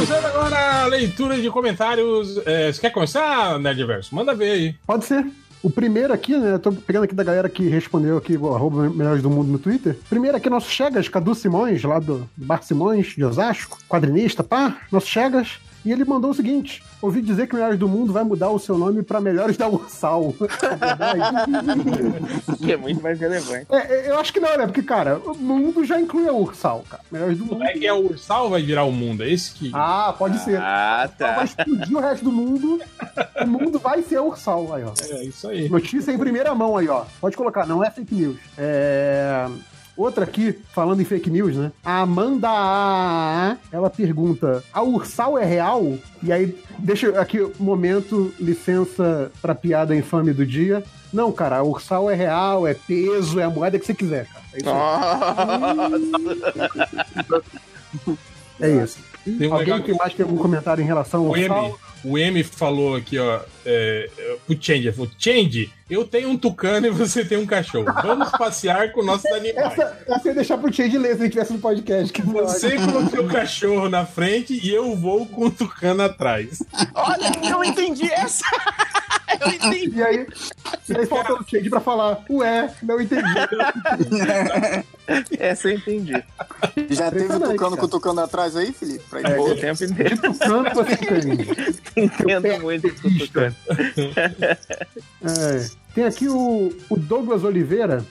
[0.00, 2.38] Começando agora a leitura de comentários.
[2.46, 4.14] É, você quer começar, Nerdverso?
[4.14, 4.74] Manda ver aí.
[4.86, 5.26] Pode ser.
[5.62, 6.56] O primeiro aqui, né?
[6.56, 9.98] Tô pegando aqui da galera que respondeu aqui, arroba Melhores do Mundo no Twitter.
[10.08, 15.06] Primeiro aqui, nosso Chegas, Cadu Simões, lá do Bar Simões, de Osasco, quadrinista, pá, nosso
[15.06, 15.58] Chegas.
[15.84, 18.76] E ele mandou o seguinte: ouvi dizer que Melhores do Mundo vai mudar o seu
[18.76, 20.34] nome pra Melhores da Ursal.
[20.40, 21.20] É verdade?
[22.60, 23.66] Que é muito mais relevante.
[23.70, 23.76] É,
[24.06, 24.66] é, eu acho que não, né?
[24.66, 27.02] Porque, cara, o mundo já inclui a Ursal, cara.
[27.10, 27.58] Melhores do Mundo.
[27.58, 29.70] Não é que é o Ursal vai virar o mundo, é esse que.
[29.74, 30.58] Ah, pode ser.
[30.60, 31.44] Ah, Então vai tá.
[31.44, 32.80] explodir o resto do mundo.
[33.42, 34.92] O mundo vai ser a Ursal aí, ó.
[35.10, 35.68] É isso aí.
[35.68, 37.04] Notícia em primeira mão aí, ó.
[37.20, 38.36] Pode colocar, não é fake news.
[38.58, 39.46] É.
[40.00, 41.70] Outra aqui, falando em fake news, né?
[41.84, 45.98] A Amanda A, ela pergunta: a Ursal é real?
[46.22, 50.82] E aí, deixa aqui um momento, licença pra piada infame do dia.
[51.12, 54.44] Não, cara, a Ursal é real, é peso, é a moeda que você quiser, cara.
[54.54, 54.70] É isso
[58.06, 58.16] aí.
[58.62, 58.98] É isso.
[59.24, 61.78] Tem um Alguém legal tem mais que algum comentário em relação ao Ursal?
[62.04, 63.40] O M falou aqui, ó.
[63.64, 64.08] É,
[64.48, 67.92] o Change, ele falou: Change, eu tenho um tucano e você tem um cachorro.
[68.02, 69.72] Vamos passear com nossos animais.
[69.72, 72.12] Essa, essa eu ia deixar pro Change ler se ele tivesse no podcast.
[72.12, 76.62] Que Você com o seu cachorro na frente e eu vou com o tucano atrás.
[76.94, 78.44] Olha, eu entendi essa!
[79.40, 79.96] Eu entendi.
[79.96, 80.26] E aí,
[80.88, 83.22] e aí faltou o Change pra falar, ué, não entendi.
[85.38, 86.12] Essa eu entendi.
[86.90, 87.76] Já teve tucano cara.
[87.76, 89.04] cutucando atrás aí, Felipe?
[89.08, 89.56] Pra ir O embora?
[89.56, 90.16] tempo inteiro.
[90.20, 91.20] Tucano você tem.
[91.96, 92.86] Entendo muito.
[95.22, 95.68] É.
[95.94, 98.04] Tem aqui o, o Douglas Oliveira.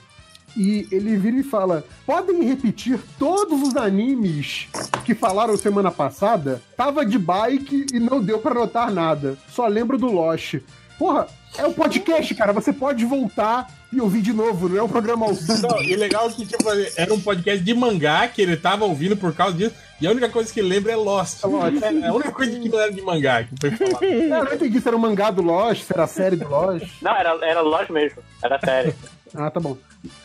[0.58, 4.68] E ele vira e fala: podem repetir todos os animes
[5.06, 6.62] que falaram semana passada?
[6.76, 9.38] Tava de bike e não deu pra notar nada.
[9.50, 10.56] Só lembro do Lost.
[11.00, 12.52] Porra, é um podcast, cara.
[12.52, 15.68] Você pode voltar e ouvir de novo, não é um programa ao vivo.
[15.68, 16.64] Não, e o legal é que tipo,
[16.98, 19.74] era um podcast de mangá que ele tava ouvindo por causa disso.
[20.02, 21.42] E a única coisa que ele lembra é Lost.
[21.46, 21.82] Lost.
[21.82, 24.04] É a única coisa que não era de mangá que foi falar.
[24.04, 26.86] Eu não entendi se era um mangá do Lost, se era a série do Lost.
[27.02, 28.22] Não, era, era Lost mesmo.
[28.44, 28.94] Era sério.
[29.34, 29.78] Ah, tá bom.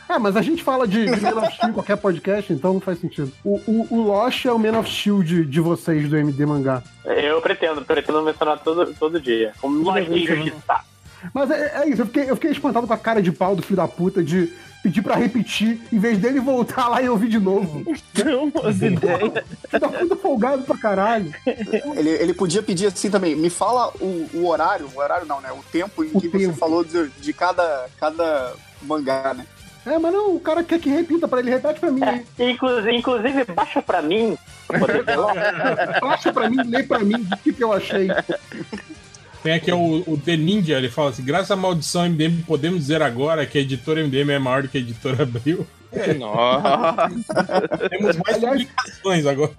[0.09, 2.81] É, mas a gente fala de, de Man of Steel em qualquer podcast, então não
[2.81, 3.33] faz sentido.
[3.43, 6.83] O, o, o Lost é o Man of Steel de, de vocês, do MD Mangá.
[7.05, 9.53] Eu pretendo, pretendo mencionar todo, todo dia.
[9.61, 10.87] Como eu- injustiçados.
[11.33, 13.63] Mas é, é isso, eu fiquei, eu fiquei espantado com a cara de pau do
[13.63, 17.41] filho da puta de pedir pra repetir, em vez dele voltar lá e ouvir de
[17.41, 17.83] novo.
[18.23, 19.45] Não, faço ideia.
[19.71, 21.33] Filho da puta folgado pra caralho.
[21.97, 25.51] Ele, ele podia pedir assim também, me fala o, o horário, o horário não, né?
[25.53, 26.59] O tempo em O que você tempo.
[26.59, 29.47] falou de, de cada, cada mangá, né?
[29.87, 32.25] É, mas não, o cara quer que repita pra ele, repete pra mim aí.
[32.39, 34.37] Inclusive, inclusive baixa pra mim.
[34.67, 34.81] pra.
[36.01, 38.09] Baixa pra mim, lê pra mim o que, que eu achei.
[39.45, 43.03] Tem aqui o, o The Ninja, ele fala assim: graças à maldição MDM, podemos dizer
[43.03, 45.67] agora que a editora MDM é maior do que a editora Abril.
[46.19, 47.11] Nossa.
[47.91, 49.53] Temos mais publicações agora.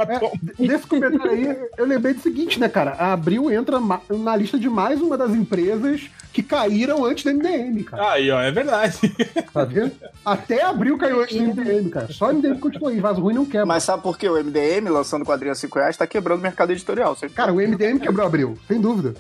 [0.58, 2.92] Nesse comentário aí, eu lembrei do seguinte, né, cara?
[2.94, 7.84] A Abril entra na lista de mais uma das empresas que caíram antes da MDM,
[7.84, 8.12] cara.
[8.14, 8.98] Aí, ó, é verdade.
[9.54, 9.94] Tá vendo?
[10.26, 12.12] Até Abril caiu antes da MDM, cara.
[12.12, 13.68] Só a MDM continua aí, vaso ruim não quebra.
[13.68, 14.28] Mas sabe por quê?
[14.28, 17.16] O MDM, lançando quadrinho a 5 reais, tá quebrando o mercado editorial.
[17.34, 19.14] Cara, o MDM quebrou Abril, sem dúvida.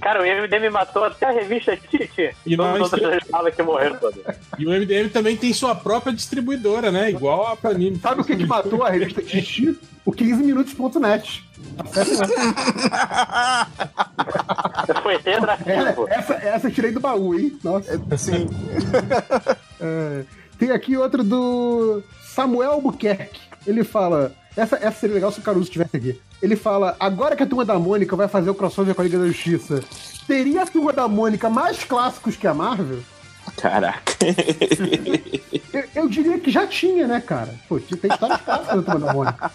[0.00, 2.34] Cara, o MDM matou até a revista Titi.
[2.46, 4.18] E Todos nós- os outros que morreram todos.
[4.58, 7.10] E o MDM também tem sua própria distribuidora, né?
[7.10, 7.98] Igual a Panini.
[7.98, 9.78] Sabe o que, que matou a revista Xixi?
[10.04, 11.44] O 15minutos.net.
[15.02, 16.08] Foi retroativo.
[16.08, 17.58] É, essa, essa eu tirei do baú, hein?
[17.62, 18.00] Nossa.
[18.16, 18.48] Sim.
[19.80, 20.24] É,
[20.58, 23.40] tem aqui outro do Samuel Albuquerque.
[23.66, 24.32] Ele fala.
[24.56, 26.20] Essa, essa seria legal se o Caruso estivesse aqui.
[26.42, 29.18] Ele fala: agora que a turma da Mônica vai fazer o crossover com a Liga
[29.18, 29.82] da Justiça,
[30.26, 33.00] teria a turma da Mônica mais clássicos que a Marvel?
[33.56, 34.12] Caraca.
[35.72, 37.54] Eu, eu diria que já tinha, né, cara?
[37.68, 39.52] Pô, tem histórias clássicas da turma da Mônica.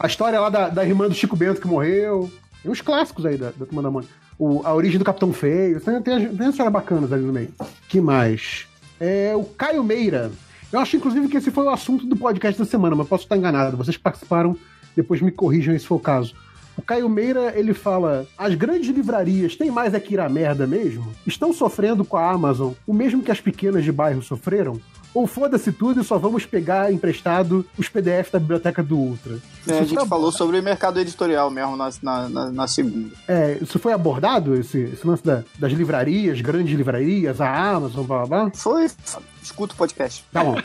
[0.00, 2.32] A história lá da, da irmã do Chico Bento que morreu.
[2.62, 4.12] Tem uns clássicos aí da, da turma da Mônica.
[4.38, 5.78] O, a origem do Capitão Feio.
[5.80, 7.52] Tem, tem, tem histórias bacanas ali no meio.
[7.86, 8.66] que mais?
[8.98, 10.32] É, o Caio Meira.
[10.72, 13.36] Eu acho, inclusive, que esse foi o assunto do podcast da semana, mas posso estar
[13.36, 13.76] enganado.
[13.76, 14.56] Vocês que participaram,
[14.96, 16.34] depois me corrijam se for o caso.
[16.76, 20.66] O Caio Meira, ele fala: as grandes livrarias têm mais é que ir à merda
[20.66, 21.12] mesmo?
[21.26, 24.80] Estão sofrendo com a Amazon o mesmo que as pequenas de bairro sofreram?
[25.14, 29.38] Ou foda-se tudo e só vamos pegar emprestado os PDF da biblioteca do Ultra?
[29.66, 33.08] É, a gente foi- falou sobre o mercado editorial mesmo na, na, na- na segunda.
[33.26, 38.26] É, isso foi abordado, esse, esse lance da- das livrarias, grandes livrarias, a Amazon, blá
[38.26, 38.50] blá blá?
[38.54, 38.86] Foi.
[39.48, 40.24] Escuta o podcast.
[40.32, 40.56] Tá bom.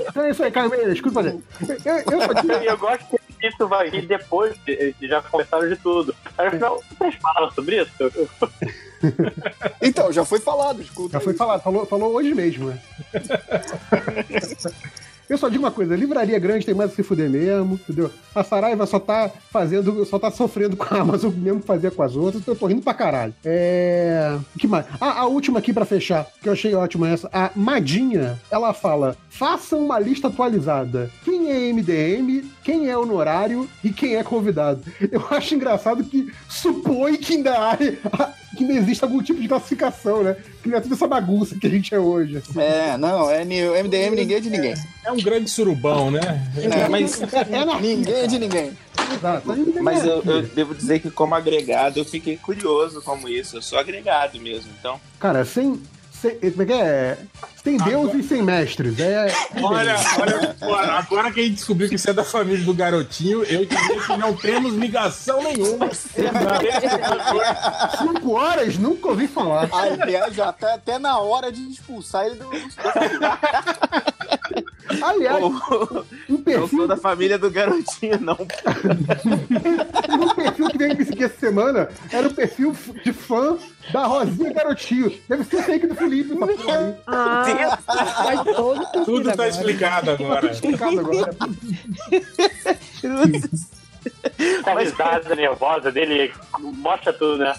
[0.00, 1.38] então é isso aí, Caio Meira, escuta fazer.
[1.84, 3.04] Eu, eu só digo- E eu gosto
[3.38, 6.14] que isso vai vir depois de, de já começaram de tudo.
[6.38, 7.92] Aí no final, vocês falaram sobre isso?
[9.82, 11.12] Então, já foi falado, escuta.
[11.12, 12.80] Já foi falado, falou, falou hoje mesmo, né?
[15.28, 18.10] Eu só digo uma coisa, livraria grande tem mais que se fuder mesmo, entendeu?
[18.34, 22.02] A Saraiva só tá fazendo, só tá sofrendo com a Amazon mesmo que fazia com
[22.02, 23.34] as outras, então eu tô rindo pra caralho.
[23.44, 24.38] É.
[24.54, 24.86] O que mais?
[25.00, 27.28] Ah, a última aqui pra fechar, que eu achei ótima essa.
[27.32, 31.10] A Madinha, ela fala: faça uma lista atualizada.
[31.24, 34.82] Quem é MDM, quem é honorário e quem é convidado.
[35.10, 38.34] Eu acho engraçado que supõe que ainda há.
[38.54, 40.36] Que ainda existe algum tipo de classificação, né?
[40.62, 42.36] Que não é toda essa bagunça que a gente é hoje.
[42.38, 42.60] assim.
[42.60, 44.74] É, não, é MDM, ninguém é de ninguém.
[45.04, 46.20] É um grande surubão, né?
[46.56, 47.20] É, mas-
[47.80, 48.72] ninguém é de ninguém.
[49.82, 53.56] Mas eu, eu devo dizer que como agregado eu fiquei curioso como isso.
[53.56, 55.00] Eu sou agregado mesmo, então.
[55.18, 55.80] Cara, sem.
[56.24, 57.18] Sem como é que é?
[57.62, 58.98] Tem deuses e sem mestres.
[58.98, 59.32] É.
[59.62, 63.44] Olha, olha, agora, agora que a gente descobriu que você é da família do garotinho,
[63.44, 65.88] eu diria que não temos ligação nenhuma.
[67.98, 68.76] Cinco horas?
[68.76, 69.68] Nunca ouvi falar.
[69.72, 72.50] Aliás, já tá até na hora de expulsar ele do.
[75.02, 75.54] Aliás, um
[76.28, 78.36] Eu perfil, sou da família do garotinho, não.
[80.20, 83.56] um perfil que veio me seguir essa semana era o perfil de fã
[83.92, 85.12] da Rosinha Garotinho.
[85.28, 86.32] Deve ser fake do Felipe.
[86.34, 86.94] essa aí.
[87.06, 89.48] Ah, faz todo sentido Tudo tá agora.
[89.48, 90.50] explicado agora.
[90.50, 91.36] Explicado agora.
[94.66, 97.54] A risada nervosa dele mostra tudo, né?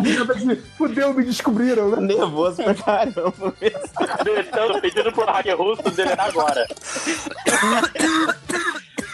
[0.00, 2.14] De fudeu, me descobriram, né?
[2.14, 3.80] Nervoso pra caramba mesmo.
[4.24, 6.66] Deletando, pedindo pro hacker russo deletar agora.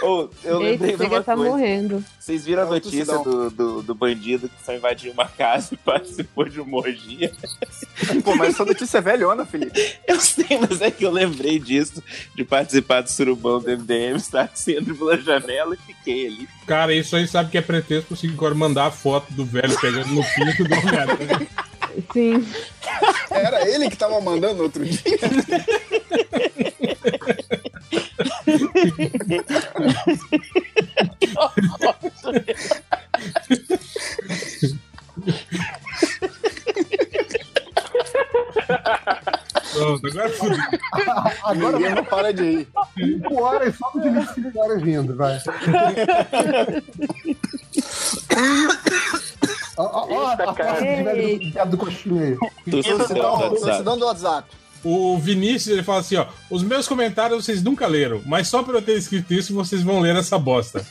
[0.03, 1.51] Ô, eu Eita, lembrei de uma tá coisa.
[1.51, 2.05] morrendo.
[2.19, 5.71] Vocês viram a É o notícia do, do, do bandido que foi invadir uma casa
[5.75, 7.33] e participou de uma orgia?
[8.25, 9.97] Pô, mas essa notícia é velhona, Felipe.
[10.07, 12.03] Eu sei, mas é que eu lembrei disso,
[12.35, 16.49] de participar do surubão do MDM, estar entrando pela janela e fiquei ali.
[16.67, 20.09] Cara, isso aí sabe que é pretexto pro Cinco mandar a foto do velho pegando
[20.09, 21.47] no pinto do Homem-Aranha.
[22.13, 22.47] Sim.
[23.31, 25.01] Era ele que tava mandando outro dia.
[39.73, 40.59] Pronto, agora fudeu.
[41.45, 42.69] Agora Ninguém não para de rir.
[42.95, 45.39] cinco horas só do Felipe cinco horas vindo, vai.
[49.77, 50.81] Ó, ó, ó, a cara.
[50.81, 52.37] de velho do, do coxinha aí.
[52.71, 52.83] Tô
[53.55, 53.77] WhatsApp.
[53.79, 54.49] te dando o WhatsApp.
[54.83, 58.75] O Vinícius ele fala assim: ó, os meus comentários vocês nunca leram, mas só por
[58.75, 60.85] eu ter escrito isso vocês vão ler essa bosta.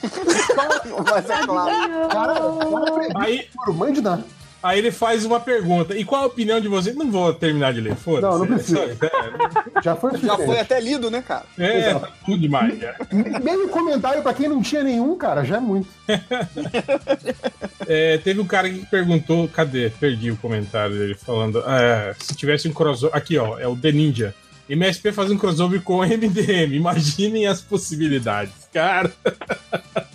[1.09, 2.09] Mas é claro.
[2.09, 4.23] Cara, cara, Aí, puro, mande nada.
[4.61, 5.95] Aí ele faz uma pergunta.
[5.97, 6.95] E qual a opinião de vocês?
[6.95, 8.21] Não vou terminar de ler, foda-se.
[8.23, 8.97] Não, não É precisa.
[8.97, 11.45] só- Já foi Já foi até lido, né, cara?
[11.57, 12.77] É, tá tudo demais.
[12.77, 12.93] já.
[13.41, 15.87] Meio comentário pra quem não tinha nenhum, cara, já é muito.
[17.87, 19.89] É, teve um cara que perguntou, cadê?
[19.89, 21.63] Perdi o comentário dele falando.
[21.65, 23.15] é, se tivesse um crossover.
[23.15, 24.35] Aqui, ó, é o The Ninja.
[24.69, 26.73] MSP faz um crossover com o MDM.
[26.75, 28.53] Imaginem as possibilidades.
[28.71, 29.11] Cara,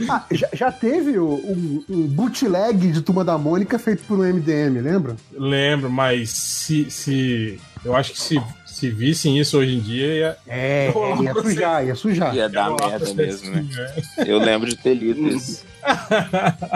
[0.08, 4.23] Ah, já, já teve o- um, um bootleg de Turma da Mônica feito por um
[4.24, 5.16] MDM, lembra?
[5.33, 6.89] lembro, mas se.
[6.91, 10.36] se eu acho que se, se vissem isso hoje em dia, ia.
[10.47, 12.34] É, é, ia sujar, ia sujar.
[12.34, 13.66] Ia dar merda mesmo, né?
[13.70, 13.92] né?
[14.26, 15.65] Eu lembro de ter lido isso.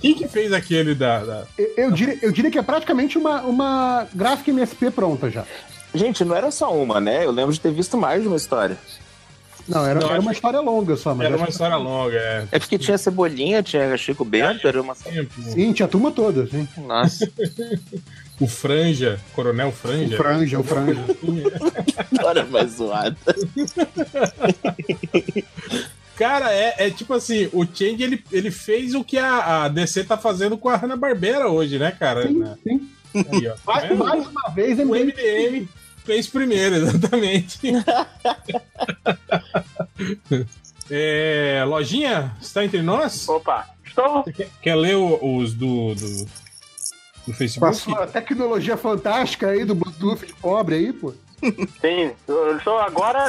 [0.00, 1.24] Quem que fez aquele da.
[1.24, 5.44] da- Eu, eu diria, eu diria que é praticamente uma, uma gráfica MSP pronta já.
[5.94, 7.24] Gente, não era só uma, né?
[7.24, 8.76] Eu lembro de ter visto mais de uma história.
[9.66, 12.46] Não, era, Não, era uma história longa só, mas Era uma que- história longa, é.
[12.52, 14.94] É porque tinha Cebolinha, tinha Chico Bento, era uma...
[14.94, 16.68] Sim, tinha a turma toda, sim.
[16.86, 17.26] Nossa,
[18.40, 20.14] O Franja, Coronel Franja.
[20.14, 21.00] O Franja, o Franja.
[22.12, 23.16] história mais zoada.
[26.16, 30.04] Cara, é, é tipo assim, o Change ele, ele fez o que a, a DC
[30.04, 32.26] tá fazendo com a Hanna-Barbera hoje, né, cara?
[32.28, 32.88] Sim, sim.
[33.32, 33.54] Aí, ó.
[33.66, 35.68] Mais, É, mais uma vez, o MDM.
[36.04, 37.60] Fez primeiro, exatamente.
[40.90, 43.28] é, lojinha, está entre nós?
[43.28, 44.24] Opa, estou.
[44.24, 46.26] Quer, quer ler os do, do, do
[47.30, 47.76] a Facebook?
[47.76, 51.14] sua tecnologia fantástica aí do Bluetooth de pobre aí, pô.
[51.80, 53.24] Sim, eu estou agora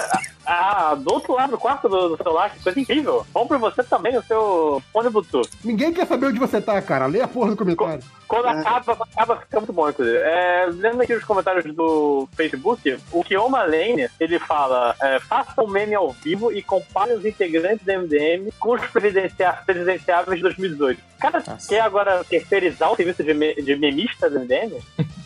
[0.45, 3.25] ah, do outro lado do quarto do, do celular, que coisa incrível.
[3.33, 5.49] Compre você também o seu fone Bluetooth.
[5.63, 7.05] Ninguém quer saber onde você tá, cara.
[7.05, 8.03] Lê a porra do comentário.
[8.27, 10.17] Quando acaba, acaba fica muito bom, inclusive.
[10.17, 15.67] É, lendo aqui os comentários do Facebook, o Kioma Lane, ele fala: é, faça um
[15.67, 21.01] meme ao vivo e compare os integrantes do MDM com os presidenciáveis de 2018.
[21.19, 24.81] Cara, quer agora terceirizar o serviço de, me de memista do MDM?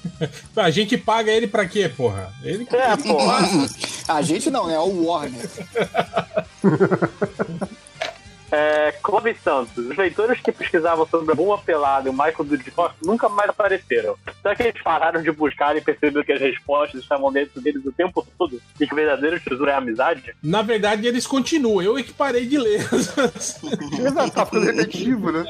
[0.56, 2.34] A gente paga ele pra quê, porra?
[2.44, 3.40] Ele É, porra.
[4.08, 4.76] A gente não, né?
[4.76, 5.50] É o Warner.
[8.52, 12.96] É, Clóvis Santos, os leitores que pesquisavam sobre a Buma Pelada e o Michael Dudikoff
[13.04, 14.16] nunca mais apareceram.
[14.42, 17.92] Será que eles pararam de buscar e perceberam que as respostas estavam dentro deles o
[17.92, 18.60] tempo todo?
[18.80, 20.34] E que o verdadeiro tesouro é a amizade?
[20.42, 21.80] Na verdade, eles continuam.
[21.84, 22.82] Eu é que parei de ler.
[24.00, 25.46] Exato, tá ficando repetitivo, né?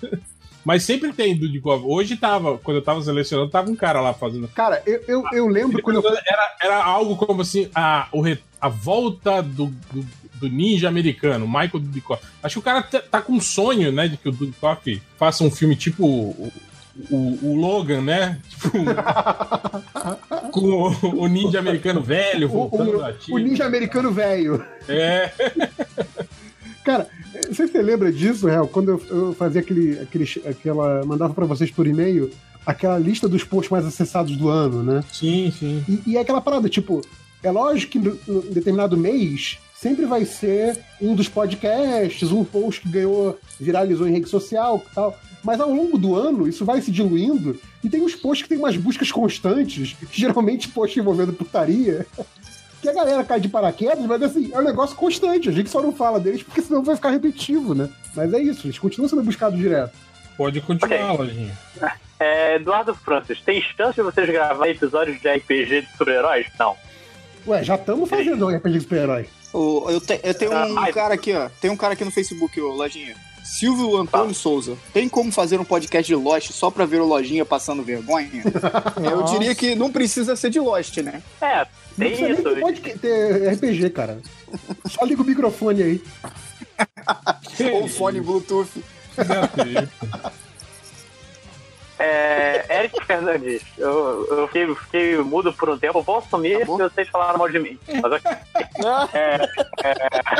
[0.64, 1.84] Mas sempre tem Dudikov.
[1.86, 4.48] Hoje tava, quando eu tava selecionando, tava um cara lá fazendo.
[4.48, 6.08] Cara, eu, eu, eu lembro quando eu.
[6.26, 10.06] Era, era algo como assim, a, o re- a volta do, do,
[10.40, 12.24] do ninja americano, Michael Dudikoff.
[12.42, 15.44] Acho que o cara tá, tá com um sonho, né, de que o Dudikoff faça
[15.44, 16.50] um filme tipo o,
[17.10, 18.40] o, o Logan, né?
[18.48, 18.70] Tipo,
[20.50, 24.64] com o, o ninja americano velho voltando da O ninja americano velho.
[24.88, 25.30] É.
[26.82, 27.06] Cara,
[27.46, 30.24] não sei se você lembra disso, Real, quando eu, eu fazia aquele, aquele.
[30.48, 31.04] aquela.
[31.04, 32.30] mandava pra vocês por e-mail
[32.64, 35.04] aquela lista dos posts mais acessados do ano, né?
[35.12, 35.84] Sim, sim.
[35.86, 37.02] E, e é aquela parada, tipo,
[37.46, 42.88] é lógico que em determinado mês sempre vai ser um dos podcasts, um post que
[42.88, 45.18] ganhou, viralizou em rede social e tal.
[45.42, 48.56] Mas ao longo do ano, isso vai se diluindo e tem uns posts que tem
[48.56, 52.06] umas buscas constantes, geralmente posts envolvendo putaria.
[52.80, 55.48] Que a galera cai de paraquedas, mas assim, é um negócio constante.
[55.48, 57.88] A gente só não fala deles porque senão vai ficar repetitivo, né?
[58.14, 59.96] Mas é isso, eles continuam sendo buscados direto.
[60.36, 61.56] Pode continuar, Lojinha.
[62.20, 66.46] É, Eduardo Francis, tem chance de vocês gravarem episódios de RPG de super-heróis?
[66.58, 66.76] Não.
[67.46, 69.26] Ué, já estamos fazendo um RPG de super-herói.
[69.52, 71.48] O- eu, te- eu tenho um Ah, cara aqui, ó.
[71.60, 73.14] Tem um cara aqui no Facebook, ô, Lojinha.
[73.44, 74.74] Silvio Antônio Souza.
[74.92, 78.30] Tem como fazer um podcast de Lost só pra ver o Lojinha passando vergonha?
[79.04, 81.22] eu diria que não precisa ser de Lost, né?
[81.42, 82.42] É, Não tem nem isso.
[82.42, 84.18] ter, pode ter RPG, cara.
[84.86, 86.02] Só liga o microfone aí.
[87.74, 88.82] Ou fone Bluetooth.
[91.98, 96.64] É, Eric Fernandes, eu, eu fiquei, fiquei mudo por um tempo, eu vou assumir se
[96.64, 97.78] vocês falaram mal de mim.
[98.02, 98.30] Mas ok.
[99.14, 99.38] É,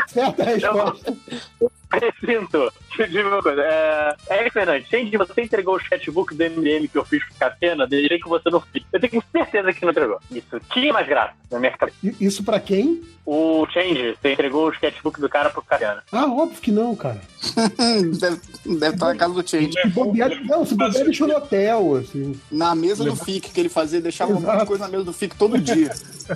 [0.08, 1.16] Certa resposta.
[1.88, 2.83] Precinto, deixa eu
[3.26, 3.62] uma coisa.
[3.62, 7.86] É, Eric Fernandes, Change, você entregou o chatbook do MDM que eu fiz pro Catena,
[7.86, 8.84] desde que você não fez.
[8.92, 10.18] Eu tenho certeza que não entregou.
[10.30, 11.96] Isso tinha mais graça na minha cabeça.
[12.20, 13.02] Isso pra quem?
[13.26, 16.02] O Change, você entregou o sketchbook do cara pro Catena.
[16.12, 17.20] Ah, óbvio que não, cara.
[18.20, 18.40] deve,
[18.78, 19.72] deve estar na casa do Change.
[19.80, 22.38] Se bobear, não, se bobear, deixou no hotel, assim.
[22.52, 24.66] Na mesa do FIC que ele fazia, deixava um monte de Exato.
[24.66, 25.90] coisa na mesa do FIC todo dia.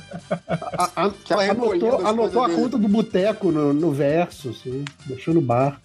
[0.78, 2.60] A- a- anotou anotou a dele.
[2.60, 4.84] conta do boteco no, no verso, assim.
[5.06, 5.80] Deixou no bar.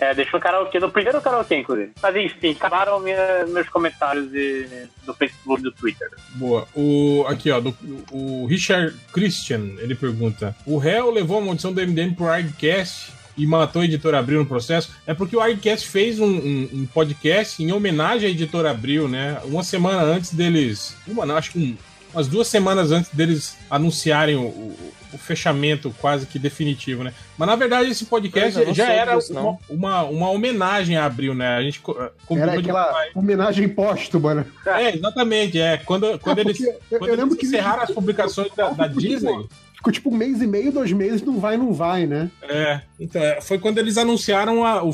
[0.00, 1.90] É, deixou o karaokê, no primeiro karaokê, inclusive.
[2.00, 6.08] Mas enfim, acabaram minha- meus comentários e, do Facebook e do Twitter.
[6.34, 6.68] Boa.
[6.74, 7.76] O, aqui, ó, do-
[8.12, 13.46] o Richard Christian, ele pergunta: O réu levou a maldição do MDM pro Hardcast e
[13.46, 17.62] matou a editora Abril no processo, é porque o ArgCast fez um, um- um podcast
[17.62, 19.40] em homenagem à editora Abril, né?
[19.44, 20.96] Uma semana antes deles.
[21.06, 21.76] Uma, não, acho que um-
[22.14, 27.12] umas duas semanas antes deles anunciarem o, o- o fechamento quase que definitivo, né?
[27.36, 31.34] Mas na verdade esse podcast não já era disso, uma, uma, uma homenagem à Abril,
[31.34, 31.56] né?
[31.56, 34.46] A gente combinou Era de aquela homenagem póstuma, né?
[34.66, 35.58] é, exatamente.
[35.60, 38.70] É, quando, quando É, eles, eu- quando eu lembro eles que encerraram as publicações da,
[38.70, 39.46] da Disney.
[39.78, 42.28] Ficou tipo um mês e meio, dois meses, não vai, não vai, né?
[42.42, 44.92] É, então, é, foi quando eles anunciaram a, o,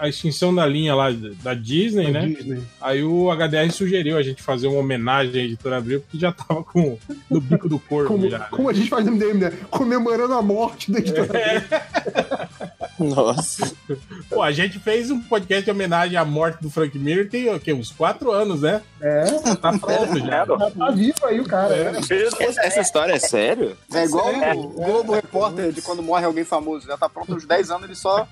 [0.00, 1.08] a extinção da linha lá
[1.42, 2.26] da Disney, Da né?
[2.28, 2.62] Disney.
[2.80, 6.64] Aí o HDR sugeriu a gente fazer uma homenagem à editora Abril, porque já tava
[6.64, 6.96] com
[7.30, 8.38] no bico do corpo Como, já.
[8.38, 8.46] né?
[8.50, 9.52] como a gente faz no MDM, né?
[9.68, 11.28] Comemorando a morte da editora.
[12.98, 13.70] Nossa.
[14.30, 17.60] Pô, a gente fez um podcast em homenagem à morte do Frank Miller tem o
[17.60, 17.72] quê?
[17.72, 18.82] uns quatro anos, né?
[19.00, 19.24] É.
[19.56, 20.44] Tá pronto já.
[20.46, 21.92] Já tá vivo aí o cara.
[21.92, 22.00] né?
[22.40, 23.76] Essa, essa história é sério?
[23.92, 24.54] É igual É.
[24.54, 26.86] o Globo Repórter de quando morre alguém famoso.
[26.86, 28.26] Já tá pronto uns 10 anos, eles só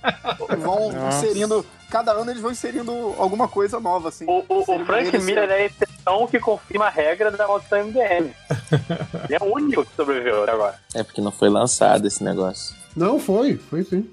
[0.59, 1.19] vão Nossa.
[1.27, 1.65] inserindo.
[1.91, 4.25] Cada ano eles vão inserindo alguma coisa nova, assim.
[4.27, 5.17] O, o- o Frank.
[5.19, 8.31] Miller é a exceção que confirma a regra da maldição MDM.
[9.29, 10.75] Ele é o único que sobreviveu até agora.
[10.95, 12.75] É porque não foi lançado esse negócio.
[12.97, 14.09] Não, foi, foi sim.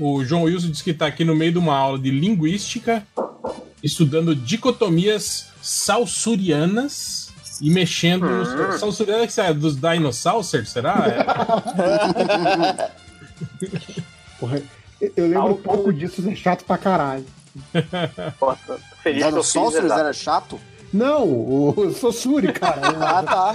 [0.00, 3.06] O João Wilson disse que está aqui no meio de uma aula de linguística,
[3.82, 7.30] estudando dicotomias salsurianas
[7.60, 8.38] e mexendo Hum.
[8.38, 8.80] nos.
[8.80, 10.96] Salsuriana que é dos dinossauros, será?
[14.40, 14.62] Porra,
[15.00, 17.26] eu lembro um pouco disso, isso é chato pra caralho.
[18.40, 20.58] Nossa, feliz Dinossauros era chato?
[20.92, 22.80] Não, o Sossuri, cara.
[23.00, 23.54] Ah, tá.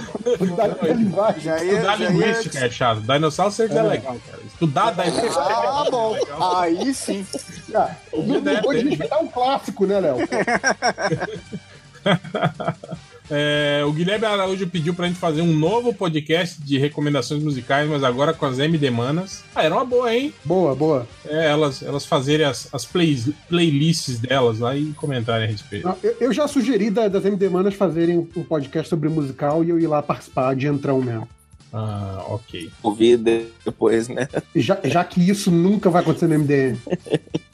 [1.38, 2.10] Já ia, Estudar já ia...
[2.10, 3.00] linguística é chato.
[3.00, 4.38] Dinossauro é, legal, cara.
[4.46, 5.36] Estudar dinossauros.
[5.36, 6.16] Ah, bom.
[6.56, 7.26] Aí sim.
[7.74, 10.16] Ah, não, não pode respeitar um clássico, né, Léo?
[13.30, 18.04] É, o Guilherme Araújo pediu pra gente fazer um novo podcast de recomendações musicais, mas
[18.04, 19.42] agora com as MD Manas.
[19.54, 20.32] Ah, era uma boa, hein?
[20.44, 21.06] Boa, boa.
[21.26, 25.86] É, elas, elas fazerem as, as plays- playlists delas lá e comentarem a respeito.
[25.88, 29.70] Não, eu, eu já sugeri da- das MD Manas fazerem um podcast sobre musical e
[29.70, 31.28] eu ir lá participar de entrão mesmo.
[31.72, 32.70] Ah, ok.
[32.82, 33.18] Ouvir
[33.64, 34.28] depois, né?
[34.54, 36.78] Já, já que isso nunca vai acontecer no MDM.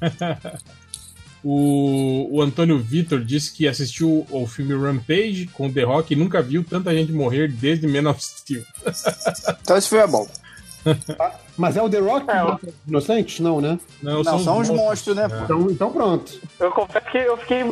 [1.45, 6.17] O, o Antônio Vitor disse que assistiu o filme Rampage com o The Rock e
[6.17, 8.62] nunca viu tanta gente morrer desde Men of Steel.
[9.62, 10.27] Então esse filme é bom.
[11.57, 12.27] Mas é o The Rock
[12.87, 13.41] Inocentes?
[13.41, 13.79] Não, né?
[14.03, 15.37] Não, Não, são os monstros, né, pô?
[15.45, 16.41] Então, então pronto.
[16.59, 17.65] Eu confesso que eu fiquei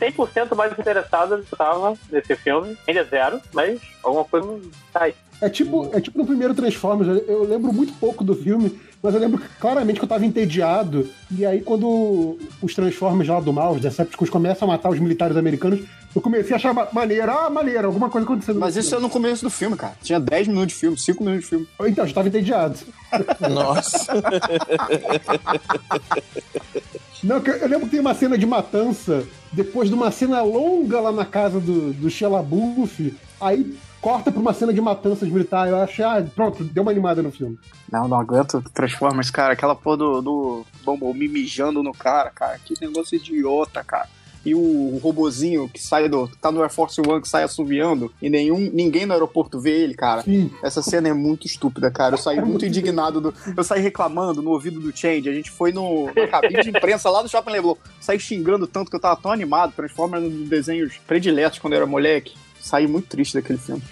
[0.00, 2.76] 100% mais interessado do que eu tava nesse filme.
[2.86, 4.60] Ainda é zero, mas alguma coisa
[4.92, 5.14] tá aí.
[5.40, 9.20] É tipo, é tipo no primeiro Transformers, eu- lembro muito pouco do filme, mas eu
[9.20, 11.08] lembro claramente que eu tava entediado.
[11.30, 15.36] E aí, quando os Transformers lá do mal, os Decepticons, começam a matar os militares
[15.36, 15.80] americanos,
[16.14, 18.60] eu comecei a achar ma- maneiro, ah, maneiro, alguma coisa acontecendo.
[18.60, 19.94] Mas isso é no começo do filme, cara.
[20.02, 21.68] Tinha 10 minutos de filme, 5 minutos de filme.
[21.80, 22.78] Então, eu já tava entediado.
[23.50, 24.14] Nossa.
[27.24, 31.10] Não, eu, lembro que tem uma cena de matança, depois de uma cena longa lá
[31.10, 35.66] na casa do, do Sheila Buff, aí corta pra uma cena de matança de militar.
[35.66, 37.58] Eu achei, ah, pronto, deu uma animada no filme.
[37.90, 39.54] Não, não aguento Transformers, cara.
[39.54, 42.58] Aquela porra do, do Bumblebee mijando no cara, cara.
[42.62, 44.08] Que negócio idiota, cara.
[44.44, 46.28] E o robozinho que sai do.
[46.40, 49.94] tá no Air Force One que sai assoviando e nenhum, ninguém no aeroporto vê ele,
[49.94, 50.22] cara.
[50.22, 50.50] Sim.
[50.62, 52.14] Essa cena é muito estúpida, cara.
[52.14, 53.20] Eu saí muito indignado.
[53.20, 55.28] Do, eu saí reclamando no ouvido do Change.
[55.28, 57.76] A gente foi no, na cabine de imprensa lá do Shopping Leblon.
[58.00, 59.72] Saí xingando tanto que eu tava tão animado.
[59.72, 62.34] Transformers nos desenhos prediletos quando eu era moleque.
[62.60, 63.82] Saí muito triste daquele filme.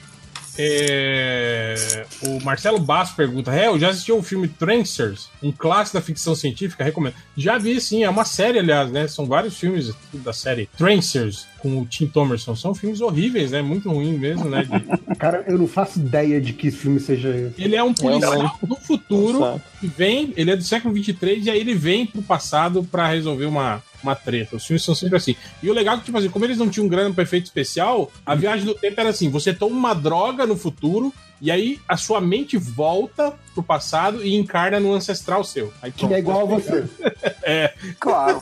[0.59, 5.29] É, O Marcelo Basso pergunta: Réu, já assistiu o filme Trancers?
[5.43, 6.85] Um clássico da ficção científica?
[6.85, 7.15] Recomendo.
[7.37, 8.05] Já vi, sim.
[8.05, 9.09] É uma série, aliás, né?
[9.09, 12.55] São vários filmes da série Trancers com o Tim Thomerson.
[12.57, 13.63] São filmes horríveis, né?
[13.63, 14.65] Muito ruins mesmo, né?
[14.65, 17.63] de- Cara, eu não faço ideia de que filme seja esse.
[17.63, 19.63] Ele é um policial do futuro Nossa.
[19.81, 23.47] que vem, ele é do século 23 e aí ele vem pro passado pra resolver
[23.47, 24.57] uma, uma treta.
[24.57, 25.37] Os filmes são sempre assim.
[25.63, 28.11] E o legal é que, tipo assim, como eles não tinham grana pra efeito especial,
[28.27, 31.13] a viagem do tempo era assim: você toma uma droga no futuro.
[31.45, 35.73] E aí a sua mente volta pro passado e encarna no ancestral seu.
[35.83, 36.85] Aí, Que é igual a você.
[37.43, 37.75] É.
[37.99, 38.41] Claro.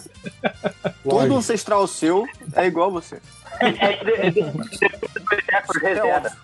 [1.02, 3.16] Todo ancestral seu é igual a você.
[3.62, 6.36] De- de- depois de dois séculos reseta.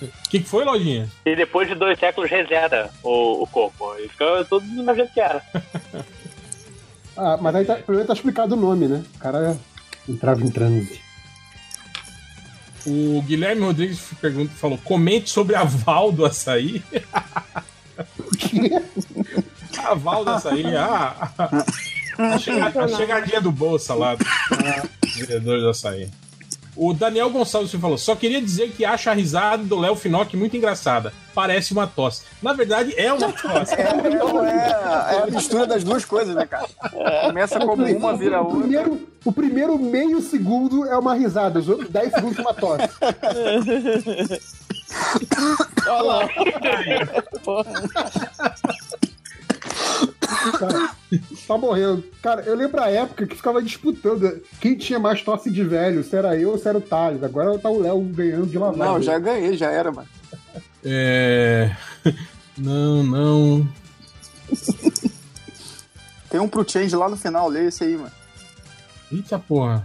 [0.00, 1.10] O que, que foi, Lojinha?
[1.26, 3.94] E depois de dois séculos reseta o, o corpo.
[3.98, 5.42] E fica tudo do mesmo jeito que era.
[7.16, 9.02] Ah, mas aí tá, primeiro tá explicado o nome, né?
[9.16, 9.58] O cara
[10.08, 11.00] entrava em transe.
[12.86, 16.82] O Guilherme Rodrigues pergunta, falou: comente sobre a Val do açaí.
[19.84, 21.30] a Val do açaí, ah,
[22.18, 24.24] a, chega- a chegadinha do bolsa lá, do
[25.18, 26.08] vendedor do açaí.
[26.82, 30.56] O Daniel Gonçalves falou: só queria dizer que acha a risada do Léo Finock muito
[30.56, 31.12] engraçada.
[31.34, 32.22] Parece uma tosse.
[32.42, 33.74] Na verdade, é uma tosse.
[33.80, 33.86] É, é,
[35.16, 36.66] é a mistura das duas coisas, né, cara?
[37.26, 38.60] Começa como uma, vira o outra.
[38.60, 42.88] primeiro, o primeiro meio segundo é uma risada, os outros 10 segundos é uma tosse.
[45.86, 46.28] Olha lá.
[51.46, 52.04] Tá morrendo.
[52.22, 56.16] Cara, eu lembro a época que ficava disputando quem tinha mais tosse de velho, se
[56.16, 57.22] era eu ou se era o Thales.
[57.22, 58.84] Agora tá o Léo ganhando de lavagem.
[58.84, 60.08] Não, já ganhei, já era, mano.
[60.84, 61.74] É.
[62.58, 63.68] Não, não.
[66.28, 68.12] Tem um pro change lá no final, lê esse aí, mano.
[69.10, 69.82] Eita porra.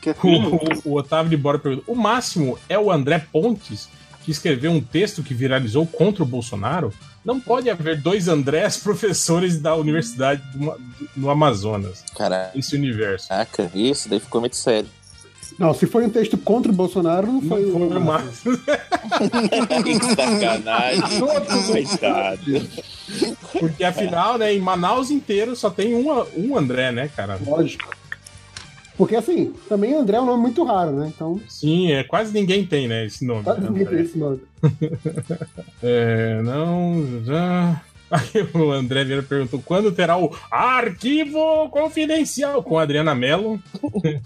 [0.00, 3.88] Que é O, o Otávio de Bora pergunta: o máximo é o André Pontes,
[4.24, 6.92] que escreveu um texto que viralizou contra o Bolsonaro?
[7.28, 10.74] Não pode haver dois Andrés professores da Universidade do
[11.14, 12.02] no Amazonas.
[12.16, 12.52] Caralho.
[12.54, 13.28] Esse universo.
[13.28, 14.88] Caraca, isso daí ficou muito sério.
[15.58, 18.56] Não, se foi um texto contra o Bolsonaro, não foi Foi o máximo.
[19.84, 21.02] que sacanagem.
[21.66, 22.68] Coitado.
[23.60, 27.38] Porque afinal, né, em Manaus inteiro só tem um, um André, né, cara?
[27.44, 27.94] Lógico.
[28.98, 31.10] Porque assim, também André é um nome muito raro, né?
[31.14, 33.44] Então, Sim, é, quase ninguém tem, né, esse nome.
[33.44, 34.40] quase ninguém tem esse nome.
[35.82, 37.80] É, não, já.
[38.10, 43.60] Aí o André Vieira perguntou quando terá o arquivo confidencial com a Adriana Mello.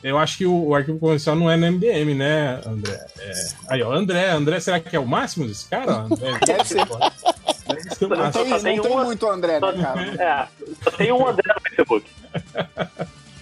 [0.00, 3.04] Eu acho que o, o arquivo confidencial não é no MDM, né, André?
[3.18, 3.32] É.
[3.66, 5.92] Aí, ó, André, André, será que é o máximo desse cara?
[6.02, 6.84] André, Deve ser.
[6.86, 10.02] Deve ser o Não tem, tem não tem uma- muito André, né, cara?
[10.22, 10.46] É,
[10.84, 12.06] só tem um André no Facebook.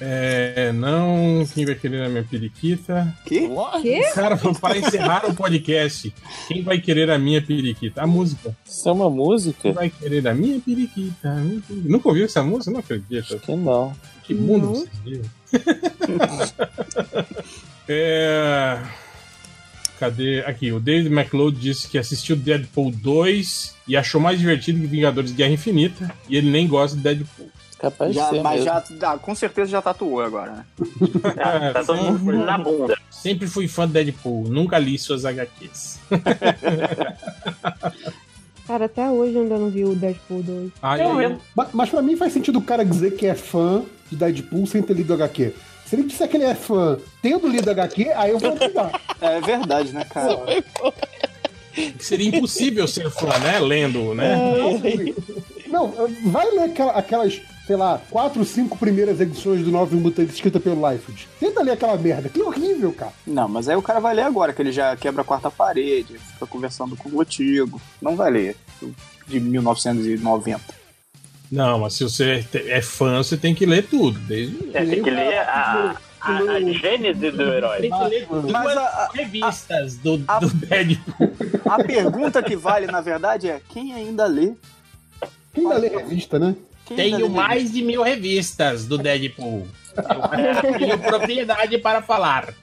[0.09, 3.12] É, não, quem vai querer a minha periquita?
[3.25, 3.49] Que?
[3.83, 4.02] Quê?
[4.15, 6.15] Cara, para encerrar o podcast,
[6.47, 8.02] quem vai querer a minha periquita?
[8.02, 8.57] A música.
[8.65, 9.59] Isso é uma música?
[9.62, 11.28] Quem vai querer a minha periquita?
[11.28, 11.91] a minha periquita?
[11.91, 12.70] Nunca ouviu essa música?
[12.70, 13.36] Não acredito.
[13.41, 13.97] Que não.
[14.23, 14.75] Que mundo Não.
[14.76, 15.25] você vive.
[17.89, 18.78] é...
[19.99, 20.41] Cadê?
[20.47, 25.33] Aqui, o David McLeod disse que assistiu Deadpool 2 e achou mais divertido que Vingadores
[25.33, 26.15] Guerra Infinita.
[26.28, 27.51] E ele nem gosta de Deadpool.
[27.78, 28.98] Capaz Já, de ser mas mesmo.
[29.00, 30.64] já, ah, com certeza já tatuou agora, né?
[31.36, 32.98] É, Tá todo mundo sempre, na bunda.
[33.10, 35.98] sempre fui fã de Deadpool, nunca li suas HQs.
[38.66, 40.72] Cara, até hoje eu ainda não vi o Deadpool 2.
[40.82, 41.36] Aí, Eu vi.
[41.55, 44.82] Mas, mas pra mim faz sentido o cara dizer que é fã de Deadpool sem
[44.82, 45.52] ter lido HQ.
[45.86, 49.00] Se ele disser que ele é fã tendo lido HQ, aí eu vou aceitar.
[49.20, 50.36] É verdade, né, cara?
[52.00, 53.60] seria impossível ser fã, né?
[53.60, 54.36] Lendo, né?
[55.68, 55.92] Não,
[56.24, 60.88] vai ler aquela- aquelas, sei lá, quatro, cinco primeiras edições do Nove Mutantes escrita pelo
[60.88, 61.28] Liefeld.
[61.40, 63.12] Tenta ler aquela merda, que horrível, cara.
[63.26, 66.16] Não, mas aí o cara vai ler agora, que ele já quebra a quarta parede,
[66.18, 67.80] fica conversando com o Gotigo.
[68.00, 68.56] Não vai ler
[69.26, 70.60] de 1990.
[71.50, 74.18] Não, mas se você é fã, você tem que ler tudo.
[74.20, 74.70] Desde...
[74.74, 77.80] É, tem que ler a, a, a gênese do herói.
[77.80, 81.32] Tem que ler duas a, revistas do, a- do Deadpool.
[81.64, 84.52] a pergunta que vale, na verdade, é quem ainda lê?
[85.54, 86.54] Quem ainda lê revista, né?
[86.86, 89.66] Quem Tenho lê mais de mil revistas do Deadpool.
[89.97, 92.55] Eu tenho propriedade para falar.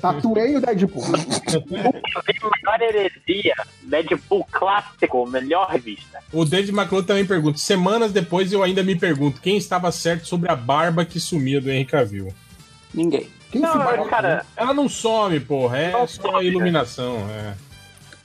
[0.00, 1.02] Tatuei o Deadpool.
[1.06, 6.20] Melhor heresia, Deadpool clássico, melhor revista.
[6.32, 10.50] O David McClure também pergunta: semanas depois eu ainda me pergunto quem estava certo sobre
[10.50, 12.32] a barba que sumia do Henry Cavill.
[12.94, 13.28] Ninguém.
[13.50, 17.16] Quem Não, barba- cara, Ela não some, porra, é Não só some, iluminação.
[17.30, 17.54] É.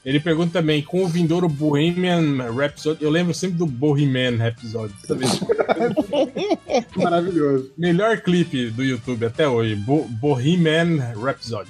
[0.06, 4.94] Ele pergunta também, com o vindouro Bohemian Rhapsody, eu lembro sempre do Bohemian Rhapsody.
[6.96, 7.72] Maravilhoso.
[7.76, 11.68] Melhor clipe do YouTube até hoje, Bo Bohemian Rhapsody.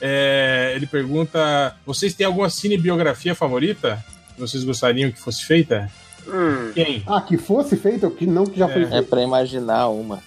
[0.00, 4.04] É, ele pergunta, vocês têm alguma cinebiografia favorita?
[4.34, 5.90] Que vocês gostariam que fosse feita?
[6.26, 7.02] hum, Quem?
[7.06, 9.08] Ah, que fosse feito, que não que já foi É feito.
[9.08, 10.22] pra imaginar uma.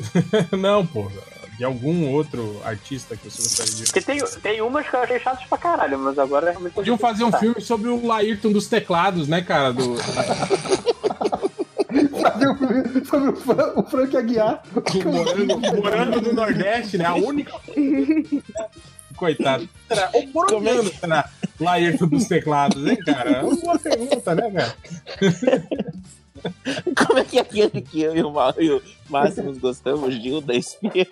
[0.58, 1.12] não, porra.
[1.58, 3.84] De algum outro artista que você gostaria de ver.
[3.86, 6.72] porque tem, tem umas que eu achei chatas pra caralho, mas agora é realmente.
[6.72, 9.72] Podiam fazer um filme sobre o Laírton dos teclados, né, cara?
[9.72, 9.96] Do,
[12.22, 14.62] Fazer o filme sobre o, Fran- o Frank Aguiar.
[15.04, 17.04] morango, morango do Nordeste, né?
[17.04, 17.52] A única.
[19.16, 19.68] Coitado.
[20.14, 21.28] O morango será
[21.60, 23.30] Laírton dos teclados, hein, cara?
[23.30, 24.74] É uma boa pergunta, né, cara?
[27.06, 30.14] Como é que é aquele que eu e o, Ma- e o Máximos gostamos?
[30.14, 31.06] Gil da Espira.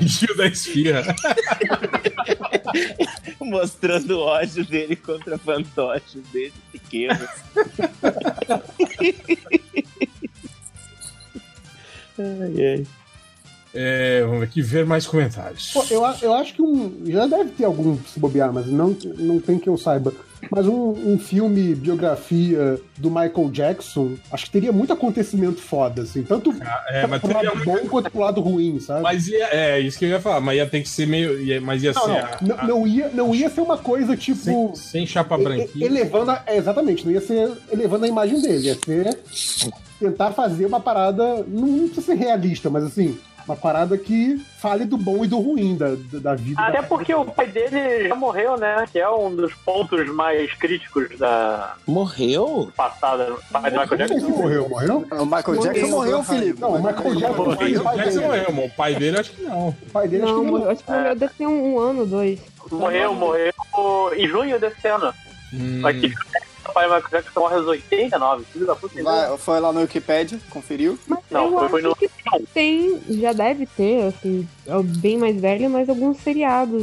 [0.00, 1.02] Gil da Esfirra.
[3.40, 7.28] Mostrando o ódio dele contra fantoches desde pequenos.
[12.18, 12.86] ai, ai.
[13.72, 15.70] É, vamos aqui ver mais comentários.
[15.72, 17.02] Pô, eu, eu acho que um.
[17.06, 20.12] Já deve ter algum se bobear, mas não, não tem que eu saiba.
[20.50, 26.22] Mas um, um filme, biografia do Michael Jackson, acho que teria muito acontecimento foda, assim.
[26.22, 26.52] Tanto
[26.88, 29.02] é, mas pro lado bom quanto pro lado ruim, sabe?
[29.02, 31.40] Mas ia, é, isso que eu ia falar, mas ia ter que ser meio.
[31.40, 32.08] ia- mas ia Não, ser.
[32.08, 34.40] não, a- não, a- não ia, não ia ser uma coisa tipo.
[34.40, 35.84] Sem, sem chapa branquinha.
[35.86, 39.18] Elevando a, é, exatamente, não ia ser elevando a imagem dele, ia ser
[40.00, 41.44] tentar fazer uma parada.
[41.46, 45.38] Não, não precisa ser realista, mas assim, uma parada que fale do bom e do
[45.40, 45.88] ruim da,
[46.20, 46.60] da vida.
[46.60, 48.84] Até da- porque o pai dele já morreu, né?
[48.90, 52.70] Que é um dos pontos mais críticos da Morreu?
[52.76, 53.34] passada.
[53.50, 54.28] Pai do Michael Jackson.
[54.28, 55.06] morreu, morreu?
[55.12, 56.60] O Michael Jackson morreu, Felipe.
[56.60, 57.80] Não, o Michael Jackson O morreu.
[57.80, 59.68] O pai Jackson dele, morreu, o pai dele acho que não.
[59.68, 60.52] o pai dele acho Não, que não.
[60.58, 62.40] morreu, acho que morreu deve ter um, um ano, dois.
[62.70, 63.52] Morreu, morreu
[64.16, 65.12] em junho desse ano.
[65.52, 66.12] Hum, Aqui,
[66.64, 68.44] do Michael Jackson morre aos 89.
[68.52, 69.02] Filho da puta.
[69.02, 70.98] Vai, foi lá no Wikipedia, conferiu.
[71.06, 71.96] Mas Não, foi- foi no-
[72.54, 76.82] tem, já deve ter, assim, é bem mais velho, mas alguns seriados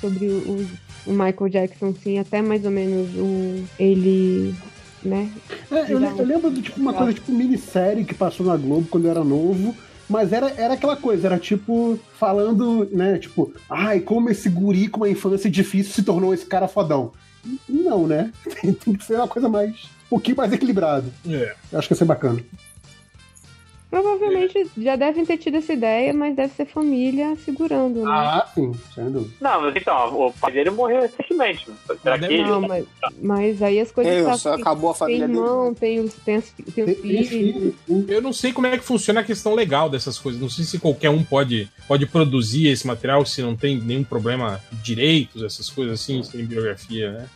[0.00, 0.66] sobre o,
[1.06, 4.54] o Michael Jackson, sim, até mais ou menos o ele,
[5.02, 5.30] né?
[5.70, 9.04] É, eu, eu lembro de tipo, uma coisa tipo minissérie que passou na Globo quando
[9.06, 9.74] eu era novo.
[10.08, 14.96] Mas era, era aquela coisa, era tipo, falando, né, tipo, ai, como esse guri com
[14.98, 17.12] uma infância difícil se tornou esse cara fodão.
[17.68, 18.32] Não, né?
[18.60, 19.70] Tem, que ser uma coisa mais.
[20.06, 21.12] um pouquinho mais equilibrado.
[21.28, 21.54] é.
[21.72, 22.42] Eu acho que ia ser bacana.
[23.90, 28.10] Provavelmente já devem ter tido essa ideia, mas deve ser família segurando, né?
[28.10, 29.34] Ah, sim, sem dúvida.
[29.40, 31.66] Não, mas então, o pai dele morreu recentemente.
[32.02, 32.38] Será que.
[32.38, 32.84] Não, mas,
[33.20, 35.38] mas aí as coisas É, tá- acabou a tem família dele.
[35.38, 36.94] irmão, tem os, tem os, tem os Tem- tem
[37.24, 37.28] filhos.
[37.28, 37.74] filho.
[38.08, 40.40] Eu não sei como é que funciona a questão legal dessas coisas.
[40.40, 44.60] Não sei se qualquer um pode, pode produzir esse material se não tem nenhum problema
[44.72, 47.26] de direitos, essas coisas assim, sem biografia, né?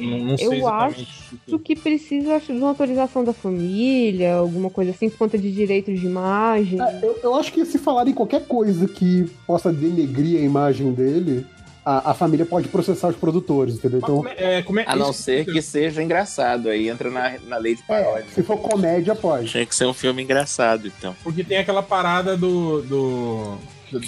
[0.00, 1.08] Não, Eu exatamente.
[1.46, 5.50] Isso que precisa, acho, de uma autorização da família, alguma coisa assim, por conta de
[5.52, 6.80] direitos de imagem.
[6.80, 11.46] É, eu, eu acho que se falarem qualquer coisa que possa denegrir a imagem dele,
[11.84, 13.98] a, a família pode processar os produtores, entendeu?
[13.98, 17.38] Então, como é- é, como é- A não ser que seja engraçado, aí entra na,
[17.48, 18.26] na lei de paródia.
[18.34, 19.48] se for comédia, pode.
[19.48, 21.16] Tinha que ser um filme engraçado, então.
[21.22, 23.58] Porque tem aquela parada do, do-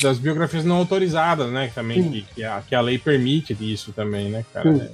[0.02, 1.72] das biografias não autorizadas, né?
[1.74, 4.72] Também, que, que a, que a lei permite isso também, né, cara?
[4.76, 4.88] Sim.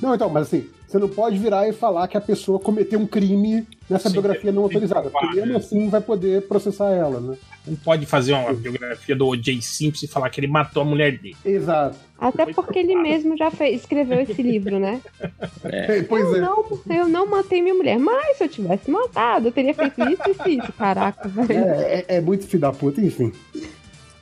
[0.00, 3.06] Não, então, mas assim, você não pode virar e falar que a pessoa cometeu um
[3.06, 5.08] crime nessa Sim, biografia não autorizada.
[5.08, 5.56] Porque mesmo né?
[5.56, 7.36] assim vai poder processar ela, né?
[7.66, 9.62] Não pode fazer uma biografia do O.J.
[9.62, 11.36] Simpson e falar que ele matou a mulher dele.
[11.44, 11.96] Exato.
[12.18, 15.00] Até porque ele mesmo já fez, escreveu esse livro, né?
[15.64, 16.40] É, pois eu, é.
[16.40, 20.22] não, eu não matei minha mulher, mas se eu tivesse matado, eu teria feito isso
[20.26, 20.72] e isso, isso.
[20.74, 21.52] Caraca, velho.
[21.52, 23.32] É, é, é muito filho da puta, enfim.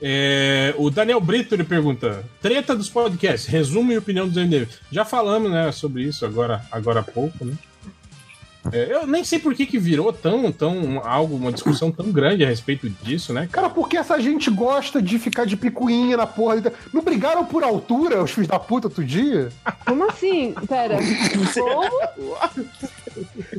[0.03, 4.67] É, o Daniel Brito ele pergunta: treta dos podcasts, resumo e opinião dos MDM.
[4.91, 7.55] Já falamos, né, sobre isso agora, agora há pouco, né?
[8.73, 12.45] É, eu nem sei por que, que virou tão, tão algo, uma discussão tão grande
[12.45, 13.49] a respeito disso, né?
[13.51, 16.63] Cara, por que essa gente gosta de ficar de picuinha na porra?
[16.93, 19.49] Não brigaram por altura, os filhos da puta, outro dia?
[19.87, 20.55] Como assim?
[20.69, 20.99] Pera,
[21.55, 22.67] como?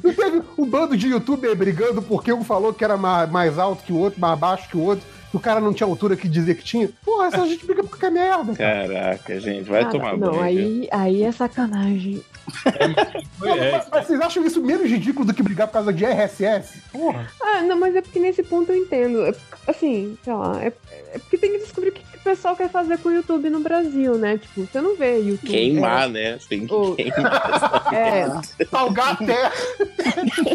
[0.04, 3.84] Não teve um bando de youtuber brigando porque um falou que era ma- mais alto
[3.84, 5.04] que o outro, mais baixo que o outro,
[5.34, 6.90] o cara não tinha altura que dizia que tinha?
[7.04, 8.54] Porra, essa gente briga por qualquer merda.
[8.56, 10.42] Caraca, gente, vai Cara, tomar não, banho.
[10.44, 12.24] aí, aí é sacanagem.
[12.66, 16.82] É, Mas vocês acham isso menos ridículo do que brigar por causa de RSS?
[16.92, 17.28] Porra.
[17.42, 19.26] Ah, não, mas é porque nesse ponto eu entendo.
[19.26, 19.34] É,
[19.68, 20.74] Assim, sei lá, é,
[21.14, 23.60] é porque tem que descobrir o que o pessoal quer fazer com o YouTube no
[23.60, 24.38] Brasil, né?
[24.38, 25.50] Tipo, você não vê YouTube.
[25.50, 26.38] Queimar, né?
[26.48, 27.82] Tem que queimar.
[27.92, 28.26] É,
[28.70, 29.52] Salgar a terra.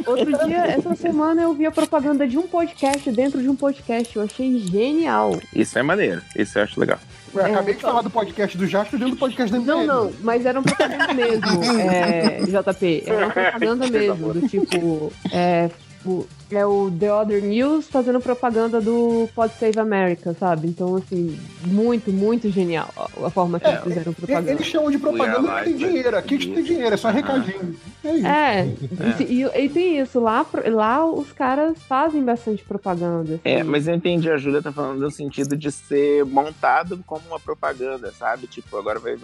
[0.06, 4.16] outro dia, essa semana, eu vi a propaganda de um podcast dentro de um podcast.
[4.16, 5.38] Eu achei genial.
[5.54, 6.22] Isso é maneiro.
[6.36, 6.98] Isso eu acho legal.
[7.34, 9.86] Ué, acabei de falar do podcast do Jasper dentro do podcast da Não, MPM.
[9.86, 13.02] não, mas era um propaganda mesmo, é, JP.
[13.06, 15.12] Era uma propaganda mesmo, do tipo.
[15.30, 15.68] É,
[16.12, 20.68] o- é o The Other News fazendo propaganda do Pod Save America, sabe?
[20.68, 22.88] Então, assim, muito, muito genial
[23.24, 24.50] a, forma que eles fizeram propaganda.
[24.52, 26.16] Eles chamam de propaganda porque tem dinheiro.
[26.16, 27.76] Aqui a gente tem dinheiro, é só recadinho.
[28.04, 28.26] É isso.
[28.26, 33.34] É, E, e tem isso, lá, lá os caras fazem bastante propaganda.
[33.34, 33.40] assim.
[33.44, 37.40] É, mas eu entendi, a Júlia tá falando no sentido de ser montado como uma
[37.40, 38.46] propaganda, sabe?
[38.46, 39.16] Tipo, agora vai.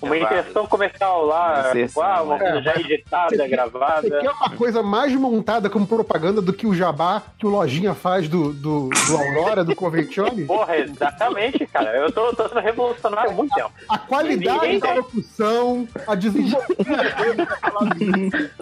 [0.00, 2.38] Uma inserção comercial lá, Inserção, tipo, ah, uma é.
[2.38, 4.02] coisa já editada, Você quer- gravada.
[4.02, 7.94] Você quer uma coisa mais montada como propaganda do que o jabá que o Lojinha
[7.94, 10.44] faz do, do, do Aurora, do Conventione?
[10.46, 11.96] Porra, exatamente, cara.
[11.96, 13.70] Eu tô, tô sendo revolucionário há muito tempo.
[13.88, 17.48] A qualidade Ninguém da locução, a desenvolvimento.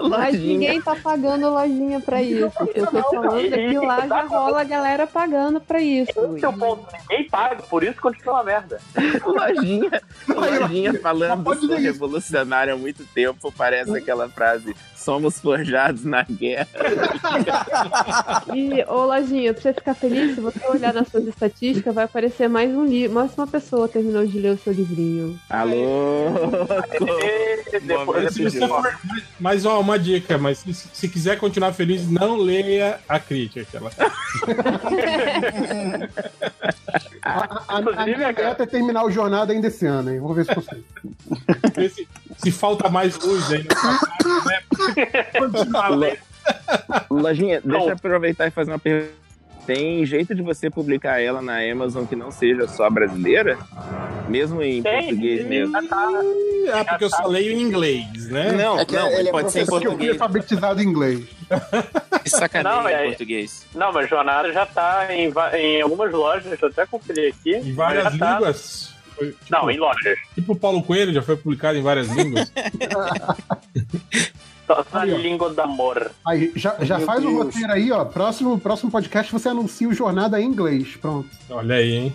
[0.08, 2.52] Mas ninguém tá pagando lojinha pra isso.
[2.74, 6.12] Eu tô falando é que lá já rola a galera pagando pra isso.
[6.36, 6.86] Esse é o ponto.
[7.08, 8.80] Ninguém paga, por isso continua uma merda.
[9.24, 11.23] Lojinha, lojinha falando
[11.66, 14.74] sou revolucionário há muito tempo, parece aquela frase:
[15.04, 16.66] somos forjados na guerra.
[18.54, 22.48] E, ô Lojinha, pra você ficar feliz, se você olhar nas suas estatísticas, vai aparecer
[22.48, 23.14] mais um livro.
[23.14, 25.38] Mais uma pessoa terminou de ler o seu livrinho.
[25.50, 26.30] Alô?
[27.82, 28.34] Depois,
[29.38, 33.66] Mas ó, uma dica, mas se, se quiser continuar feliz, não leia a crítica.
[33.74, 33.90] Ela...
[37.22, 40.20] A, a, a minha meta é terminar o jornada ainda esse ano, hein?
[40.20, 40.84] Vamos ver se consigo.
[41.74, 42.08] Se,
[42.38, 43.66] se falta mais luz aí.
[47.10, 49.24] Lojinha, deixa eu aproveitar e fazer uma pergunta.
[49.66, 53.56] Tem jeito de você publicar ela na Amazon que não seja só brasileira?
[54.28, 55.74] Mesmo em Tem, português mesmo?
[56.70, 58.52] Ah, porque eu só leio em inglês, né?
[58.52, 60.20] Não, É não, ele é pode ser em professor Porque eu fui português.
[60.20, 61.24] alfabetizado em inglês.
[62.22, 63.66] Que sacanagem Não, é- em português.
[63.74, 67.54] Não, mas Jornada já tá em, em algumas lojas, deixa eu até conferir aqui.
[67.56, 68.92] Em várias já tá- línguas.
[69.16, 70.18] Foi, tipo, Não, em lojas.
[70.34, 72.52] Tipo o Paulo Coelho, já foi publicado em várias línguas.
[74.66, 76.10] Só na língua do amor.
[76.26, 77.44] Aí, já, já Meu faz o Deus.
[77.44, 78.04] roteiro aí, ó.
[78.04, 80.96] Próximo, próximo podcast você anuncia o jornada em inglês.
[80.96, 81.28] Pronto.
[81.50, 82.14] Olha aí, hein?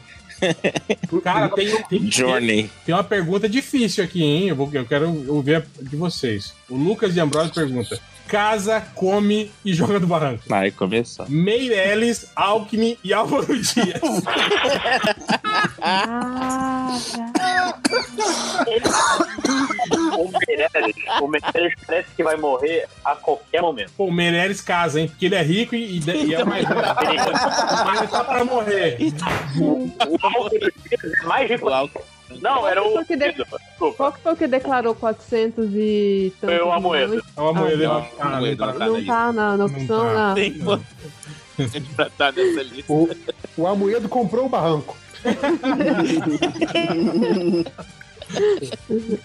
[1.23, 2.69] Cara, tem, tem, Journey.
[2.85, 4.47] tem uma pergunta difícil aqui, hein?
[4.47, 6.53] Eu, vou, eu quero ouvir a de vocês.
[6.69, 10.43] O Lucas de Ambrosio pergunta: Casa, come e joga do barranco.
[10.47, 11.25] Vai começar.
[11.27, 13.99] Meirelles, Alckmin e Álvaro Dias.
[20.17, 23.91] O Meirelles, o Meirelles parece que vai morrer a qualquer momento.
[23.95, 25.07] Pô, o Meirelles casa, hein?
[25.07, 26.81] Porque ele é rico e, e- e é mais velho.
[27.85, 28.97] Mas ele tá pra morrer.
[29.59, 29.89] O
[30.21, 31.69] Álvaro Dias é mais rico.
[32.41, 33.03] Não, era o.
[33.05, 33.97] Que de- Desculpa.
[33.97, 37.21] Qual que foi o que declarou 400 e Foi o Amoedo.
[37.35, 37.87] É moeda.
[37.87, 38.73] não, não tá, não, não tá.
[38.73, 40.13] não Não tá na, na opção, tá.
[40.13, 40.33] na...
[40.35, 40.53] Tem
[41.95, 42.93] pra estar nessa lista.
[42.93, 43.09] O,
[43.57, 44.95] o Amoedo comprou o barranco.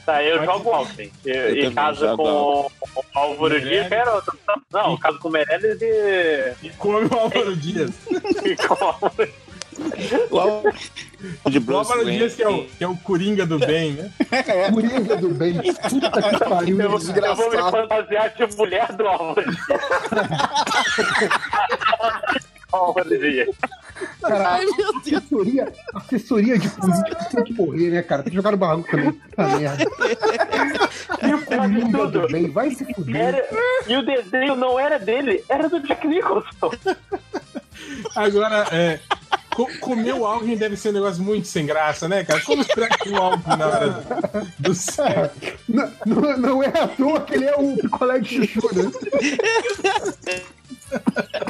[0.07, 1.11] Tá, eu jogo o Alckmin.
[1.27, 3.87] E, e casa jogo com o Álvaro Dias.
[3.89, 4.23] Pera,
[4.73, 6.55] não, caso com o Meirelles e.
[6.63, 7.91] E come o Álvaro Dias.
[8.45, 9.29] e com o Álvaro
[11.49, 12.19] De O Bruce Álvaro Wayne.
[12.19, 14.11] Dias, que é, o, que é o Coringa do bem, né?
[14.73, 15.55] Coringa do bem.
[15.55, 16.81] Puta que pariu.
[16.81, 19.67] Eu, eu vou me fantasiar de mulher do Álvaro Dias.
[22.73, 23.49] Álvaro Dias.
[24.21, 24.59] Cara, a
[24.99, 28.23] assessoria, assessoria de política tem que morrer, né, cara?
[28.23, 29.13] Tem que jogar no barranco também.
[29.13, 29.85] Puta merda.
[31.23, 33.17] E o Coringa do bem, vai se fuder.
[33.17, 33.47] Era,
[33.87, 36.71] e o desenho não era dele, era do Jack Nicholson.
[38.17, 38.99] Agora, é.
[39.55, 42.41] Co- comer o Alckmin deve ser um negócio muito sem graça, né, cara?
[42.43, 44.03] Como será que o Alckmin na hora
[44.59, 45.31] do céu?
[45.69, 48.91] Não, não, não é à toa que ele é o picolé de chuchu, né?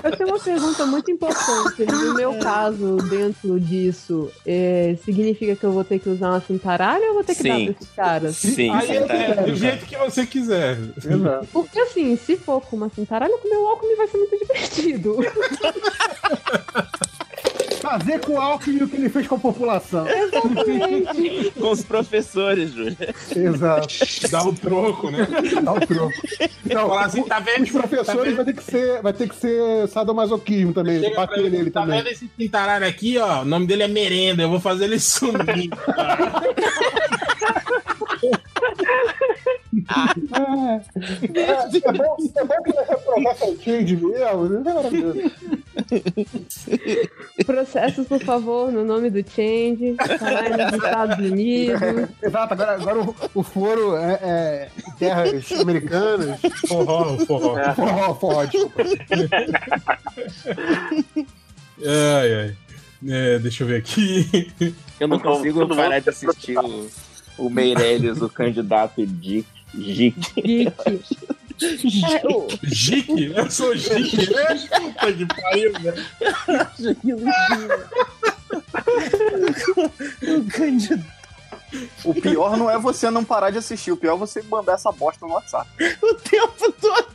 [0.02, 1.84] Eu tenho uma pergunta muito importante.
[1.90, 7.02] No meu caso, dentro disso, é, significa que eu vou ter que usar uma cintaralha
[7.02, 7.48] ou eu vou ter que Sim.
[7.48, 8.36] dar pra esses caras?
[8.36, 10.78] Sim, Aí é, é do jeito que você quiser.
[10.96, 11.46] Exato.
[11.52, 15.16] Porque assim, se for com uma cintaralha, comer o álcool vai ser muito divertido.
[17.84, 20.06] Fazer com o Alckmin o que ele fez com a população.
[20.08, 21.50] Exatamente.
[21.60, 22.96] Com os professores, Júlia.
[23.36, 23.88] Exato.
[24.30, 25.26] Dá o troco, né?
[25.62, 26.12] Dá o troco.
[26.64, 27.64] Não, Falar assim, tá vendo?
[27.64, 31.50] os professores vai ter que ser, vai ter que ser sadomasoquismo também, Chega bater ele,
[31.50, 31.98] nele tá também.
[31.98, 33.42] vendo esse pintaralho aqui, ó?
[33.42, 35.70] O nome dele é Merenda, eu vou fazer ele sumir.
[41.34, 44.70] É, é, bom, é bom que vai reprovar certinho de mesmo, né?
[44.70, 45.20] É maravilhoso.
[47.44, 49.94] Processos, por favor, no nome do Change.
[49.96, 52.08] Canais dos Estados Unidos.
[52.22, 56.40] Exato, agora, agora o, o foro é, é terras americanas.
[56.68, 57.74] forró, forró.
[57.74, 58.82] Forró, forró, desculpa.
[61.86, 62.56] Ai, ai.
[63.06, 64.52] É, deixa eu ver aqui.
[64.98, 66.88] Eu não consigo parar de assistir o,
[67.36, 69.46] o Meirelles, o candidato Dick.
[69.74, 70.16] Dick.
[70.36, 70.72] Geek.
[72.04, 73.32] É, o- Jique?
[73.34, 74.44] Eu sou Jique, né?
[74.80, 75.94] Puta que pariu, né?
[80.22, 81.14] o candidato.
[82.04, 84.92] O pior não é você não parar de assistir, o pior é você mandar essa
[84.92, 85.68] bosta no WhatsApp.
[86.02, 87.06] O tempo todo.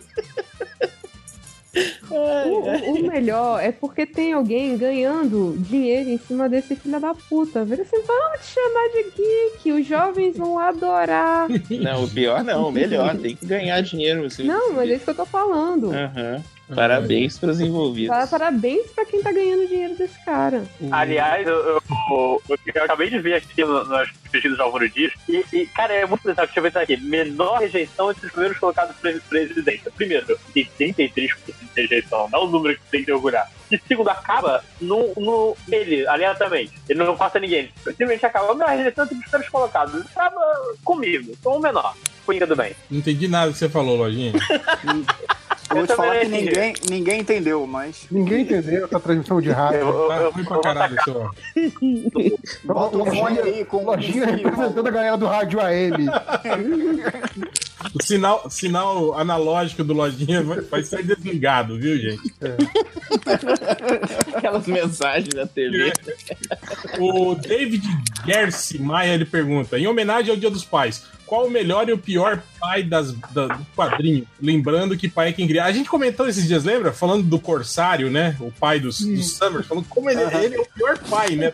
[2.09, 7.63] O, o melhor é porque tem alguém ganhando dinheiro em cima desse filho da puta.
[7.63, 11.47] Vira assim, vamos te chamar de geek, os jovens vão adorar.
[11.69, 13.15] Não, o pior não, o melhor.
[13.17, 14.23] Tem que ganhar dinheiro.
[14.29, 15.91] Você Não, mas é isso que eu tô falando.
[15.93, 16.43] Aham.
[16.75, 18.29] Parabéns para os envolvidos.
[18.29, 20.63] Parabéns pra quem tá ganhando dinheiro desse cara.
[20.91, 21.81] Aliás, eu, eu-
[22.11, 22.41] eu-
[22.75, 25.13] eu acabei de ver aqui nas pesquisa de Álvaro Dias.
[25.27, 26.47] E, e, cara, é muito bizarro.
[26.47, 26.97] Deixa eu ver isso aqui.
[26.97, 29.89] Menor rejeição entre os primeiros colocados pre presidente.
[29.95, 31.29] Primeiro, tem 33%
[31.75, 32.29] de rejeição.
[32.31, 33.49] Não é um número que tem que orgulhar.
[33.71, 36.73] E segundo, acaba no, no ele, aleatoriamente.
[36.87, 37.71] Ele não passa ninguém.
[37.83, 38.53] Simplesmente acaba.
[38.53, 40.05] Menor rejeição entre os primeiros colocados.
[40.07, 40.41] Acaba
[40.83, 41.33] comigo.
[41.41, 41.95] Sou o menor.
[42.25, 42.75] Comigo tudo bem.
[42.89, 44.33] Não entendi nada que você falou, Lojinha.
[45.69, 48.07] Eu vou te falar que ninguém, ninguém entendeu, mas.
[48.09, 49.79] Ninguém entendeu essa transmissão de rádio.
[49.79, 51.13] Eu- Tá eu- ruim eu pra vou caralho, tacar.
[51.13, 51.29] seu.
[52.65, 56.07] Bota o fone aí com Lojinha com- representando a galera do rádio AM.
[57.95, 62.33] O sinal, sinal analógico do Lojinha vai, vai ser desligado, viu, gente?
[64.35, 65.91] Aquelas mensagens da TV.
[66.99, 67.83] O David
[68.25, 71.97] Gersi Maia ele pergunta: em homenagem ao Dia dos Pais, qual o melhor e o
[71.97, 74.25] pior pai das, da- do quadrinho?
[74.41, 75.63] Lembrando que pai é quem cria.
[75.63, 76.91] A gente comentou esses dias, lembra?
[76.91, 78.35] Falando do Corsário, né?
[78.39, 81.53] O pai dos, dos Summers, falando como ele, ele é o pior pai, né?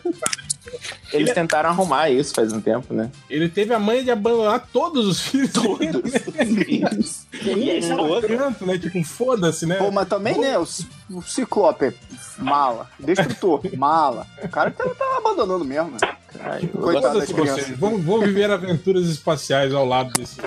[0.70, 1.00] Do quadrinho.
[1.12, 3.10] Eles tentaram arrumar isso faz um tempo, né?
[3.28, 5.52] Ele teve a manha de abandonar todos os filhos.
[5.52, 7.26] Todos.
[7.44, 8.36] E aí, outro.
[8.36, 8.78] Canto, né?
[8.78, 9.76] Tipo, foda-se, né?
[9.76, 10.58] Pô, mas também, né?
[10.58, 10.66] O,
[11.10, 11.94] o Ciclope,
[12.38, 12.88] mala.
[12.98, 14.26] Destrutor, mala.
[14.42, 15.98] O cara tá, tá abandonando mesmo, né?
[16.28, 17.68] Caralho, Coitado das crianças.
[17.78, 20.38] Vão, vão viver aventuras espaciais ao lado desses,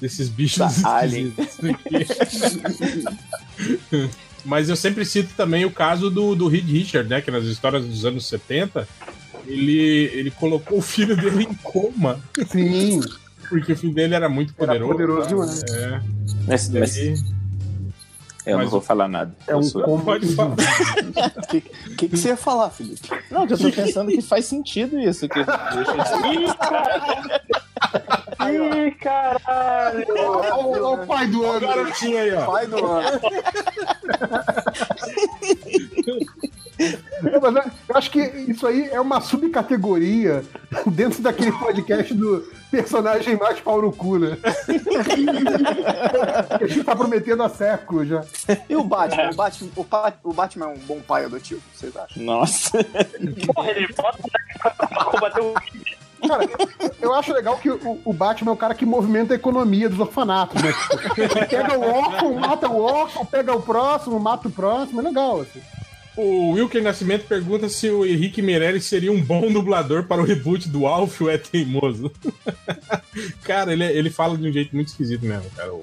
[0.00, 1.34] desses bichos Da Alien.
[4.44, 7.20] Mas eu sempre cito também o caso do, do Reed Richard, né?
[7.20, 8.88] Que nas histórias dos anos 70,
[9.46, 12.20] ele, ele colocou o filho dele em coma.
[12.48, 13.00] Sim.
[13.48, 14.88] Porque o filho dele era muito Era poderoso.
[14.92, 15.26] poderoso tá?
[15.28, 15.62] demais.
[15.72, 16.00] É.
[16.46, 17.14] Mas, mas aí-
[18.44, 19.32] eu mas não vou falar nada.
[19.46, 20.04] É um sou- combo.
[20.04, 20.54] Pode falar.
[20.54, 20.56] O
[21.48, 23.08] que, que, que você ia falar, Felipe?
[23.30, 25.28] Não, que eu tô pensando que faz sentido isso.
[25.28, 25.40] Que
[28.42, 30.06] Ih, caralho!
[30.16, 31.60] Olha o pai do ano.
[31.60, 32.46] Garotinho aí, ó.
[32.46, 33.20] Pai do ano.
[37.22, 40.44] Não, mas eu- eu acho que isso aí é uma subcategoria
[40.86, 44.38] dentro daquele podcast do personagem mais pau no cu, né?
[46.58, 48.24] que a gente tá prometendo há séculos já.
[48.68, 49.30] E o Batman?
[49.30, 52.22] O Batman, o, Pa- o Batman é um bom pai adotivo, vocês acham?
[52.22, 52.70] Nossa.
[53.54, 54.18] Porra, ele bota
[54.62, 55.54] pra combater o
[56.28, 56.48] Cara,
[57.00, 59.98] eu acho legal que o, o Batman é o cara que movimenta a economia dos
[59.98, 60.72] orfanatos, né?
[61.16, 65.40] Tipo, pega o órfão, mata o órfão, pega o próximo, mata o próximo, é legal,
[65.40, 65.60] assim.
[66.16, 70.68] O Wilker Nascimento pergunta se o Henrique Meirelles seria um bom dublador para o reboot
[70.68, 72.12] do Alf ou é teimoso.
[73.42, 75.72] cara, ele, ele fala de um jeito muito esquisito mesmo, cara.
[75.72, 75.80] O.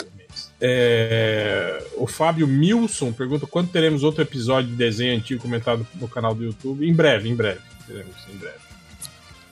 [0.61, 6.35] É, o Fábio Milson pergunta quando teremos outro episódio de desenho antigo comentado no canal
[6.35, 6.87] do YouTube.
[6.87, 7.61] Em breve, em breve.
[7.87, 8.68] Teremos, em breve.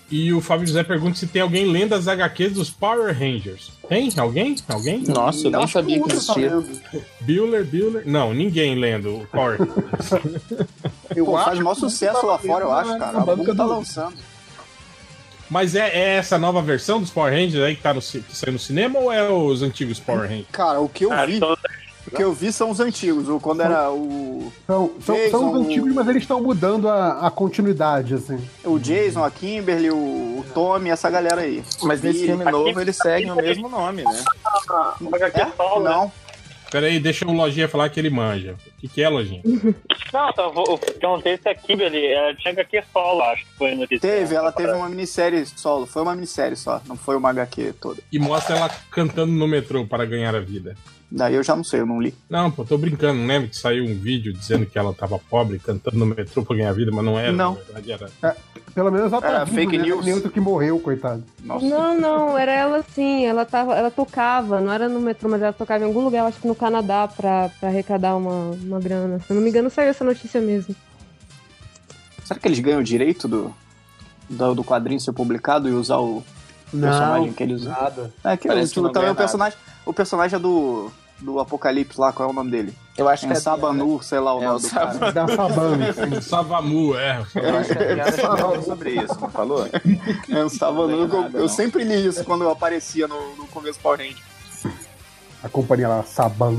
[0.09, 3.71] E o Fábio José pergunta se tem alguém lendo as HQs dos Power Rangers.
[3.89, 4.09] Tem?
[4.15, 4.55] Alguém?
[4.69, 4.99] Alguém?
[4.99, 6.49] Nossa, eu nem Acho sabia que tá existia.
[6.55, 6.81] lendo.
[7.19, 8.03] Bueller, Bueller.
[8.05, 10.11] Não, ninguém lendo o Power Rangers.
[11.13, 13.17] Eu Pô, faz acho maior sucesso lá fora, eu acho, na- cara.
[13.17, 14.13] A banca tá do- lançando.
[15.49, 18.53] Mas é, é essa nova versão dos Power Rangers aí que, tá no, que saiu
[18.53, 20.47] no cinema ou é os antigos Power Rangers?
[20.51, 21.39] Cara, o que eu vi,
[22.07, 23.27] o que eu vi são os antigos.
[23.29, 26.87] O, quando era o, São, são, Jason, são os o- antigos, mas eles estão mudando
[26.89, 28.39] a, a continuidade, assim.
[28.63, 31.63] o Jason, a Kimberly, o, o Tommy, essa galera aí.
[31.83, 34.23] Mas nesse filme novo eles seguem o mesmo nome, né?
[35.13, 35.89] HQ solo, né?
[35.89, 36.11] Não,
[36.69, 38.55] Pera aí, deixa o Lojinha falar que ele manja.
[38.67, 39.41] O que, que é, Lojinha?
[40.13, 43.51] Não, só vou- o que acontece é que Kimberly ela tinha HQ solo, acho que
[43.57, 43.99] foi notícia.
[44.01, 45.85] teve, ela teve uma minissérie solo.
[45.85, 48.01] Foi uma minissérie só, não foi uma HQ toda.
[48.11, 50.75] E mostra ela cantando no metrô para ganhar a vida.
[51.09, 52.13] Daí eu já não sei, eu não li.
[52.29, 53.19] Não, pô, tô brincando.
[53.19, 56.57] Não lembra que saiu um vídeo dizendo que ela tava pobre cantando no metrô pra
[56.57, 57.31] ganhar vida, mas não era.
[57.31, 57.53] Não.
[57.53, 58.37] Na verdade era.
[58.75, 59.85] Pelo menos ela tá fake né?
[59.85, 60.05] news.
[60.05, 61.23] Nem outro que morreu, coitado.
[61.43, 61.65] Nossa.
[61.65, 65.53] Não, não, era ela sim, ela tava, ela tocava, não era no metrô, mas ela
[65.53, 69.19] tocava em algum lugar, acho que no Canadá, pra, pra arrecadar uma, uma grana.
[69.19, 70.75] Se eu não me engano, saiu essa notícia mesmo.
[72.25, 73.53] Será que eles ganham o direito do,
[74.29, 76.21] do, do quadrinho ser publicado e usar o
[76.71, 77.71] personagem que eles usam?
[77.73, 78.13] nada.
[78.23, 79.57] É que, Parece que tipo, não também o personagem.
[79.85, 80.91] O personagem é do.
[81.19, 82.71] Do Apocalipse lá, qual é o nome dele?
[82.95, 84.93] Eu acho que É a Sabanu, sei lá o É, nome o do cara.
[84.93, 85.89] Saban- Da Saban.
[85.89, 86.21] assim.
[86.29, 87.25] Savamu, é.
[87.33, 89.67] Eu acho que piada falou sobre isso, não falou?
[90.29, 91.07] É o Sabanu.
[91.07, 91.47] Não eu, eu não.
[91.47, 94.71] sempre li isso quando eu aparecia no, no começo do Power Ranger.
[95.43, 96.55] A companhia lá, Saban.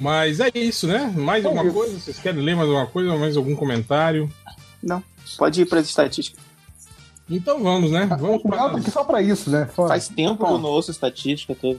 [0.00, 1.12] Mas é isso, né?
[1.16, 1.74] Mais É alguma isso.
[1.74, 1.98] coisa?
[2.00, 3.16] Vocês querem ler mais alguma coisa?
[3.16, 4.30] Mais algum comentário?
[4.82, 5.02] Não.
[5.36, 6.42] Pode ir para as estatísticas.
[7.28, 8.06] Então vamos, né?
[8.20, 9.66] Vamos O para aqui só pra isso, né?
[9.74, 9.88] Fora.
[9.88, 11.78] Faz tempo que eu não ouço estatística toda.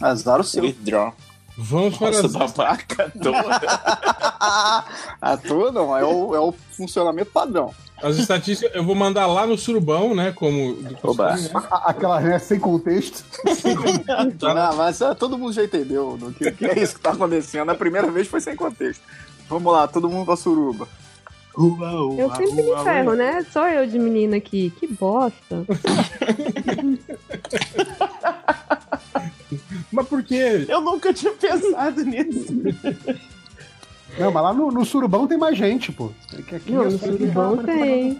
[0.00, 0.62] Azar o seu.
[0.64, 1.14] Withdraw.
[1.56, 2.32] Vamos para Nossa, as...
[2.52, 3.60] babaca toda.
[5.22, 7.72] A tua não, é o, é o funcionamento padrão.
[8.02, 8.74] as estatísticas.
[8.74, 10.32] Eu vou mandar lá no surubão, né?
[10.32, 10.76] Como.
[11.02, 11.36] Oba.
[11.36, 11.48] né?
[11.70, 13.24] Aquela, né, sem contexto.
[14.42, 17.70] Não, mas ah, todo mundo já entendeu do que, que é isso que tá acontecendo.
[17.70, 19.02] A primeira vez foi sem contexto.
[19.48, 20.88] Vamos lá, todo mundo pra suruba.
[21.56, 23.46] Eu sempre me ferro, né?
[23.52, 24.72] Só eu de menina aqui.
[24.78, 25.64] Que bosta.
[29.92, 30.66] Mas por quê?
[30.68, 32.52] Eu nunca tinha pensado nisso.
[34.18, 36.10] Não, mas lá no, no surubão tem mais gente, pô.
[36.36, 38.18] É que aqui Não, é no surubão tem.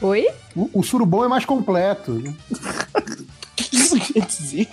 [0.00, 0.28] Oi?
[0.56, 2.12] O, o surubão é mais completo.
[2.12, 2.34] né?
[3.72, 4.68] Isso quer dizer?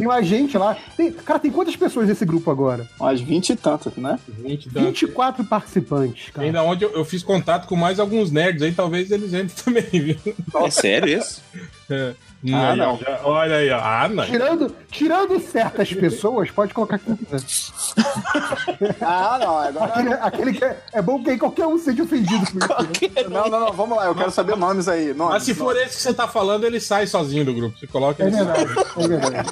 [0.00, 0.76] Tem mais gente lá.
[0.96, 2.88] Tem- cara, tem quantas pessoas nesse grupo agora?
[2.98, 4.18] Umas 20 e tantas, né?
[4.26, 4.86] 20 e tanto.
[4.86, 6.46] 24 participantes, cara.
[6.46, 10.00] Ainda onde eu, eu fiz contato com mais alguns nerds aí, talvez eles entrem também,
[10.00, 10.16] viu?
[10.64, 11.42] É sério isso?
[11.90, 12.14] É.
[12.54, 12.96] Ah, Aí, não.
[12.96, 13.78] já- Olha aí, ó.
[13.78, 14.24] Ah, não.
[14.24, 17.40] Tirando, tirando certas pessoas, pode colocar quem quiser.
[19.02, 19.92] Ah, não, agora.
[19.92, 22.68] Aquele, aquele que é, é bom que qualquer um seja ofendido com isso.
[23.14, 23.24] né?
[23.28, 25.12] Não, não, não, vamos lá, eu quero saber nomes aí.
[25.12, 27.78] Nomes, Mas se for esse que você tá falando, ele sai sozinho do grupo.
[27.78, 28.64] Você coloca É ele sai.
[28.64, 29.48] verdade, é verdade.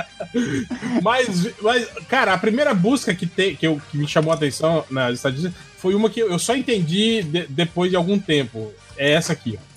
[1.02, 4.84] Mas, mas, cara, a primeira busca que, te, que, eu, que me chamou a atenção
[4.90, 8.72] nas estatísticas foi uma que eu só entendi de- depois de algum tempo.
[8.96, 9.69] É essa aqui, ó.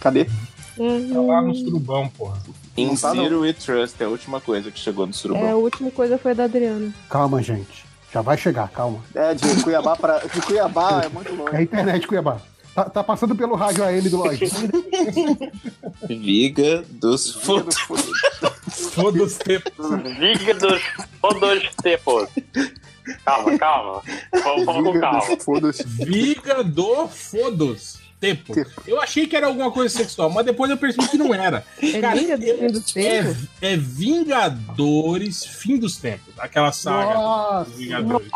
[0.00, 0.24] Cadê?
[0.24, 2.38] Tá lá no surubão, porra.
[2.76, 3.12] In tá.
[3.12, 5.54] Zero We Trust é a última coisa que chegou no É, a surubão.
[5.60, 6.94] última coisa foi a da Adriana.
[7.10, 7.84] Calma, gente.
[8.12, 9.00] Já vai chegar, calma.
[9.14, 10.18] É, de Cuiabá para.
[10.20, 11.62] De Cuiabá é muito É a longe.
[11.62, 12.40] internet, Cuiabá.
[12.74, 14.50] Tá, tá passando pelo rádio AM do Lojinha.
[16.08, 17.76] Viga dos Fotos.
[18.94, 19.72] Todos os tempos.
[20.18, 20.80] Liga dos
[21.20, 22.28] todos tempos.
[23.24, 24.02] Calma, calma.
[24.32, 25.22] Vamos, com calma.
[25.40, 25.82] Foda-se.
[25.84, 27.98] Viga do Fodos.
[28.20, 28.52] Tempo.
[28.86, 31.64] Eu achei que era alguma coisa sexual, mas depois eu percebi que não era.
[31.80, 33.36] É Cara, Liga do Fim dos É, Tempos?
[33.62, 36.34] é Vingadores Fim dos Tempos.
[36.38, 37.70] Aquela saga Nossa.
[37.70, 38.28] dos Vingadores.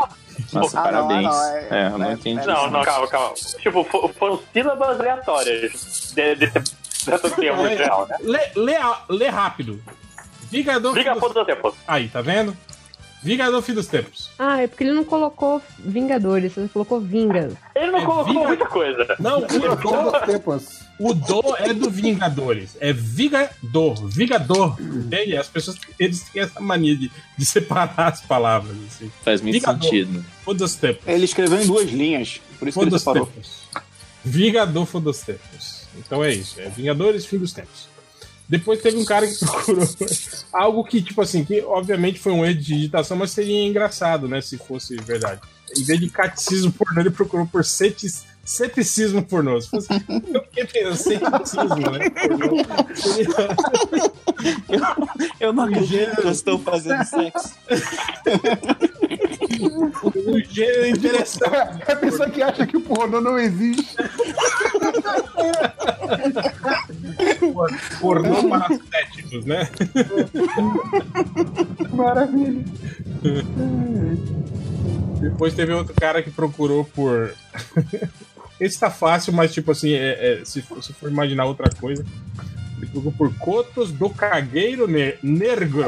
[0.52, 1.27] Nossa, Ah, não, parabéns.
[1.27, 2.47] ah, não, é- é, eu não é- entendi.
[2.47, 3.35] Não, não, calma, calma.
[3.35, 6.36] Tipo, fo- foram sílabas aleatórias de,
[7.36, 8.17] termo É, geral, né?
[8.55, 8.77] lê,
[9.11, 9.83] lê, rápido.
[10.51, 11.28] Vingador Liga Fim dos...
[11.33, 11.75] todos os tempos.
[11.86, 12.57] Aí, tá vendo?
[13.23, 14.31] Vingador Fim dos Tempos.
[14.39, 17.55] Ah, é porque ele não colocou Vingadores, ele colocou Vingas.
[17.75, 19.17] Ele não É colocou Vinga- muita coisa.
[19.20, 20.81] Não, o do, Todos os tempos.
[20.99, 22.76] o do é do Vingadores.
[22.81, 24.07] É Vigador.
[24.09, 24.76] Vigador.
[24.81, 25.36] Entende?
[25.36, 28.76] As pessoas eles têm essa mania de, de separar as palavras.
[28.89, 29.10] Assim.
[29.25, 29.83] Faz muito Vingador.
[29.83, 30.25] sentido.
[30.44, 31.07] Foda os tempos.
[31.07, 33.26] Ele escreveu em duas linhas, por isso que ele dos separou.
[33.26, 33.62] tempos.
[34.25, 35.83] Vingador Fim dos tempos.
[35.99, 36.60] Então é isso.
[36.60, 37.91] É Vingadores Fim dos Tempos.
[38.48, 39.88] Depois teve um cara que procurou
[40.52, 44.40] algo que, tipo assim, que obviamente foi um erro de digitação, mas seria engraçado, né?
[44.40, 45.40] Se fosse verdade.
[45.76, 49.58] Em vez de caticismo pornô, ele procurou por cetis, ceticismo pornô.
[49.58, 49.88] Se fosse,
[50.34, 50.96] eu fiquei pensando,
[51.46, 52.00] ceticismo, né?
[52.94, 53.26] Seria-
[55.40, 57.54] Eu não acredito que eu estou fazendo sexo.
[60.26, 61.82] um gênero interessante.
[61.86, 63.96] É a pessoa que acha que o pornô não existe.
[68.01, 69.69] Pornô para céticos, né?
[71.93, 72.65] Maravilha.
[75.20, 77.33] Depois teve outro cara que procurou por.
[78.61, 82.05] Esse tá fácil, mas tipo assim, é- é, se, for, se for imaginar outra coisa.
[82.78, 85.85] Ele procurou por Cotos do Cagueiro ne Negro.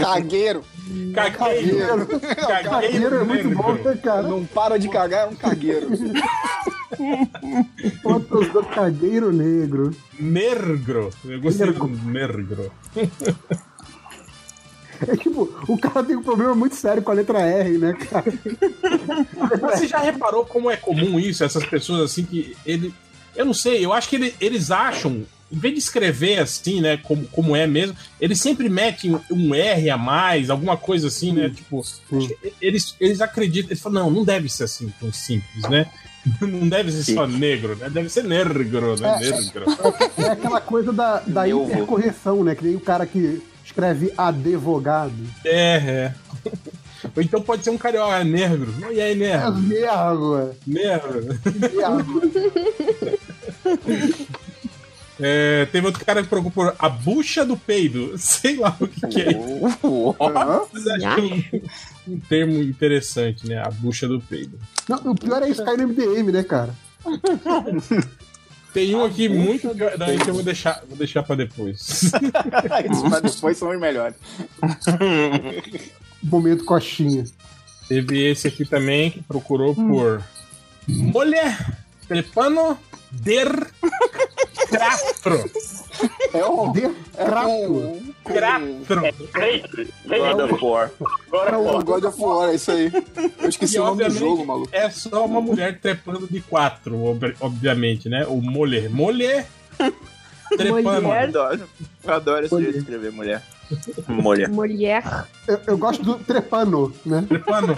[0.00, 0.64] Cagueiro.
[1.14, 2.06] Cagueiro.
[2.64, 3.90] Cagueiro é muito bom, negro.
[3.90, 4.22] né, cara?
[4.22, 5.88] Não para de cagar, é um cagueiro.
[8.02, 9.90] Fotos do cagueiro negro.
[10.18, 11.10] Negro.
[11.24, 12.70] Eu gostei do negro.
[15.06, 18.24] É tipo, o cara tem um problema muito sério com a letra R, né, cara?
[19.62, 21.44] Mas você já reparou como é comum isso?
[21.44, 22.92] Essas pessoas assim que ele.
[23.36, 26.96] Eu não sei, eu acho que ele- eles acham, em vez de escrever assim, né,
[26.96, 31.48] como, como é mesmo, eles sempre metem um R a mais, alguma coisa assim, né?
[31.50, 31.80] Tipo,
[32.60, 35.86] eles, eles acreditam, eles falam, não, não deve ser assim tão simples, né?
[36.40, 37.90] Não deve ser só negro, né?
[37.90, 39.18] Deve ser negro, né?
[39.22, 39.30] É.
[39.30, 39.64] Negro.
[40.16, 41.64] É aquela coisa da, da vou.
[41.64, 42.54] intercorreção, né?
[42.54, 45.12] Que nem o cara que escreve advogado.
[45.44, 46.14] É, é.
[47.16, 48.74] Ou então pode ser um carioca é negro.
[48.90, 49.52] E aí, É negro?
[50.66, 51.38] Negro.
[55.20, 58.16] É, teve outro cara que procurou por a bucha do peido.
[58.18, 63.58] Sei lá o que, que é acho que é um, um termo interessante, né?
[63.58, 64.58] A bucha do peido.
[64.88, 66.74] Não, o pior é isso cair no MDM, né, cara?
[68.72, 69.74] Tem um aqui muito.
[69.74, 72.12] Não, esse eu vou deixar, vou deixar pra depois.
[72.84, 74.14] Esses pra depois são os melhores.
[76.22, 77.24] Momento coxinha.
[77.88, 80.22] Teve esse aqui também que procurou por
[80.86, 82.78] mulher trepano
[83.10, 83.48] der
[84.68, 85.50] cratro.
[86.32, 86.72] É um.
[86.72, 86.82] De
[87.16, 87.24] É
[90.44, 90.90] of War.
[91.26, 91.82] Agora, É um.
[91.82, 92.90] God of War, é isso aí.
[93.42, 94.68] Eu esqueci E o nome do jogo, maluco.
[94.72, 98.24] é só uma mulher trepando de quatro, ob- obviamente, né?
[98.26, 98.88] O mulher.
[98.90, 99.46] Mulher
[100.56, 101.02] trepando.
[101.02, 101.28] Mulher.
[101.28, 101.68] Adoro.
[102.04, 103.42] Eu adoro esse jeito de escrever mulher.
[104.06, 104.48] Mulher.
[104.48, 105.26] Mulher.
[105.46, 107.22] Eu, eu gosto do trepano, né?
[107.28, 107.74] Trepano.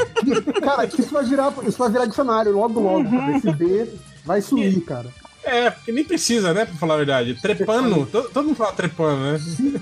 [0.62, 3.10] Cara, isso vai virar, isso vai virar dicionário logo, logo.
[3.10, 3.36] cara.
[3.36, 3.88] Esse D
[4.24, 5.08] vai sumir, cara.
[5.42, 6.66] É, porque nem precisa, né?
[6.66, 7.34] Pra falar a verdade.
[7.40, 8.06] Trepano.
[8.06, 9.38] Todo, todo mundo fala trepano, né?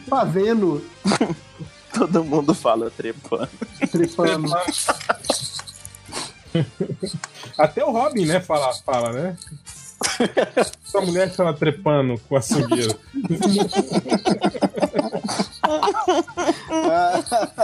[0.09, 0.85] Fazendo.
[1.93, 3.49] Todo mundo fala trepando.
[3.91, 4.49] Trepano.
[7.59, 8.41] Até o Robin, né?
[8.41, 9.37] Fala, fala né?
[10.85, 12.97] Sua mulher chama trepano com açougueiro.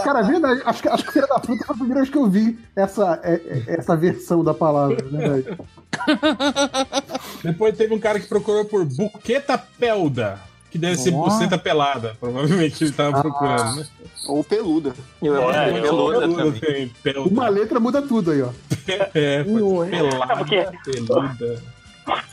[0.03, 0.61] Cara, é verdade.
[0.65, 3.19] Acho que, acho que Feira da Fruta foi a primeira vez que eu vi essa,
[3.23, 5.57] é- é- essa versão da palavra, né, verdade.
[7.43, 10.39] Depois teve um cara que procurou por buqueta pelda.
[10.71, 12.17] Que deve ser buceta pelada.
[12.19, 13.21] Provavelmente ele tava Ah.
[13.21, 13.87] procurando, né?
[14.27, 14.93] Ou peluda.
[15.23, 16.89] É, acho que peluda também.
[17.01, 17.29] pelda.
[17.29, 18.49] Uma letra muda tudo aí, ó.
[19.15, 21.63] É, É pelada, porque- peluda.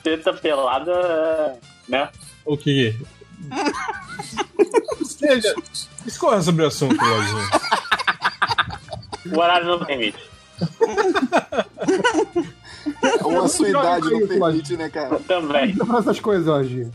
[0.02, 1.54] Teta pelada,
[1.88, 2.08] né?
[2.44, 2.94] O que?
[5.04, 5.54] Seja,
[6.06, 7.48] escorra sobre o assunto, Lojinha.
[9.34, 10.18] O horário não permite.
[13.22, 15.18] Ou a sua idade não isso, permite, né, cara?
[15.20, 15.74] Também.
[15.74, 16.88] Não faz essas coisas, hoje.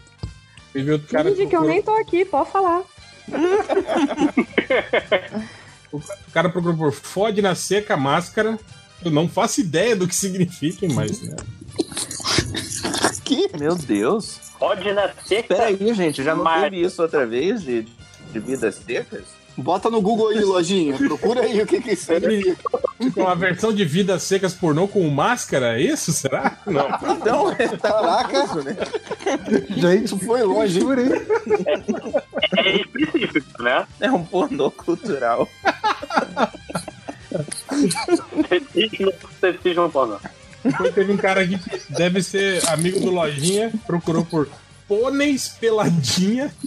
[0.74, 2.84] Teve outro cara Finge que eu nem tô aqui, pode falar.
[5.92, 6.02] O
[6.34, 8.60] cara procurou por fode na seca máscara.
[9.04, 11.22] Eu não faço ideia do que significa, mas.
[11.22, 11.36] né?
[13.60, 14.40] Meu Deus.
[14.60, 15.56] Pode na seca.
[15.56, 17.84] Peraí, gente, já não Mas- teve isso outra vez de,
[18.32, 19.24] de vidas secas?
[19.58, 20.96] Bota no Google aí, lojinha.
[20.98, 22.58] Procura aí o que que significa.
[23.14, 26.14] Com uma versão de vidas secas pornô com máscara, é isso?
[26.14, 26.58] Será?
[26.66, 26.88] Não.
[27.16, 28.78] Então, Caraca, né?
[29.76, 30.80] Gente, isso foi longe.
[30.80, 30.86] hein?
[32.58, 33.86] É específico, né?
[34.00, 35.48] É um pornô cultural.
[39.40, 40.18] Sexismo pornô.
[40.64, 44.50] Depois teve um cara aqui que deve ser amigo do Lojinha, procurou por
[44.88, 46.54] pôneis peladinha.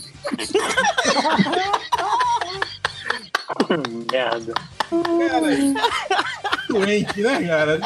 [4.11, 4.55] Merda.
[4.91, 5.47] Cara,
[6.69, 7.81] doente, né, cara?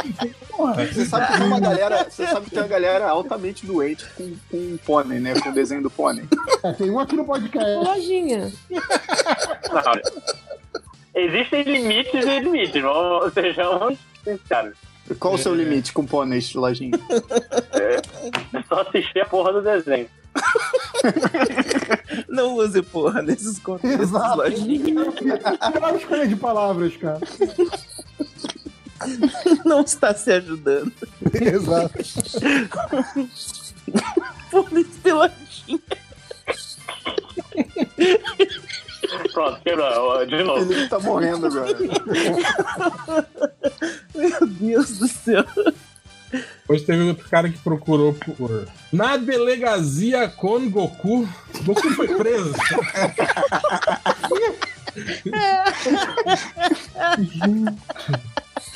[0.49, 0.87] Porra.
[0.87, 4.35] Você sabe que tem uma galera, você sabe que tem uma galera altamente doente com,
[4.51, 5.39] com pônei, né?
[5.41, 6.25] Com o desenho do pônei.
[6.63, 7.71] É, tem um aqui no podcast.
[7.71, 8.53] Lojinha.
[8.71, 10.25] Não.
[11.15, 14.77] Existem limites e limites, vamos, sejamos sinceros.
[15.21, 16.99] Qual o seu limite com pôneis, lojinha?
[17.73, 20.09] É só assistir a porra do desenho.
[22.29, 24.37] Não use porra nesses contextos, Exato.
[24.37, 25.13] lojinha.
[25.13, 27.21] Pior escolha de palavras, cara.
[29.65, 30.93] Não está se ajudando.
[31.33, 31.95] Exato.
[34.51, 35.81] Pôneis peladinha.
[39.33, 40.27] Pronto, quebrou.
[40.27, 40.73] De novo.
[40.73, 41.77] Ele tá morrendo agora.
[44.15, 45.45] Meu Deus do céu.
[46.65, 48.67] Depois teve outro cara que procurou por.
[48.91, 51.29] Na delegacia com Goku.
[51.63, 52.55] Goku foi preso.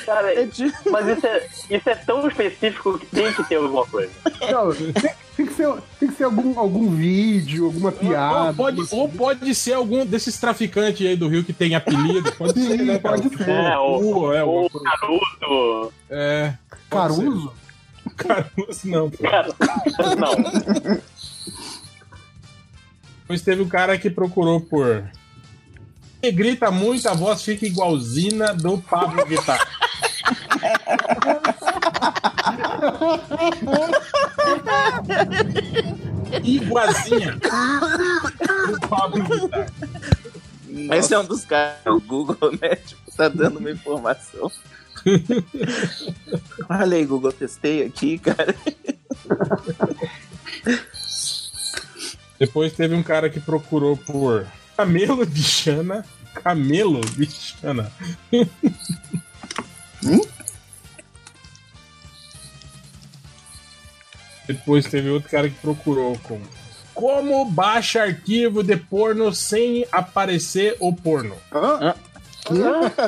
[0.05, 0.49] Cara, É
[0.91, 4.10] mas isso é, isso é tão específico que tem que ter alguma coisa.
[4.50, 4.92] Não, tem,
[5.36, 8.49] tem que ser, tem que ser algum, algum vídeo, alguma piada.
[8.49, 12.33] Ou pode, ou pode ser algum desses traficantes aí do Rio que tem apelido.
[12.33, 13.17] Pode Sim, ser, né, cara?
[13.20, 13.49] pode ser.
[13.50, 15.92] É, o, Caru, é, o o- Naruto.
[16.10, 16.55] é.
[16.91, 17.31] pode ser.
[18.18, 19.10] Caruso não.
[19.10, 19.48] Cara,
[20.18, 21.02] não.
[23.20, 25.08] Depois teve um cara que procurou por.
[26.22, 29.60] E grita muito, a voz fica igualzinha do Pablo Vittar.
[36.42, 39.72] Iguazinha do Pablo Vittar.
[40.92, 41.78] Esse é um dos caras.
[41.86, 42.76] O Google, né?
[42.76, 44.50] Tipo, tá dando uma informação.
[46.68, 48.55] Olha aí, Google, testei aqui, cara.
[52.39, 54.47] Depois teve um cara que procurou por
[54.77, 56.05] Camelo de Xana.
[56.35, 57.91] Camelo de Xana.
[64.47, 66.41] Depois teve outro cara que procurou com
[66.94, 71.36] Como baixa arquivo de porno sem aparecer o porno?
[72.51, 72.93] Hã?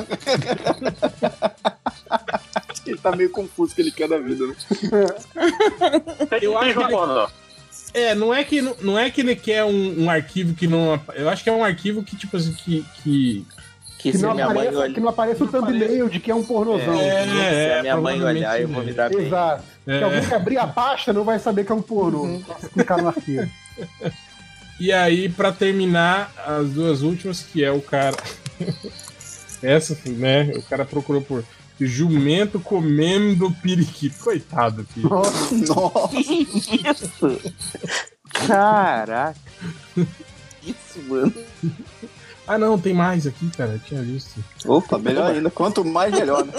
[2.87, 4.55] Ele tá meio confuso que ele quer da vida, né?
[6.43, 7.29] Eu acho que ele- pornô.
[7.93, 10.99] É, não é que, não é que ele quer um, um arquivo que não.
[11.15, 12.85] Eu acho que é um arquivo que, tipo assim, que.
[13.03, 13.47] que...
[13.99, 14.95] Que Que se não, minha mãe apareça, olhar.
[14.95, 16.99] que não apareça o thumbnail de que é um pornozão.
[16.99, 19.27] É, Se é, a minha mãe olhar, eu vou me dar bem.
[19.27, 19.63] Exato.
[19.87, 19.99] É.
[19.99, 22.41] Que alguém que abrir a pasta não vai saber que é um pornô.
[22.47, 23.47] Só se clicar no arquivo.
[24.81, 28.17] E aí, pra terminar, as duas últimas, que é o cara.
[29.63, 30.53] Essa, né?
[30.57, 31.45] O cara procurou por
[31.81, 34.19] jumento comendo periquito.
[34.23, 35.09] Coitado, filho.
[35.09, 36.09] Nossa.
[36.09, 37.53] Que isso?
[38.47, 39.39] Caraca.
[40.63, 41.33] Isso, mano.
[42.47, 43.73] Ah, não, tem mais aqui, cara.
[43.73, 44.43] Eu tinha visto.
[44.67, 45.51] Opa, melhor ainda.
[45.51, 46.53] Quanto mais, melhor, né?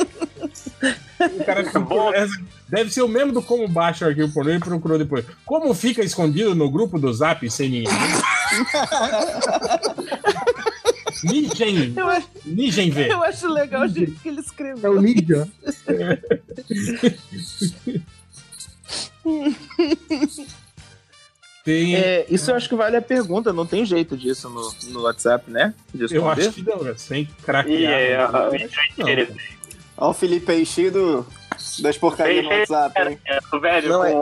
[1.22, 4.60] O cara ficou- essa- deve ser o mesmo do como baixa o arquivo pornô e
[4.60, 5.24] procurou depois.
[5.46, 7.92] Como fica escondido no grupo do Zap sem ninguém?
[11.24, 11.94] Ninguém.
[11.96, 12.28] Eu acho,
[12.92, 13.12] vê.
[13.12, 14.92] eu acho legal o jeito que ele É escreveu.
[14.92, 15.48] o Ninja.
[21.64, 21.96] Tem.
[21.96, 25.50] É, isso eu acho que vale a pergunta, não tem jeito disso no, no WhatsApp,
[25.52, 25.76] né?
[25.94, 27.80] De Eu acho que não, é sem craquear.
[27.80, 29.28] E é, acho que não.
[30.02, 31.26] Ó, o Felipe aí cheio do-
[31.80, 33.20] das porcarias no WhatsApp, hein?
[33.28, 34.14] É, velho, Não, é-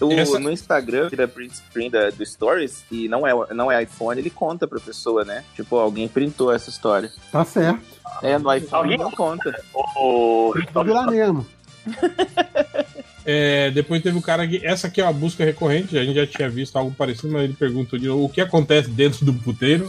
[0.00, 3.82] O- Essa- No Instagram, tira print screen da, do Stories, e não é, não é
[3.82, 5.44] iPhone, ele conta pra pessoa, né?
[5.56, 7.10] Tipo, alguém printou essa história.
[7.32, 7.80] Tá certo.
[8.22, 9.60] É, no iPhone Alguém- não conta.
[9.74, 11.44] o, Tudo lá mesmo.
[13.32, 14.60] É, depois teve o cara que.
[14.66, 17.52] Essa aqui é uma busca recorrente, a gente já tinha visto algo parecido, mas ele
[17.52, 19.88] perguntou de novo o que acontece dentro do puteiro.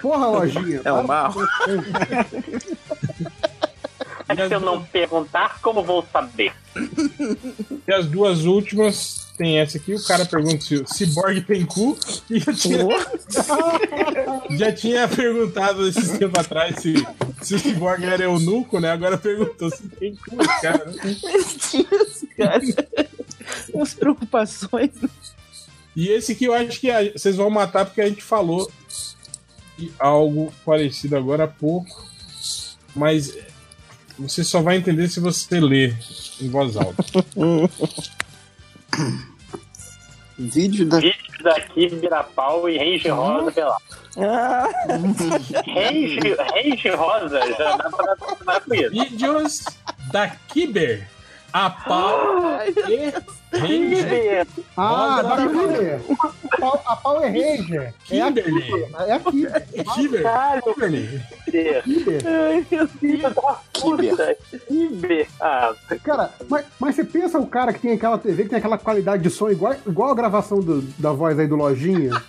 [0.00, 0.80] Porra, lojinha.
[0.84, 1.30] É um para mal.
[1.30, 1.42] isso.
[4.48, 6.52] Se eu não perguntar, como vou saber?
[7.88, 11.96] E as duas últimas tem essa aqui, o cara pergunta se o Cyborg tem cu
[12.30, 12.78] e já tinha,
[14.56, 16.94] já tinha perguntado esses tempos atrás se,
[17.42, 18.90] se o Cyborg era eunuco, né?
[18.90, 20.86] Agora perguntou se tem cu, cara.
[20.86, 22.62] Deus, cara.
[23.72, 24.90] Umas preocupações.
[25.94, 28.70] E esse aqui eu acho que vocês vão matar porque a gente falou
[29.98, 32.06] algo parecido agora há pouco,
[32.94, 33.36] mas
[34.18, 35.96] você só vai entender se você ler
[36.40, 37.04] em voz alta.
[40.38, 40.98] Vídeo da.
[40.98, 43.82] Vídeo daqui, vira pau e range rosa pelado.
[44.18, 44.68] Ah,
[45.66, 48.90] Range, range rosa já dá pra dar com isso.
[48.92, 49.64] Vídeos
[50.10, 51.08] da Kiber.
[51.56, 53.14] A pau e
[53.56, 54.46] Ranger.
[54.76, 56.00] Ah, tá Kiber.
[56.60, 57.94] A A Power Ranger.
[58.10, 58.84] É a Kimberly.
[59.06, 59.20] É a
[59.94, 61.22] Kimberly.
[63.00, 63.32] Meu Deus.
[63.72, 64.36] puta.
[64.68, 65.26] Kiber.
[65.40, 65.72] Ah,
[66.04, 69.22] Cara, mas, mas você pensa o cara que tem aquela TV, que tem aquela qualidade
[69.22, 72.10] de som igual, igual a gravação do- da voz aí do Lojinha?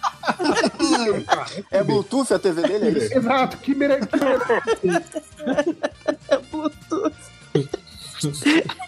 [1.71, 2.99] É Bluetooth a TV dele?
[3.11, 3.17] É?
[3.17, 3.99] Exato, Kiber é.
[3.99, 5.03] Kiber
[6.29, 7.11] É puto.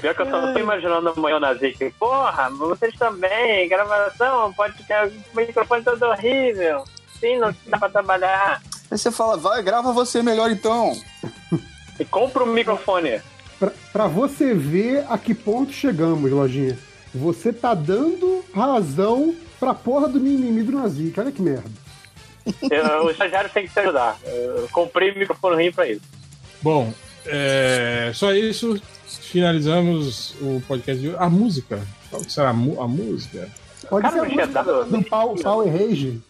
[0.00, 1.90] pior que eu só tô imaginando amanhã na Zic.
[1.98, 6.84] Porra, vocês também, gravação, pode ter o microfone todo horrível.
[7.18, 8.62] Sim, não dá pra trabalhar.
[8.90, 10.92] Aí você fala, vai, grava você melhor então.
[11.98, 13.20] E compra um microfone.
[13.58, 16.78] pra, pra você ver a que ponto chegamos, Lojinha.
[17.14, 21.18] Você tá dando razão pra porra do mimimi do Nazik.
[21.20, 21.68] Olha que merda.
[22.70, 24.16] Eu- o estagiário tem que te ajudar.
[24.24, 26.00] Eu comprei um microfone ruim pra isso.
[26.62, 26.92] Bom,
[27.26, 28.80] é, só isso.
[29.18, 31.16] Finalizamos o podcast de hoje.
[31.18, 31.80] A música.
[32.10, 33.48] Qual que será a, música?
[33.88, 36.20] Pode Cara, ser a música do Pow- Power Rage.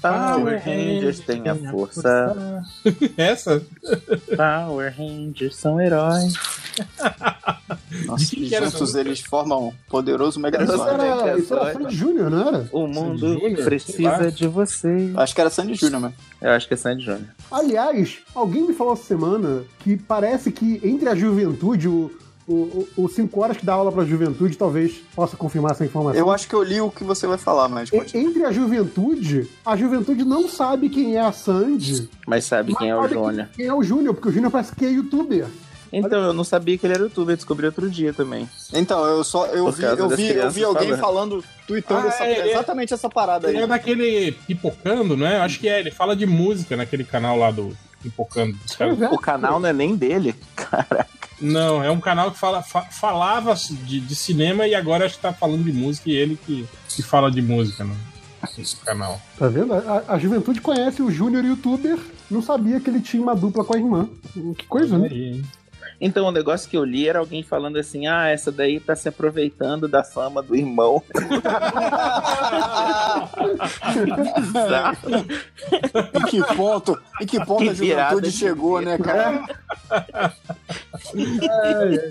[0.00, 2.64] Power Rangers tem a força.
[3.16, 3.62] Essa?
[4.36, 6.34] Power Rangers são heróis.
[8.04, 11.02] Nossa, que que juntos essa eles formam um poderoso Megazord.
[11.02, 12.68] era, isso era Sandy Júnior, não era?
[12.72, 15.12] O mundo precisa de você.
[15.16, 16.14] Acho que era Sandy Júnior, mano.
[16.40, 17.28] Eu acho que é Sandy Júnior.
[17.50, 22.10] Aliás, alguém me falou essa semana que parece que entre a juventude, o,
[22.52, 26.18] o, o 5 horas que dá aula pra juventude, talvez possa confirmar essa informação.
[26.20, 28.18] Eu acho que eu li o que você vai falar, mas E-.
[28.18, 32.08] Entre a juventude, a juventude não sabe quem é a Sandy.
[32.26, 33.48] Mas sabe mas quem é o Júnior.
[33.54, 35.46] Quem é o Júnior, porque o Júnior parece que é youtuber.
[35.92, 38.48] Então, eu não sabia que ele era youtuber, descobri outro dia também.
[38.72, 41.40] Então, eu só eu vi, eu vi, eu vi alguém falando.
[41.40, 43.64] falando, tweetando Ah, essa- ele é- exatamente essa parada Ele aí.
[43.64, 45.38] é daquele Pipocando, né?
[45.38, 45.78] Acho que é.
[45.80, 48.56] Ele fala de música naquele canal lá do Pipocando.
[48.76, 48.98] caras.
[49.12, 50.34] O canal não é nem dele.
[51.40, 55.22] Não, é um canal que fala, fa- falava de, de cinema e agora acho que
[55.22, 59.20] tá falando de música e ele que, que fala de música no, no canal.
[59.38, 59.74] Tá vendo?
[59.74, 61.98] A, a juventude conhece o Júnior youtuber,
[62.30, 64.08] não sabia que ele tinha uma dupla com a irmã.
[64.56, 65.08] Que coisa, né?
[65.10, 65.42] Aí?
[66.00, 69.08] Então, o negócio que eu li era alguém falando assim: ah, essa daí tá se
[69.08, 71.02] aproveitando da fama do irmão.
[76.14, 79.44] Em que ponto, em que ponto Que a virada juventude de chegou, né, cara?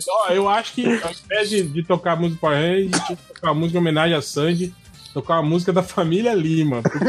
[0.10, 3.34] Ó, eu acho que ao invés de, de tocar música para a gente tinha que
[3.34, 4.74] tocar música em homenagem a Sandy,
[5.14, 6.82] tocar uma música da família Lima.
[6.82, 7.00] porque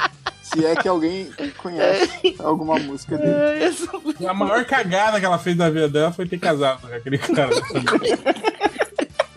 [0.56, 3.76] Se é que alguém conhece alguma música dele.
[4.26, 7.50] a maior cagada que ela fez na vida dela foi ter casado com aquele cara.
[7.62, 8.18] família.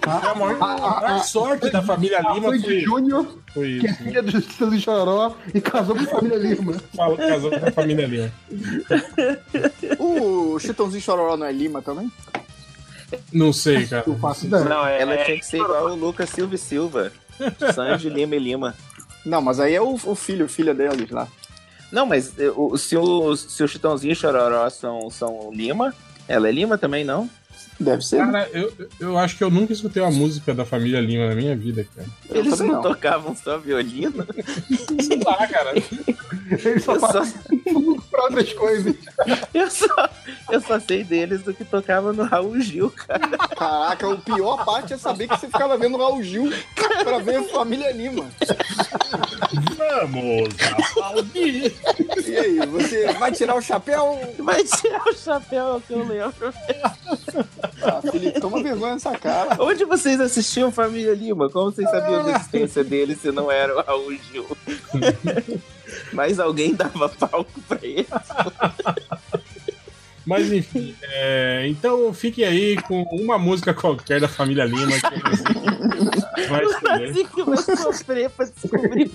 [0.08, 3.92] A maior, a maior sorte da família A Lima Sandy foi, Júnior, foi que é
[3.92, 4.04] isso.
[4.04, 4.32] filha do
[4.72, 6.74] do Choró e casou com a família Lima.
[6.96, 8.32] Falou que casou com a família Lima.
[10.00, 12.12] O Chitãozinho Chororó não é Lima também?
[13.34, 14.06] Não sei, cara.
[14.08, 14.64] Não.
[14.66, 17.12] Não, é, Ela é- tinha que ser igual o Lucas Silva e Silva.
[17.74, 18.76] Sanji Lima e Lima.
[19.26, 21.28] Não, mas aí é o, o filho, filha deles lá.
[21.92, 22.34] Não, mas
[22.78, 25.94] se o, se o Chitãozinho e Chororó são, são Lima,
[26.28, 27.30] ela é Lima também, não?
[27.80, 28.26] Deve ser.
[28.26, 28.32] né?
[28.46, 31.56] Cara, eu, eu acho que eu nunca escutei uma música da família Lima na minha
[31.56, 32.08] vida, cara.
[32.30, 32.82] Eles não, não.
[32.82, 34.26] tocavam só violino?
[35.02, 35.74] Sei lá, cara.
[36.52, 37.34] Eles só Eu só, fazem
[38.12, 38.96] pra outras coisas.
[39.54, 40.10] eu, só,
[40.52, 43.38] eu só sei deles do que tocava no Raul Gil, cara.
[43.56, 46.52] Caraca, o pior parte é saber que você ficava vendo o Raul Gil
[47.04, 48.26] pra ver a família Lima.
[49.78, 50.50] Vamos
[50.92, 51.74] aplaudir.
[52.28, 54.20] E aí, você vai tirar o chapéu?
[54.40, 56.54] Vai tirar o chapéu que eu lembro.
[57.82, 59.62] Ah, Felipe, toma vergonha nessa cara.
[59.62, 61.50] Onde vocês assistiam Família Lima?
[61.50, 64.46] Como vocês sabiam da existência deles se não era o Raul Gil?
[66.14, 68.08] Mas alguém dava palco pra eles.
[70.26, 74.92] Mas enfim, é, então fiquem aí com uma música qualquer da família Lima.
[74.92, 76.06] Que
[76.48, 76.64] vai.
[77.10, 79.12] Assim que vai sofrer pra descobrir.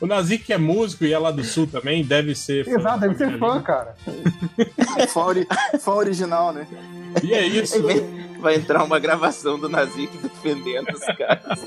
[0.00, 2.64] o Nazik, que é músico e é lá do sul também, deve ser.
[2.64, 3.94] fã Exato, deve ser fã, cara.
[5.12, 5.46] Fã, ori-
[5.80, 6.66] fã original, né?
[7.22, 7.76] E é isso.
[8.40, 11.60] Vai entrar uma gravação do Nazik defendendo os caras.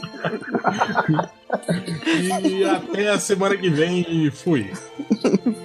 [2.44, 4.06] E até a semana que vem.
[4.10, 4.72] E fui.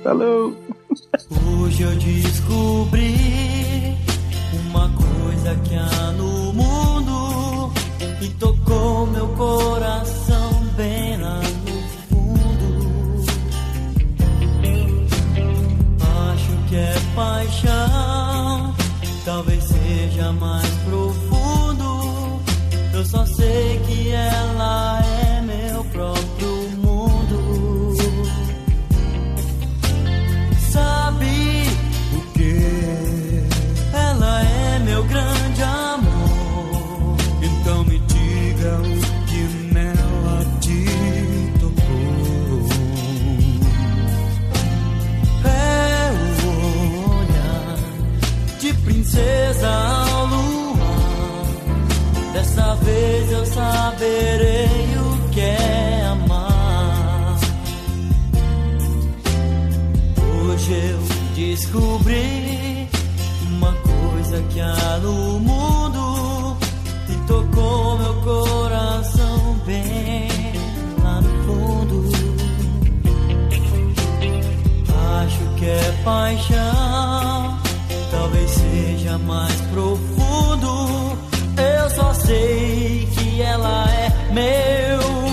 [0.03, 0.57] Falou!
[1.63, 3.15] Hoje eu descobri
[4.71, 7.73] uma coisa que há no mundo
[8.23, 13.25] e tocou meu coração bem lá no fundo.
[16.33, 18.75] Acho que é paixão,
[19.25, 22.41] talvez seja mais profundo.
[22.93, 25.08] Eu só sei que ela é
[48.99, 51.47] princesa ao luar.
[52.33, 57.37] Dessa vez eu saberei o que é amar.
[60.43, 60.99] Hoje eu
[61.35, 62.89] descobri
[63.53, 66.57] uma coisa que há no mundo
[67.09, 70.29] e tocou meu coração bem
[71.05, 72.09] lá no fundo.
[75.23, 77.59] Acho que é paixão,
[78.11, 81.19] talvez seja mais profundo.
[81.57, 85.28] Eu só sei que ela é meu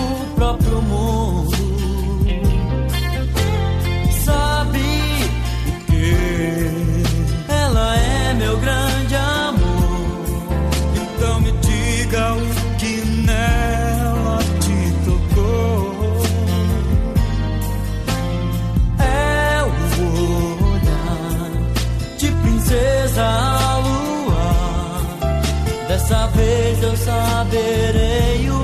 [26.08, 28.55] Dessa vez eu saberei o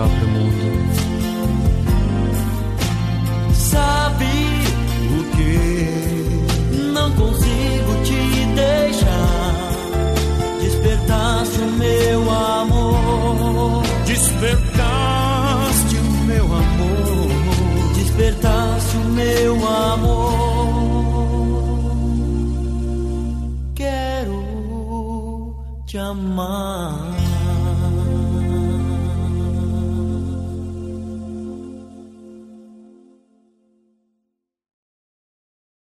[0.00, 0.64] próprio mundo.
[3.52, 4.24] Sabe
[5.18, 5.54] o que?
[6.94, 9.54] Não consigo te deixar.
[10.62, 13.82] Despertaste o meu amor.
[14.06, 17.28] Despertaste o meu amor.
[17.94, 20.80] Despertaste o meu amor.
[23.74, 25.54] Quero
[25.84, 27.29] te amar.